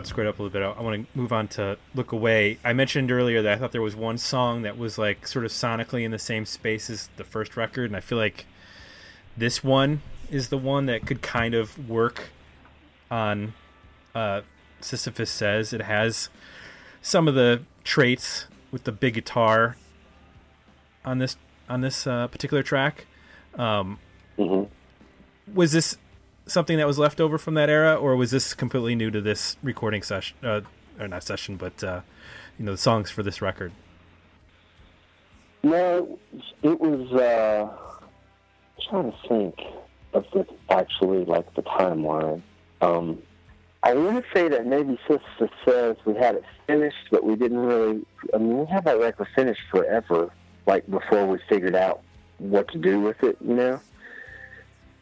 about 0.00 0.08
Squared 0.08 0.28
Up 0.28 0.38
a 0.38 0.42
little 0.42 0.52
bit, 0.52 0.62
I, 0.62 0.80
I 0.80 0.82
want 0.82 1.06
to 1.12 1.18
move 1.18 1.32
on 1.32 1.46
to 1.48 1.76
Look 1.94 2.12
Away. 2.12 2.58
I 2.64 2.72
mentioned 2.72 3.12
earlier 3.12 3.42
that 3.42 3.52
I 3.52 3.56
thought 3.56 3.72
there 3.72 3.82
was 3.82 3.94
one 3.94 4.16
song 4.16 4.62
that 4.62 4.78
was 4.78 4.96
like 4.96 5.26
sort 5.26 5.44
of 5.44 5.50
sonically 5.50 6.04
in 6.04 6.10
the 6.10 6.18
same 6.18 6.46
space 6.46 6.88
as 6.88 7.10
the 7.16 7.24
first 7.24 7.56
record, 7.56 7.90
and 7.90 7.96
I 7.96 8.00
feel 8.00 8.16
like 8.16 8.46
this 9.36 9.62
one 9.62 10.00
is 10.30 10.48
the 10.48 10.58
one 10.58 10.86
that 10.86 11.06
could 11.06 11.20
kind 11.20 11.54
of 11.54 11.88
work 11.88 12.30
on 13.10 13.52
uh, 14.14 14.40
Sisyphus 14.80 15.30
Says. 15.30 15.72
It 15.72 15.82
has 15.82 16.30
some 17.02 17.28
of 17.28 17.34
the 17.34 17.62
traits 17.84 18.46
with 18.72 18.84
the 18.84 18.92
big 18.92 19.14
guitar 19.14 19.76
on 21.04 21.18
this 21.18 21.36
on 21.68 21.82
this 21.82 22.06
uh, 22.06 22.26
particular 22.28 22.62
track. 22.62 23.06
Um, 23.54 23.98
hmm 24.38 24.64
was 25.52 25.72
this 25.72 25.96
something 26.50 26.76
that 26.78 26.86
was 26.86 26.98
left 26.98 27.20
over 27.20 27.38
from 27.38 27.54
that 27.54 27.70
era, 27.70 27.94
or 27.94 28.16
was 28.16 28.30
this 28.30 28.54
completely 28.54 28.94
new 28.94 29.10
to 29.10 29.20
this 29.20 29.56
recording 29.62 30.02
session? 30.02 30.36
Uh, 30.42 30.60
or 30.98 31.08
not 31.08 31.22
session, 31.22 31.56
but 31.56 31.82
uh, 31.82 32.00
you 32.58 32.64
know, 32.64 32.72
the 32.72 32.78
songs 32.78 33.10
for 33.10 33.22
this 33.22 33.40
record. 33.40 33.72
No, 35.62 36.18
it 36.62 36.80
was. 36.80 37.12
Uh, 37.12 37.68
I'm 38.76 38.82
trying 38.88 39.12
to 39.12 39.28
think 39.28 39.54
of 40.12 40.24
the 40.32 40.46
actually 40.68 41.24
like 41.24 41.52
the 41.54 41.62
timeline. 41.62 42.42
Um, 42.80 43.22
I 43.82 43.94
want 43.94 44.24
to 44.24 44.30
say 44.34 44.48
that 44.48 44.66
maybe 44.66 44.98
Sisyphus 45.06 45.50
Says 45.64 45.96
we 46.04 46.14
had 46.14 46.36
it 46.36 46.44
finished, 46.66 47.08
but 47.10 47.24
we 47.24 47.36
didn't 47.36 47.58
really. 47.58 48.04
I 48.34 48.38
mean, 48.38 48.58
we 48.58 48.66
had 48.66 48.84
that 48.84 48.98
record 48.98 49.28
finished 49.34 49.62
forever, 49.70 50.30
like 50.66 50.88
before 50.90 51.26
we 51.26 51.38
figured 51.48 51.74
out 51.74 52.02
what 52.38 52.68
to 52.68 52.78
do 52.78 53.00
with 53.00 53.22
it, 53.22 53.36
you 53.40 53.54
know. 53.54 53.80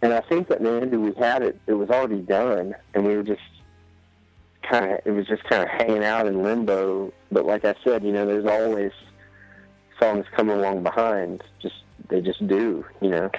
And 0.00 0.12
I 0.12 0.20
think 0.20 0.48
that 0.48 0.62
maybe 0.62 0.96
we 0.96 1.12
had 1.14 1.42
it. 1.42 1.60
It 1.66 1.72
was 1.74 1.90
already 1.90 2.20
done, 2.20 2.74
and 2.94 3.04
we 3.04 3.16
were 3.16 3.24
just 3.24 3.40
kind 4.62 4.92
of. 4.92 5.00
It 5.04 5.10
was 5.10 5.26
just 5.26 5.42
kind 5.44 5.62
of 5.62 5.68
hanging 5.68 6.04
out 6.04 6.26
in 6.26 6.42
limbo. 6.42 7.12
But 7.32 7.46
like 7.46 7.64
I 7.64 7.74
said, 7.82 8.04
you 8.04 8.12
know, 8.12 8.24
there's 8.26 8.46
always 8.46 8.92
songs 10.00 10.24
coming 10.36 10.56
along 10.56 10.82
behind. 10.82 11.42
Just 11.60 11.74
they 12.08 12.20
just 12.20 12.46
do, 12.46 12.84
you 13.00 13.10
know. 13.10 13.30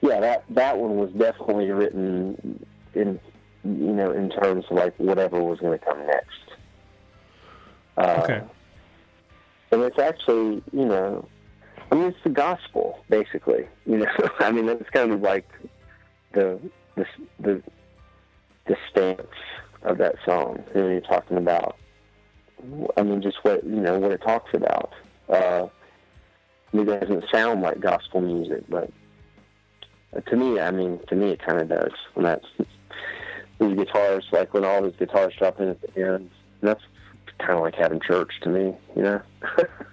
Yeah, 0.00 0.18
that 0.20 0.44
that 0.50 0.78
one 0.78 0.96
was 0.96 1.10
definitely 1.12 1.70
written 1.70 2.64
in 2.94 3.20
you 3.64 3.92
know 3.92 4.10
in 4.10 4.30
terms 4.30 4.64
of 4.68 4.76
like 4.76 4.94
whatever 4.98 5.40
was 5.40 5.60
going 5.60 5.78
to 5.78 5.84
come 5.84 6.04
next. 6.06 6.28
Uh, 7.96 8.20
Okay. 8.24 8.42
And 9.70 9.82
it's 9.82 9.98
actually 9.98 10.62
you 10.72 10.84
know, 10.84 11.26
I 11.92 11.94
mean 11.94 12.04
it's 12.04 12.24
the 12.24 12.30
gospel 12.30 13.04
basically. 13.10 13.68
You 13.84 13.98
know, 13.98 14.06
I 14.40 14.50
mean 14.50 14.68
it's 14.68 14.88
kind 14.90 15.12
of 15.12 15.20
like 15.20 15.48
the 16.32 16.58
the 16.96 17.04
the 17.38 17.62
the 18.66 18.76
stance 18.90 19.20
of 19.82 19.98
that 19.98 20.16
song. 20.24 20.64
You 20.74 20.80
know, 20.80 20.88
you're 20.88 21.00
talking 21.02 21.36
about. 21.36 21.76
I 22.96 23.02
mean, 23.02 23.20
just 23.20 23.38
what 23.42 23.62
you 23.64 23.80
know, 23.80 23.98
what 23.98 24.12
it 24.12 24.22
talks 24.22 24.54
about. 24.54 24.92
Uh, 25.28 25.66
it 26.72 26.84
doesn't 26.84 27.24
sound 27.30 27.60
like 27.60 27.80
gospel 27.80 28.22
music, 28.22 28.64
but 28.68 28.90
to 30.26 30.36
me, 30.36 30.60
I 30.60 30.70
mean, 30.70 31.00
to 31.08 31.14
me, 31.14 31.30
it 31.30 31.44
kind 31.44 31.60
of 31.60 31.68
does. 31.68 31.92
When 32.14 32.24
that's 32.24 32.46
these 33.58 33.76
guitars, 33.76 34.24
like 34.32 34.54
when 34.54 34.64
all 34.64 34.82
these 34.82 34.96
guitars 34.98 35.34
drop 35.38 35.60
in 35.60 35.68
at 35.68 35.80
the 35.82 36.14
end, 36.14 36.30
that's 36.62 36.82
kind 37.38 37.52
of 37.52 37.60
like 37.60 37.74
having 37.74 38.00
church 38.00 38.32
to 38.42 38.48
me, 38.48 38.74
you 38.96 39.02
know. 39.02 39.20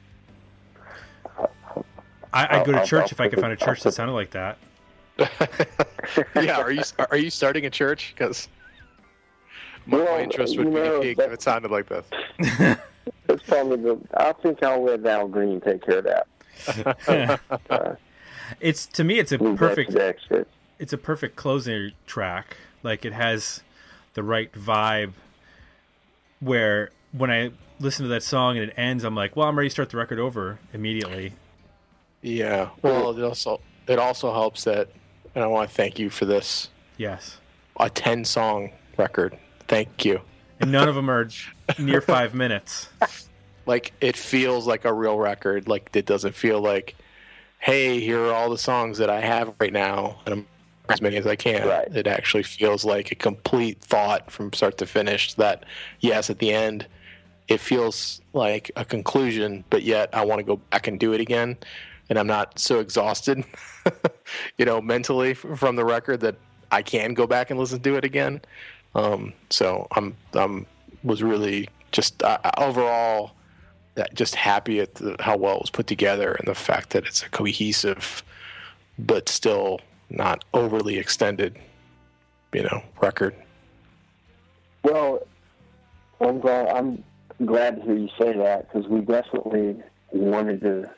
I, 2.34 2.58
I'd 2.60 2.66
go 2.66 2.72
to 2.74 2.80
I'll- 2.80 2.86
church 2.86 3.04
I'll 3.06 3.10
if 3.12 3.20
I 3.22 3.28
could 3.30 3.40
find 3.42 3.54
a 3.54 3.58
church 3.58 3.82
that 3.84 3.94
sounded 3.94 4.14
like 4.14 4.32
that. 4.32 4.58
yeah, 6.36 6.58
are 6.60 6.72
you 6.72 6.82
are 7.12 7.18
you 7.18 7.30
starting 7.30 7.66
a 7.66 7.70
church? 7.70 8.14
Because 8.16 8.48
my, 9.86 9.98
my 9.98 10.22
interest 10.22 10.58
would 10.58 10.68
you 10.68 10.72
be 10.74 10.80
know, 10.80 11.02
if 11.02 11.20
it 11.34 11.42
sounded 11.42 11.72
like 11.72 11.88
this. 11.88 12.06
It's 13.28 13.44
probably 13.44 13.78
the. 13.78 14.00
I 14.16 14.34
think 14.34 14.62
I'll 14.64 14.84
let 14.84 15.06
Al 15.06 15.28
Green 15.28 15.60
take 15.62 15.84
care 15.84 16.00
of 16.00 16.06
that. 16.06 16.28
Uh, 17.70 17.96
It's 18.60 18.86
to 18.88 19.04
me, 19.04 19.20
it's 19.20 19.32
a 19.32 19.38
perfect 19.38 19.92
to 19.92 19.98
the 19.98 20.06
experts. 20.08 20.50
it's 20.80 20.94
a 20.94 20.98
perfect 20.98 21.36
closing 21.36 21.92
track. 22.08 22.58
Like 22.84 23.06
it 23.06 23.14
has 23.14 23.62
the 24.14 24.24
right 24.24 24.52
vibe 24.52 25.14
where 26.40 26.90
when 27.12 27.30
I 27.32 27.52
listen 27.80 28.04
to 28.04 28.10
that 28.10 28.24
song 28.24 28.58
and 28.58 28.70
it 28.70 28.74
ends, 28.78 29.04
I'm 29.04 29.16
like, 29.16 29.36
well, 29.36 29.48
I'm 29.48 29.58
ready 29.58 29.70
to 29.70 29.74
start 29.74 29.90
the 29.90 29.98
record 29.98 30.20
over 30.20 30.60
immediately. 30.74 31.34
Yeah. 32.22 32.70
Well, 32.82 33.18
it 33.18 33.24
also 33.24 33.62
it 33.88 34.00
also 34.00 34.32
helps 34.34 34.64
that, 34.66 34.90
and 35.36 35.44
I 35.44 35.48
want 35.48 35.70
to 35.70 35.76
thank 35.76 36.00
you 36.00 36.10
for 36.10 36.26
this 36.26 36.70
Yes. 36.98 37.38
a 37.80 37.90
ten 37.90 38.26
song 38.26 38.72
record. 38.98 39.38
Thank 39.68 40.04
you. 40.06 40.22
And 40.60 40.72
none 40.72 40.90
of 40.90 40.96
them 40.96 41.10
are 41.10 41.30
near 41.78 42.02
five 42.16 42.34
minutes. 42.34 42.90
Like 43.66 43.94
it 44.02 44.18
feels 44.18 44.68
like 44.68 44.84
a 44.86 44.94
real 44.94 45.18
record. 45.18 45.68
Like 45.68 45.90
it 45.94 46.06
doesn't 46.06 46.36
feel 46.36 46.60
like, 46.60 46.96
hey, 47.60 48.00
here 48.00 48.20
are 48.26 48.34
all 48.34 48.50
the 48.50 48.58
songs 48.58 48.98
that 48.98 49.10
I 49.10 49.22
have 49.22 49.54
right 49.60 49.72
now, 49.72 50.20
and 50.26 50.34
I'm 50.34 50.48
as 50.90 51.02
many 51.02 51.16
as 51.18 51.26
I 51.28 51.36
can. 51.36 51.68
Right. 51.68 51.88
It 51.96 52.08
actually 52.08 52.44
feels 52.44 52.84
like 52.84 53.12
a 53.12 53.16
complete 53.16 53.80
thought 53.80 54.30
from 54.32 54.52
start 54.54 54.78
to 54.80 54.86
finish. 54.86 55.36
That 55.36 55.64
yes, 56.00 56.30
at 56.30 56.40
the 56.40 56.52
end, 56.52 56.88
it 57.48 57.60
feels 57.60 58.20
like 58.34 58.72
a 58.76 58.84
conclusion, 58.84 59.64
but 59.70 59.84
yet 59.84 60.10
I 60.14 60.26
want 60.26 60.40
to 60.40 60.44
go 60.44 60.58
back 60.58 60.88
and 60.88 61.00
do 61.00 61.14
it 61.14 61.22
again, 61.22 61.58
and 62.10 62.18
I'm 62.18 62.28
not 62.28 62.60
so 62.60 62.80
exhausted, 62.80 63.44
you 64.58 64.66
know, 64.66 64.82
mentally 64.82 65.34
from 65.34 65.76
the 65.76 65.86
record 65.86 66.22
that 66.22 66.36
I 66.72 66.82
can 66.82 67.14
go 67.14 67.28
back 67.28 67.50
and 67.50 67.60
listen 67.60 67.80
to 67.82 67.96
it 67.96 68.04
again. 68.04 68.42
Um, 68.96 69.34
so 69.50 69.88
I'm 69.92 70.16
I'm 70.34 70.66
was 71.04 71.24
really 71.24 71.70
just 71.92 72.22
uh, 72.24 72.40
overall 72.58 73.32
just 74.14 74.36
happy 74.36 74.80
at 74.80 74.96
the, 74.96 75.16
how 75.20 75.36
well 75.36 75.56
it 75.56 75.62
was 75.62 75.70
put 75.70 75.86
together 75.86 76.34
and 76.34 76.48
the 76.48 76.56
fact 76.56 76.92
that 76.92 77.06
it's 77.06 77.22
a 77.22 77.30
cohesive 77.30 78.24
but 78.98 79.28
still 79.28 79.82
not 80.10 80.46
overly 80.54 80.98
extended 80.98 81.58
you 82.54 82.64
know 82.64 82.82
record 83.02 83.36
Well, 84.84 85.28
I'm 86.22 86.40
glad. 86.40 86.68
I'm 86.70 87.04
glad 87.46 87.78
to 87.78 87.82
hear 87.84 87.96
you 87.96 88.10
say 88.20 88.34
that 88.34 88.72
because 88.72 88.88
we 88.88 89.02
definitely 89.02 89.78
wanted 90.12 90.62
to. 90.62 90.90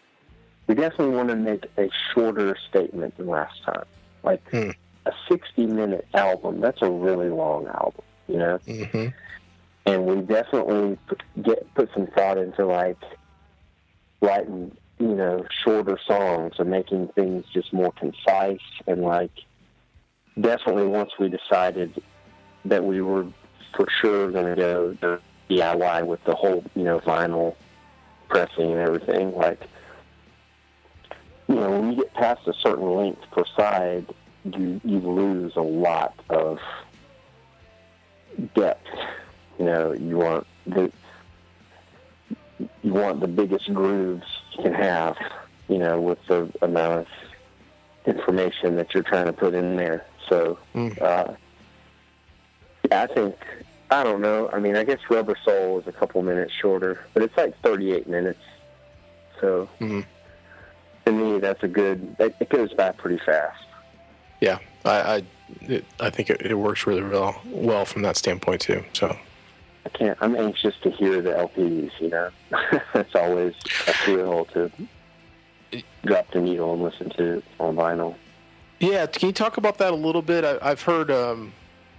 We 0.68 0.76
definitely 0.76 1.16
want 1.16 1.30
to 1.30 1.36
make 1.36 1.66
a 1.78 1.90
shorter 2.14 2.56
statement 2.70 3.18
than 3.18 3.28
last 3.28 3.62
time. 3.64 3.86
Like 4.24 4.42
Hmm. 4.50 4.72
a 5.06 5.12
60-minute 5.30 6.08
album. 6.14 6.62
That's 6.62 6.82
a 6.82 6.90
really 6.90 7.30
long 7.30 7.68
album, 7.68 8.04
you 8.28 8.38
know. 8.38 8.60
mm-hmm. 8.68 9.08
And 9.86 10.06
we 10.06 10.22
definitely 10.22 10.98
get 11.42 11.74
put 11.74 11.90
some 11.94 12.08
thought 12.08 12.38
into 12.38 12.66
like 12.66 13.00
writing, 14.22 14.76
you 15.00 15.16
know, 15.16 15.44
shorter 15.64 15.98
songs 16.06 16.54
and 16.60 16.70
making 16.70 17.08
things 17.10 17.46
just 17.54 17.74
more 17.74 17.92
concise 17.94 18.60
and 18.88 19.02
like. 19.02 19.32
Definitely, 20.40 20.88
once 20.88 21.12
we 21.20 21.28
decided 21.28 22.02
that 22.64 22.86
we 22.86 23.02
were 23.02 23.26
for 23.76 23.86
sure 24.00 24.32
going 24.32 24.56
to 24.56 24.56
go 24.56 24.94
the 25.02 25.20
DIY 25.50 26.06
with 26.06 26.24
the 26.24 26.34
whole, 26.36 26.64
you 26.74 26.84
know, 26.84 27.00
vinyl 27.00 27.56
pressing 28.30 28.72
and 28.72 28.80
everything. 28.80 29.36
Like, 29.36 29.60
know, 31.62 31.72
when 31.80 31.92
you 31.92 31.98
get 31.98 32.14
past 32.14 32.42
a 32.48 32.54
certain 32.62 32.94
length 32.96 33.22
per 33.32 33.44
side, 33.56 34.08
you 34.44 34.82
you 34.84 35.00
lose 35.00 35.54
a 35.56 35.62
lot 35.62 36.14
of 36.30 36.60
depth. 38.56 38.88
You 39.60 39.66
know, 39.66 39.94
you 39.94 40.18
want 40.18 40.48
the 40.66 40.92
you 42.84 42.94
want 42.94 43.20
the 43.22 43.28
biggest 43.28 43.74
grooves 43.74 44.26
you 44.58 44.64
can 44.64 44.74
have. 44.74 45.16
You 45.68 45.78
know, 45.78 46.02
with 46.02 46.20
the 46.28 46.52
amount 46.62 47.00
of 47.00 47.08
information 48.06 48.76
that 48.76 48.94
you're 48.94 49.04
trying 49.04 49.28
to 49.28 49.34
put 49.34 49.54
in 49.54 49.78
there. 49.78 50.06
So, 50.28 50.58
Mm. 50.76 51.02
uh, 51.02 51.34
yeah, 52.90 53.04
I 53.04 53.08
think 53.14 53.36
I 53.90 54.04
don't 54.04 54.22
know. 54.22 54.50
I 54.52 54.60
mean, 54.60 54.76
I 54.76 54.84
guess 54.84 55.00
Rubber 55.10 55.38
Soul 55.46 55.80
is 55.80 55.88
a 55.88 55.92
couple 55.92 56.22
minutes 56.24 56.52
shorter, 56.62 57.06
but 57.14 57.24
it's 57.24 57.36
like 57.38 57.54
38 57.62 58.08
minutes. 58.08 58.42
So, 59.40 59.70
Mhm. 59.80 60.06
To 61.06 61.12
me, 61.12 61.40
that's 61.40 61.64
a 61.64 61.68
good. 61.68 62.16
It, 62.20 62.36
it 62.40 62.50
goes 62.50 62.74
by 62.74 62.92
pretty 62.92 63.20
fast. 63.26 63.64
yeah 64.40 64.60
i 64.86 65.16
i, 65.16 65.24
it, 65.62 65.86
I 66.00 66.10
think 66.10 66.30
it, 66.30 66.42
it 66.42 66.56
works 66.56 66.88
really 66.88 67.04
well 67.04 67.40
well 67.46 67.86
from 67.86 68.02
that 68.02 68.18
standpoint 68.18 68.62
too 68.62 68.84
so 68.94 69.16
I 69.86 69.90
can't. 69.90 70.18
I'm 70.22 70.36
anxious 70.36 70.76
to 70.84 70.92
hear 70.92 71.22
the 71.22 71.32
LPs. 71.32 71.92
You 72.00 72.10
know, 72.10 72.30
it's 72.94 73.16
always 73.16 73.56
a 73.88 73.94
thrill 73.94 74.46
to 74.54 74.72
drop 76.06 76.30
the 76.32 76.40
needle 76.42 76.74
and 76.74 76.84
listen 76.84 77.10
to 77.12 77.38
it 77.38 77.44
on 77.60 77.76
vinyl. 77.76 78.16
Yeah, 78.80 79.06
can 79.08 79.28
you 79.28 79.34
talk 79.34 79.58
about 79.58 79.78
that 79.80 79.92
a 79.92 79.96
little 79.96 80.22
bit? 80.22 80.44
I, 80.44 80.58
I've 80.62 80.82
heard 80.82 81.10
um, 81.10 81.54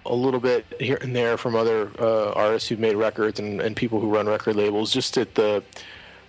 a 0.06 0.14
little 0.14 0.40
bit 0.40 0.64
here 0.80 0.98
and 1.00 1.14
there 1.14 1.36
from 1.36 1.54
other 1.54 1.90
uh, 1.98 2.30
artists 2.32 2.68
who've 2.68 2.78
made 2.78 2.94
records 2.96 3.40
and, 3.40 3.60
and 3.60 3.74
people 3.76 4.00
who 4.00 4.08
run 4.14 4.26
record 4.26 4.56
labels. 4.56 4.92
Just 4.92 5.16
at 5.18 5.34
the 5.34 5.62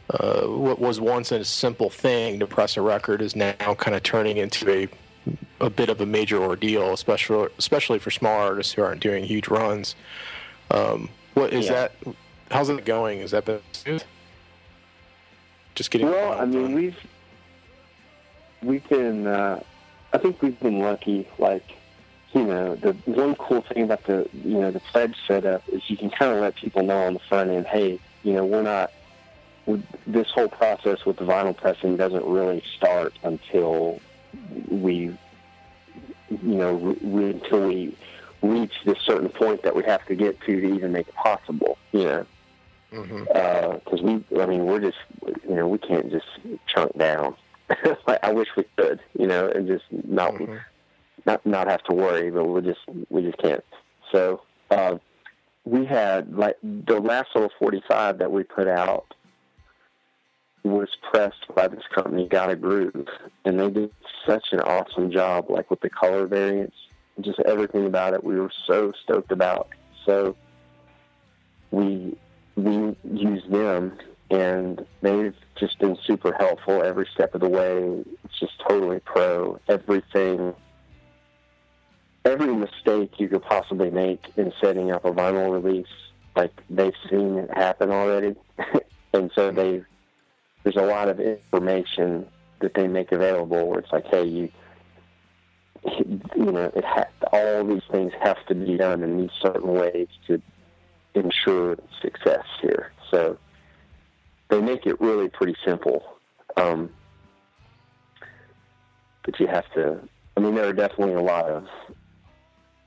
uh, 0.10 0.42
what 0.42 0.80
was 0.80 1.00
once 1.00 1.32
a 1.32 1.44
simple 1.46 1.90
thing 1.90 2.40
to 2.40 2.48
press 2.48 2.76
a 2.78 2.82
record 2.82 3.22
is 3.22 3.36
now 3.36 3.54
kind 3.78 3.96
of 3.96 4.04
turning 4.04 4.38
into 4.38 4.70
a 4.70 4.88
a 5.62 5.70
bit 5.70 5.88
of 5.90 6.02
a 6.02 6.06
major 6.06 6.38
ordeal, 6.44 6.92
especially 6.92 7.48
especially 7.58 8.00
for 8.00 8.12
small 8.12 8.38
artists 8.42 8.74
who 8.74 8.82
aren't 8.82 9.02
doing 9.02 9.24
huge 9.24 9.48
runs. 9.48 9.96
Um, 10.72 11.10
what 11.36 11.54
is 11.54 11.68
Yeah. 11.68 11.74
that? 11.74 11.92
How's 12.52 12.68
it 12.70 12.84
going? 12.84 13.20
Is 13.20 13.32
that 13.32 13.46
been 13.46 13.62
smooth? 13.72 14.04
Just 15.76 15.90
getting. 15.92 16.08
Well, 16.10 16.40
I 16.40 16.46
mean, 16.46 16.74
we've 16.74 16.98
we've 18.62 18.88
been. 18.90 19.26
Uh, 19.26 19.62
I 20.12 20.18
think 20.18 20.42
we've 20.42 20.60
been 20.60 20.80
lucky. 20.80 21.28
Like, 21.40 21.64
you 22.34 22.44
know, 22.44 22.76
the 22.76 22.92
one 23.06 23.36
cool 23.36 23.62
thing 23.62 23.84
about 23.84 24.04
the 24.04 24.28
you 24.34 24.60
know 24.60 24.72
the 24.72 24.82
pledge 24.82 25.16
setup 25.28 25.64
is 25.70 25.90
you 25.90 25.96
can 25.98 26.10
kind 26.10 26.34
of 26.36 26.42
let 26.42 26.56
people 26.56 26.84
know 26.84 27.04
on 27.08 27.14
the 27.14 27.20
front 27.20 27.50
end, 27.50 27.66
hey, 27.68 28.00
you 28.24 28.34
know, 28.34 28.46
we're 28.46 28.62
not. 28.62 28.92
This 30.06 30.28
whole 30.32 30.50
process 30.50 31.06
with 31.06 31.18
the 31.18 31.26
vinyl 31.26 31.56
pressing 31.56 31.96
doesn't 31.98 32.26
really 32.26 32.62
start 32.78 33.14
until 33.24 34.00
we, 34.70 35.16
you 36.30 36.38
know, 36.42 36.74
re- 37.02 37.32
until 37.32 37.68
we 37.68 37.96
reach 38.42 38.74
this 38.86 38.98
certain 39.06 39.30
point 39.30 39.64
that 39.64 39.76
we 39.76 39.84
have 39.84 40.06
to 40.08 40.16
get 40.16 40.40
to 40.42 40.60
to 40.60 40.76
even 40.76 40.92
make 40.92 41.08
it 41.08 41.16
possible. 41.16 41.78
You 41.92 42.04
know 42.06 42.26
because 42.94 44.02
we, 44.02 44.24
I 44.40 44.46
mean, 44.46 44.66
we're 44.66 44.80
just, 44.80 44.98
you 45.48 45.56
know, 45.56 45.68
we 45.68 45.78
can't 45.78 46.12
just 46.12 46.26
chunk 46.68 46.96
down. 46.98 47.36
I 48.24 48.32
wish 48.32 48.50
we 48.56 48.66
could, 48.78 49.00
you 49.18 49.28
know, 49.28 49.48
and 49.50 49.68
just 49.68 49.86
not 49.92 50.34
Mhm. 50.34 50.60
not 51.26 51.46
not 51.46 51.68
have 51.68 51.84
to 51.86 51.96
worry, 51.96 52.30
but 52.30 52.46
we 52.46 52.62
just 52.62 52.82
we 53.10 53.22
just 53.24 53.38
can't. 53.38 53.64
So 54.12 54.42
uh, 54.70 54.98
we 55.66 55.86
had 55.86 56.36
like 56.38 56.58
the 56.62 57.00
last 57.00 57.30
little 57.34 57.52
forty 57.58 57.82
five 57.88 58.18
that 58.20 58.32
we 58.32 58.44
put 58.44 58.68
out 58.68 59.06
was 60.64 60.90
pressed 61.12 61.46
by 61.56 61.68
this 61.68 61.84
company, 61.94 62.28
Gotta 62.28 62.56
Groove, 62.56 63.08
and 63.46 63.60
they 63.60 63.70
did 63.70 63.92
such 64.26 64.46
an 64.52 64.62
awesome 64.62 65.12
job, 65.12 65.50
like 65.50 65.70
with 65.70 65.82
the 65.82 65.90
color 65.90 66.26
variants, 66.26 66.76
just 67.22 67.40
everything 67.40 67.86
about 67.86 68.14
it. 68.14 68.24
We 68.24 68.40
were 68.40 68.52
so 68.66 68.94
stoked 69.04 69.32
about. 69.32 69.68
So 70.06 70.36
we 71.72 72.18
we 72.56 72.96
use 73.04 73.44
them 73.50 73.98
and 74.30 74.86
they've 75.02 75.36
just 75.56 75.78
been 75.80 75.98
super 76.06 76.34
helpful 76.34 76.82
every 76.84 77.08
step 77.14 77.36
of 77.36 77.42
the 77.42 77.50
way. 77.50 78.04
It's 78.24 78.40
just 78.40 78.54
totally 78.68 79.00
pro. 79.00 79.60
Everything, 79.68 80.54
every 82.26 82.56
mistake 82.56 83.20
you 83.20 83.28
could 83.28 83.44
possibly 83.44 83.92
make 83.92 84.26
in 84.36 84.52
setting 84.62 84.92
up 84.92 85.06
a 85.06 85.12
vinyl 85.12 85.52
release, 85.52 85.86
like 86.36 86.52
they've 86.70 86.96
seen 87.10 87.38
it 87.38 87.50
happen 87.56 87.92
already. 87.92 88.36
and 89.14 89.32
so 89.36 89.52
they, 89.52 89.84
there's 90.64 90.76
a 90.76 90.82
lot 90.86 91.10
of 91.10 91.20
information 91.20 92.28
that 92.62 92.74
they 92.74 92.88
make 92.88 93.12
available 93.12 93.68
where 93.68 93.80
it's 93.80 93.92
like, 93.92 94.06
hey, 94.08 94.24
you, 94.24 94.50
you 96.36 96.52
know, 96.52 96.72
it 96.76 96.86
ha- 96.86 97.10
all 97.34 97.66
these 97.66 97.82
things 97.92 98.14
have 98.22 98.44
to 98.48 98.56
be 98.56 98.78
done 98.78 99.04
in 99.04 99.18
these 99.18 99.32
certain 99.42 99.74
ways 99.74 100.08
to 100.28 100.42
ensure 101.14 101.78
success 102.02 102.46
here. 102.62 102.92
So 103.12 103.38
they 104.50 104.62
make 104.62 104.86
it 104.86 105.00
really 105.02 105.30
pretty 105.30 105.56
simple. 105.66 106.04
Um, 106.56 106.90
but 109.26 109.40
you 109.40 109.48
have 109.48 109.70
to, 109.74 110.00
I 110.38 110.40
mean, 110.40 110.56
there 110.56 110.68
are 110.68 110.74
definitely 110.74 111.16
a 111.16 111.22
lot 111.22 111.46
of 111.46 111.68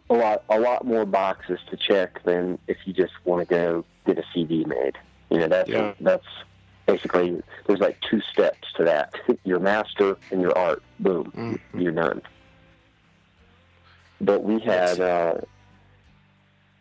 a 0.08 0.14
lot 0.14 0.44
a 0.48 0.60
lot 0.60 0.86
more 0.86 1.04
boxes 1.04 1.58
to 1.70 1.76
check 1.76 2.22
than 2.24 2.58
if 2.68 2.76
you 2.84 2.92
just 2.92 3.12
want 3.24 3.46
to 3.46 3.54
go 3.54 3.84
get 4.06 4.18
a 4.18 4.22
CD 4.32 4.64
made. 4.64 4.96
You 5.30 5.38
know, 5.40 5.48
that's 5.48 5.68
Yeah. 5.68 5.94
that's 6.00 6.26
basically 6.86 7.42
there's 7.66 7.80
like 7.80 7.98
two 8.08 8.20
steps 8.32 8.68
to 8.76 8.84
that. 8.84 9.12
your 9.44 9.58
master 9.60 10.16
and 10.30 10.40
your 10.40 10.56
art. 10.56 10.82
Boom, 11.00 11.32
Mhm. 11.36 11.82
you're 11.82 11.92
done. 11.92 12.22
But 14.20 14.42
we 14.44 14.60
had 14.60 15.00
uh, 15.00 15.34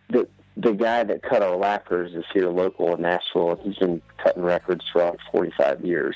the 0.10 0.28
the 0.58 0.72
guy 0.72 1.04
that 1.04 1.22
cut 1.22 1.42
our 1.44 1.58
lacquers 1.58 2.14
is 2.14 2.24
here 2.34 2.50
local 2.50 2.96
in 2.96 3.02
Nashville, 3.02 3.52
and 3.52 3.62
he's 3.62 3.78
been 3.78 4.02
cutting 4.24 4.44
records 4.44 4.86
for 4.94 5.04
like 5.04 5.20
45 5.32 5.82
years. 5.84 6.16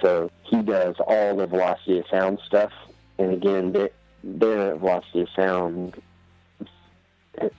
So 0.00 0.30
he 0.42 0.62
does 0.62 0.96
all 1.06 1.36
the 1.36 1.46
Velocity 1.46 1.98
of 1.98 2.06
Sound 2.10 2.38
stuff. 2.46 2.72
And 3.18 3.32
again, 3.32 3.72
they- 3.72 3.90
they're 4.24 4.74
Velocity 4.76 5.20
of 5.20 5.28
Sound 5.36 6.00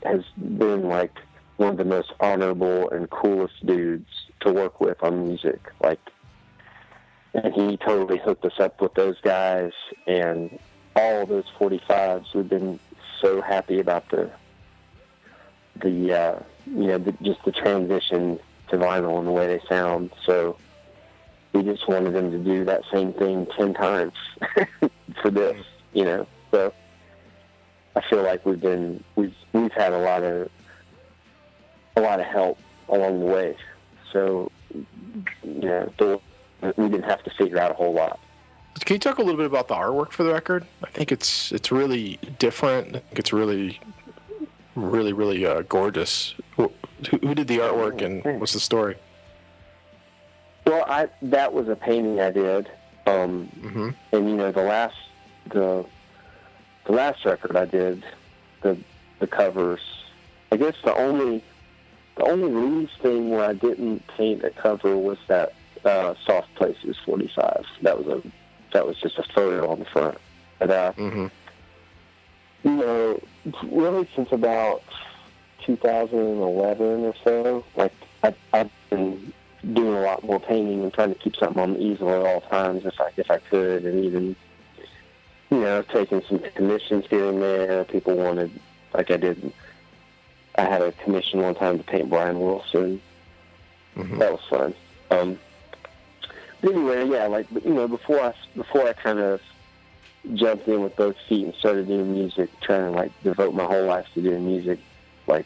has 0.04 0.24
been 0.38 0.88
like 0.90 1.14
one 1.58 1.70
of 1.70 1.78
the 1.78 1.86
most 1.86 2.12
honorable 2.20 2.90
and 2.90 3.10
coolest 3.10 3.66
dudes 3.66 4.10
to 4.42 4.52
work 4.52 4.82
with 4.82 5.02
on 5.04 5.28
music. 5.28 5.60
Like, 5.82 6.00
and 7.34 7.54
he 7.54 7.78
totally 7.78 8.20
hooked 8.20 8.46
us 8.46 8.60
up 8.60 8.82
with 8.82 8.94
those 8.94 9.20
guys 9.22 9.72
and 10.08 10.60
all 10.96 11.26
those 11.26 11.46
45s. 11.60 12.34
We've 12.34 12.48
been 12.48 12.80
so 13.22 13.42
happy 13.42 13.80
about 13.80 14.10
the 14.10 14.30
the 15.82 16.14
uh, 16.14 16.40
you 16.66 16.88
know 16.88 16.98
the, 16.98 17.12
just 17.22 17.44
the 17.44 17.52
transition 17.52 18.40
to 18.70 18.78
vinyl 18.78 19.18
and 19.18 19.28
the 19.28 19.32
way 19.32 19.48
they 19.48 19.62
sound. 19.68 20.12
So 20.26 20.58
we 21.54 21.64
just 21.64 21.88
wanted 21.88 22.14
them 22.14 22.32
to 22.32 22.38
do 22.38 22.66
that 22.66 22.84
same 22.94 23.14
thing 23.14 23.48
ten 23.58 23.74
times 23.74 24.14
for 25.22 25.30
this, 25.30 25.64
you 25.94 26.06
know. 26.06 26.28
So 26.52 26.74
I 27.96 28.02
feel 28.10 28.24
like 28.24 28.46
we've 28.46 28.60
been 28.60 29.04
we've 29.16 29.36
we've 29.54 29.74
had 29.74 29.94
a 29.94 30.00
lot 30.00 30.24
of 30.24 30.50
a 31.96 32.02
lot 32.02 32.20
of 32.20 32.26
help 32.26 32.58
along 32.90 33.20
the 33.20 33.26
way. 33.26 33.58
So 34.12 34.52
you 34.74 34.86
know, 35.44 36.22
we 36.78 36.90
didn't 36.90 37.04
have 37.04 37.24
to 37.24 37.30
figure 37.32 37.60
out 37.60 37.72
a 37.72 37.74
whole 37.74 37.94
lot. 37.94 38.20
Can 38.82 38.96
you 38.96 39.00
talk 39.00 39.20
a 39.20 39.22
little 39.22 39.38
bit 39.38 39.46
about 39.46 39.68
the 39.68 39.74
artwork 39.76 40.12
for 40.12 40.24
the 40.24 40.34
record? 40.34 40.66
I 40.84 40.90
think 40.90 41.12
it's 41.12 41.52
it's 41.52 41.72
really 41.72 42.20
different. 42.40 42.90
I 42.90 43.00
think 43.00 43.20
it's 43.20 43.32
really, 43.32 43.80
really, 44.76 45.14
really 45.14 45.46
uh, 45.46 45.62
gorgeous. 45.62 46.36
Who, 46.58 46.72
who 47.10 47.34
did 47.34 47.48
the 47.48 47.60
artwork 47.60 48.02
and 48.02 48.40
what's 48.40 48.54
the 48.54 48.60
story? 48.60 48.98
Well, 50.66 50.84
I 50.88 51.08
that 51.22 51.54
was 51.54 51.70
a 51.70 51.76
painting 51.76 52.20
I 52.20 52.32
did, 52.32 52.70
um, 53.06 53.46
hmm 53.48 53.90
and 54.12 54.30
you 54.30 54.36
know 54.36 54.52
the 54.52 54.64
last 54.64 54.98
the 55.50 55.86
the 56.86 56.92
last 56.92 57.24
record 57.24 57.56
I 57.56 57.66
did, 57.66 58.04
the 58.62 58.78
the 59.20 59.28
covers. 59.28 59.82
I 60.52 60.58
guess 60.58 60.76
the 60.84 60.96
only 60.96 61.44
the 62.16 62.24
only 62.24 62.52
release 62.52 62.90
thing 63.02 63.30
where 63.30 63.46
I 63.46 63.54
didn't 63.54 64.06
paint 64.08 64.44
a 64.44 64.50
cover 64.50 64.98
was 64.98 65.18
that 65.28 65.54
uh, 65.84 66.16
Soft 66.26 66.54
Places 66.56 66.98
45. 67.06 67.66
That 67.82 68.04
was 68.04 68.08
a 68.08 68.32
that 68.74 68.86
was 68.86 69.00
just 69.00 69.18
a 69.18 69.24
photo 69.24 69.70
on 69.72 69.80
the 69.80 69.86
front. 69.86 70.18
But 70.60 70.70
uh, 70.70 70.92
hmm 70.94 71.28
you 72.64 72.72
know, 72.72 73.22
really 73.72 74.10
since 74.16 74.32
about 74.32 74.82
2011 75.66 77.06
or 77.06 77.14
so, 77.24 77.64
like 77.76 77.94
I, 78.24 78.34
I've 78.54 78.72
been 78.90 79.32
doing 79.74 79.94
a 79.94 80.02
lot 80.02 80.24
more 80.24 80.40
painting 80.40 80.82
and 80.82 80.92
trying 80.92 81.14
to 81.14 81.20
keep 81.20 81.36
something 81.36 81.62
on 81.62 81.74
the 81.74 81.82
easel 81.82 82.10
at 82.10 82.26
all 82.26 82.42
times 82.42 82.86
if 82.86 83.00
I 83.00 83.12
if 83.18 83.30
I 83.30 83.38
could, 83.38 83.86
and 83.86 84.04
even 84.04 84.36
you 85.52 85.60
know 85.60 85.84
taking 85.84 86.24
some 86.28 86.40
commissions 86.56 87.06
here 87.10 87.30
and 87.30 87.42
there. 87.42 87.84
People 87.86 88.16
wanted, 88.16 88.52
like 88.94 89.12
I 89.12 89.18
did. 89.18 89.54
I 90.58 90.64
had 90.64 90.82
a 90.82 90.92
commission 90.94 91.42
one 91.42 91.56
time 91.56 91.78
to 91.78 91.84
paint 91.84 92.10
Brian 92.10 92.40
Wilson. 92.40 93.02
hmm 93.96 94.18
That 94.20 94.32
was 94.32 94.42
fun. 94.50 94.74
Um, 95.12 95.40
but 96.62 96.74
anyway, 96.74 97.08
yeah, 97.08 97.28
like 97.28 97.48
but, 97.52 97.66
you 97.66 97.74
know, 97.74 97.88
before 97.88 98.20
I 98.22 98.34
before 98.56 98.88
I 98.88 98.94
kind 98.94 99.20
of 99.20 99.42
jumped 100.34 100.68
in 100.68 100.82
with 100.82 100.96
both 100.96 101.16
feet 101.30 101.46
and 101.46 101.54
started 101.56 101.88
doing 101.88 102.12
music, 102.14 102.50
trying 102.62 102.92
to 102.92 102.98
like 102.98 103.12
devote 103.24 103.54
my 103.54 103.66
whole 103.66 103.86
life 103.86 104.08
to 104.16 104.22
doing 104.22 104.46
music, 104.46 104.80
like 105.28 105.46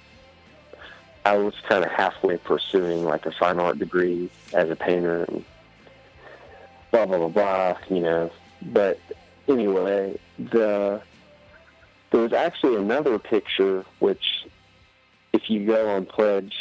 I 1.26 1.38
was 1.38 1.54
kind 1.68 1.84
of 1.84 1.92
halfway 1.92 2.38
pursuing 2.38 3.04
like 3.04 3.26
a 3.26 3.32
fine 3.32 3.60
art 3.60 3.80
degree 3.80 4.30
as 4.54 4.70
a 4.70 4.76
painter 4.76 5.26
and 5.26 5.44
blah 6.92 7.06
blah 7.06 7.18
blah 7.18 7.28
blah, 7.28 7.78
you 7.90 8.02
know. 8.02 8.32
But 8.62 9.00
anyway, 9.48 10.18
the 10.38 11.02
there 12.12 12.22
was 12.22 12.34
actually 12.34 12.76
another 12.78 13.20
picture 13.20 13.86
which, 14.00 14.46
if 15.34 15.44
you 15.50 15.66
go 15.66 15.90
on 15.90 16.06
Pledge, 16.06 16.54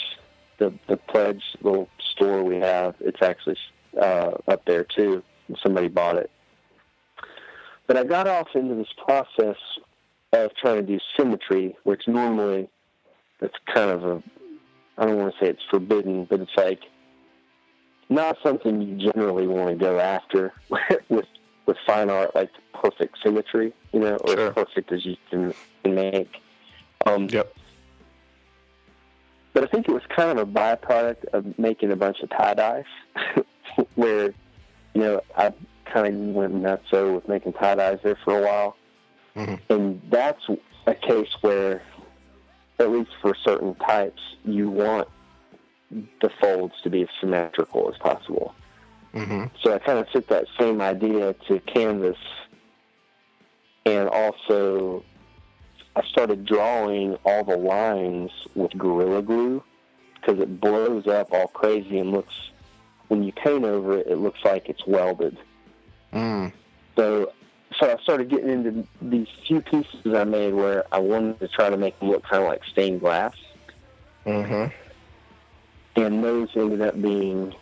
the 0.59 0.73
the 0.89 0.97
Pledge 0.97 1.43
little 1.62 1.89
store 2.12 2.43
we 2.43 2.57
have, 2.57 2.95
it's 3.01 3.23
actually 3.23 3.57
uh, 4.01 4.32
up 4.49 4.65
there 4.66 4.85
too. 4.85 5.23
Somebody 5.62 5.89
bought 5.89 6.16
it. 6.16 6.31
But 7.86 7.97
I 7.97 8.05
got 8.05 8.28
off 8.28 8.49
into 8.55 8.74
this 8.74 8.93
process 9.07 9.57
of 10.32 10.51
trying 10.57 10.77
to 10.77 10.82
do 10.82 10.99
symmetry, 11.16 11.74
which 11.85 12.03
normally 12.07 12.69
that's 13.40 13.55
kind 13.74 13.90
of 13.90 14.05
a 14.05 14.23
I 14.99 15.07
don't 15.07 15.16
want 15.16 15.32
to 15.35 15.45
say 15.45 15.51
it's 15.51 15.62
forbidden, 15.70 16.27
but 16.28 16.40
it's 16.40 16.57
like 16.57 16.81
not 18.11 18.36
something 18.43 18.82
you 18.82 18.97
generally 19.12 19.47
want 19.47 19.69
to 19.70 19.77
go 19.77 19.99
after 19.99 20.53
with 21.09 21.27
with 21.66 21.77
fine 21.86 22.11
art, 22.11 22.35
like 22.35 22.51
perfect 22.74 23.19
symmetry, 23.23 23.73
you 23.93 24.01
know, 24.01 24.16
or 24.16 24.28
Sure. 24.32 24.49
as 24.49 24.55
perfect 24.55 24.90
as 24.93 25.05
you 25.05 25.16
can, 25.31 25.53
can 25.85 25.95
make. 25.95 26.31
Um, 27.07 27.28
Yep. 27.28 27.55
But 29.59 29.68
I 29.68 29.72
think 29.72 29.89
it 29.89 29.93
was 29.93 30.05
kind 30.14 30.39
of 30.39 30.48
a 30.48 30.48
byproduct 30.48 31.24
of 31.32 31.59
making 31.59 31.90
a 31.90 31.97
bunch 31.97 32.20
of 32.20 32.30
tie 32.30 32.55
dyes, 32.55 32.85
where 33.97 34.26
you 34.94 35.01
know 35.01 35.20
I 35.36 35.52
kind 35.85 36.06
of 36.28 36.35
went 36.35 36.55
nuts 36.55 36.85
so 36.93 37.14
with 37.14 37.28
making 37.28 37.55
tie 37.55 37.74
dyes 37.74 37.98
there 38.05 38.16
for 38.24 38.39
a 38.39 38.43
while, 38.47 38.76
Mhm. 39.35 39.59
and 39.68 40.01
that's 40.10 40.48
a 40.86 40.94
case 40.94 41.35
where, 41.40 41.82
at 42.78 42.89
least 42.89 43.10
for 43.20 43.35
certain 43.35 43.74
types, 43.74 44.20
you 44.44 44.70
want 44.70 45.09
the 46.20 46.30
folds 46.40 46.74
to 46.82 46.90
be 46.90 47.02
as 47.02 47.09
symmetrical 47.20 47.90
as 47.93 47.98
possible. 47.98 48.55
hmm 49.12 49.47
So 49.64 49.74
I 49.74 49.78
kind 49.78 49.98
of 49.98 50.09
took 50.10 50.28
that 50.28 50.47
same 50.56 50.80
idea 50.80 51.35
to 51.48 51.59
canvas, 51.60 52.18
and 53.85 54.09
also 54.09 55.02
I 55.98 56.06
started 56.08 56.44
drawing 56.44 57.16
all 57.24 57.44
the 57.44 57.56
lines 57.56 58.30
with 58.54 58.76
Gorilla 58.78 59.22
Glue 59.22 59.62
because 60.14 60.40
it 60.40 60.60
blows 60.60 61.06
up 61.06 61.32
all 61.32 61.48
crazy 61.48 61.98
and 61.98 62.12
looks. 62.12 62.34
When 63.08 63.22
you 63.22 63.32
paint 63.32 63.64
over 63.64 63.98
it, 63.98 64.06
it 64.06 64.16
looks 64.16 64.44
like 64.44 64.68
it's 64.68 64.86
welded. 64.86 65.38
Mm. 66.12 66.52
So, 66.94 67.32
so 67.78 67.90
I 67.90 68.02
started 68.02 68.28
getting 68.28 68.50
into 68.50 68.86
these 69.00 69.28
few 69.46 69.60
pieces 69.60 70.14
I 70.14 70.24
made 70.24 70.54
where 70.54 70.84
I 70.92 70.98
wanted 70.98 71.40
to 71.40 71.48
try 71.48 71.70
to 71.70 71.76
make 71.76 71.98
them 71.98 72.10
look 72.10 72.22
kind 72.24 72.42
of 72.42 72.48
like 72.48 72.64
stained 72.64 73.00
glass 73.00 73.34
hmm 74.24 74.66
and 75.96 76.22
those 76.22 76.48
ended 76.54 76.80
up 76.82 77.00
being 77.00 77.54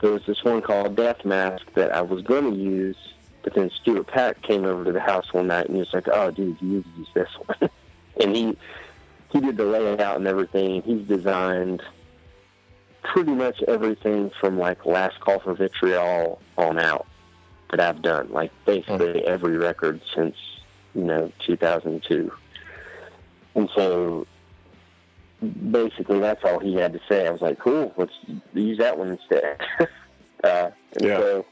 there 0.00 0.12
was 0.12 0.24
this 0.26 0.42
one 0.44 0.62
called 0.62 0.96
Death 0.96 1.24
Mask 1.24 1.66
that 1.74 1.94
I 1.94 2.00
was 2.00 2.22
going 2.22 2.50
to 2.50 2.56
use, 2.56 2.96
but 3.42 3.54
then 3.54 3.70
Stuart 3.80 4.06
Pack 4.06 4.42
came 4.42 4.64
over 4.64 4.84
to 4.84 4.92
the 4.92 5.00
house 5.00 5.32
one 5.32 5.46
night 5.48 5.66
and 5.66 5.74
he 5.76 5.80
was 5.80 5.92
like, 5.92 6.08
"Oh, 6.12 6.30
dude, 6.30 6.56
you 6.60 6.68
need 6.68 6.84
to 6.84 6.90
use 6.98 7.08
this 7.14 7.28
one," 7.46 7.70
and 8.20 8.36
he 8.36 8.56
he 9.32 9.40
did 9.40 9.56
the 9.56 9.64
layout 9.64 10.16
and 10.16 10.26
everything. 10.26 10.82
He's 10.82 11.06
designed 11.06 11.82
pretty 13.02 13.32
much 13.32 13.62
everything 13.62 14.30
from 14.40 14.58
like 14.58 14.84
Last 14.84 15.18
Call 15.20 15.38
for 15.40 15.54
Vitriol 15.54 16.40
on 16.58 16.78
out 16.78 17.06
that 17.70 17.80
I've 17.80 18.02
done, 18.02 18.30
like 18.32 18.50
basically 18.66 19.24
every 19.24 19.56
record 19.56 20.00
since 20.14 20.36
you 20.94 21.04
know 21.04 21.32
2002, 21.46 22.32
and 23.54 23.70
so 23.74 24.26
basically 25.70 26.20
that's 26.20 26.44
all 26.44 26.58
he 26.58 26.74
had 26.74 26.92
to 26.92 27.00
say. 27.08 27.26
I 27.26 27.30
was 27.30 27.40
like, 27.40 27.58
cool, 27.58 27.92
let's 27.96 28.12
use 28.52 28.78
that 28.78 28.98
one 28.98 29.08
instead. 29.10 29.58
uh, 30.44 30.70
and 30.96 31.04
Yeah. 31.08 31.18
so 31.18 31.46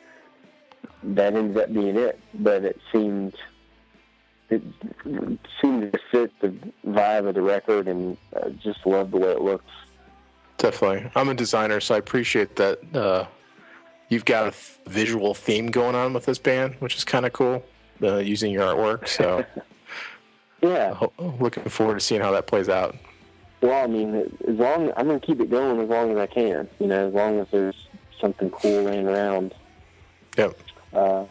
that 1.02 1.34
ended 1.34 1.56
up 1.56 1.72
being 1.72 1.96
it. 1.96 2.18
But 2.34 2.64
it 2.64 2.80
seemed 2.92 3.34
it 4.50 4.62
seemed 5.60 5.92
to 5.92 5.98
fit 6.10 6.32
the 6.40 6.54
vibe 6.86 7.28
of 7.28 7.34
the 7.34 7.42
record, 7.42 7.86
and 7.88 8.16
I 8.34 8.48
just 8.50 8.86
loved 8.86 9.12
the 9.12 9.18
way 9.18 9.30
it 9.32 9.40
looks. 9.42 9.70
Definitely. 10.56 11.10
I'm 11.14 11.28
a 11.28 11.34
designer, 11.34 11.80
so 11.80 11.94
I 11.94 11.98
appreciate 11.98 12.56
that 12.56 12.80
uh, 12.94 13.26
you've 14.08 14.24
got 14.24 14.48
a 14.48 14.90
visual 14.90 15.34
theme 15.34 15.66
going 15.70 15.94
on 15.94 16.14
with 16.14 16.24
this 16.24 16.38
band, 16.38 16.74
which 16.80 16.96
is 16.96 17.04
kind 17.04 17.26
of 17.26 17.32
cool. 17.32 17.62
Uh, 18.02 18.16
using 18.18 18.52
your 18.52 18.62
artwork, 18.62 19.08
so 19.08 19.44
Yeah. 20.62 20.96
looking 21.18 21.64
forward 21.64 21.94
to 21.94 22.00
seeing 22.00 22.20
how 22.20 22.30
that 22.32 22.46
plays 22.46 22.68
out. 22.68 22.96
Well, 23.60 23.82
I 23.84 23.88
mean, 23.88 24.14
as 24.46 24.54
long 24.56 24.92
I'm 24.96 25.08
gonna 25.08 25.18
keep 25.20 25.40
it 25.40 25.50
going 25.50 25.80
as 25.80 25.88
long 25.88 26.12
as 26.12 26.16
I 26.16 26.26
can. 26.26 26.68
You 26.78 26.86
know, 26.86 27.08
as 27.08 27.12
long 27.14 27.40
as 27.40 27.48
there's 27.50 27.88
something 28.20 28.50
cool 28.50 28.84
laying 28.84 29.08
around. 29.08 29.52
Yep. 30.36 30.56
Uh, 30.92 31.24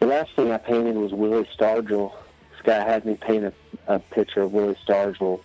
the 0.00 0.06
last 0.06 0.30
thing 0.36 0.50
I 0.50 0.58
painted 0.58 0.96
was 0.96 1.12
Willie 1.12 1.48
Stargell. 1.58 2.12
This 2.52 2.60
guy 2.64 2.84
had 2.84 3.04
me 3.04 3.14
paint 3.14 3.44
a, 3.44 3.52
a 3.86 3.98
picture 3.98 4.42
of 4.42 4.52
Willie 4.52 4.76
Stargell 4.86 5.40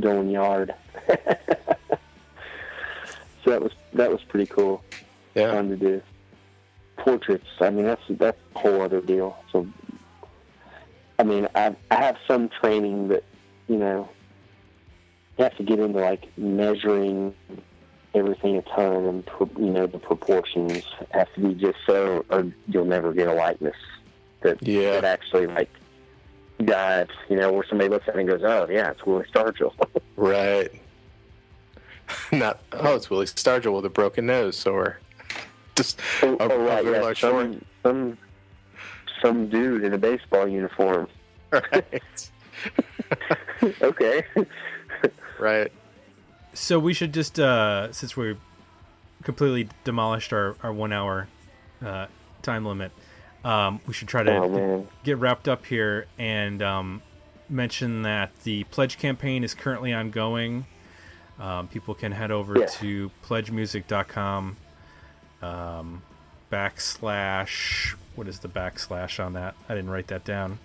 going 0.00 0.30
yard. 0.30 0.74
so 3.44 3.50
that 3.50 3.62
was 3.62 3.72
that 3.92 4.10
was 4.10 4.22
pretty 4.24 4.46
cool, 4.46 4.82
Yeah. 5.34 5.52
fun 5.52 5.68
to 5.70 5.76
do. 5.76 6.02
Portraits, 6.96 7.46
I 7.60 7.70
mean 7.70 7.84
that's 7.84 8.02
that's 8.08 8.38
a 8.56 8.58
whole 8.58 8.80
other 8.80 9.00
deal. 9.00 9.36
So, 9.52 9.66
I 11.18 11.22
mean, 11.24 11.48
I 11.54 11.76
I 11.90 12.02
have 12.02 12.16
some 12.26 12.48
training 12.48 13.08
that 13.08 13.24
you 13.68 13.76
know 13.76 14.08
you 15.36 15.44
have 15.44 15.56
to 15.58 15.62
get 15.64 15.78
into 15.80 15.98
like 16.00 16.26
measuring 16.38 17.34
everything 18.14 18.56
a 18.56 18.62
ton 18.62 19.04
and 19.06 19.30
you 19.58 19.70
know 19.70 19.86
the 19.86 19.98
proportions 19.98 20.84
have 21.10 21.32
to 21.34 21.40
be 21.40 21.54
just 21.54 21.78
so 21.86 22.24
or 22.30 22.46
you'll 22.68 22.84
never 22.84 23.12
get 23.12 23.26
a 23.28 23.32
likeness 23.34 23.76
that 24.42 24.62
Yeah. 24.62 24.92
that 24.92 25.04
actually 25.04 25.46
like 25.46 25.70
dives 26.64 27.10
you 27.28 27.36
know 27.36 27.52
where 27.52 27.64
somebody 27.68 27.90
looks 27.90 28.06
at 28.08 28.14
it 28.14 28.20
and 28.20 28.28
goes 28.28 28.42
oh 28.44 28.68
yeah 28.70 28.90
it's 28.90 29.04
Willie 29.04 29.24
Stargell 29.32 29.72
Right. 30.16 30.70
Not 32.32 32.60
oh, 32.72 32.94
it's 32.94 33.10
Willie 33.10 33.26
Stargell 33.26 33.74
with 33.74 33.84
a 33.86 33.90
broken 33.90 34.26
nose, 34.26 34.64
or 34.66 35.00
just 35.74 36.00
oh, 36.22 36.34
a, 36.34 36.36
oh, 36.42 36.50
a 36.50 36.58
right 36.58 36.84
very 36.84 36.96
yeah 36.96 37.02
large 37.02 37.20
some 37.20 37.64
some 37.82 38.18
some 39.20 39.48
dude 39.48 39.82
in 39.84 39.92
a 39.94 39.98
baseball 39.98 40.46
uniform 40.46 41.08
Right. 41.50 42.30
okay 43.82 44.24
right. 45.38 45.72
So 46.54 46.78
we 46.78 46.94
should 46.94 47.12
just, 47.12 47.38
uh, 47.38 47.92
since 47.92 48.16
we 48.16 48.36
completely 49.22 49.68
demolished 49.84 50.32
our, 50.32 50.56
our 50.62 50.72
one 50.72 50.92
hour 50.92 51.28
uh, 51.84 52.06
time 52.42 52.64
limit, 52.64 52.92
um, 53.44 53.80
we 53.86 53.92
should 53.92 54.08
try 54.08 54.22
to 54.22 54.36
oh 54.36 54.88
get 55.02 55.18
wrapped 55.18 55.48
up 55.48 55.66
here 55.66 56.06
and 56.18 56.62
um, 56.62 57.02
mention 57.48 58.02
that 58.02 58.30
the 58.44 58.64
pledge 58.64 58.98
campaign 58.98 59.44
is 59.44 59.52
currently 59.54 59.92
ongoing. 59.92 60.66
Um, 61.38 61.66
people 61.68 61.94
can 61.94 62.12
head 62.12 62.30
over 62.30 62.58
Yeah. 62.58 62.66
to 62.66 63.10
pledgemusic.com 63.26 64.56
um, 65.42 66.02
backslash. 66.50 67.94
What 68.14 68.28
is 68.28 68.38
the 68.38 68.48
backslash 68.48 69.22
on 69.24 69.32
that? 69.32 69.56
I 69.68 69.74
didn't 69.74 69.90
write 69.90 70.06
that 70.06 70.24
down. 70.24 70.60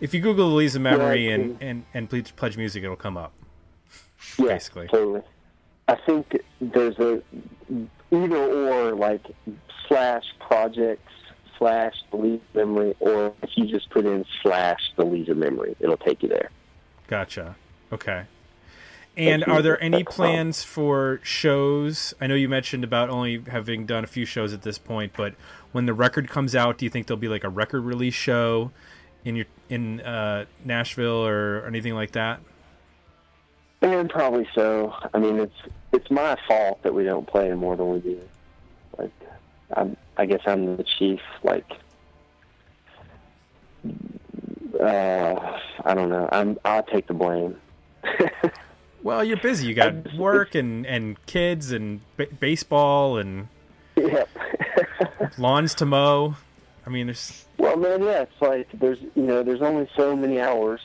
If 0.00 0.12
you 0.12 0.20
Google 0.20 0.52
Lees 0.52 0.74
of 0.74 0.82
Memory 0.82 1.30
I 1.30 1.34
and, 1.34 1.58
and, 1.60 1.84
and 1.94 2.10
pledge, 2.10 2.34
pledge 2.34 2.56
music, 2.56 2.82
it'll 2.82 2.96
come 2.96 3.16
up. 3.16 3.32
Yeah, 4.38 4.46
basically. 4.46 4.88
totally 4.88 5.22
I 5.88 5.96
think 6.06 6.38
there's 6.60 6.98
a 6.98 7.22
either 8.10 8.36
or 8.36 8.94
like 8.94 9.24
slash 9.88 10.24
projects 10.38 11.12
slash 11.58 11.94
the 12.10 12.16
Lisa 12.16 12.42
memory 12.54 12.94
or 13.00 13.34
if 13.42 13.50
you 13.56 13.66
just 13.66 13.90
put 13.90 14.06
in 14.06 14.24
slash 14.42 14.80
the 14.96 15.04
Lees 15.04 15.28
of 15.28 15.36
Memory 15.36 15.76
it'll 15.80 15.96
take 15.96 16.22
you 16.22 16.28
there 16.28 16.50
Gotcha. 17.10 17.56
Okay. 17.92 18.26
And 19.16 19.44
are 19.44 19.60
there 19.60 19.82
any 19.82 20.04
plans 20.04 20.62
for 20.62 21.18
shows? 21.24 22.14
I 22.20 22.28
know 22.28 22.36
you 22.36 22.48
mentioned 22.48 22.84
about 22.84 23.10
only 23.10 23.42
having 23.48 23.84
done 23.84 24.04
a 24.04 24.06
few 24.06 24.24
shows 24.24 24.52
at 24.52 24.62
this 24.62 24.78
point, 24.78 25.12
but 25.16 25.34
when 25.72 25.86
the 25.86 25.92
record 25.92 26.30
comes 26.30 26.54
out, 26.54 26.78
do 26.78 26.86
you 26.86 26.90
think 26.90 27.08
there'll 27.08 27.18
be 27.18 27.28
like 27.28 27.42
a 27.42 27.48
record 27.48 27.80
release 27.80 28.14
show 28.14 28.70
in 29.24 29.34
your 29.34 29.46
in 29.68 30.00
uh, 30.02 30.44
Nashville 30.64 31.26
or 31.26 31.66
anything 31.66 31.94
like 31.94 32.12
that? 32.12 32.40
And 33.82 34.10
probably 34.10 34.46
so. 34.54 34.94
I 35.14 35.18
mean, 35.18 35.38
it's 35.38 35.54
it's 35.92 36.10
my 36.10 36.36
fault 36.46 36.82
that 36.82 36.94
we 36.94 37.04
don't 37.04 37.26
play 37.26 37.52
more 37.54 37.76
than 37.76 37.90
we 37.90 38.00
do. 38.00 38.20
Like, 38.98 39.12
I'm, 39.74 39.96
I 40.16 40.26
guess 40.26 40.40
I'm 40.46 40.76
the 40.76 40.84
chief. 40.84 41.20
Like, 41.42 41.66
uh, 44.78 45.58
I 45.84 45.94
don't 45.94 46.10
know. 46.10 46.28
I'm 46.30 46.58
I'll 46.64 46.82
take 46.82 47.06
the 47.06 47.14
blame. 47.14 47.56
Well, 49.02 49.24
you're 49.24 49.38
busy. 49.38 49.66
You 49.66 49.74
got 49.74 50.14
work 50.14 50.54
and 50.54 50.86
and 50.86 51.24
kids 51.26 51.72
and 51.72 52.00
b- 52.16 52.26
baseball 52.38 53.16
and 53.16 53.48
yep. 53.96 54.28
lawns 55.38 55.74
to 55.76 55.86
mow. 55.86 56.36
I 56.86 56.90
mean, 56.90 57.06
there's 57.06 57.46
well, 57.58 57.76
man, 57.76 58.02
yeah. 58.02 58.22
It's 58.22 58.42
like 58.42 58.68
there's 58.74 58.98
you 59.14 59.22
know 59.22 59.42
there's 59.42 59.62
only 59.62 59.88
so 59.96 60.14
many 60.14 60.40
hours, 60.40 60.80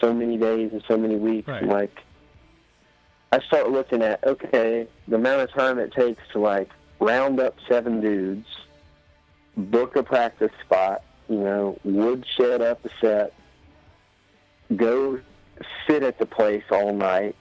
so 0.00 0.12
many 0.12 0.36
days, 0.36 0.72
and 0.72 0.82
so 0.86 0.96
many 0.98 1.16
weeks. 1.16 1.48
Right. 1.48 1.62
And 1.62 1.70
like, 1.70 1.98
I 3.36 3.40
start 3.40 3.70
looking 3.70 4.00
at 4.00 4.24
okay, 4.24 4.88
the 5.06 5.16
amount 5.16 5.42
of 5.42 5.52
time 5.52 5.78
it 5.78 5.92
takes 5.92 6.22
to 6.32 6.38
like 6.38 6.70
round 7.00 7.38
up 7.38 7.54
seven 7.68 8.00
dudes, 8.00 8.48
book 9.58 9.94
a 9.94 10.02
practice 10.02 10.52
spot, 10.64 11.02
you 11.28 11.40
know, 11.40 11.78
woodshed 11.84 12.62
up 12.62 12.82
a 12.86 12.88
set, 12.98 13.34
go 14.74 15.20
sit 15.86 16.02
at 16.02 16.18
the 16.18 16.24
place 16.24 16.62
all 16.70 16.94
night, 16.94 17.36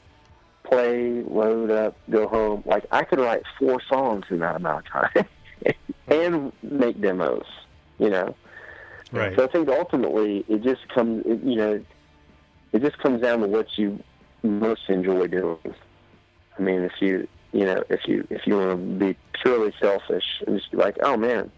play, 0.65 1.23
load 1.23 1.71
up, 1.71 1.95
go 2.09 2.27
home. 2.27 2.63
Like 2.65 2.85
I 2.91 3.05
could 3.05 3.19
write 3.19 3.43
four 3.57 3.81
songs 3.87 4.25
in 4.29 4.39
that 4.39 4.57
amount 4.57 4.87
of 4.87 5.13
time, 5.13 5.25
and 6.09 6.51
make 6.61 6.99
demos. 6.99 7.45
You 7.99 8.09
know. 8.09 8.35
right. 9.13 9.33
So 9.37 9.45
I 9.45 9.47
think 9.47 9.69
ultimately 9.69 10.43
it 10.49 10.61
just 10.61 10.89
comes, 10.89 11.25
it, 11.25 11.41
you 11.41 11.55
know, 11.55 11.81
it 12.73 12.81
just 12.81 12.97
comes 12.97 13.21
down 13.21 13.39
to 13.39 13.47
what 13.47 13.77
you 13.77 14.03
most 14.43 14.89
enjoy 14.89 15.27
doing. 15.27 15.57
I 16.57 16.61
mean, 16.61 16.81
if 16.81 16.93
you, 16.99 17.27
you 17.51 17.65
know, 17.65 17.83
if 17.89 18.07
you 18.07 18.27
if 18.29 18.45
you 18.47 18.57
want 18.57 18.71
to 18.71 18.75
be 18.77 19.17
purely 19.41 19.73
selfish 19.79 20.25
and 20.45 20.57
just 20.57 20.71
be 20.71 20.77
like, 20.77 20.97
oh 21.01 21.17
man, 21.17 21.51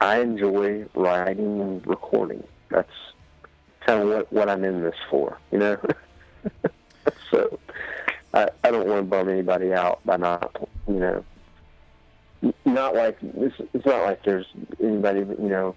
I 0.00 0.20
enjoy 0.20 0.86
writing 0.94 1.60
and 1.60 1.86
recording. 1.86 2.42
That's 2.70 2.90
kind 3.86 4.02
of 4.02 4.08
what 4.08 4.32
what 4.32 4.48
I'm 4.48 4.64
in 4.64 4.82
this 4.82 4.96
for, 5.08 5.38
you 5.50 5.58
know. 5.58 5.78
so 7.30 7.58
I 8.34 8.48
I 8.64 8.70
don't 8.70 8.86
want 8.86 8.98
to 8.98 9.02
bum 9.04 9.28
anybody 9.28 9.72
out 9.72 10.04
by 10.04 10.16
not, 10.16 10.56
you 10.88 10.94
know. 10.94 11.24
Not 12.64 12.96
like 12.96 13.18
it's, 13.22 13.54
it's 13.72 13.86
not 13.86 14.02
like 14.02 14.24
there's 14.24 14.46
anybody 14.82 15.20
you 15.20 15.48
know 15.48 15.76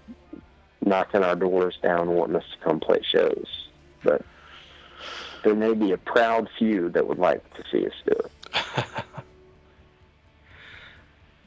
knocking 0.84 1.22
our 1.22 1.36
doors 1.36 1.78
down 1.82 2.10
wanting 2.10 2.36
us 2.36 2.44
to 2.52 2.64
come 2.64 2.80
play 2.80 3.00
shows. 3.12 3.68
But 4.02 4.24
there 5.44 5.54
may 5.54 5.74
be 5.74 5.92
a 5.92 5.96
proud 5.98 6.48
few 6.58 6.90
that 6.90 7.06
would 7.06 7.18
like 7.18 7.42
to 7.54 7.62
see 7.70 7.86
us 7.86 7.92
do 8.04 8.12
it. 8.12 8.84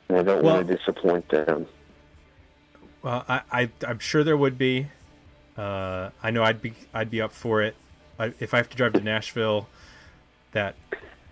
and 0.09 0.17
I 0.19 0.23
don't 0.23 0.43
Well- 0.43 0.55
want 0.55 0.67
to 0.67 0.77
disappoint 0.77 1.29
them. 1.29 1.67
Well, 3.01 3.23
I, 3.29 3.41
I 3.51 3.69
I'm 3.87 3.99
sure 3.99 4.23
there 4.25 4.35
would 4.35 4.57
be. 4.57 4.87
Uh, 5.57 6.09
I 6.21 6.31
know 6.31 6.43
I'd 6.43 6.61
be 6.61 6.73
I'd 6.93 7.09
be 7.09 7.21
up 7.21 7.31
for 7.31 7.61
it. 7.61 7.75
I, 8.19 8.33
if 8.39 8.53
I 8.53 8.57
have 8.57 8.69
to 8.69 8.75
drive 8.75 8.91
to 8.93 8.99
Nashville, 8.99 9.69
that 10.51 10.75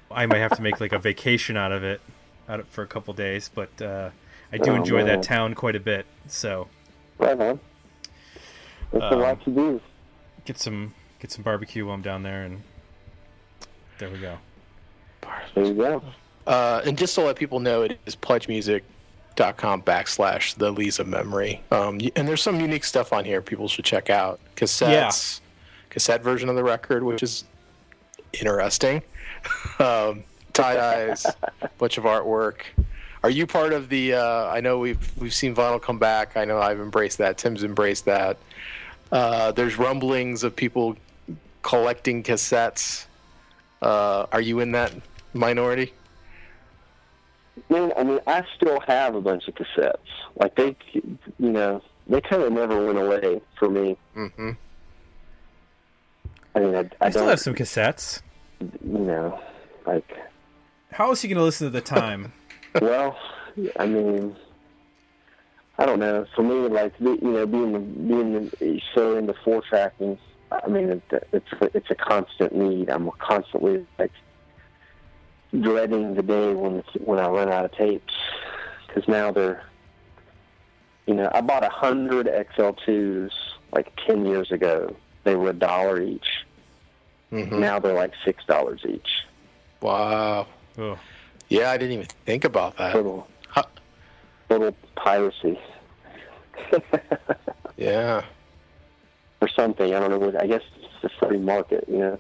I 0.09 0.25
might 0.27 0.37
have 0.37 0.55
to 0.55 0.61
make 0.61 0.79
like 0.79 0.93
a 0.93 0.99
vacation 0.99 1.57
out 1.57 1.73
of 1.73 1.83
it, 1.83 1.99
out 2.47 2.61
of, 2.61 2.69
for 2.69 2.83
a 2.83 2.87
couple 2.87 3.13
days. 3.13 3.49
But 3.53 3.81
uh, 3.81 4.11
I 4.53 4.57
do 4.59 4.71
Oh, 4.71 4.75
enjoy 4.75 4.97
man. 4.99 5.07
that 5.07 5.23
town 5.23 5.55
quite 5.55 5.75
a 5.75 5.79
bit. 5.81 6.05
So 6.27 6.69
Right 7.17 7.37
on. 7.37 7.59
That's 8.93 9.03
a 9.03 9.13
Um, 9.15 9.19
lot 9.19 9.43
to 9.43 9.49
do. 9.51 9.81
get 10.45 10.57
some 10.57 10.93
get 11.19 11.31
some 11.31 11.43
barbecue 11.43 11.85
while 11.85 11.95
I'm 11.95 12.01
down 12.01 12.23
there, 12.23 12.43
and 12.43 12.61
there 13.97 14.09
we 14.09 14.19
go. 14.19 14.37
There 15.55 15.65
you 15.65 15.73
go. 15.73 16.03
Uh, 16.45 16.81
and 16.85 16.97
just 16.97 17.15
to 17.15 17.21
let 17.21 17.35
people 17.35 17.59
know, 17.59 17.81
it 17.81 17.99
is 18.05 18.15
pledgemusic.com 18.15 19.81
backslash 19.81 20.55
the 20.55 20.71
Lees 20.71 20.99
of 20.99 21.07
Memory. 21.07 21.61
Um, 21.71 21.99
and 22.15 22.27
there's 22.27 22.41
some 22.41 22.59
unique 22.59 22.83
stuff 22.83 23.11
on 23.11 23.25
here 23.25 23.41
people 23.41 23.67
should 23.67 23.85
check 23.85 24.09
out. 24.09 24.39
Cassettes, 24.55 25.41
cassette 25.89 26.23
version 26.23 26.47
of 26.47 26.55
the 26.55 26.63
record, 26.63 27.03
which 27.03 27.23
is 27.23 27.43
interesting. 28.39 29.01
um, 29.79 30.23
tie 30.53 30.75
dyes, 30.75 31.25
bunch 31.77 31.97
of 31.97 32.05
artwork. 32.05 32.61
Are 33.23 33.29
you 33.29 33.47
part 33.47 33.73
of 33.73 33.89
the? 33.89 34.13
Uh, 34.13 34.47
I 34.47 34.61
know 34.61 34.79
we've 34.79 35.17
we've 35.17 35.33
seen 35.33 35.55
vinyl 35.55 35.81
come 35.81 35.97
back. 35.97 36.37
I 36.37 36.45
know 36.45 36.59
I've 36.59 36.79
embraced 36.79 37.17
that. 37.17 37.37
Tim's 37.37 37.63
embraced 37.63 38.05
that. 38.05 38.37
Uh, 39.11 39.51
there's 39.51 39.77
rumblings 39.77 40.43
of 40.43 40.55
people 40.55 40.95
collecting 41.67 42.23
cassettes. 42.23 43.07
Uh, 43.81 44.25
are 44.31 44.39
you 44.39 44.61
in 44.61 44.71
that 44.71 44.93
minority? 45.33 45.93
Man, 47.69 47.91
I 47.97 48.03
mean, 48.05 48.19
I 48.25 48.45
still 48.55 48.79
have 48.87 49.15
a 49.15 49.21
bunch 49.21 49.49
of 49.49 49.55
cassettes. 49.55 49.97
Like 50.39 50.55
they, 50.55 50.77
you 50.93 51.51
know, 51.51 51.81
they 52.07 52.21
kind 52.21 52.43
of 52.43 52.53
never 52.53 52.85
went 52.85 52.97
away 52.97 53.41
for 53.59 53.69
me. 53.69 53.97
Mm-hmm. 54.15 54.51
I 56.55 56.59
mean, 56.59 56.75
I, 56.75 56.79
I, 56.79 56.87
I 57.01 57.09
still 57.09 57.23
don't, 57.23 57.29
have 57.31 57.39
some 57.41 57.53
cassettes. 57.53 58.21
you 58.61 58.99
know, 58.99 59.37
like, 59.85 60.09
How 60.91 61.09
else 61.09 61.23
are 61.23 61.27
you 61.27 61.35
going 61.35 61.41
to 61.41 61.45
listen 61.45 61.67
to 61.67 61.71
the 61.71 61.81
time? 61.81 62.31
well, 62.81 63.17
I 63.77 63.87
mean, 63.87 64.37
I 65.77 65.85
don't 65.85 65.99
know. 65.99 66.25
For 66.33 66.43
me, 66.43 66.69
like, 66.69 66.97
the- 66.97 67.19
you 67.21 67.31
know, 67.31 67.45
being 67.45 68.07
being 68.07 68.49
the 68.59 68.81
so 68.95 69.17
into 69.17 69.33
four 69.43 69.61
tracking, 69.63 70.17
I 70.51 70.67
mean, 70.67 70.89
it, 70.89 71.27
it's 71.33 71.47
it's 71.73 71.89
a 71.91 71.95
constant 71.95 72.55
need. 72.55 72.89
I'm 72.89 73.09
constantly 73.19 73.85
like 73.99 74.11
dreading 75.59 76.13
the 76.15 76.23
day 76.23 76.53
when 76.53 76.83
when 77.03 77.19
I 77.19 77.27
run 77.27 77.49
out 77.51 77.65
of 77.65 77.71
tapes 77.73 78.13
because 78.87 79.07
now 79.07 79.31
they're, 79.31 79.63
you 81.05 81.13
know, 81.15 81.29
I 81.33 81.41
bought 81.41 81.63
a 81.63 81.69
hundred 81.69 82.27
XL2s 82.27 83.31
like 83.73 83.91
10 84.07 84.25
years 84.25 84.51
ago, 84.51 84.95
they 85.25 85.35
were 85.35 85.49
a 85.49 85.53
dollar 85.53 86.01
each. 86.01 86.27
Mhm. 87.31 87.59
Now 87.59 87.79
they're 87.79 87.93
like 87.93 88.13
$6 88.25 88.85
each. 88.85 89.09
Wow. 89.81 90.47
Oh. 90.77 90.97
Yeah, 91.49 91.71
I 91.71 91.77
didn't 91.77 91.93
even 91.93 92.07
think 92.25 92.45
about 92.45 92.77
that. 92.77 92.95
Little, 92.95 93.27
Huh. 93.49 93.63
little 94.49 94.75
piracy. 94.95 95.59
Yeah. 97.77 98.23
Or 99.41 99.47
something. 99.49 99.93
I 99.93 99.99
don't 99.99 100.11
know 100.11 100.19
what. 100.19 100.41
I 100.41 100.47
guess 100.47 100.61
it's 100.81 101.01
the 101.01 101.09
free 101.09 101.37
market. 101.37 101.85
You 101.87 101.97
know, 101.97 102.19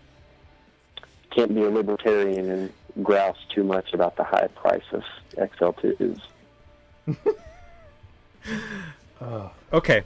can't 1.31 1.53
be 1.53 1.63
a 1.63 1.69
libertarian 1.69 2.49
and 2.49 2.73
grouse 3.03 3.37
too 3.53 3.63
much 3.63 3.93
about 3.93 4.15
the 4.15 4.23
high 4.23 4.47
price 4.47 4.83
of 4.91 5.03
XL2s. 5.37 6.21
Okay. 9.73 10.03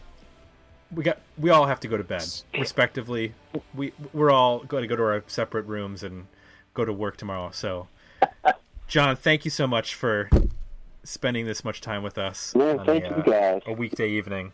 We 0.91 1.03
got. 1.03 1.19
We 1.37 1.49
all 1.49 1.67
have 1.67 1.79
to 1.81 1.87
go 1.87 1.95
to 1.95 2.03
bed, 2.03 2.25
respectively. 2.57 3.33
We 3.73 3.93
we're 4.13 4.31
all 4.31 4.59
going 4.59 4.81
to 4.81 4.87
go 4.87 4.95
to 4.95 5.03
our 5.03 5.23
separate 5.27 5.65
rooms 5.65 6.03
and 6.03 6.27
go 6.73 6.83
to 6.83 6.91
work 6.91 7.17
tomorrow. 7.17 7.51
So, 7.51 7.87
John, 8.87 9.15
thank 9.15 9.45
you 9.45 9.51
so 9.51 9.67
much 9.67 9.95
for 9.95 10.29
spending 11.03 11.45
this 11.45 11.63
much 11.63 11.81
time 11.81 12.03
with 12.03 12.17
us 12.17 12.53
on 12.55 12.85
thank 12.85 13.05
you 13.05 13.09
uh, 13.09 13.21
guys. 13.21 13.61
a 13.65 13.73
weekday 13.73 14.09
evening. 14.09 14.51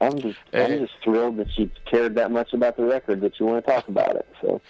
I'm 0.00 0.18
just, 0.20 0.38
I'm 0.52 0.78
just 0.80 0.92
thrilled 1.02 1.36
that 1.38 1.48
you 1.58 1.70
cared 1.86 2.14
that 2.16 2.30
much 2.30 2.52
about 2.52 2.76
the 2.76 2.84
record 2.84 3.20
that 3.22 3.38
you 3.40 3.46
want 3.46 3.64
to 3.64 3.70
talk 3.72 3.88
about 3.88 4.16
it. 4.16 4.26
So, 4.42 4.60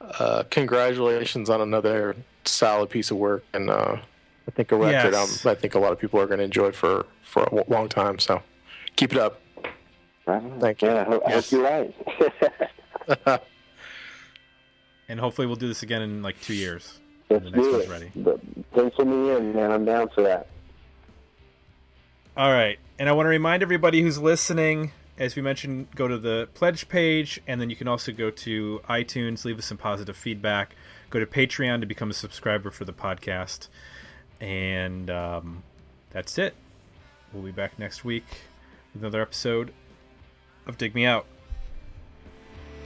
Uh, 0.00 0.44
congratulations 0.50 1.50
on 1.50 1.60
another 1.60 2.16
solid 2.44 2.88
piece 2.90 3.10
of 3.10 3.16
work, 3.18 3.44
and 3.52 3.68
uh, 3.70 3.96
I 4.48 4.50
think 4.52 4.72
a 4.72 4.76
record 4.76 5.12
Yes. 5.12 5.44
um, 5.44 5.50
I 5.50 5.54
think 5.54 5.74
a 5.74 5.78
lot 5.78 5.92
of 5.92 5.98
people 5.98 6.20
are 6.20 6.26
going 6.26 6.38
to 6.38 6.44
enjoy 6.44 6.72
for 6.72 7.06
for 7.22 7.42
a 7.42 7.46
w- 7.46 7.64
long 7.68 7.88
time. 7.88 8.18
So 8.18 8.42
keep 8.96 9.12
it 9.12 9.18
up. 9.18 9.40
I. 10.26 10.40
Thank 10.60 10.82
you. 10.82 10.88
Yeah, 10.88 11.00
I 11.00 11.04
hope, 11.04 11.22
I 11.26 11.30
Yes. 11.30 11.50
hope 11.50 11.52
you're 11.52 11.62
right. 13.18 13.42
And 15.08 15.20
hopefully, 15.20 15.46
we'll 15.46 15.54
do 15.54 15.68
this 15.68 15.84
again 15.84 16.02
in 16.02 16.20
like 16.20 16.40
two 16.40 16.52
years. 16.54 16.98
Let's 17.30 17.44
the 17.44 17.50
next 17.52 17.62
do 17.64 17.76
it. 17.78 17.88
ready. 17.88 18.10
But 18.16 18.40
pencil 18.72 19.04
me 19.04 19.36
in, 19.36 19.54
man. 19.54 19.70
I'm 19.70 19.84
down 19.84 20.08
for 20.08 20.22
that. 20.22 20.48
All 22.36 22.52
right. 22.52 22.78
And 22.98 23.08
I 23.08 23.12
want 23.12 23.24
to 23.24 23.30
remind 23.30 23.62
everybody 23.62 24.02
who's 24.02 24.18
listening, 24.18 24.92
as 25.18 25.36
we 25.36 25.42
mentioned, 25.42 25.88
go 25.94 26.06
to 26.06 26.18
the 26.18 26.48
pledge 26.52 26.86
page, 26.88 27.40
and 27.46 27.60
then 27.60 27.70
you 27.70 27.76
can 27.76 27.88
also 27.88 28.12
go 28.12 28.30
to 28.30 28.80
iTunes, 28.90 29.46
leave 29.46 29.58
us 29.58 29.64
some 29.64 29.78
positive 29.78 30.16
feedback. 30.16 30.76
Go 31.08 31.18
to 31.18 31.24
Patreon 31.24 31.80
to 31.80 31.86
become 31.86 32.10
a 32.10 32.14
subscriber 32.14 32.70
for 32.70 32.84
the 32.84 32.92
podcast. 32.92 33.68
And 34.38 35.08
um, 35.08 35.62
that's 36.10 36.36
it. 36.36 36.54
We'll 37.32 37.42
be 37.42 37.52
back 37.52 37.78
next 37.78 38.04
week 38.04 38.26
with 38.92 39.02
another 39.02 39.22
episode 39.22 39.72
of 40.66 40.76
Dig 40.76 40.94
Me 40.94 41.06
Out. 41.06 41.24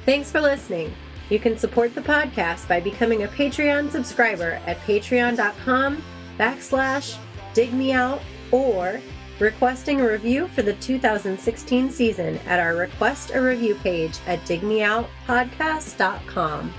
Thanks 0.07 0.31
for 0.31 0.41
listening. 0.41 0.93
You 1.29 1.41
can 1.41 1.59
support 1.59 1.95
the 1.95 2.03
podcast 2.03 2.69
by 2.69 2.81
becoming 2.81 3.25
a 3.25 3.29
Patreon 3.29 3.91
subscriber 3.91 4.61
at 4.67 4.79
patreon.com 4.81 6.03
backslash 6.39 7.17
dig 7.53 7.73
me 7.73 7.93
out 7.93 8.21
or 8.51 9.01
requesting 9.41 10.01
a 10.01 10.07
review 10.07 10.47
for 10.49 10.63
the 10.63 10.75
2016 10.75 11.91
season 11.91 12.37
at 12.47 12.61
our 12.61 12.77
request 12.77 13.33
a 13.35 13.41
review 13.41 13.75
page 13.77 14.19
at 14.27 14.39
digmeoutpodcast.com. 14.41 16.75